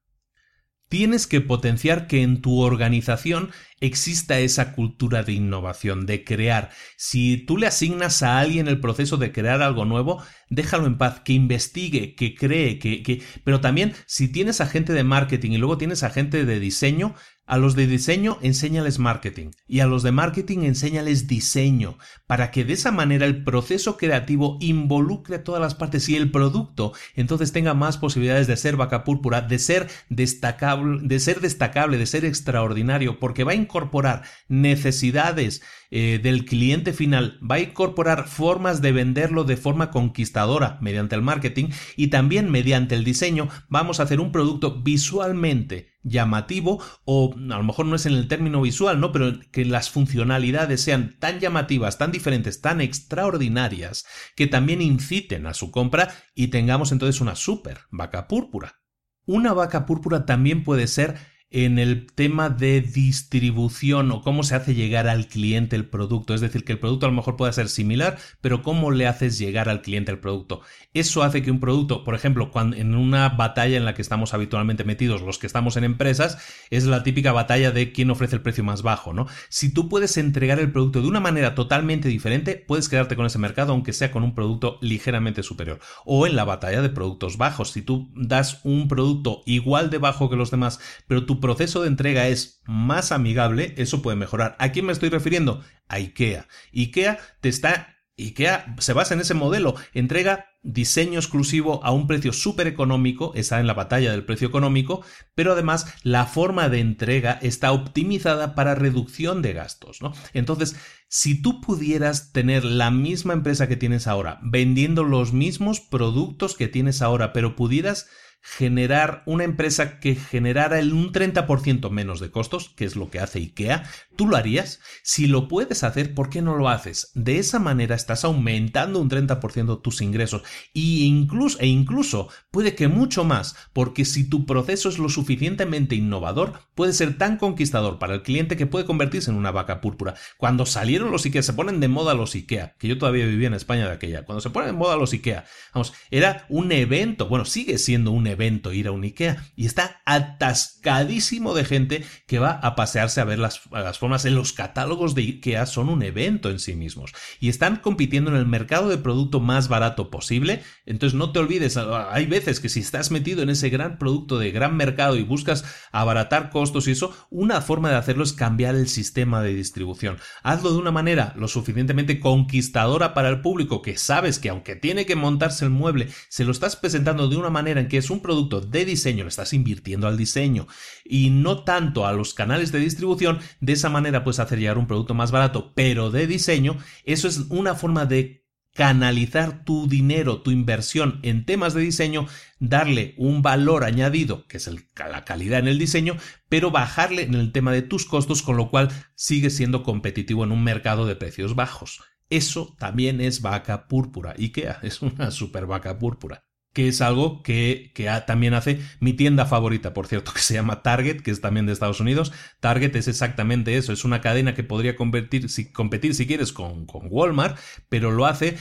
Tienes 0.89 1.27
que 1.27 1.39
potenciar 1.39 2.07
que 2.07 2.23
en 2.23 2.41
tu 2.41 2.61
organización 2.61 3.51
exista 3.79 4.39
esa 4.39 4.73
cultura 4.73 5.23
de 5.23 5.33
innovación, 5.33 6.05
de 6.05 6.23
crear. 6.23 6.71
Si 6.97 7.37
tú 7.37 7.57
le 7.57 7.67
asignas 7.67 8.23
a 8.23 8.39
alguien 8.39 8.67
el 8.67 8.79
proceso 8.79 9.17
de 9.17 9.31
crear 9.31 9.61
algo 9.61 9.85
nuevo, 9.85 10.23
déjalo 10.49 10.87
en 10.87 10.97
paz, 10.97 11.21
que 11.21 11.33
investigue, 11.33 12.15
que 12.15 12.35
cree, 12.35 12.79
que, 12.79 13.03
que... 13.03 13.21
Pero 13.43 13.61
también 13.61 13.93
si 14.07 14.29
tienes 14.29 14.61
a 14.61 14.65
gente 14.67 14.93
de 14.93 15.03
marketing 15.03 15.51
y 15.51 15.57
luego 15.57 15.77
tienes 15.77 16.03
a 16.03 16.09
gente 16.09 16.43
de 16.43 16.59
diseño, 16.59 17.15
a 17.49 17.57
los 17.57 17.75
de 17.75 17.87
diseño 17.87 18.37
enséñales 18.41 18.99
marketing. 18.99 19.49
Y 19.67 19.79
a 19.79 19.87
los 19.87 20.03
de 20.03 20.11
marketing 20.11 20.59
enséñales 20.59 21.27
diseño 21.27 21.97
para 22.27 22.51
que 22.51 22.63
de 22.63 22.73
esa 22.73 22.91
manera 22.91 23.25
el 23.25 23.43
proceso 23.43 23.97
creativo 23.97 24.57
involucre 24.61 25.37
a 25.37 25.43
todas 25.43 25.59
las 25.59 25.73
partes 25.73 26.07
y 26.09 26.15
el 26.15 26.29
producto 26.29 26.93
entonces 27.15 27.51
tenga 27.51 27.73
más 27.73 27.97
posibilidades 27.97 28.45
de 28.45 28.55
ser 28.55 28.75
vaca 28.75 29.03
púrpura, 29.03 29.41
de 29.41 29.57
ser 29.57 29.87
destacable, 30.09 30.99
de 31.01 31.19
ser 31.19 31.41
destacable, 31.41 31.97
de 31.97 32.05
ser 32.05 32.23
extraordinario, 32.23 33.19
porque 33.19 33.43
va 33.43 33.53
a 33.53 33.55
incorporar 33.55 34.21
necesidades 34.47 35.63
eh, 35.91 36.19
del 36.21 36.45
cliente 36.45 36.93
final, 36.93 37.39
va 37.41 37.55
a 37.55 37.59
incorporar 37.61 38.27
formas 38.27 38.81
de 38.81 38.91
venderlo 38.91 39.43
de 39.43 39.57
forma 39.57 39.89
conquistadora 39.89 40.77
mediante 40.81 41.15
el 41.15 41.23
marketing 41.23 41.69
y 41.95 42.07
también 42.07 42.51
mediante 42.51 42.93
el 42.93 43.03
diseño 43.03 43.49
vamos 43.69 43.99
a 43.99 44.03
hacer 44.03 44.19
un 44.19 44.31
producto 44.31 44.81
visualmente 44.83 45.93
llamativo 46.03 46.81
o 47.05 47.33
a 47.33 47.57
lo 47.57 47.63
mejor 47.63 47.87
no 47.87 47.95
es 47.95 48.05
en 48.05 48.13
el 48.13 48.27
término 48.27 48.61
visual, 48.61 48.99
¿no? 48.99 49.11
Pero 49.11 49.39
que 49.51 49.65
las 49.65 49.89
funcionalidades 49.89 50.81
sean 50.81 51.17
tan 51.19 51.39
llamativas, 51.39 51.97
tan 51.97 52.11
diferentes, 52.11 52.61
tan 52.61 52.81
extraordinarias 52.81 54.05
que 54.35 54.47
también 54.47 54.81
inciten 54.81 55.47
a 55.47 55.53
su 55.53 55.71
compra 55.71 56.13
y 56.35 56.47
tengamos 56.47 56.91
entonces 56.91 57.19
una 57.19 57.35
super 57.35 57.79
vaca 57.89 58.27
púrpura. 58.27 58.79
Una 59.25 59.53
vaca 59.53 59.85
púrpura 59.85 60.25
también 60.25 60.63
puede 60.63 60.87
ser 60.87 61.17
en 61.51 61.79
el 61.79 62.05
tema 62.11 62.49
de 62.49 62.81
distribución 62.81 64.11
o 64.11 64.21
cómo 64.21 64.43
se 64.43 64.55
hace 64.55 64.75
llegar 64.75 65.07
al 65.07 65.27
cliente 65.27 65.75
el 65.75 65.85
producto. 65.85 66.33
Es 66.33 66.41
decir, 66.41 66.63
que 66.63 66.73
el 66.73 66.79
producto 66.79 67.07
a 67.07 67.09
lo 67.09 67.15
mejor 67.15 67.37
pueda 67.37 67.51
ser 67.51 67.69
similar, 67.69 68.17
pero 68.41 68.61
cómo 68.61 68.91
le 68.91 69.07
haces 69.07 69.39
llegar 69.39 69.67
al 69.67 69.81
cliente 69.81 70.11
el 70.11 70.19
producto. 70.19 70.61
Eso 70.93 71.23
hace 71.23 71.41
que 71.41 71.51
un 71.51 71.59
producto, 71.59 72.03
por 72.03 72.13
ejemplo, 72.13 72.51
cuando, 72.51 72.77
en 72.77 72.93
una 72.95 73.29
batalla 73.29 73.77
en 73.77 73.85
la 73.85 73.95
que 73.95 74.01
estamos 74.01 74.33
habitualmente 74.33 74.83
metidos 74.83 75.21
los 75.21 75.39
que 75.39 75.47
estamos 75.47 75.75
en 75.77 75.83
empresas, 75.83 76.37
es 76.69 76.85
la 76.85 77.03
típica 77.03 77.31
batalla 77.31 77.71
de 77.71 77.91
quién 77.91 78.11
ofrece 78.11 78.35
el 78.35 78.41
precio 78.41 78.63
más 78.63 78.83
bajo, 78.83 79.13
¿no? 79.13 79.27
Si 79.49 79.73
tú 79.73 79.89
puedes 79.89 80.17
entregar 80.17 80.59
el 80.59 80.71
producto 80.71 81.01
de 81.01 81.07
una 81.07 81.19
manera 81.19 81.55
totalmente 81.55 82.09
diferente, 82.09 82.63
puedes 82.67 82.89
quedarte 82.89 83.15
con 83.15 83.25
ese 83.25 83.39
mercado, 83.39 83.73
aunque 83.73 83.93
sea 83.93 84.11
con 84.11 84.23
un 84.23 84.35
producto 84.35 84.77
ligeramente 84.81 85.41
superior. 85.41 85.79
O 86.05 86.27
en 86.27 86.35
la 86.35 86.43
batalla 86.43 86.81
de 86.81 86.89
productos 86.89 87.37
bajos, 87.37 87.71
si 87.71 87.81
tú 87.81 88.11
das 88.15 88.61
un 88.63 88.87
producto 88.87 89.41
igual 89.45 89.89
de 89.89 89.97
bajo 89.97 90.29
que 90.29 90.35
los 90.35 90.51
demás, 90.51 90.79
pero 91.07 91.25
proceso 91.39 91.81
de 91.81 91.87
entrega 91.87 92.27
es 92.27 92.61
más 92.65 93.11
amigable, 93.11 93.73
eso 93.77 94.01
puede 94.01 94.17
mejorar. 94.17 94.55
¿A 94.59 94.71
quién 94.71 94.85
me 94.85 94.93
estoy 94.93 95.09
refiriendo? 95.09 95.63
A 95.87 95.95
IKEA. 95.95 96.47
IKEA 96.73 97.19
te 97.41 97.49
está 97.49 97.95
IKEA 98.19 98.75
se 98.79 98.93
basa 98.93 99.13
en 99.13 99.21
ese 99.21 99.33
modelo, 99.33 99.75
entrega 99.93 100.47
diseño 100.61 101.19
exclusivo 101.19 101.83
a 101.83 101.91
un 101.91 102.05
precio 102.05 102.33
súper 102.33 102.67
económico, 102.67 103.31
está 103.35 103.59
en 103.59 103.67
la 103.67 103.73
batalla 103.73 104.11
del 104.11 104.25
precio 104.25 104.47
económico, 104.47 105.03
pero 105.35 105.53
además 105.53 105.93
la 106.03 106.25
forma 106.25 106.67
de 106.69 106.79
entrega 106.79 107.39
está 107.41 107.71
optimizada 107.71 108.55
para 108.55 108.75
reducción 108.75 109.41
de 109.41 109.53
gastos. 109.53 109.99
Entonces, 110.33 110.75
si 111.07 111.41
tú 111.41 111.61
pudieras 111.61 112.31
tener 112.33 112.65
la 112.65 112.91
misma 112.91 113.33
empresa 113.33 113.67
que 113.67 113.77
tienes 113.77 114.05
ahora, 114.05 114.39
vendiendo 114.43 115.03
los 115.03 115.31
mismos 115.33 115.79
productos 115.79 116.55
que 116.55 116.67
tienes 116.67 117.01
ahora, 117.01 117.31
pero 117.31 117.55
pudieras 117.55 118.09
generar 118.41 119.23
una 119.25 119.43
empresa 119.43 119.99
que 119.99 120.15
generara 120.15 120.79
un 120.79 121.11
30% 121.11 121.89
menos 121.89 122.19
de 122.19 122.31
costos, 122.31 122.69
que 122.75 122.85
es 122.85 122.95
lo 122.95 123.09
que 123.09 123.19
hace 123.19 123.39
IKEA, 123.39 123.83
¿tú 124.15 124.27
lo 124.27 124.37
harías? 124.37 124.79
Si 125.03 125.27
lo 125.27 125.47
puedes 125.47 125.83
hacer, 125.83 126.13
¿por 126.13 126.29
qué 126.29 126.41
no 126.41 126.55
lo 126.55 126.69
haces? 126.69 127.11
De 127.15 127.39
esa 127.39 127.59
manera 127.59 127.95
estás 127.95 128.23
aumentando 128.23 128.99
un 128.99 129.09
30% 129.09 129.81
tus 129.81 130.01
ingresos 130.01 130.43
e 130.73 130.79
incluso, 130.79 131.59
e 131.59 131.67
incluso 131.67 132.29
puede 132.51 132.75
que 132.75 132.87
mucho 132.87 133.23
más, 133.23 133.55
porque 133.73 134.05
si 134.05 134.29
tu 134.29 134.45
proceso 134.45 134.89
es 134.89 134.99
lo 134.99 135.09
suficientemente 135.09 135.95
innovador, 135.95 136.53
puede 136.75 136.93
ser 136.93 137.17
tan 137.17 137.37
conquistador 137.37 137.99
para 137.99 138.15
el 138.15 138.23
cliente 138.23 138.57
que 138.57 138.67
puede 138.67 138.85
convertirse 138.85 139.31
en 139.31 139.37
una 139.37 139.51
vaca 139.51 139.81
púrpura. 139.81 140.15
Cuando 140.37 140.65
salieron 140.65 141.11
los 141.11 141.25
IKEA, 141.25 141.43
se 141.43 141.53
ponen 141.53 141.79
de 141.79 141.87
moda 141.87 142.13
los 142.13 142.35
IKEA, 142.35 142.75
que 142.77 142.87
yo 142.87 142.97
todavía 142.97 143.25
vivía 143.25 143.47
en 143.47 143.53
España 143.53 143.85
de 143.85 143.93
aquella, 143.93 144.23
cuando 144.23 144.41
se 144.41 144.49
ponen 144.49 144.69
de 144.69 144.77
moda 144.77 144.95
los 144.95 145.13
IKEA, 145.13 145.45
vamos, 145.73 145.93
era 146.09 146.45
un 146.49 146.71
evento, 146.71 147.27
bueno, 147.27 147.45
sigue 147.45 147.77
siendo 147.77 148.11
un 148.11 148.28
evento 148.29 148.73
ir 148.73 148.87
a 148.87 148.91
un 148.91 149.03
IKEA 149.03 149.43
y 149.55 149.65
está 149.65 150.01
atascadísimo 150.05 151.53
de 151.53 151.65
gente 151.65 152.05
que 152.27 152.39
va 152.39 152.51
a 152.51 152.75
pasearse 152.75 153.21
a 153.21 153.25
ver 153.25 153.39
las, 153.39 153.59
formas 153.97 154.25
en 154.25 154.35
los 154.35 154.53
catálogos 154.53 155.15
de 155.15 155.21
IKEA 155.23 155.65
son 155.65 155.89
un 155.89 156.03
evento 156.03 156.49
en 156.49 156.59
sí 156.59 156.75
mismos 156.75 157.13
y 157.39 157.49
están 157.49 157.77
compitiendo 157.77 158.31
en 158.31 158.37
el 158.37 158.45
mercado 158.45 158.89
de 158.89 158.97
producto 158.97 159.39
más 159.39 159.67
barato 159.67 160.09
posible. 160.09 160.63
Entonces 160.85 161.17
no 161.17 161.31
te 161.31 161.39
olvides, 161.39 161.77
hay 161.77 162.25
veces 162.25 162.59
que 162.59 162.69
si 162.69 162.79
estás 162.79 163.11
metido 163.11 163.43
en 163.43 163.49
ese 163.49 163.69
gran 163.69 163.97
producto 163.97 164.39
de 164.39 164.51
gran 164.51 164.75
mercado 164.75 165.15
y 165.15 165.23
buscas 165.23 165.65
abaratar 165.91 166.49
costos 166.49 166.87
y 166.87 166.91
eso, 166.91 167.15
una 167.29 167.61
forma 167.61 167.89
de 167.89 167.95
hacerlo 167.95 168.23
es 168.23 168.33
cambiar 168.33 168.75
el 168.75 168.87
sistema 168.87 169.41
de 169.41 169.53
distribución. 169.53 170.17
Hazlo 170.43 170.71
de 170.71 170.77
una 170.77 170.91
manera 170.91 171.33
lo 171.35 171.47
suficientemente 171.47 172.19
conquistadora 172.19 173.13
para 173.13 173.29
el 173.29 173.41
público 173.41 173.81
que 173.81 173.97
sabes 173.97 174.39
que 174.39 174.49
aunque 174.49 174.75
tiene 174.75 175.05
que 175.05 175.15
montarse 175.15 175.65
el 175.65 175.71
mueble, 175.71 176.09
se 176.29 176.45
lo 176.45 176.51
estás 176.51 176.75
presentando 176.75 177.27
de 177.27 177.37
una 177.37 177.49
manera 177.49 177.81
en 177.81 177.87
que 177.87 177.97
es 177.97 178.09
un 178.09 178.18
producto 178.21 178.61
de 178.61 178.85
diseño, 178.85 179.23
le 179.23 179.29
estás 179.29 179.53
invirtiendo 179.53 180.07
al 180.07 180.17
diseño 180.17 180.67
y 181.03 181.29
no 181.29 181.63
tanto 181.63 182.05
a 182.05 182.13
los 182.13 182.33
canales 182.33 182.71
de 182.71 182.79
distribución, 182.79 183.39
de 183.59 183.73
esa 183.73 183.89
manera 183.89 184.23
puedes 184.23 184.39
hacer 184.39 184.59
llegar 184.59 184.77
un 184.77 184.87
producto 184.87 185.13
más 185.13 185.31
barato, 185.31 185.73
pero 185.75 186.11
de 186.11 186.27
diseño, 186.27 186.77
eso 187.05 187.27
es 187.27 187.39
una 187.49 187.75
forma 187.75 188.05
de 188.05 188.39
canalizar 188.73 189.65
tu 189.65 189.87
dinero, 189.87 190.41
tu 190.41 190.51
inversión 190.51 191.19
en 191.23 191.45
temas 191.45 191.73
de 191.73 191.81
diseño, 191.81 192.27
darle 192.59 193.13
un 193.17 193.41
valor 193.41 193.83
añadido, 193.83 194.47
que 194.47 194.57
es 194.57 194.69
la 194.95 195.25
calidad 195.25 195.59
en 195.59 195.67
el 195.67 195.79
diseño, 195.79 196.15
pero 196.47 196.71
bajarle 196.71 197.23
en 197.23 197.33
el 197.33 197.51
tema 197.51 197.71
de 197.71 197.81
tus 197.81 198.05
costos, 198.05 198.41
con 198.41 198.57
lo 198.57 198.69
cual 198.69 198.89
sigue 199.15 199.49
siendo 199.49 199.83
competitivo 199.83 200.43
en 200.43 200.51
un 200.51 200.63
mercado 200.63 201.05
de 201.05 201.15
precios 201.15 201.55
bajos. 201.55 202.01
Eso 202.29 202.75
también 202.79 203.21
es 203.21 203.41
vaca 203.41 203.87
púrpura. 203.87 204.35
IKEA 204.37 204.79
es 204.83 205.01
una 205.01 205.31
super 205.31 205.65
vaca 205.65 205.97
púrpura 205.97 206.48
que 206.73 206.87
es 206.87 207.01
algo 207.01 207.41
que, 207.43 207.91
también 208.27 208.53
hace 208.53 208.79
mi 208.99 209.13
tienda 209.13 209.45
favorita, 209.45 209.93
por 209.93 210.07
cierto, 210.07 210.31
que 210.33 210.41
se 210.41 210.53
llama 210.53 210.81
Target, 210.81 211.21
que 211.21 211.31
es 211.31 211.41
también 211.41 211.65
de 211.65 211.73
Estados 211.73 211.99
Unidos. 211.99 212.31
Target 212.59 212.95
es 212.95 213.07
exactamente 213.07 213.77
eso, 213.77 213.93
es 213.93 214.05
una 214.05 214.21
cadena 214.21 214.53
que 214.53 214.63
podría 214.63 214.95
competir 214.95 215.49
si 215.49 216.27
quieres 216.27 216.53
con, 216.53 216.85
con 216.85 217.07
Walmart, 217.09 217.57
pero 217.89 218.11
lo 218.11 218.25
hace 218.25 218.57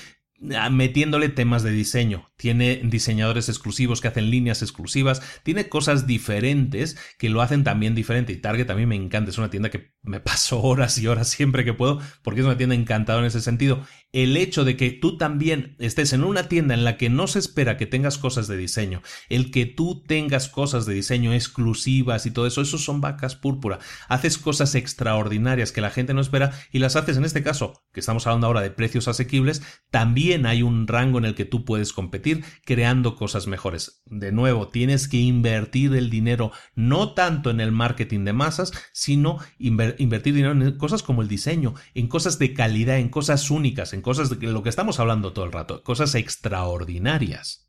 Ah, 0.54 0.70
metiéndole 0.70 1.28
temas 1.30 1.64
de 1.64 1.72
diseño. 1.72 2.30
Tiene 2.36 2.80
diseñadores 2.84 3.48
exclusivos 3.48 4.00
que 4.00 4.06
hacen 4.06 4.30
líneas 4.30 4.62
exclusivas. 4.62 5.20
Tiene 5.42 5.68
cosas 5.68 6.06
diferentes 6.06 6.96
que 7.18 7.28
lo 7.28 7.42
hacen 7.42 7.64
también 7.64 7.96
diferente. 7.96 8.32
Y 8.32 8.36
Target 8.36 8.66
también 8.66 8.88
me 8.88 8.94
encanta. 8.94 9.30
Es 9.30 9.38
una 9.38 9.50
tienda 9.50 9.68
que 9.70 9.94
me 10.02 10.20
paso 10.20 10.62
horas 10.62 10.96
y 10.98 11.08
horas 11.08 11.28
siempre 11.28 11.64
que 11.64 11.74
puedo 11.74 12.00
porque 12.22 12.40
es 12.40 12.46
una 12.46 12.56
tienda 12.56 12.76
encantada 12.76 13.18
en 13.18 13.26
ese 13.26 13.40
sentido. 13.40 13.84
El 14.10 14.38
hecho 14.38 14.64
de 14.64 14.76
que 14.76 14.90
tú 14.90 15.18
también 15.18 15.76
estés 15.78 16.14
en 16.14 16.24
una 16.24 16.48
tienda 16.48 16.72
en 16.72 16.82
la 16.82 16.96
que 16.96 17.10
no 17.10 17.26
se 17.26 17.38
espera 17.38 17.76
que 17.76 17.84
tengas 17.84 18.16
cosas 18.16 18.48
de 18.48 18.56
diseño, 18.56 19.02
el 19.28 19.50
que 19.50 19.66
tú 19.66 20.02
tengas 20.06 20.48
cosas 20.48 20.86
de 20.86 20.94
diseño 20.94 21.34
exclusivas 21.34 22.24
y 22.24 22.30
todo 22.30 22.46
eso, 22.46 22.62
esos 22.62 22.82
son 22.82 23.02
vacas 23.02 23.36
púrpura. 23.36 23.80
Haces 24.08 24.38
cosas 24.38 24.74
extraordinarias 24.74 25.72
que 25.72 25.82
la 25.82 25.90
gente 25.90 26.14
no 26.14 26.22
espera 26.22 26.52
y 26.72 26.78
las 26.78 26.96
haces 26.96 27.18
en 27.18 27.26
este 27.26 27.42
caso, 27.42 27.84
que 27.92 28.00
estamos 28.00 28.26
hablando 28.26 28.46
ahora 28.46 28.62
de 28.62 28.70
precios 28.70 29.08
asequibles, 29.08 29.62
también 29.90 30.46
hay 30.46 30.62
un 30.62 30.86
rango 30.86 31.18
en 31.18 31.26
el 31.26 31.34
que 31.34 31.44
tú 31.44 31.66
puedes 31.66 31.92
competir 31.92 32.44
creando 32.64 33.14
cosas 33.14 33.46
mejores. 33.46 34.02
De 34.06 34.32
nuevo, 34.32 34.68
tienes 34.68 35.06
que 35.06 35.18
invertir 35.18 35.94
el 35.94 36.08
dinero 36.08 36.50
no 36.74 37.12
tanto 37.12 37.50
en 37.50 37.60
el 37.60 37.72
marketing 37.72 38.24
de 38.24 38.32
masas, 38.32 38.72
sino 38.92 39.38
invertir 39.58 40.32
dinero 40.32 40.52
en 40.52 40.78
cosas 40.78 41.02
como 41.02 41.20
el 41.20 41.28
diseño, 41.28 41.74
en 41.94 42.08
cosas 42.08 42.38
de 42.38 42.54
calidad, 42.54 42.98
en 42.98 43.10
cosas 43.10 43.50
únicas, 43.50 43.92
en 43.98 44.02
cosas 44.02 44.30
de 44.30 44.46
lo 44.46 44.62
que 44.62 44.68
estamos 44.68 45.00
hablando 45.00 45.32
todo 45.32 45.44
el 45.44 45.52
rato, 45.52 45.82
cosas 45.82 46.14
extraordinarias. 46.14 47.68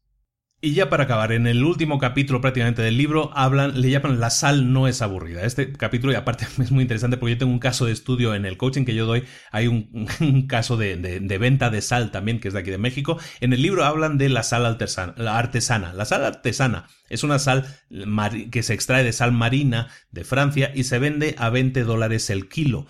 Y 0.62 0.74
ya 0.74 0.90
para 0.90 1.06
acabar, 1.06 1.32
en 1.32 1.48
el 1.48 1.64
último 1.64 2.00
capítulo 2.00 2.42
prácticamente 2.42 2.82
del 2.82 2.98
libro 2.98 3.32
hablan, 3.34 3.80
le 3.80 3.90
llaman 3.90 4.20
La 4.20 4.30
sal 4.30 4.74
no 4.74 4.90
es 4.90 5.02
aburrida. 5.02 5.44
Este 5.44 5.72
capítulo, 5.72 6.12
y 6.12 6.18
aparte 6.18 6.46
es 6.62 6.72
muy 6.72 6.84
interesante 6.84 7.18
porque 7.18 7.36
yo 7.36 7.40
tengo 7.40 7.54
un 7.54 7.60
caso 7.60 7.86
de 7.86 7.94
estudio 7.94 8.36
en 8.36 8.46
el 8.46 8.58
coaching 8.58 8.84
que 8.84 8.94
yo 8.94 9.06
doy, 9.06 9.24
hay 9.52 9.68
un, 9.68 10.46
caso 10.50 10.78
de, 10.78 10.98
venta 11.40 11.70
de 11.70 11.82
sal 11.82 12.12
también, 12.12 12.40
que 12.40 12.50
es 12.50 12.54
de 12.54 12.60
aquí 12.60 12.70
de 12.70 12.78
México. 12.78 13.18
En 13.40 13.54
el 13.54 13.62
libro 13.62 13.86
hablan 13.86 14.18
de 14.18 14.30
la 14.30 14.44
sal 14.44 14.66
artesana. 14.66 15.14
La, 15.18 15.40
artesana. 15.40 15.94
la 15.94 16.06
sal 16.06 16.26
artesana 16.26 16.88
es 17.10 17.24
una 17.24 17.40
sal 17.40 17.66
que 18.52 18.62
se 18.62 18.74
extrae 18.74 19.04
de 19.04 19.14
sal 19.14 19.32
marina 19.32 19.88
de 20.12 20.26
Francia 20.26 20.72
y 20.76 20.84
se 20.84 21.00
vende 21.00 21.36
a 21.40 21.50
20 21.50 21.84
dólares 21.86 22.30
el 22.30 22.50
kilo. 22.50 22.86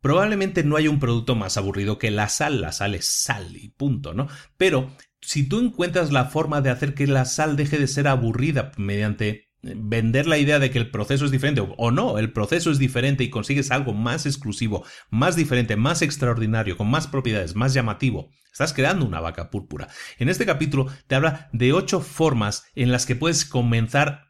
Probablemente 0.00 0.64
no 0.64 0.76
hay 0.76 0.88
un 0.88 0.98
producto 0.98 1.34
más 1.34 1.56
aburrido 1.56 1.98
que 1.98 2.10
la 2.10 2.28
sal, 2.28 2.60
la 2.60 2.72
sal 2.72 2.94
es 2.94 3.06
sal 3.06 3.56
y 3.56 3.68
punto, 3.68 4.14
¿no? 4.14 4.28
Pero 4.56 4.90
si 5.20 5.46
tú 5.48 5.60
encuentras 5.60 6.10
la 6.10 6.26
forma 6.26 6.60
de 6.60 6.70
hacer 6.70 6.94
que 6.94 7.06
la 7.06 7.24
sal 7.26 7.56
deje 7.56 7.78
de 7.78 7.86
ser 7.86 8.08
aburrida 8.08 8.72
mediante 8.78 9.50
eh, 9.62 9.74
vender 9.76 10.26
la 10.26 10.38
idea 10.38 10.58
de 10.58 10.70
que 10.70 10.78
el 10.78 10.90
proceso 10.90 11.26
es 11.26 11.30
diferente 11.30 11.62
o 11.76 11.90
no, 11.90 12.18
el 12.18 12.32
proceso 12.32 12.70
es 12.70 12.78
diferente 12.78 13.24
y 13.24 13.30
consigues 13.30 13.70
algo 13.70 13.92
más 13.92 14.24
exclusivo, 14.24 14.84
más 15.10 15.36
diferente, 15.36 15.76
más 15.76 16.00
extraordinario, 16.00 16.78
con 16.78 16.90
más 16.90 17.06
propiedades, 17.06 17.54
más 17.54 17.74
llamativo, 17.74 18.30
estás 18.50 18.72
creando 18.72 19.04
una 19.04 19.20
vaca 19.20 19.50
púrpura. 19.50 19.88
En 20.18 20.30
este 20.30 20.46
capítulo 20.46 20.86
te 21.06 21.14
habla 21.14 21.50
de 21.52 21.74
ocho 21.74 22.00
formas 22.00 22.64
en 22.74 22.90
las 22.90 23.04
que 23.04 23.16
puedes 23.16 23.44
comenzar 23.44 24.29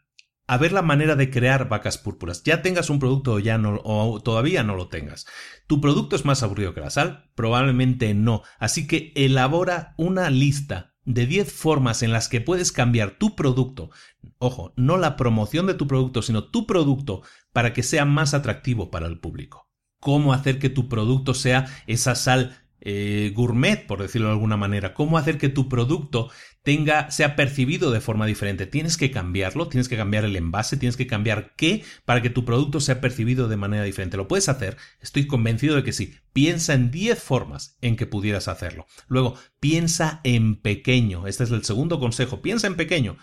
a 0.51 0.57
ver 0.57 0.73
la 0.73 0.83
manera 0.83 1.15
de 1.15 1.31
crear 1.31 1.69
vacas 1.69 1.97
púrpuras. 1.97 2.43
Ya 2.43 2.61
tengas 2.61 2.91
un 2.91 2.99
producto 2.99 3.35
o 3.35 3.39
ya 3.39 3.57
o 3.85 4.21
todavía 4.21 4.65
no 4.65 4.75
lo 4.75 4.89
tengas. 4.89 5.25
¿Tu 5.69 5.81
producto 5.81 6.17
es 6.17 6.25
más 6.25 6.43
aburrido 6.43 6.75
que 6.75 6.81
la 6.81 6.91
sal? 6.91 7.31
Probablemente 7.37 8.15
no. 8.15 8.43
Así 8.59 8.89
que 8.89 9.13
elabora 9.15 9.95
una 9.97 10.29
lista 10.29 10.97
de 11.05 11.27
10 11.27 11.53
formas 11.53 12.03
en 12.03 12.13
las 12.13 12.29
que 12.29 12.41
puedes 12.41 12.73
cambiar 12.73 13.13
tu 13.13 13.37
producto, 13.37 13.91
ojo, 14.39 14.75
no 14.75 14.97
la 14.97 15.15
promoción 15.15 15.69
de 15.69 15.75
tu 15.75 15.87
producto, 15.87 16.21
sino 16.21 16.43
tu 16.43 16.67
producto 16.67 17.23
para 17.53 17.73
que 17.73 17.85
sea 17.85 18.05
más 18.05 18.35
atractivo 18.35 18.91
para 18.91 19.07
el 19.07 19.21
público. 19.21 19.69
Cómo 20.01 20.33
hacer 20.33 20.59
que 20.59 20.69
tu 20.69 20.89
producto 20.89 21.33
sea 21.33 21.67
esa 21.87 22.17
sal 22.17 22.61
eh, 22.81 23.33
gourmet, 23.35 23.87
por 23.87 24.01
decirlo 24.01 24.29
de 24.29 24.33
alguna 24.33 24.57
manera. 24.57 24.95
Cómo 24.95 25.19
hacer 25.19 25.39
que 25.39 25.49
tu 25.49 25.69
producto 25.69 26.31
tenga, 26.63 27.11
sea 27.11 27.37
percibido 27.37 27.91
de 27.91 28.01
forma 28.01 28.27
diferente. 28.27 28.67
Tienes 28.67 28.97
que 28.97 29.11
cambiarlo, 29.11 29.69
tienes 29.69 29.89
que 29.89 29.97
cambiar 29.97 30.25
el 30.25 30.37
envase, 30.37 30.77
tienes 30.77 30.97
que 30.97 31.07
cambiar 31.07 31.55
qué 31.57 31.85
para 32.05 32.23
que 32.23 32.31
tu 32.31 32.45
producto 32.45 32.81
sea 32.81 33.01
percibido 33.01 33.49
de 33.49 33.57
manera 33.57 33.85
diferente. 33.85 34.17
¿Lo 34.17 34.29
puedes 34.29 34.49
hacer? 34.49 34.77
Estoy 35.01 35.27
convencido 35.27 35.77
de 35.77 35.83
que 35.83 35.93
sí. 35.93 36.15
Piensa 36.33 36.75
en 36.75 36.91
10 36.91 37.23
formas 37.23 37.77
en 37.81 37.97
que 37.97 38.07
pudieras 38.07 38.49
hacerlo. 38.49 38.87
Luego, 39.09 39.37
piensa 39.59 40.21
en 40.25 40.57
pequeño. 40.57 41.27
Este 41.27 41.45
es 41.45 41.51
el 41.51 41.65
segundo 41.65 41.99
consejo. 41.99 42.43
Piensa 42.43 42.67
en 42.67 42.77
pequeño. 42.77 43.17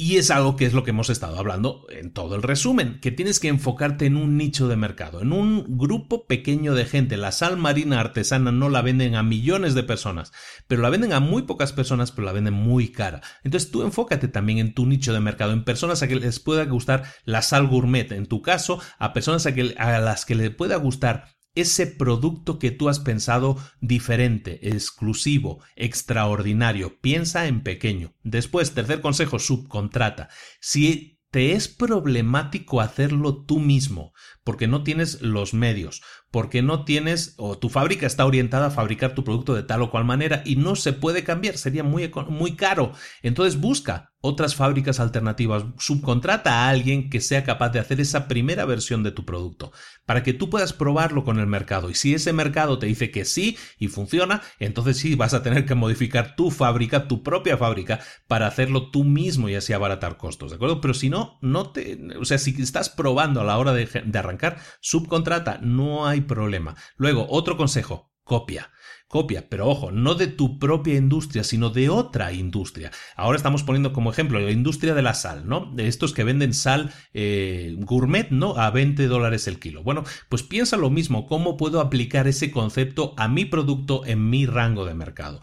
Y 0.00 0.16
es 0.16 0.30
algo 0.30 0.56
que 0.56 0.64
es 0.64 0.72
lo 0.72 0.82
que 0.82 0.92
hemos 0.92 1.10
estado 1.10 1.38
hablando 1.38 1.84
en 1.90 2.10
todo 2.10 2.34
el 2.34 2.42
resumen, 2.42 3.00
que 3.02 3.12
tienes 3.12 3.38
que 3.38 3.48
enfocarte 3.48 4.06
en 4.06 4.16
un 4.16 4.38
nicho 4.38 4.66
de 4.66 4.74
mercado, 4.74 5.20
en 5.20 5.30
un 5.30 5.76
grupo 5.76 6.26
pequeño 6.26 6.74
de 6.74 6.86
gente. 6.86 7.18
La 7.18 7.32
sal 7.32 7.58
marina 7.58 8.00
artesana 8.00 8.50
no 8.50 8.70
la 8.70 8.80
venden 8.80 9.14
a 9.14 9.22
millones 9.22 9.74
de 9.74 9.82
personas, 9.82 10.32
pero 10.66 10.80
la 10.80 10.88
venden 10.88 11.12
a 11.12 11.20
muy 11.20 11.42
pocas 11.42 11.74
personas, 11.74 12.12
pero 12.12 12.24
la 12.24 12.32
venden 12.32 12.54
muy 12.54 12.88
cara. 12.88 13.20
Entonces 13.44 13.70
tú 13.70 13.82
enfócate 13.82 14.28
también 14.28 14.56
en 14.56 14.72
tu 14.72 14.86
nicho 14.86 15.12
de 15.12 15.20
mercado, 15.20 15.52
en 15.52 15.64
personas 15.64 16.02
a 16.02 16.08
que 16.08 16.16
les 16.16 16.40
pueda 16.40 16.64
gustar 16.64 17.02
la 17.26 17.42
sal 17.42 17.66
gourmet, 17.66 18.10
en 18.12 18.24
tu 18.24 18.40
caso, 18.40 18.80
a 18.98 19.12
personas 19.12 19.44
a, 19.44 19.54
que, 19.54 19.74
a 19.76 20.00
las 20.00 20.24
que 20.24 20.34
le 20.34 20.50
pueda 20.50 20.76
gustar 20.76 21.26
ese 21.60 21.86
producto 21.86 22.58
que 22.58 22.70
tú 22.70 22.88
has 22.88 22.98
pensado 22.98 23.56
diferente, 23.80 24.68
exclusivo, 24.68 25.62
extraordinario. 25.76 26.98
Piensa 27.00 27.46
en 27.46 27.62
pequeño. 27.62 28.14
Después, 28.22 28.72
tercer 28.72 29.00
consejo, 29.00 29.38
subcontrata. 29.38 30.28
Si 30.60 31.20
te 31.30 31.52
es 31.52 31.68
problemático 31.68 32.80
hacerlo 32.80 33.44
tú 33.44 33.60
mismo, 33.60 34.12
porque 34.42 34.66
no 34.66 34.82
tienes 34.82 35.22
los 35.22 35.54
medios, 35.54 36.02
porque 36.30 36.60
no 36.60 36.84
tienes 36.84 37.34
o 37.36 37.56
tu 37.56 37.68
fábrica 37.68 38.06
está 38.06 38.26
orientada 38.26 38.66
a 38.66 38.70
fabricar 38.70 39.14
tu 39.14 39.22
producto 39.22 39.54
de 39.54 39.62
tal 39.62 39.82
o 39.82 39.90
cual 39.90 40.04
manera 40.04 40.42
y 40.44 40.56
no 40.56 40.74
se 40.74 40.92
puede 40.92 41.22
cambiar, 41.22 41.56
sería 41.56 41.84
muy, 41.84 42.10
muy 42.28 42.56
caro. 42.56 42.92
Entonces 43.22 43.60
busca 43.60 44.09
otras 44.22 44.54
fábricas 44.54 45.00
alternativas, 45.00 45.64
subcontrata 45.78 46.52
a 46.52 46.68
alguien 46.68 47.08
que 47.08 47.20
sea 47.20 47.44
capaz 47.44 47.70
de 47.70 47.78
hacer 47.78 48.00
esa 48.00 48.28
primera 48.28 48.66
versión 48.66 49.02
de 49.02 49.12
tu 49.12 49.24
producto 49.24 49.72
para 50.04 50.22
que 50.22 50.34
tú 50.34 50.50
puedas 50.50 50.72
probarlo 50.72 51.24
con 51.24 51.38
el 51.38 51.46
mercado. 51.46 51.88
Y 51.88 51.94
si 51.94 52.14
ese 52.14 52.32
mercado 52.32 52.78
te 52.78 52.86
dice 52.86 53.10
que 53.10 53.24
sí 53.24 53.56
y 53.78 53.88
funciona, 53.88 54.42
entonces 54.58 54.98
sí 54.98 55.14
vas 55.14 55.34
a 55.34 55.42
tener 55.42 55.64
que 55.64 55.74
modificar 55.74 56.36
tu 56.36 56.50
fábrica, 56.50 57.08
tu 57.08 57.22
propia 57.22 57.56
fábrica, 57.56 58.00
para 58.26 58.46
hacerlo 58.46 58.90
tú 58.90 59.04
mismo 59.04 59.48
y 59.48 59.54
así 59.54 59.72
abaratar 59.72 60.16
costos, 60.16 60.50
¿de 60.50 60.56
acuerdo? 60.56 60.80
Pero 60.80 60.94
si 60.94 61.08
no, 61.08 61.38
no 61.40 61.70
te, 61.70 61.98
o 62.18 62.24
sea, 62.24 62.38
si 62.38 62.60
estás 62.60 62.90
probando 62.90 63.40
a 63.40 63.44
la 63.44 63.56
hora 63.56 63.72
de, 63.72 63.86
de 63.86 64.18
arrancar, 64.18 64.58
subcontrata, 64.80 65.58
no 65.62 66.06
hay 66.06 66.20
problema. 66.20 66.76
Luego, 66.96 67.26
otro 67.30 67.56
consejo, 67.56 68.12
copia 68.24 68.70
copia, 69.10 69.48
pero 69.48 69.68
ojo, 69.68 69.90
no 69.90 70.14
de 70.14 70.28
tu 70.28 70.60
propia 70.60 70.94
industria, 70.94 71.42
sino 71.42 71.70
de 71.70 71.88
otra 71.88 72.32
industria. 72.32 72.92
Ahora 73.16 73.36
estamos 73.36 73.64
poniendo 73.64 73.92
como 73.92 74.12
ejemplo 74.12 74.38
la 74.38 74.52
industria 74.52 74.94
de 74.94 75.02
la 75.02 75.14
sal, 75.14 75.48
¿no? 75.48 75.68
De 75.74 75.88
estos 75.88 76.12
que 76.12 76.22
venden 76.22 76.54
sal 76.54 76.92
eh, 77.12 77.74
gourmet, 77.80 78.30
¿no? 78.30 78.56
A 78.56 78.70
20 78.70 79.08
dólares 79.08 79.48
el 79.48 79.58
kilo. 79.58 79.82
Bueno, 79.82 80.04
pues 80.28 80.44
piensa 80.44 80.76
lo 80.76 80.90
mismo, 80.90 81.26
¿cómo 81.26 81.56
puedo 81.56 81.80
aplicar 81.80 82.28
ese 82.28 82.52
concepto 82.52 83.14
a 83.16 83.26
mi 83.26 83.44
producto 83.44 84.06
en 84.06 84.30
mi 84.30 84.46
rango 84.46 84.84
de 84.84 84.94
mercado? 84.94 85.40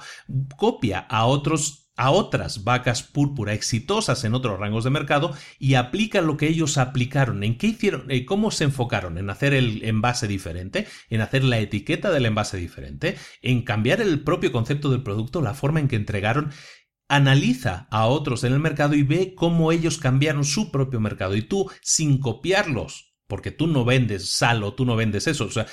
Copia 0.56 1.00
a 1.00 1.26
otros 1.26 1.87
a 1.98 2.12
otras 2.12 2.64
vacas 2.64 3.04
púrpura 3.04 3.54
exitosas 3.54 4.24
en 4.24 4.36
otros 4.36 4.60
rangos 4.60 4.84
de 4.84 4.92
mercado 4.92 5.34
y 5.60 5.74
aplica 5.74 6.22
lo 6.22 6.38
que 6.38 6.48
ellos 6.48 6.78
aplicaron. 6.78 7.44
¿En 7.44 7.58
qué 7.58 7.68
hicieron? 7.68 8.10
Eh, 8.10 8.24
¿Cómo 8.24 8.52
se 8.52 8.66
enfocaron? 8.66 9.18
¿En 9.18 9.30
hacer 9.30 9.54
el 9.54 9.84
envase 9.84 10.28
diferente? 10.28 10.88
¿En 11.10 11.22
hacer 11.22 11.44
la 11.44 11.60
etiqueta 11.60 12.12
del 12.12 12.28
envase 12.28 12.58
diferente? 12.58 13.18
¿En 13.42 13.64
cambiar 13.64 14.00
el 14.00 14.22
propio 14.22 14.52
concepto 14.52 14.92
del 14.92 15.04
producto? 15.04 15.42
¿La 15.42 15.56
forma 15.56 15.80
en 15.80 15.88
que 15.88 15.96
entregaron? 15.96 16.52
Analiza 17.10 17.88
a 17.90 18.06
otros 18.06 18.44
en 18.44 18.54
el 18.54 18.60
mercado 18.60 18.94
y 18.94 19.02
ve 19.02 19.34
cómo 19.34 19.72
ellos 19.72 19.98
cambiaron 19.98 20.46
su 20.46 20.72
propio 20.72 21.00
mercado 21.00 21.36
y 21.36 21.42
tú, 21.42 21.72
sin 21.82 22.20
copiarlos, 22.20 23.16
porque 23.28 23.50
tú 23.50 23.66
no 23.66 23.86
vendes 23.86 24.30
sal 24.30 24.64
o 24.64 24.74
tú 24.74 24.86
no 24.86 24.96
vendes 24.96 25.26
eso, 25.26 25.46
o 25.46 25.52
sea, 25.52 25.66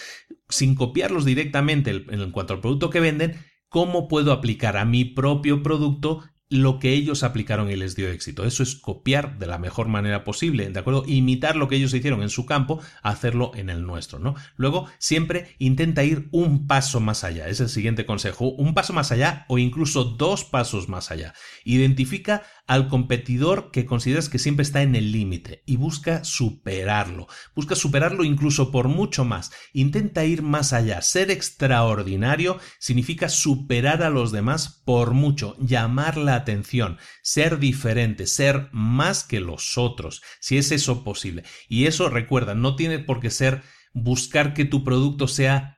sin 0.49 0.75
copiarlos 0.75 1.25
directamente 1.25 1.91
en 1.91 2.31
cuanto 2.31 2.55
al 2.55 2.61
producto 2.61 2.89
que 2.89 3.01
venden, 3.01 3.37
cómo 3.75 4.07
puedo 4.07 4.31
aplicar 4.31 4.77
a 4.77 4.85
mi 4.85 5.05
propio 5.05 5.65
producto 5.65 6.23
lo 6.49 6.79
que 6.79 6.93
ellos 6.93 7.25
aplicaron 7.25 7.69
y 7.69 7.75
les 7.75 7.97
dio 7.97 8.09
éxito. 8.09 8.45
Eso 8.45 8.63
es 8.63 8.77
copiar 8.77 9.37
de 9.41 9.49
la 9.49 9.59
mejor 9.59 9.89
manera 9.89 10.23
posible, 10.23 10.71
¿de 10.71 10.79
acuerdo? 10.79 11.03
Imitar 11.09 11.57
lo 11.57 11.67
que 11.67 11.75
ellos 11.75 11.93
hicieron 11.93 12.23
en 12.23 12.29
su 12.31 12.47
campo, 12.47 12.81
hacerlo 13.03 13.51
en 13.57 13.71
el 13.71 13.85
nuestro, 13.85 14.21
¿no? 14.21 14.37
Luego, 14.55 14.87
siempre 14.99 15.57
intenta 15.59 16.05
ir 16.05 16.29
un 16.31 16.69
paso 16.69 17.01
más 17.01 17.25
allá. 17.25 17.49
Es 17.49 17.59
el 17.59 17.69
siguiente 17.69 18.07
consejo. 18.07 18.51
Un 18.51 18.75
paso 18.75 18.93
más 18.93 19.11
allá 19.11 19.45
o 19.49 19.59
incluso 19.59 20.05
dos 20.05 20.45
pasos 20.45 20.89
más 20.89 21.11
allá. 21.11 21.35
Identifica 21.65 22.45
al 22.67 22.89
competidor 22.89 23.71
que 23.71 23.85
consideras 23.85 24.29
que 24.29 24.39
siempre 24.39 24.63
está 24.63 24.83
en 24.83 24.97
el 24.97 25.13
límite 25.13 25.63
y 25.67 25.77
busca 25.77 26.25
superarlo. 26.25 27.29
Busca 27.55 27.75
superarlo 27.75 28.25
incluso 28.25 28.71
por 28.71 28.89
mucho 28.89 29.25
más. 29.25 29.53
Intenta 29.73 30.25
ir 30.25 30.43
más 30.43 30.73
allá. 30.73 31.03
Ser 31.03 31.31
extraordinario 31.31 32.59
significa 32.79 33.29
superar 33.29 34.03
a 34.03 34.11
los 34.11 34.33
demás 34.33 34.83
por 34.85 35.13
mucho, 35.13 35.57
llamar 35.59 36.17
la 36.17 36.37
atención, 36.37 36.99
ser 37.23 37.59
diferente, 37.59 38.27
ser 38.27 38.69
más 38.73 39.25
que 39.25 39.41
los 39.41 39.77
otros, 39.77 40.23
si 40.41 40.57
es 40.57 40.73
eso 40.73 41.05
posible. 41.05 41.45
Y 41.69 41.87
eso 41.87 42.09
recuerda, 42.09 42.55
no 42.55 42.77
tiene 42.77 42.99
por 42.99 43.21
qué 43.21 43.31
ser 43.31 43.63
buscar 43.93 44.55
que 44.55 44.65
tu 44.65 44.85
producto 44.85 45.29
sea 45.29 45.74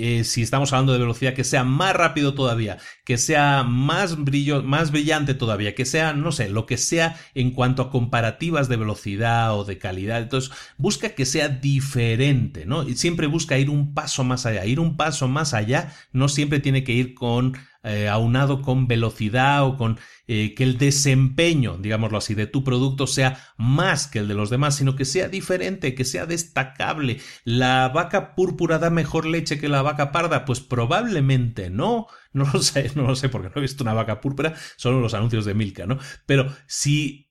eh, 0.00 0.24
si 0.24 0.42
estamos 0.42 0.72
hablando 0.72 0.92
de 0.92 0.98
velocidad, 0.98 1.34
que 1.34 1.44
sea 1.44 1.64
más 1.64 1.94
rápido 1.94 2.34
todavía, 2.34 2.78
que 3.04 3.18
sea 3.18 3.62
más 3.62 4.16
brillo, 4.16 4.62
más 4.62 4.90
brillante 4.90 5.34
todavía, 5.34 5.74
que 5.74 5.84
sea, 5.84 6.12
no 6.12 6.32
sé, 6.32 6.48
lo 6.48 6.66
que 6.66 6.76
sea 6.76 7.16
en 7.34 7.50
cuanto 7.50 7.82
a 7.82 7.90
comparativas 7.90 8.68
de 8.68 8.76
velocidad 8.76 9.56
o 9.56 9.64
de 9.64 9.78
calidad. 9.78 10.22
Entonces, 10.22 10.50
busca 10.76 11.10
que 11.10 11.26
sea 11.26 11.48
diferente, 11.48 12.66
¿no? 12.66 12.88
Y 12.88 12.96
siempre 12.96 13.26
busca 13.26 13.58
ir 13.58 13.70
un 13.70 13.94
paso 13.94 14.24
más 14.24 14.46
allá. 14.46 14.64
Ir 14.66 14.80
un 14.80 14.96
paso 14.96 15.28
más 15.28 15.54
allá 15.54 15.92
no 16.12 16.28
siempre 16.28 16.60
tiene 16.60 16.84
que 16.84 16.92
ir 16.92 17.14
con 17.14 17.56
eh, 17.82 18.08
aunado 18.08 18.62
con 18.62 18.86
velocidad 18.86 19.64
o 19.64 19.76
con 19.76 19.98
eh, 20.26 20.54
que 20.54 20.64
el 20.64 20.78
desempeño, 20.78 21.78
digámoslo 21.78 22.18
así, 22.18 22.34
de 22.34 22.46
tu 22.46 22.62
producto 22.62 23.06
sea 23.06 23.38
más 23.56 24.06
que 24.06 24.18
el 24.18 24.28
de 24.28 24.34
los 24.34 24.50
demás, 24.50 24.76
sino 24.76 24.96
que 24.96 25.04
sea 25.04 25.28
diferente, 25.28 25.94
que 25.94 26.04
sea 26.04 26.26
destacable. 26.26 27.20
¿La 27.44 27.88
vaca 27.88 28.34
púrpura 28.34 28.78
da 28.78 28.90
mejor 28.90 29.26
leche 29.26 29.58
que 29.58 29.68
la 29.68 29.82
vaca 29.82 30.12
parda? 30.12 30.44
Pues 30.44 30.60
probablemente 30.60 31.70
no. 31.70 32.06
No 32.32 32.48
lo 32.52 32.62
sé, 32.62 32.92
no 32.94 33.02
lo 33.02 33.16
sé 33.16 33.28
porque 33.28 33.48
no 33.48 33.54
he 33.56 33.60
visto 33.60 33.82
una 33.82 33.92
vaca 33.92 34.20
púrpura, 34.20 34.54
solo 34.76 35.00
los 35.00 35.14
anuncios 35.14 35.44
de 35.44 35.54
Milka, 35.54 35.86
¿no? 35.86 35.98
Pero 36.26 36.54
si 36.68 37.29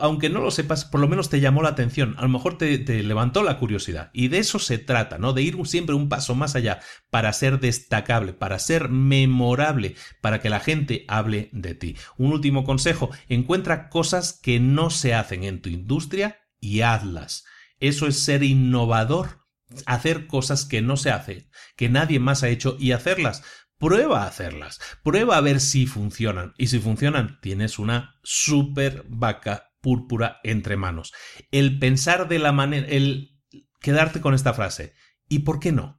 aunque 0.00 0.30
no 0.30 0.40
lo 0.40 0.50
sepas, 0.50 0.84
por 0.84 1.00
lo 1.00 1.08
menos 1.08 1.28
te 1.28 1.40
llamó 1.40 1.62
la 1.62 1.70
atención, 1.70 2.14
a 2.18 2.22
lo 2.22 2.28
mejor 2.28 2.58
te, 2.58 2.78
te, 2.78 3.02
levantó 3.02 3.42
la 3.42 3.58
curiosidad. 3.58 4.10
Y 4.12 4.28
de 4.28 4.38
eso 4.38 4.58
se 4.58 4.78
trata, 4.78 5.18
¿no? 5.18 5.32
De 5.32 5.42
ir 5.42 5.56
siempre 5.66 5.94
un 5.94 6.08
paso 6.08 6.34
más 6.34 6.56
allá 6.56 6.80
para 7.10 7.32
ser 7.32 7.60
destacable, 7.60 8.32
para 8.32 8.58
ser 8.58 8.88
memorable, 8.88 9.94
para 10.20 10.40
que 10.40 10.50
la 10.50 10.60
gente 10.60 11.04
hable 11.08 11.50
de 11.52 11.74
ti. 11.74 11.96
Un 12.16 12.32
último 12.32 12.64
consejo, 12.64 13.10
encuentra 13.28 13.88
cosas 13.88 14.38
que 14.42 14.60
no 14.60 14.90
se 14.90 15.14
hacen 15.14 15.44
en 15.44 15.60
tu 15.60 15.68
industria 15.68 16.40
y 16.60 16.80
hazlas. 16.80 17.44
Eso 17.78 18.06
es 18.06 18.18
ser 18.18 18.42
innovador, 18.42 19.40
hacer 19.86 20.26
cosas 20.26 20.64
que 20.64 20.82
no 20.82 20.96
se 20.96 21.10
hacen, 21.10 21.48
que 21.76 21.88
nadie 21.88 22.20
más 22.20 22.42
ha 22.42 22.48
hecho 22.48 22.76
y 22.78 22.92
hacerlas 22.92 23.42
prueba 23.80 24.22
a 24.22 24.28
hacerlas, 24.28 24.78
prueba 25.02 25.36
a 25.36 25.40
ver 25.40 25.58
si 25.58 25.86
funcionan. 25.86 26.52
Y 26.56 26.68
si 26.68 26.78
funcionan, 26.78 27.40
tienes 27.40 27.80
una 27.80 28.20
super 28.22 29.04
vaca 29.08 29.72
púrpura 29.80 30.38
entre 30.44 30.76
manos. 30.76 31.12
El 31.50 31.78
pensar 31.80 32.28
de 32.28 32.38
la 32.38 32.52
manera, 32.52 32.86
el 32.86 33.40
quedarte 33.80 34.20
con 34.20 34.34
esta 34.34 34.52
frase, 34.52 34.94
¿y 35.28 35.40
por 35.40 35.58
qué 35.58 35.72
no? 35.72 35.98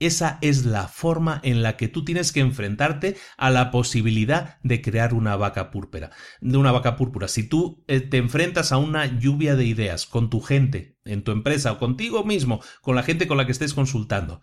Esa 0.00 0.38
es 0.40 0.64
la 0.64 0.88
forma 0.88 1.40
en 1.44 1.62
la 1.62 1.76
que 1.76 1.88
tú 1.88 2.06
tienes 2.06 2.32
que 2.32 2.40
enfrentarte 2.40 3.18
a 3.36 3.50
la 3.50 3.70
posibilidad 3.70 4.58
de 4.62 4.80
crear 4.80 5.12
una 5.12 5.36
vaca 5.36 5.70
púrpura. 5.70 6.10
De 6.40 6.56
una 6.56 6.72
vaca 6.72 6.96
púrpura. 6.96 7.28
Si 7.28 7.46
tú 7.46 7.84
eh, 7.86 8.00
te 8.00 8.16
enfrentas 8.16 8.72
a 8.72 8.78
una 8.78 9.04
lluvia 9.04 9.56
de 9.56 9.66
ideas 9.66 10.06
con 10.06 10.30
tu 10.30 10.40
gente, 10.40 10.96
en 11.04 11.22
tu 11.22 11.32
empresa 11.32 11.72
o 11.72 11.78
contigo 11.78 12.24
mismo, 12.24 12.62
con 12.80 12.96
la 12.96 13.02
gente 13.02 13.28
con 13.28 13.36
la 13.36 13.44
que 13.44 13.52
estés 13.52 13.74
consultando, 13.74 14.40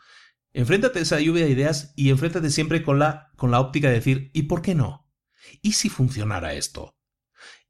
Enfréntate 0.54 1.00
a 1.00 1.02
esa 1.02 1.20
lluvia 1.20 1.46
de 1.46 1.52
ideas 1.52 1.94
y 1.96 2.10
enfréntate 2.10 2.50
siempre 2.50 2.84
con 2.84 3.00
la, 3.00 3.32
con 3.36 3.52
la 3.52 3.60
óptica 3.60 3.90
de 3.90 3.96
decir, 3.96 4.32
¿y 4.34 4.44
por 4.44 4.62
qué 4.62 4.76
no? 4.76 5.08
¿Y 5.62 5.74
si 5.74 5.90
funcionara 5.90 6.54
esto? 6.54 6.98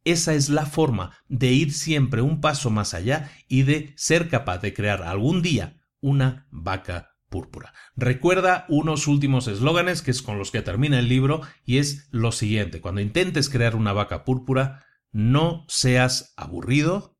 Esa 0.03 0.33
es 0.33 0.49
la 0.49 0.65
forma 0.65 1.17
de 1.27 1.51
ir 1.51 1.73
siempre 1.73 2.21
un 2.21 2.39
paso 2.39 2.69
más 2.69 2.93
allá 2.93 3.31
y 3.47 3.63
de 3.63 3.93
ser 3.97 4.29
capaz 4.29 4.59
de 4.59 4.73
crear 4.73 5.03
algún 5.03 5.41
día 5.41 5.77
una 5.99 6.47
vaca 6.49 7.17
púrpura. 7.29 7.73
Recuerda 7.95 8.65
unos 8.69 9.07
últimos 9.07 9.47
eslóganes 9.47 10.01
que 10.01 10.11
es 10.11 10.21
con 10.21 10.37
los 10.37 10.51
que 10.51 10.61
termina 10.61 10.99
el 10.99 11.09
libro 11.09 11.41
y 11.65 11.79
es 11.79 12.07
lo 12.11 12.31
siguiente, 12.31 12.79
cuando 12.79 13.01
intentes 13.01 13.49
crear 13.49 13.75
una 13.75 13.93
vaca 13.93 14.23
púrpura, 14.23 14.85
no 15.11 15.65
seas 15.67 16.33
aburrido, 16.37 17.17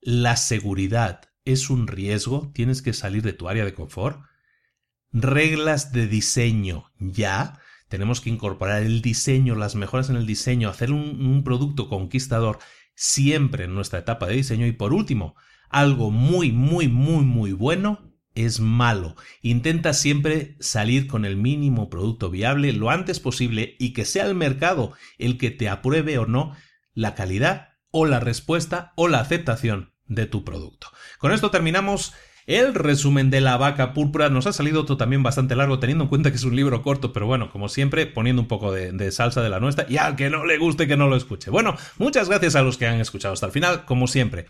la 0.00 0.36
seguridad 0.36 1.22
es 1.44 1.70
un 1.70 1.86
riesgo, 1.86 2.50
tienes 2.52 2.82
que 2.82 2.92
salir 2.92 3.22
de 3.22 3.32
tu 3.32 3.48
área 3.48 3.64
de 3.64 3.74
confort, 3.74 4.22
reglas 5.12 5.92
de 5.92 6.06
diseño 6.06 6.90
ya. 6.98 7.60
Tenemos 7.88 8.20
que 8.20 8.30
incorporar 8.30 8.82
el 8.82 9.00
diseño, 9.00 9.54
las 9.54 9.74
mejoras 9.74 10.10
en 10.10 10.16
el 10.16 10.26
diseño, 10.26 10.68
hacer 10.68 10.92
un, 10.92 11.42
producto 11.44 11.88
conquistador 11.88 12.58
siempre 12.94 13.64
en 13.64 13.74
nuestra 13.74 14.00
etapa 14.00 14.26
de 14.26 14.36
diseño. 14.36 14.66
Y 14.66 14.72
por 14.72 14.92
último, 14.92 15.36
algo 15.70 16.10
muy, 16.10 16.52
muy, 16.52 16.88
muy, 16.88 17.24
muy 17.24 17.52
bueno 17.52 18.12
es 18.34 18.60
malo. 18.60 19.16
Intenta 19.42 19.92
siempre 19.94 20.56
salir 20.60 21.06
con 21.06 21.24
el 21.24 21.36
mínimo 21.36 21.90
producto 21.90 22.30
viable 22.30 22.72
lo 22.72 22.90
antes 22.90 23.20
posible 23.20 23.74
y 23.78 23.92
que 23.92 24.04
sea 24.04 24.26
el 24.26 24.34
mercado 24.34 24.92
el 25.18 25.38
que 25.38 25.50
te 25.50 25.68
apruebe 25.68 26.18
o 26.18 26.26
no 26.26 26.54
la 26.94 27.14
calidad 27.14 27.70
o 27.90 28.06
la 28.06 28.20
respuesta 28.20 28.92
o 28.96 29.08
la 29.08 29.20
aceptación 29.20 29.92
de 30.06 30.26
tu 30.26 30.44
producto. 30.44 30.88
Con 31.18 31.32
esto 31.32 31.50
terminamos 31.50 32.12
el 32.48 32.74
resumen 32.74 33.30
de 33.30 33.40
la 33.40 33.56
vaca 33.56 33.92
púrpura 33.92 34.30
nos 34.30 34.46
ha 34.46 34.52
salido 34.52 34.84
también 34.96 35.22
bastante 35.22 35.54
largo, 35.54 35.78
teniendo 35.78 36.04
en 36.04 36.08
cuenta 36.08 36.30
que 36.30 36.36
es 36.36 36.44
un 36.44 36.56
libro 36.56 36.82
corto, 36.82 37.12
pero 37.12 37.26
bueno, 37.26 37.50
como 37.50 37.68
siempre, 37.68 38.06
poniendo 38.06 38.42
un 38.42 38.48
poco 38.48 38.72
de, 38.72 38.90
de, 38.90 39.12
salsa 39.12 39.42
de 39.42 39.50
la 39.50 39.60
nuestra 39.60 39.86
y 39.88 39.98
al 39.98 40.16
que 40.16 40.30
no 40.30 40.46
le 40.46 40.58
guste 40.58 40.88
que 40.88 40.96
no 40.96 41.08
lo 41.08 41.16
escuche. 41.16 41.50
Bueno, 41.50 41.76
muchas 41.98 42.28
gracias 42.28 42.56
a 42.56 42.62
los 42.62 42.78
que 42.78 42.86
han 42.86 43.00
escuchado 43.00 43.34
hasta 43.34 43.46
el 43.46 43.52
final, 43.52 43.84
como 43.84 44.08
siempre 44.08 44.46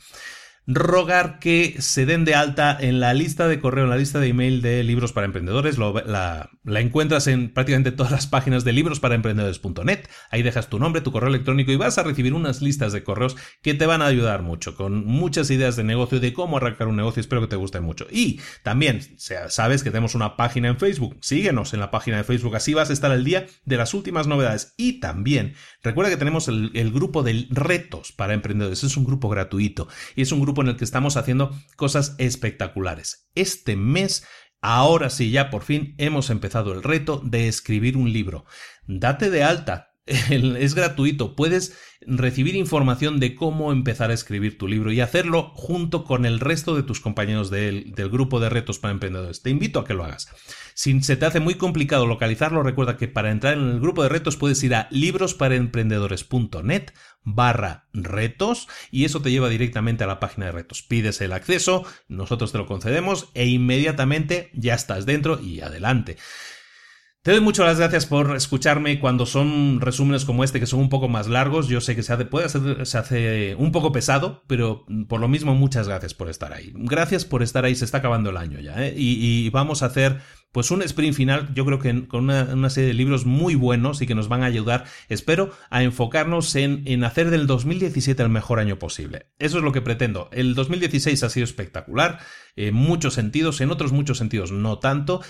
rogar 0.70 1.38
que 1.38 1.76
se 1.78 2.04
den 2.04 2.26
de 2.26 2.34
alta 2.34 2.76
en 2.78 3.00
la 3.00 3.14
lista 3.14 3.48
de 3.48 3.58
correo, 3.58 3.84
en 3.84 3.90
la 3.90 3.96
lista 3.96 4.20
de 4.20 4.28
email 4.28 4.60
de 4.60 4.84
libros 4.84 5.14
para 5.14 5.24
emprendedores. 5.24 5.78
la, 5.78 6.50
encuentras 6.66 7.26
en 7.26 7.54
prácticamente 7.54 7.90
todas 7.90 8.12
las 8.12 8.26
páginas 8.26 8.64
de 8.64 8.74
librosparaemprendedores.net. 8.74 10.00
Ahí 10.30 10.42
dejas 10.42 10.68
tu 10.68 10.78
nombre, 10.78 11.00
tu 11.00 11.10
correo 11.10 11.30
electrónico 11.30 11.72
y 11.72 11.76
vas 11.76 11.96
a 11.96 12.02
recibir 12.02 12.34
unas 12.34 12.60
listas 12.60 12.92
de 12.92 13.02
correos 13.02 13.34
que 13.62 13.72
te 13.72 13.86
van 13.86 14.02
a 14.02 14.06
ayudar 14.06 14.42
mucho, 14.42 14.76
con 14.76 15.06
muchas 15.06 15.50
ideas 15.50 15.74
de 15.76 15.84
negocio, 15.84 16.20
de 16.20 16.34
cómo 16.34 16.58
arrancar 16.58 16.88
un 16.88 16.96
negocio. 16.96 17.22
Espero 17.22 17.40
que 17.40 17.48
te 17.48 17.56
guste 17.56 17.80
mucho. 17.80 18.06
Y 18.10 18.38
también 18.62 19.00
sabes 19.16 19.82
que 19.82 19.90
tenemos 19.90 20.14
una 20.14 20.36
página 20.36 20.68
en 20.68 20.76
Facebook. 20.76 21.16
Síguenos 21.22 21.72
en 21.72 21.80
la 21.80 21.90
página 21.90 22.18
de 22.18 22.24
Facebook, 22.24 22.56
así 22.56 22.74
vas 22.74 22.90
a 22.90 22.92
estar 22.92 23.10
al 23.10 23.24
día 23.24 23.46
de 23.64 23.76
las 23.78 23.94
últimas 23.94 24.26
novedades. 24.26 24.74
Y 24.76 25.00
también 25.00 25.54
recuerda 25.82 26.10
que 26.10 26.18
tenemos 26.18 26.46
el, 26.48 26.72
el 26.74 26.92
grupo 26.92 27.22
de 27.22 27.46
retos 27.48 28.12
para 28.12 28.34
emprendedores. 28.34 28.84
Es 28.84 28.98
un 28.98 29.06
grupo 29.06 29.30
gratuito 29.30 29.88
y 30.14 30.20
es 30.20 30.30
un 30.30 30.40
grupo 30.40 30.57
en 30.62 30.68
el 30.68 30.76
que 30.76 30.84
estamos 30.84 31.16
haciendo 31.16 31.50
cosas 31.76 32.14
espectaculares. 32.18 33.28
Este 33.34 33.76
mes 33.76 34.24
Ahora 34.60 35.08
sí, 35.08 35.30
ya 35.30 35.50
por 35.50 35.62
fin 35.62 35.94
hemos 35.98 36.30
empezado 36.30 36.72
el 36.72 36.82
reto 36.82 37.22
de 37.24 37.46
escribir 37.46 37.96
un 37.96 38.12
libro. 38.12 38.44
Date 38.88 39.30
de 39.30 39.44
alta, 39.44 39.87
es 40.08 40.74
gratuito, 40.74 41.36
puedes 41.36 41.76
recibir 42.00 42.54
información 42.54 43.18
de 43.18 43.34
cómo 43.34 43.72
empezar 43.72 44.10
a 44.10 44.14
escribir 44.14 44.56
tu 44.56 44.68
libro 44.68 44.92
y 44.92 45.00
hacerlo 45.00 45.50
junto 45.54 46.04
con 46.04 46.24
el 46.24 46.40
resto 46.40 46.76
de 46.76 46.82
tus 46.82 47.00
compañeros 47.00 47.50
del, 47.50 47.92
grupo 48.10 48.40
de 48.40 48.48
retos 48.48 48.78
para 48.78 48.92
emprendedores. 48.92 49.42
Te 49.42 49.50
invito 49.50 49.80
a 49.80 49.84
que 49.84 49.94
lo 49.94 50.04
hagas. 50.04 50.28
Si 50.74 51.02
se 51.02 51.16
te 51.16 51.26
hace 51.26 51.40
muy 51.40 51.54
complicado 51.54 52.06
localizarlo, 52.06 52.62
recuerda 52.62 52.96
que 52.96 53.08
para 53.08 53.30
entrar 53.30 53.54
en 53.54 53.68
el 53.68 53.80
grupo 53.80 54.02
de 54.02 54.08
retos 54.08 54.36
puedes 54.36 54.62
ir 54.62 54.74
a 54.74 54.88
librosparaemprendedores.net 54.90 56.92
barra 57.24 57.88
retos 57.92 58.68
y 58.90 59.04
eso 59.04 59.20
te 59.20 59.30
lleva 59.30 59.48
directamente 59.48 60.04
a 60.04 60.06
la 60.06 60.20
página 60.20 60.46
de 60.46 60.52
retos. 60.52 60.82
Pides 60.82 61.20
el 61.20 61.32
acceso, 61.32 61.84
nosotros 62.06 62.52
te 62.52 62.58
lo 62.58 62.66
concedemos 62.66 63.30
e 63.34 63.46
inmediatamente 63.46 64.50
ya 64.54 64.74
estás 64.74 65.04
dentro 65.04 65.40
y 65.40 65.60
adelante. 65.60 66.16
Te 67.22 67.32
doy 67.32 67.40
muchas 67.40 67.78
gracias 67.78 68.06
por 68.06 68.36
escucharme 68.36 69.00
cuando 69.00 69.26
son 69.26 69.80
resúmenes 69.80 70.24
como 70.24 70.44
este 70.44 70.60
que 70.60 70.66
son 70.66 70.78
un 70.78 70.88
poco 70.88 71.08
más 71.08 71.26
largos. 71.26 71.66
Yo 71.66 71.80
sé 71.80 71.96
que 71.96 72.04
se 72.04 72.12
hace, 72.12 72.24
puede 72.24 72.48
se 72.48 72.98
hace 72.98 73.56
un 73.56 73.72
poco 73.72 73.90
pesado, 73.90 74.44
pero 74.46 74.86
por 75.08 75.20
lo 75.20 75.26
mismo 75.26 75.54
muchas 75.54 75.88
gracias 75.88 76.14
por 76.14 76.30
estar 76.30 76.52
ahí. 76.52 76.72
Gracias 76.76 77.24
por 77.24 77.42
estar 77.42 77.64
ahí, 77.64 77.74
se 77.74 77.84
está 77.84 77.98
acabando 77.98 78.30
el 78.30 78.36
año 78.36 78.60
ya. 78.60 78.86
¿eh? 78.86 78.94
Y, 78.96 79.50
vamos 79.50 79.82
a 79.82 79.86
hacer 79.86 80.20
pues 80.52 80.70
un 80.70 80.80
sprint 80.80 81.14
final, 81.14 81.52
yo 81.54 81.66
creo 81.66 81.80
que 81.80 82.06
con 82.06 82.24
una, 82.30 82.70
serie 82.70 82.88
de 82.88 82.94
libros 82.94 83.26
muy 83.26 83.56
buenos 83.56 84.00
y 84.00 84.06
que 84.06 84.14
nos 84.14 84.28
van 84.28 84.42
a 84.42 84.46
ayudar, 84.46 84.84
espero, 85.08 85.50
a 85.70 85.82
enfocarnos 85.82 86.54
en, 86.54 86.84
en 86.86 87.04
hacer 87.04 87.30
del 87.30 87.46
2017 87.46 88.22
el 88.22 88.28
mejor 88.30 88.60
año 88.60 88.78
posible. 88.78 89.26
Eso 89.38 89.58
es 89.58 89.64
lo 89.64 89.72
que 89.72 89.82
pretendo. 89.82 90.30
El 90.32 90.54
2016 90.54 91.22
ha 91.22 91.28
sido 91.28 91.44
espectacular, 91.44 92.20
en 92.56 92.74
muchos 92.74 93.14
sentidos, 93.14 93.60
en 93.60 93.70
otros 93.70 93.92
muchos 93.92 94.18
sentidos 94.18 94.52
no 94.52 94.78
tanto. 94.78 95.20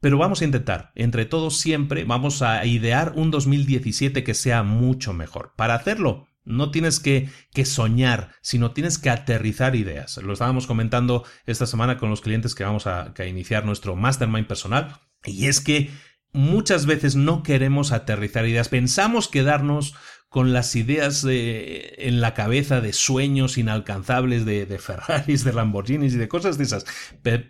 Pero 0.00 0.16
vamos 0.16 0.40
a 0.40 0.46
intentar, 0.46 0.92
entre 0.94 1.26
todos 1.26 1.58
siempre, 1.58 2.04
vamos 2.04 2.40
a 2.42 2.64
idear 2.64 3.12
un 3.16 3.30
2017 3.30 4.24
que 4.24 4.34
sea 4.34 4.62
mucho 4.62 5.12
mejor. 5.12 5.52
Para 5.56 5.74
hacerlo, 5.74 6.26
no 6.44 6.70
tienes 6.70 7.00
que, 7.00 7.28
soñar, 7.64 8.30
sino 8.40 8.72
tienes 8.72 8.98
que 8.98 9.10
aterrizar 9.10 9.76
ideas. 9.76 10.16
Lo 10.18 10.32
estábamos 10.32 10.66
comentando 10.66 11.24
esta 11.44 11.66
semana 11.66 11.98
con 11.98 12.08
los 12.08 12.22
clientes 12.22 12.54
que 12.54 12.64
vamos 12.64 12.86
a, 12.86 13.12
a 13.16 13.26
iniciar 13.26 13.66
nuestro 13.66 13.94
mastermind 13.94 14.46
personal. 14.46 15.00
Y 15.24 15.46
es 15.46 15.60
que 15.60 15.90
muchas 16.32 16.86
veces 16.86 17.14
no 17.14 17.42
queremos 17.42 17.92
aterrizar 17.92 18.46
ideas. 18.46 18.70
Pensamos 18.70 19.28
quedarnos 19.28 19.94
con 20.30 20.52
las 20.52 20.76
ideas 20.76 21.26
en 21.28 22.20
la 22.20 22.34
cabeza 22.34 22.80
de 22.80 22.92
sueños 22.92 23.58
inalcanzables 23.58 24.44
de, 24.44 24.64
de, 24.64 24.78
Ferraris, 24.78 25.42
de 25.42 25.52
Lamborghinis 25.52 26.14
y 26.14 26.18
de 26.18 26.28
cosas 26.28 26.56
de 26.56 26.64
esas. 26.64 26.86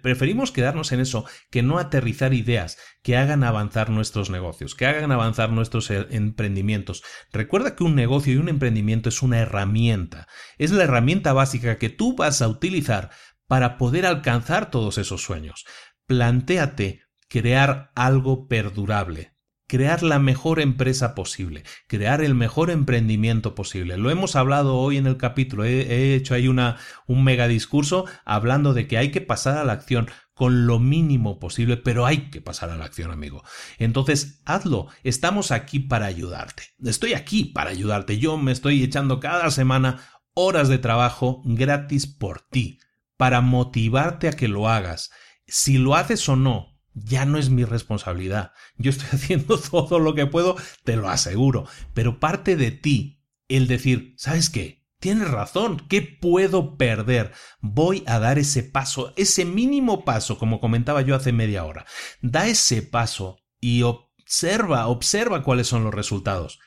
preferimos 0.03 0.51
quedarnos 0.51 0.91
en 0.93 1.01
eso 1.01 1.27
que 1.51 1.63
no 1.63 1.79
aterrizar 1.79 2.33
ideas 2.33 2.79
que 3.03 3.19
hagan 3.19 3.45
avanzar 3.45 3.91
nuestros 3.91 4.31
negocios, 4.31 4.75
que 4.75 4.87
hagan 4.87 5.13
avanzar 5.13 5.53
nuestros 5.53 5.91
eh, 5.91 6.07
emprendimientos. 6.11 7.03
Recuerda 7.33 7.77
que 7.77 7.85
un 7.85 7.95
negocio 7.95 8.33
y 8.33 8.39
un 8.39 8.49
emprendimiento 8.49 9.11
es 9.11 9.23
una 9.23 9.41
herramienta. 9.41 10.27
Es 10.57 10.71
la 10.71 10.85
herramienta 10.85 11.35
básica 11.35 11.77
que 11.77 11.91
tú 11.91 12.17
vas 12.17 12.41
a 12.41 12.49
utilizar 12.49 13.11
para 13.47 13.77
poder 13.77 14.07
alcanzar 14.07 14.71
todos 14.71 14.97
esos 14.97 15.23
sueños. 15.23 15.67
plantéate 16.07 17.03
crear 17.29 17.93
algo 17.95 18.49
perdurable, 18.49 19.35
crear 19.71 20.03
la 20.03 20.19
mejor 20.19 20.59
empresa 20.59 21.15
posible, 21.15 21.63
crear 21.87 22.23
el 22.23 22.35
mejor 22.35 22.71
emprendimiento 22.71 23.55
posible. 23.55 23.97
Lo 23.99 24.11
hemos 24.11 24.35
hablado 24.35 24.75
hoy 24.77 24.97
en 24.97 25.07
el 25.07 25.17
capítulo, 25.17 25.65
he, 25.65 26.17
hecho 26.17 26.35
ahí 26.35 26.49
una, 26.49 26.79
un 27.07 27.23
mega 27.23 27.47
discurso 27.47 28.05
hablando 28.25 28.75
de 28.75 28.89
que 28.89 28.99
hay 28.99 29.13
que 29.13 29.21
pasar 29.21 29.57
a 29.59 29.65
la 29.65 29.75
acción 29.75 30.11
con 30.35 30.67
lo 30.67 30.81
mínimo 30.81 31.39
posible, 31.39 31.77
pero 31.77 32.05
hay 32.05 32.31
que 32.31 32.41
pasar 32.41 32.71
a 32.71 32.77
la 32.77 32.85
acción, 32.85 33.13
amigo. 33.13 33.45
Entonces, 33.79 34.43
hazlo. 34.45 34.89
Estamos 35.05 35.53
aquí 35.53 35.79
para 35.79 36.07
ayudarte. 36.07 36.65
Estoy 36.83 37.15
aquí 37.15 37.45
para 37.45 37.71
ayudarte. 37.71 38.19
Yo 38.19 38.39
me 38.39 38.51
estoy 38.51 38.83
echando 38.83 39.21
cada 39.21 39.53
semana 39.53 40.01
horas 40.35 40.69
de 40.69 40.79
trabajo 40.79 41.43
gratis 41.45 42.09
por 42.09 42.41
ti, 42.41 42.81
para 43.17 43.41
motivarte 43.41 44.27
a 44.27 44.33
que 44.33 44.49
lo 44.49 44.69
hagas. 44.69 45.11
Si 45.47 45.79
lo 45.79 45.95
haces 45.95 46.29
o 46.29 46.35
no, 46.35 46.80
ya 46.95 47.25
no 47.25 47.39
es 47.39 47.51
mi 47.51 47.65
responsabilidad. 47.65 48.53
Yo 48.77 48.91
estoy 48.91 49.09
haciendo 49.13 49.59
todo 49.59 49.99
lo 49.99 50.15
que 50.15 50.27
puedo, 50.27 50.57
te 50.85 50.97
lo 50.97 51.09
aseguro. 51.09 51.67
Pero 51.95 52.21
parte 52.21 52.57
de 52.57 52.71
ti 52.71 53.23
el 53.49 53.67
decir, 53.67 54.15
¿sabes 54.17 54.51
qué? 54.51 54.81
Tienes 55.01 55.31
razón, 55.31 55.87
¿qué 55.89 56.03
puedo 56.03 56.77
perder? 56.77 57.33
Voy 57.61 58.05
a 58.07 58.19
dar 58.19 58.39
ese 58.39 58.63
paso, 58.63 59.15
ese 59.17 59.47
mínimo 59.47 60.05
paso, 60.05 60.37
como 60.37 60.61
comentaba 60.61 61.01
yo 61.01 61.15
hace 61.15 61.33
media 61.33 61.65
hora. 61.65 61.87
Da 62.21 62.47
ese 62.47 62.83
paso 62.83 63.39
y 63.61 63.83
observa, 63.83 64.87
observa 64.89 65.43
cuáles 65.43 65.69
son 65.69 65.85
los 65.85 65.95
resultados. 65.95 66.59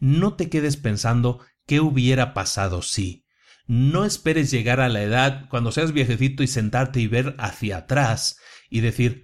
No 0.00 0.34
te 0.34 0.48
quedes 0.48 0.78
pensando 0.78 1.40
qué 1.66 1.80
hubiera 1.80 2.32
pasado 2.32 2.80
si. 2.80 3.26
No 3.66 4.06
esperes 4.06 4.50
llegar 4.50 4.80
a 4.80 4.88
la 4.88 5.02
edad 5.02 5.46
cuando 5.50 5.70
seas 5.70 5.92
viejecito 5.92 6.42
y 6.42 6.46
sentarte 6.46 7.00
y 7.00 7.06
ver 7.06 7.34
hacia 7.38 7.78
atrás 7.78 8.38
y 8.70 8.80
decir, 8.80 9.23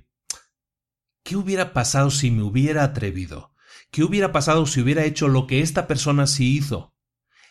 ¿Qué 1.23 1.37
hubiera 1.37 1.73
pasado 1.73 2.11
si 2.11 2.31
me 2.31 2.43
hubiera 2.43 2.85
atrevido? 2.85 3.55
¿Qué 3.91 4.05
hubiera 4.05 4.33
pasado 4.33 4.67
si 4.67 4.81
hubiera 4.81 5.05
hecho 5.05 5.29
lo 5.29 5.47
que 5.47 5.61
esta 5.61 5.87
persona 5.87 6.27
sí 6.27 6.57
hizo? 6.57 6.95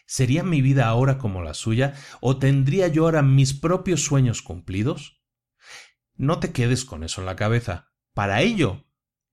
¿Sería 0.06 0.44
mi 0.44 0.62
vida 0.62 0.88
ahora 0.88 1.18
como 1.18 1.44
la 1.44 1.54
suya? 1.54 1.94
¿O 2.22 2.38
tendría 2.38 2.88
yo 2.88 3.06
ahora 3.06 3.22
mis 3.22 3.54
propios 3.54 4.04
sueños 4.04 4.42
cumplidos? 4.42 5.22
No 6.16 6.40
te 6.40 6.52
quedes 6.52 6.84
con 6.84 7.04
eso 7.04 7.22
en 7.22 7.28
la 7.28 7.36
cabeza. 7.36 7.92
Para 8.14 8.42
ello, 8.42 8.86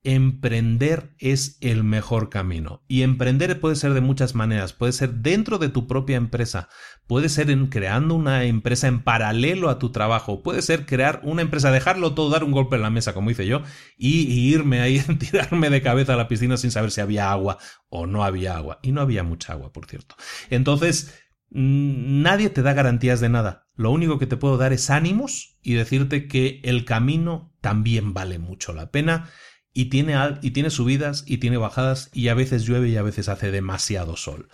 emprender 0.02 1.14
es 1.18 1.58
el 1.60 1.82
mejor 1.82 2.28
camino. 2.28 2.84
Y 2.88 3.02
emprender 3.02 3.58
puede 3.60 3.76
ser 3.76 3.94
de 3.94 4.00
muchas 4.00 4.34
maneras. 4.34 4.72
Puede 4.72 4.92
ser 4.92 5.14
dentro 5.14 5.58
de 5.58 5.68
tu 5.68 5.86
propia 5.86 6.16
empresa. 6.16 6.68
Puede 7.06 7.28
ser 7.28 7.50
en 7.50 7.66
creando 7.68 8.14
una 8.14 8.44
empresa 8.44 8.88
en 8.88 9.02
paralelo 9.02 9.70
a 9.70 9.78
tu 9.78 9.90
trabajo. 9.90 10.42
Puede 10.42 10.62
ser 10.62 10.86
crear 10.86 11.20
una 11.22 11.42
empresa, 11.42 11.70
dejarlo 11.70 12.14
todo, 12.14 12.30
dar 12.30 12.42
un 12.42 12.52
golpe 12.52 12.76
en 12.76 12.82
la 12.82 12.90
mesa, 12.90 13.14
como 13.14 13.30
hice 13.30 13.46
yo, 13.46 13.62
y, 13.96 14.22
irme 14.52 14.80
ahí, 14.80 14.98
tirarme 15.18 15.70
de 15.70 15.82
cabeza 15.82 16.14
a 16.14 16.16
la 16.16 16.28
piscina 16.28 16.56
sin 16.56 16.70
saber 16.70 16.90
si 16.90 17.00
había 17.00 17.30
agua 17.30 17.58
o 17.88 18.06
no 18.06 18.24
había 18.24 18.56
agua. 18.56 18.80
Y 18.82 18.92
no 18.92 19.00
había 19.00 19.22
mucha 19.22 19.52
agua, 19.52 19.72
por 19.72 19.86
cierto. 19.86 20.16
Entonces, 20.50 21.14
nadie 21.50 22.50
te 22.50 22.62
da 22.62 22.72
garantías 22.72 23.20
de 23.20 23.28
nada. 23.28 23.68
Lo 23.76 23.90
único 23.90 24.18
que 24.18 24.26
te 24.26 24.36
puedo 24.36 24.56
dar 24.56 24.72
es 24.72 24.90
ánimos 24.90 25.58
y 25.62 25.74
decirte 25.74 26.26
que 26.26 26.60
el 26.64 26.84
camino 26.84 27.54
también 27.60 28.14
vale 28.14 28.38
mucho 28.38 28.72
la 28.72 28.90
pena 28.90 29.30
y 29.72 29.86
tiene, 29.86 30.16
y 30.40 30.52
tiene 30.52 30.70
subidas 30.70 31.22
y 31.26 31.36
tiene 31.36 31.58
bajadas 31.58 32.10
y 32.14 32.28
a 32.28 32.34
veces 32.34 32.64
llueve 32.64 32.88
y 32.88 32.96
a 32.96 33.02
veces 33.02 33.28
hace 33.28 33.50
demasiado 33.50 34.16
sol. 34.16 34.48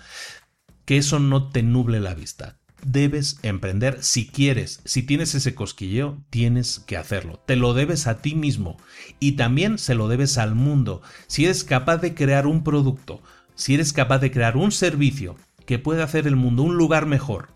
Que 0.85 0.99
eso 0.99 1.19
no 1.19 1.49
te 1.49 1.63
nuble 1.63 2.01
la 2.01 2.15
vista. 2.15 2.57
Debes 2.85 3.39
emprender 3.43 4.03
si 4.03 4.27
quieres. 4.27 4.81
Si 4.85 5.03
tienes 5.03 5.35
ese 5.35 5.55
cosquilleo, 5.55 6.19
tienes 6.31 6.81
que 6.81 6.97
hacerlo. 6.97 7.41
Te 7.47 7.57
lo 7.57 7.75
debes 7.75 8.07
a 8.07 8.21
ti 8.21 8.35
mismo 8.35 8.77
y 9.21 9.33
también 9.33 9.79
se 9.79 9.95
lo 9.95 10.09
debes 10.09 10.39
al 10.39 10.55
mundo. 10.55 11.03
Si 11.29 11.45
eres 11.45 11.63
capaz 11.63 11.99
de 11.99 12.15
crear 12.15 12.47
un 12.47 12.65
producto, 12.65 13.23
si 13.55 13.75
eres 13.75 13.93
capaz 13.93 14.19
de 14.19 14.33
crear 14.33 14.57
un 14.57 14.73
servicio 14.73 15.37
que 15.67 15.79
pueda 15.79 16.05
hacer 16.05 16.27
el 16.27 16.37
mundo 16.37 16.65
un 16.65 16.77
lugar 16.77 17.07
mejor, 17.07 17.51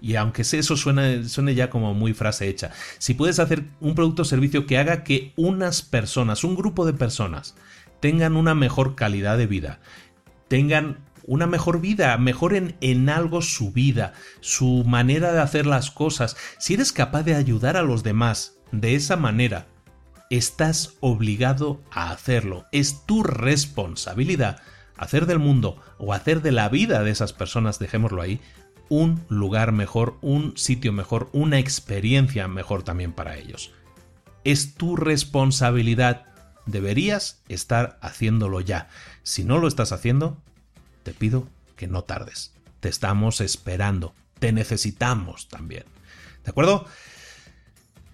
y 0.00 0.16
aunque 0.16 0.42
eso 0.42 0.76
suene, 0.76 1.28
suene 1.28 1.54
ya 1.54 1.70
como 1.70 1.94
muy 1.94 2.14
frase 2.14 2.48
hecha, 2.48 2.70
si 2.98 3.14
puedes 3.14 3.38
hacer 3.38 3.64
un 3.80 3.94
producto 3.94 4.22
o 4.22 4.24
servicio 4.24 4.66
que 4.66 4.78
haga 4.78 5.04
que 5.04 5.32
unas 5.36 5.82
personas, 5.82 6.44
un 6.44 6.56
grupo 6.56 6.86
de 6.86 6.94
personas, 6.94 7.54
tengan 8.00 8.36
una 8.36 8.54
mejor 8.54 8.94
calidad 8.94 9.36
de 9.36 9.46
vida, 9.46 9.80
tengan 10.48 10.98
una 11.30 11.46
mejor 11.46 11.80
vida, 11.80 12.18
mejoren 12.18 12.74
en 12.80 13.08
algo 13.08 13.40
su 13.40 13.70
vida, 13.70 14.14
su 14.40 14.82
manera 14.84 15.32
de 15.32 15.40
hacer 15.40 15.64
las 15.64 15.92
cosas, 15.92 16.36
si 16.58 16.74
eres 16.74 16.90
capaz 16.90 17.22
de 17.22 17.36
ayudar 17.36 17.76
a 17.76 17.82
los 17.82 18.02
demás 18.02 18.56
de 18.72 18.96
esa 18.96 19.14
manera, 19.14 19.68
estás 20.28 20.94
obligado 20.98 21.80
a 21.92 22.10
hacerlo. 22.10 22.66
Es 22.72 23.06
tu 23.06 23.22
responsabilidad 23.22 24.60
hacer 24.96 25.26
del 25.26 25.38
mundo 25.38 25.80
o 25.98 26.14
hacer 26.14 26.42
de 26.42 26.50
la 26.50 26.68
vida 26.68 27.04
de 27.04 27.12
esas 27.12 27.32
personas, 27.32 27.78
dejémoslo 27.78 28.22
ahí, 28.22 28.40
un 28.88 29.24
lugar 29.28 29.70
mejor, 29.70 30.18
un 30.22 30.56
sitio 30.56 30.92
mejor, 30.92 31.30
una 31.32 31.60
experiencia 31.60 32.48
mejor 32.48 32.82
también 32.82 33.12
para 33.12 33.36
ellos. 33.36 33.70
Es 34.42 34.74
tu 34.74 34.96
responsabilidad. 34.96 36.26
Deberías 36.66 37.44
estar 37.48 38.00
haciéndolo 38.02 38.60
ya. 38.60 38.88
Si 39.22 39.44
no 39.44 39.58
lo 39.58 39.68
estás 39.68 39.92
haciendo, 39.92 40.42
te 41.02 41.12
pido 41.12 41.48
que 41.76 41.86
no 41.86 42.02
tardes. 42.04 42.52
Te 42.80 42.88
estamos 42.88 43.40
esperando. 43.40 44.14
Te 44.38 44.52
necesitamos 44.52 45.48
también. 45.48 45.84
¿De 46.44 46.50
acuerdo? 46.50 46.86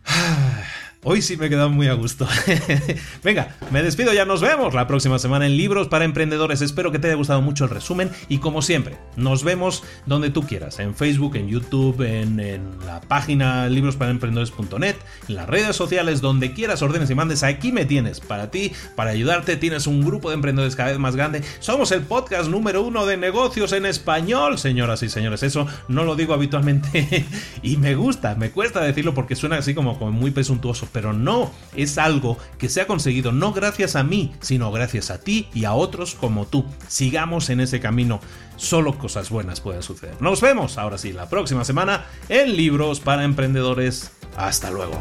Hoy 1.04 1.22
sí 1.22 1.36
me 1.36 1.46
he 1.46 1.48
quedado 1.48 1.70
muy 1.70 1.86
a 1.88 1.92
gusto. 1.92 2.26
Venga, 3.22 3.56
me 3.70 3.82
despido, 3.82 4.12
ya 4.12 4.24
nos 4.24 4.40
vemos 4.40 4.74
la 4.74 4.88
próxima 4.88 5.18
semana 5.18 5.46
en 5.46 5.56
Libros 5.56 5.88
para 5.88 6.04
Emprendedores. 6.04 6.62
Espero 6.62 6.90
que 6.90 6.98
te 6.98 7.06
haya 7.06 7.16
gustado 7.16 7.40
mucho 7.42 7.64
el 7.64 7.70
resumen 7.70 8.10
y 8.28 8.38
como 8.38 8.60
siempre, 8.60 8.96
nos 9.14 9.44
vemos 9.44 9.84
donde 10.06 10.30
tú 10.30 10.42
quieras, 10.42 10.80
en 10.80 10.94
Facebook, 10.96 11.36
en 11.36 11.48
YouTube, 11.48 12.00
en, 12.02 12.36
la 12.84 13.00
página 13.02 13.68
librosparaemprendedores.net, 13.68 14.96
en 15.28 15.34
las 15.34 15.48
redes 15.48 15.76
sociales, 15.76 16.20
donde 16.20 16.52
quieras, 16.52 16.82
ordenes 16.82 17.10
y 17.10 17.14
mandes. 17.14 17.42
Aquí 17.42 17.72
me 17.72 17.84
tienes, 17.84 18.20
para 18.20 18.50
ti, 18.50 18.72
para 18.96 19.10
ayudarte. 19.10 19.56
Tienes 19.56 19.86
un 19.86 20.04
grupo 20.04 20.30
de 20.30 20.34
emprendedores 20.34 20.74
cada 20.74 20.90
vez 20.90 20.98
más 20.98 21.14
grande. 21.14 21.42
Somos 21.60 21.92
el 21.92 22.02
podcast 22.02 22.48
número 22.48 22.82
uno 22.82 23.06
de 23.06 23.16
negocios 23.16 23.72
en 23.72 23.86
español, 23.86 24.58
señoras 24.58 25.02
y 25.02 25.08
señores. 25.08 25.42
Eso 25.42 25.66
no 25.88 26.04
lo 26.04 26.16
digo 26.16 26.34
habitualmente 26.34 27.26
y 27.62 27.76
me 27.76 27.94
gusta, 27.94 28.34
me 28.34 28.50
cuesta 28.50 28.80
decirlo 28.80 29.14
porque 29.14 29.36
suena 29.36 29.58
así 29.58 29.74
como, 29.74 29.98
como 29.98 30.10
muy 30.10 30.30
presuntuoso 30.30 30.85
pero 30.92 31.12
no, 31.12 31.50
es 31.74 31.98
algo 31.98 32.38
que 32.58 32.68
se 32.68 32.80
ha 32.80 32.86
conseguido 32.86 33.32
no 33.32 33.52
gracias 33.52 33.96
a 33.96 34.02
mí, 34.02 34.32
sino 34.40 34.72
gracias 34.72 35.10
a 35.10 35.20
ti 35.20 35.48
y 35.54 35.64
a 35.64 35.74
otros 35.74 36.14
como 36.14 36.46
tú. 36.46 36.64
Sigamos 36.88 37.50
en 37.50 37.60
ese 37.60 37.80
camino, 37.80 38.20
solo 38.56 38.98
cosas 38.98 39.30
buenas 39.30 39.60
pueden 39.60 39.82
suceder. 39.82 40.20
Nos 40.20 40.40
vemos 40.40 40.78
ahora 40.78 40.98
sí 40.98 41.12
la 41.12 41.28
próxima 41.28 41.64
semana 41.64 42.06
en 42.28 42.56
Libros 42.56 43.00
para 43.00 43.24
Emprendedores. 43.24 44.10
Hasta 44.36 44.70
luego. 44.70 45.00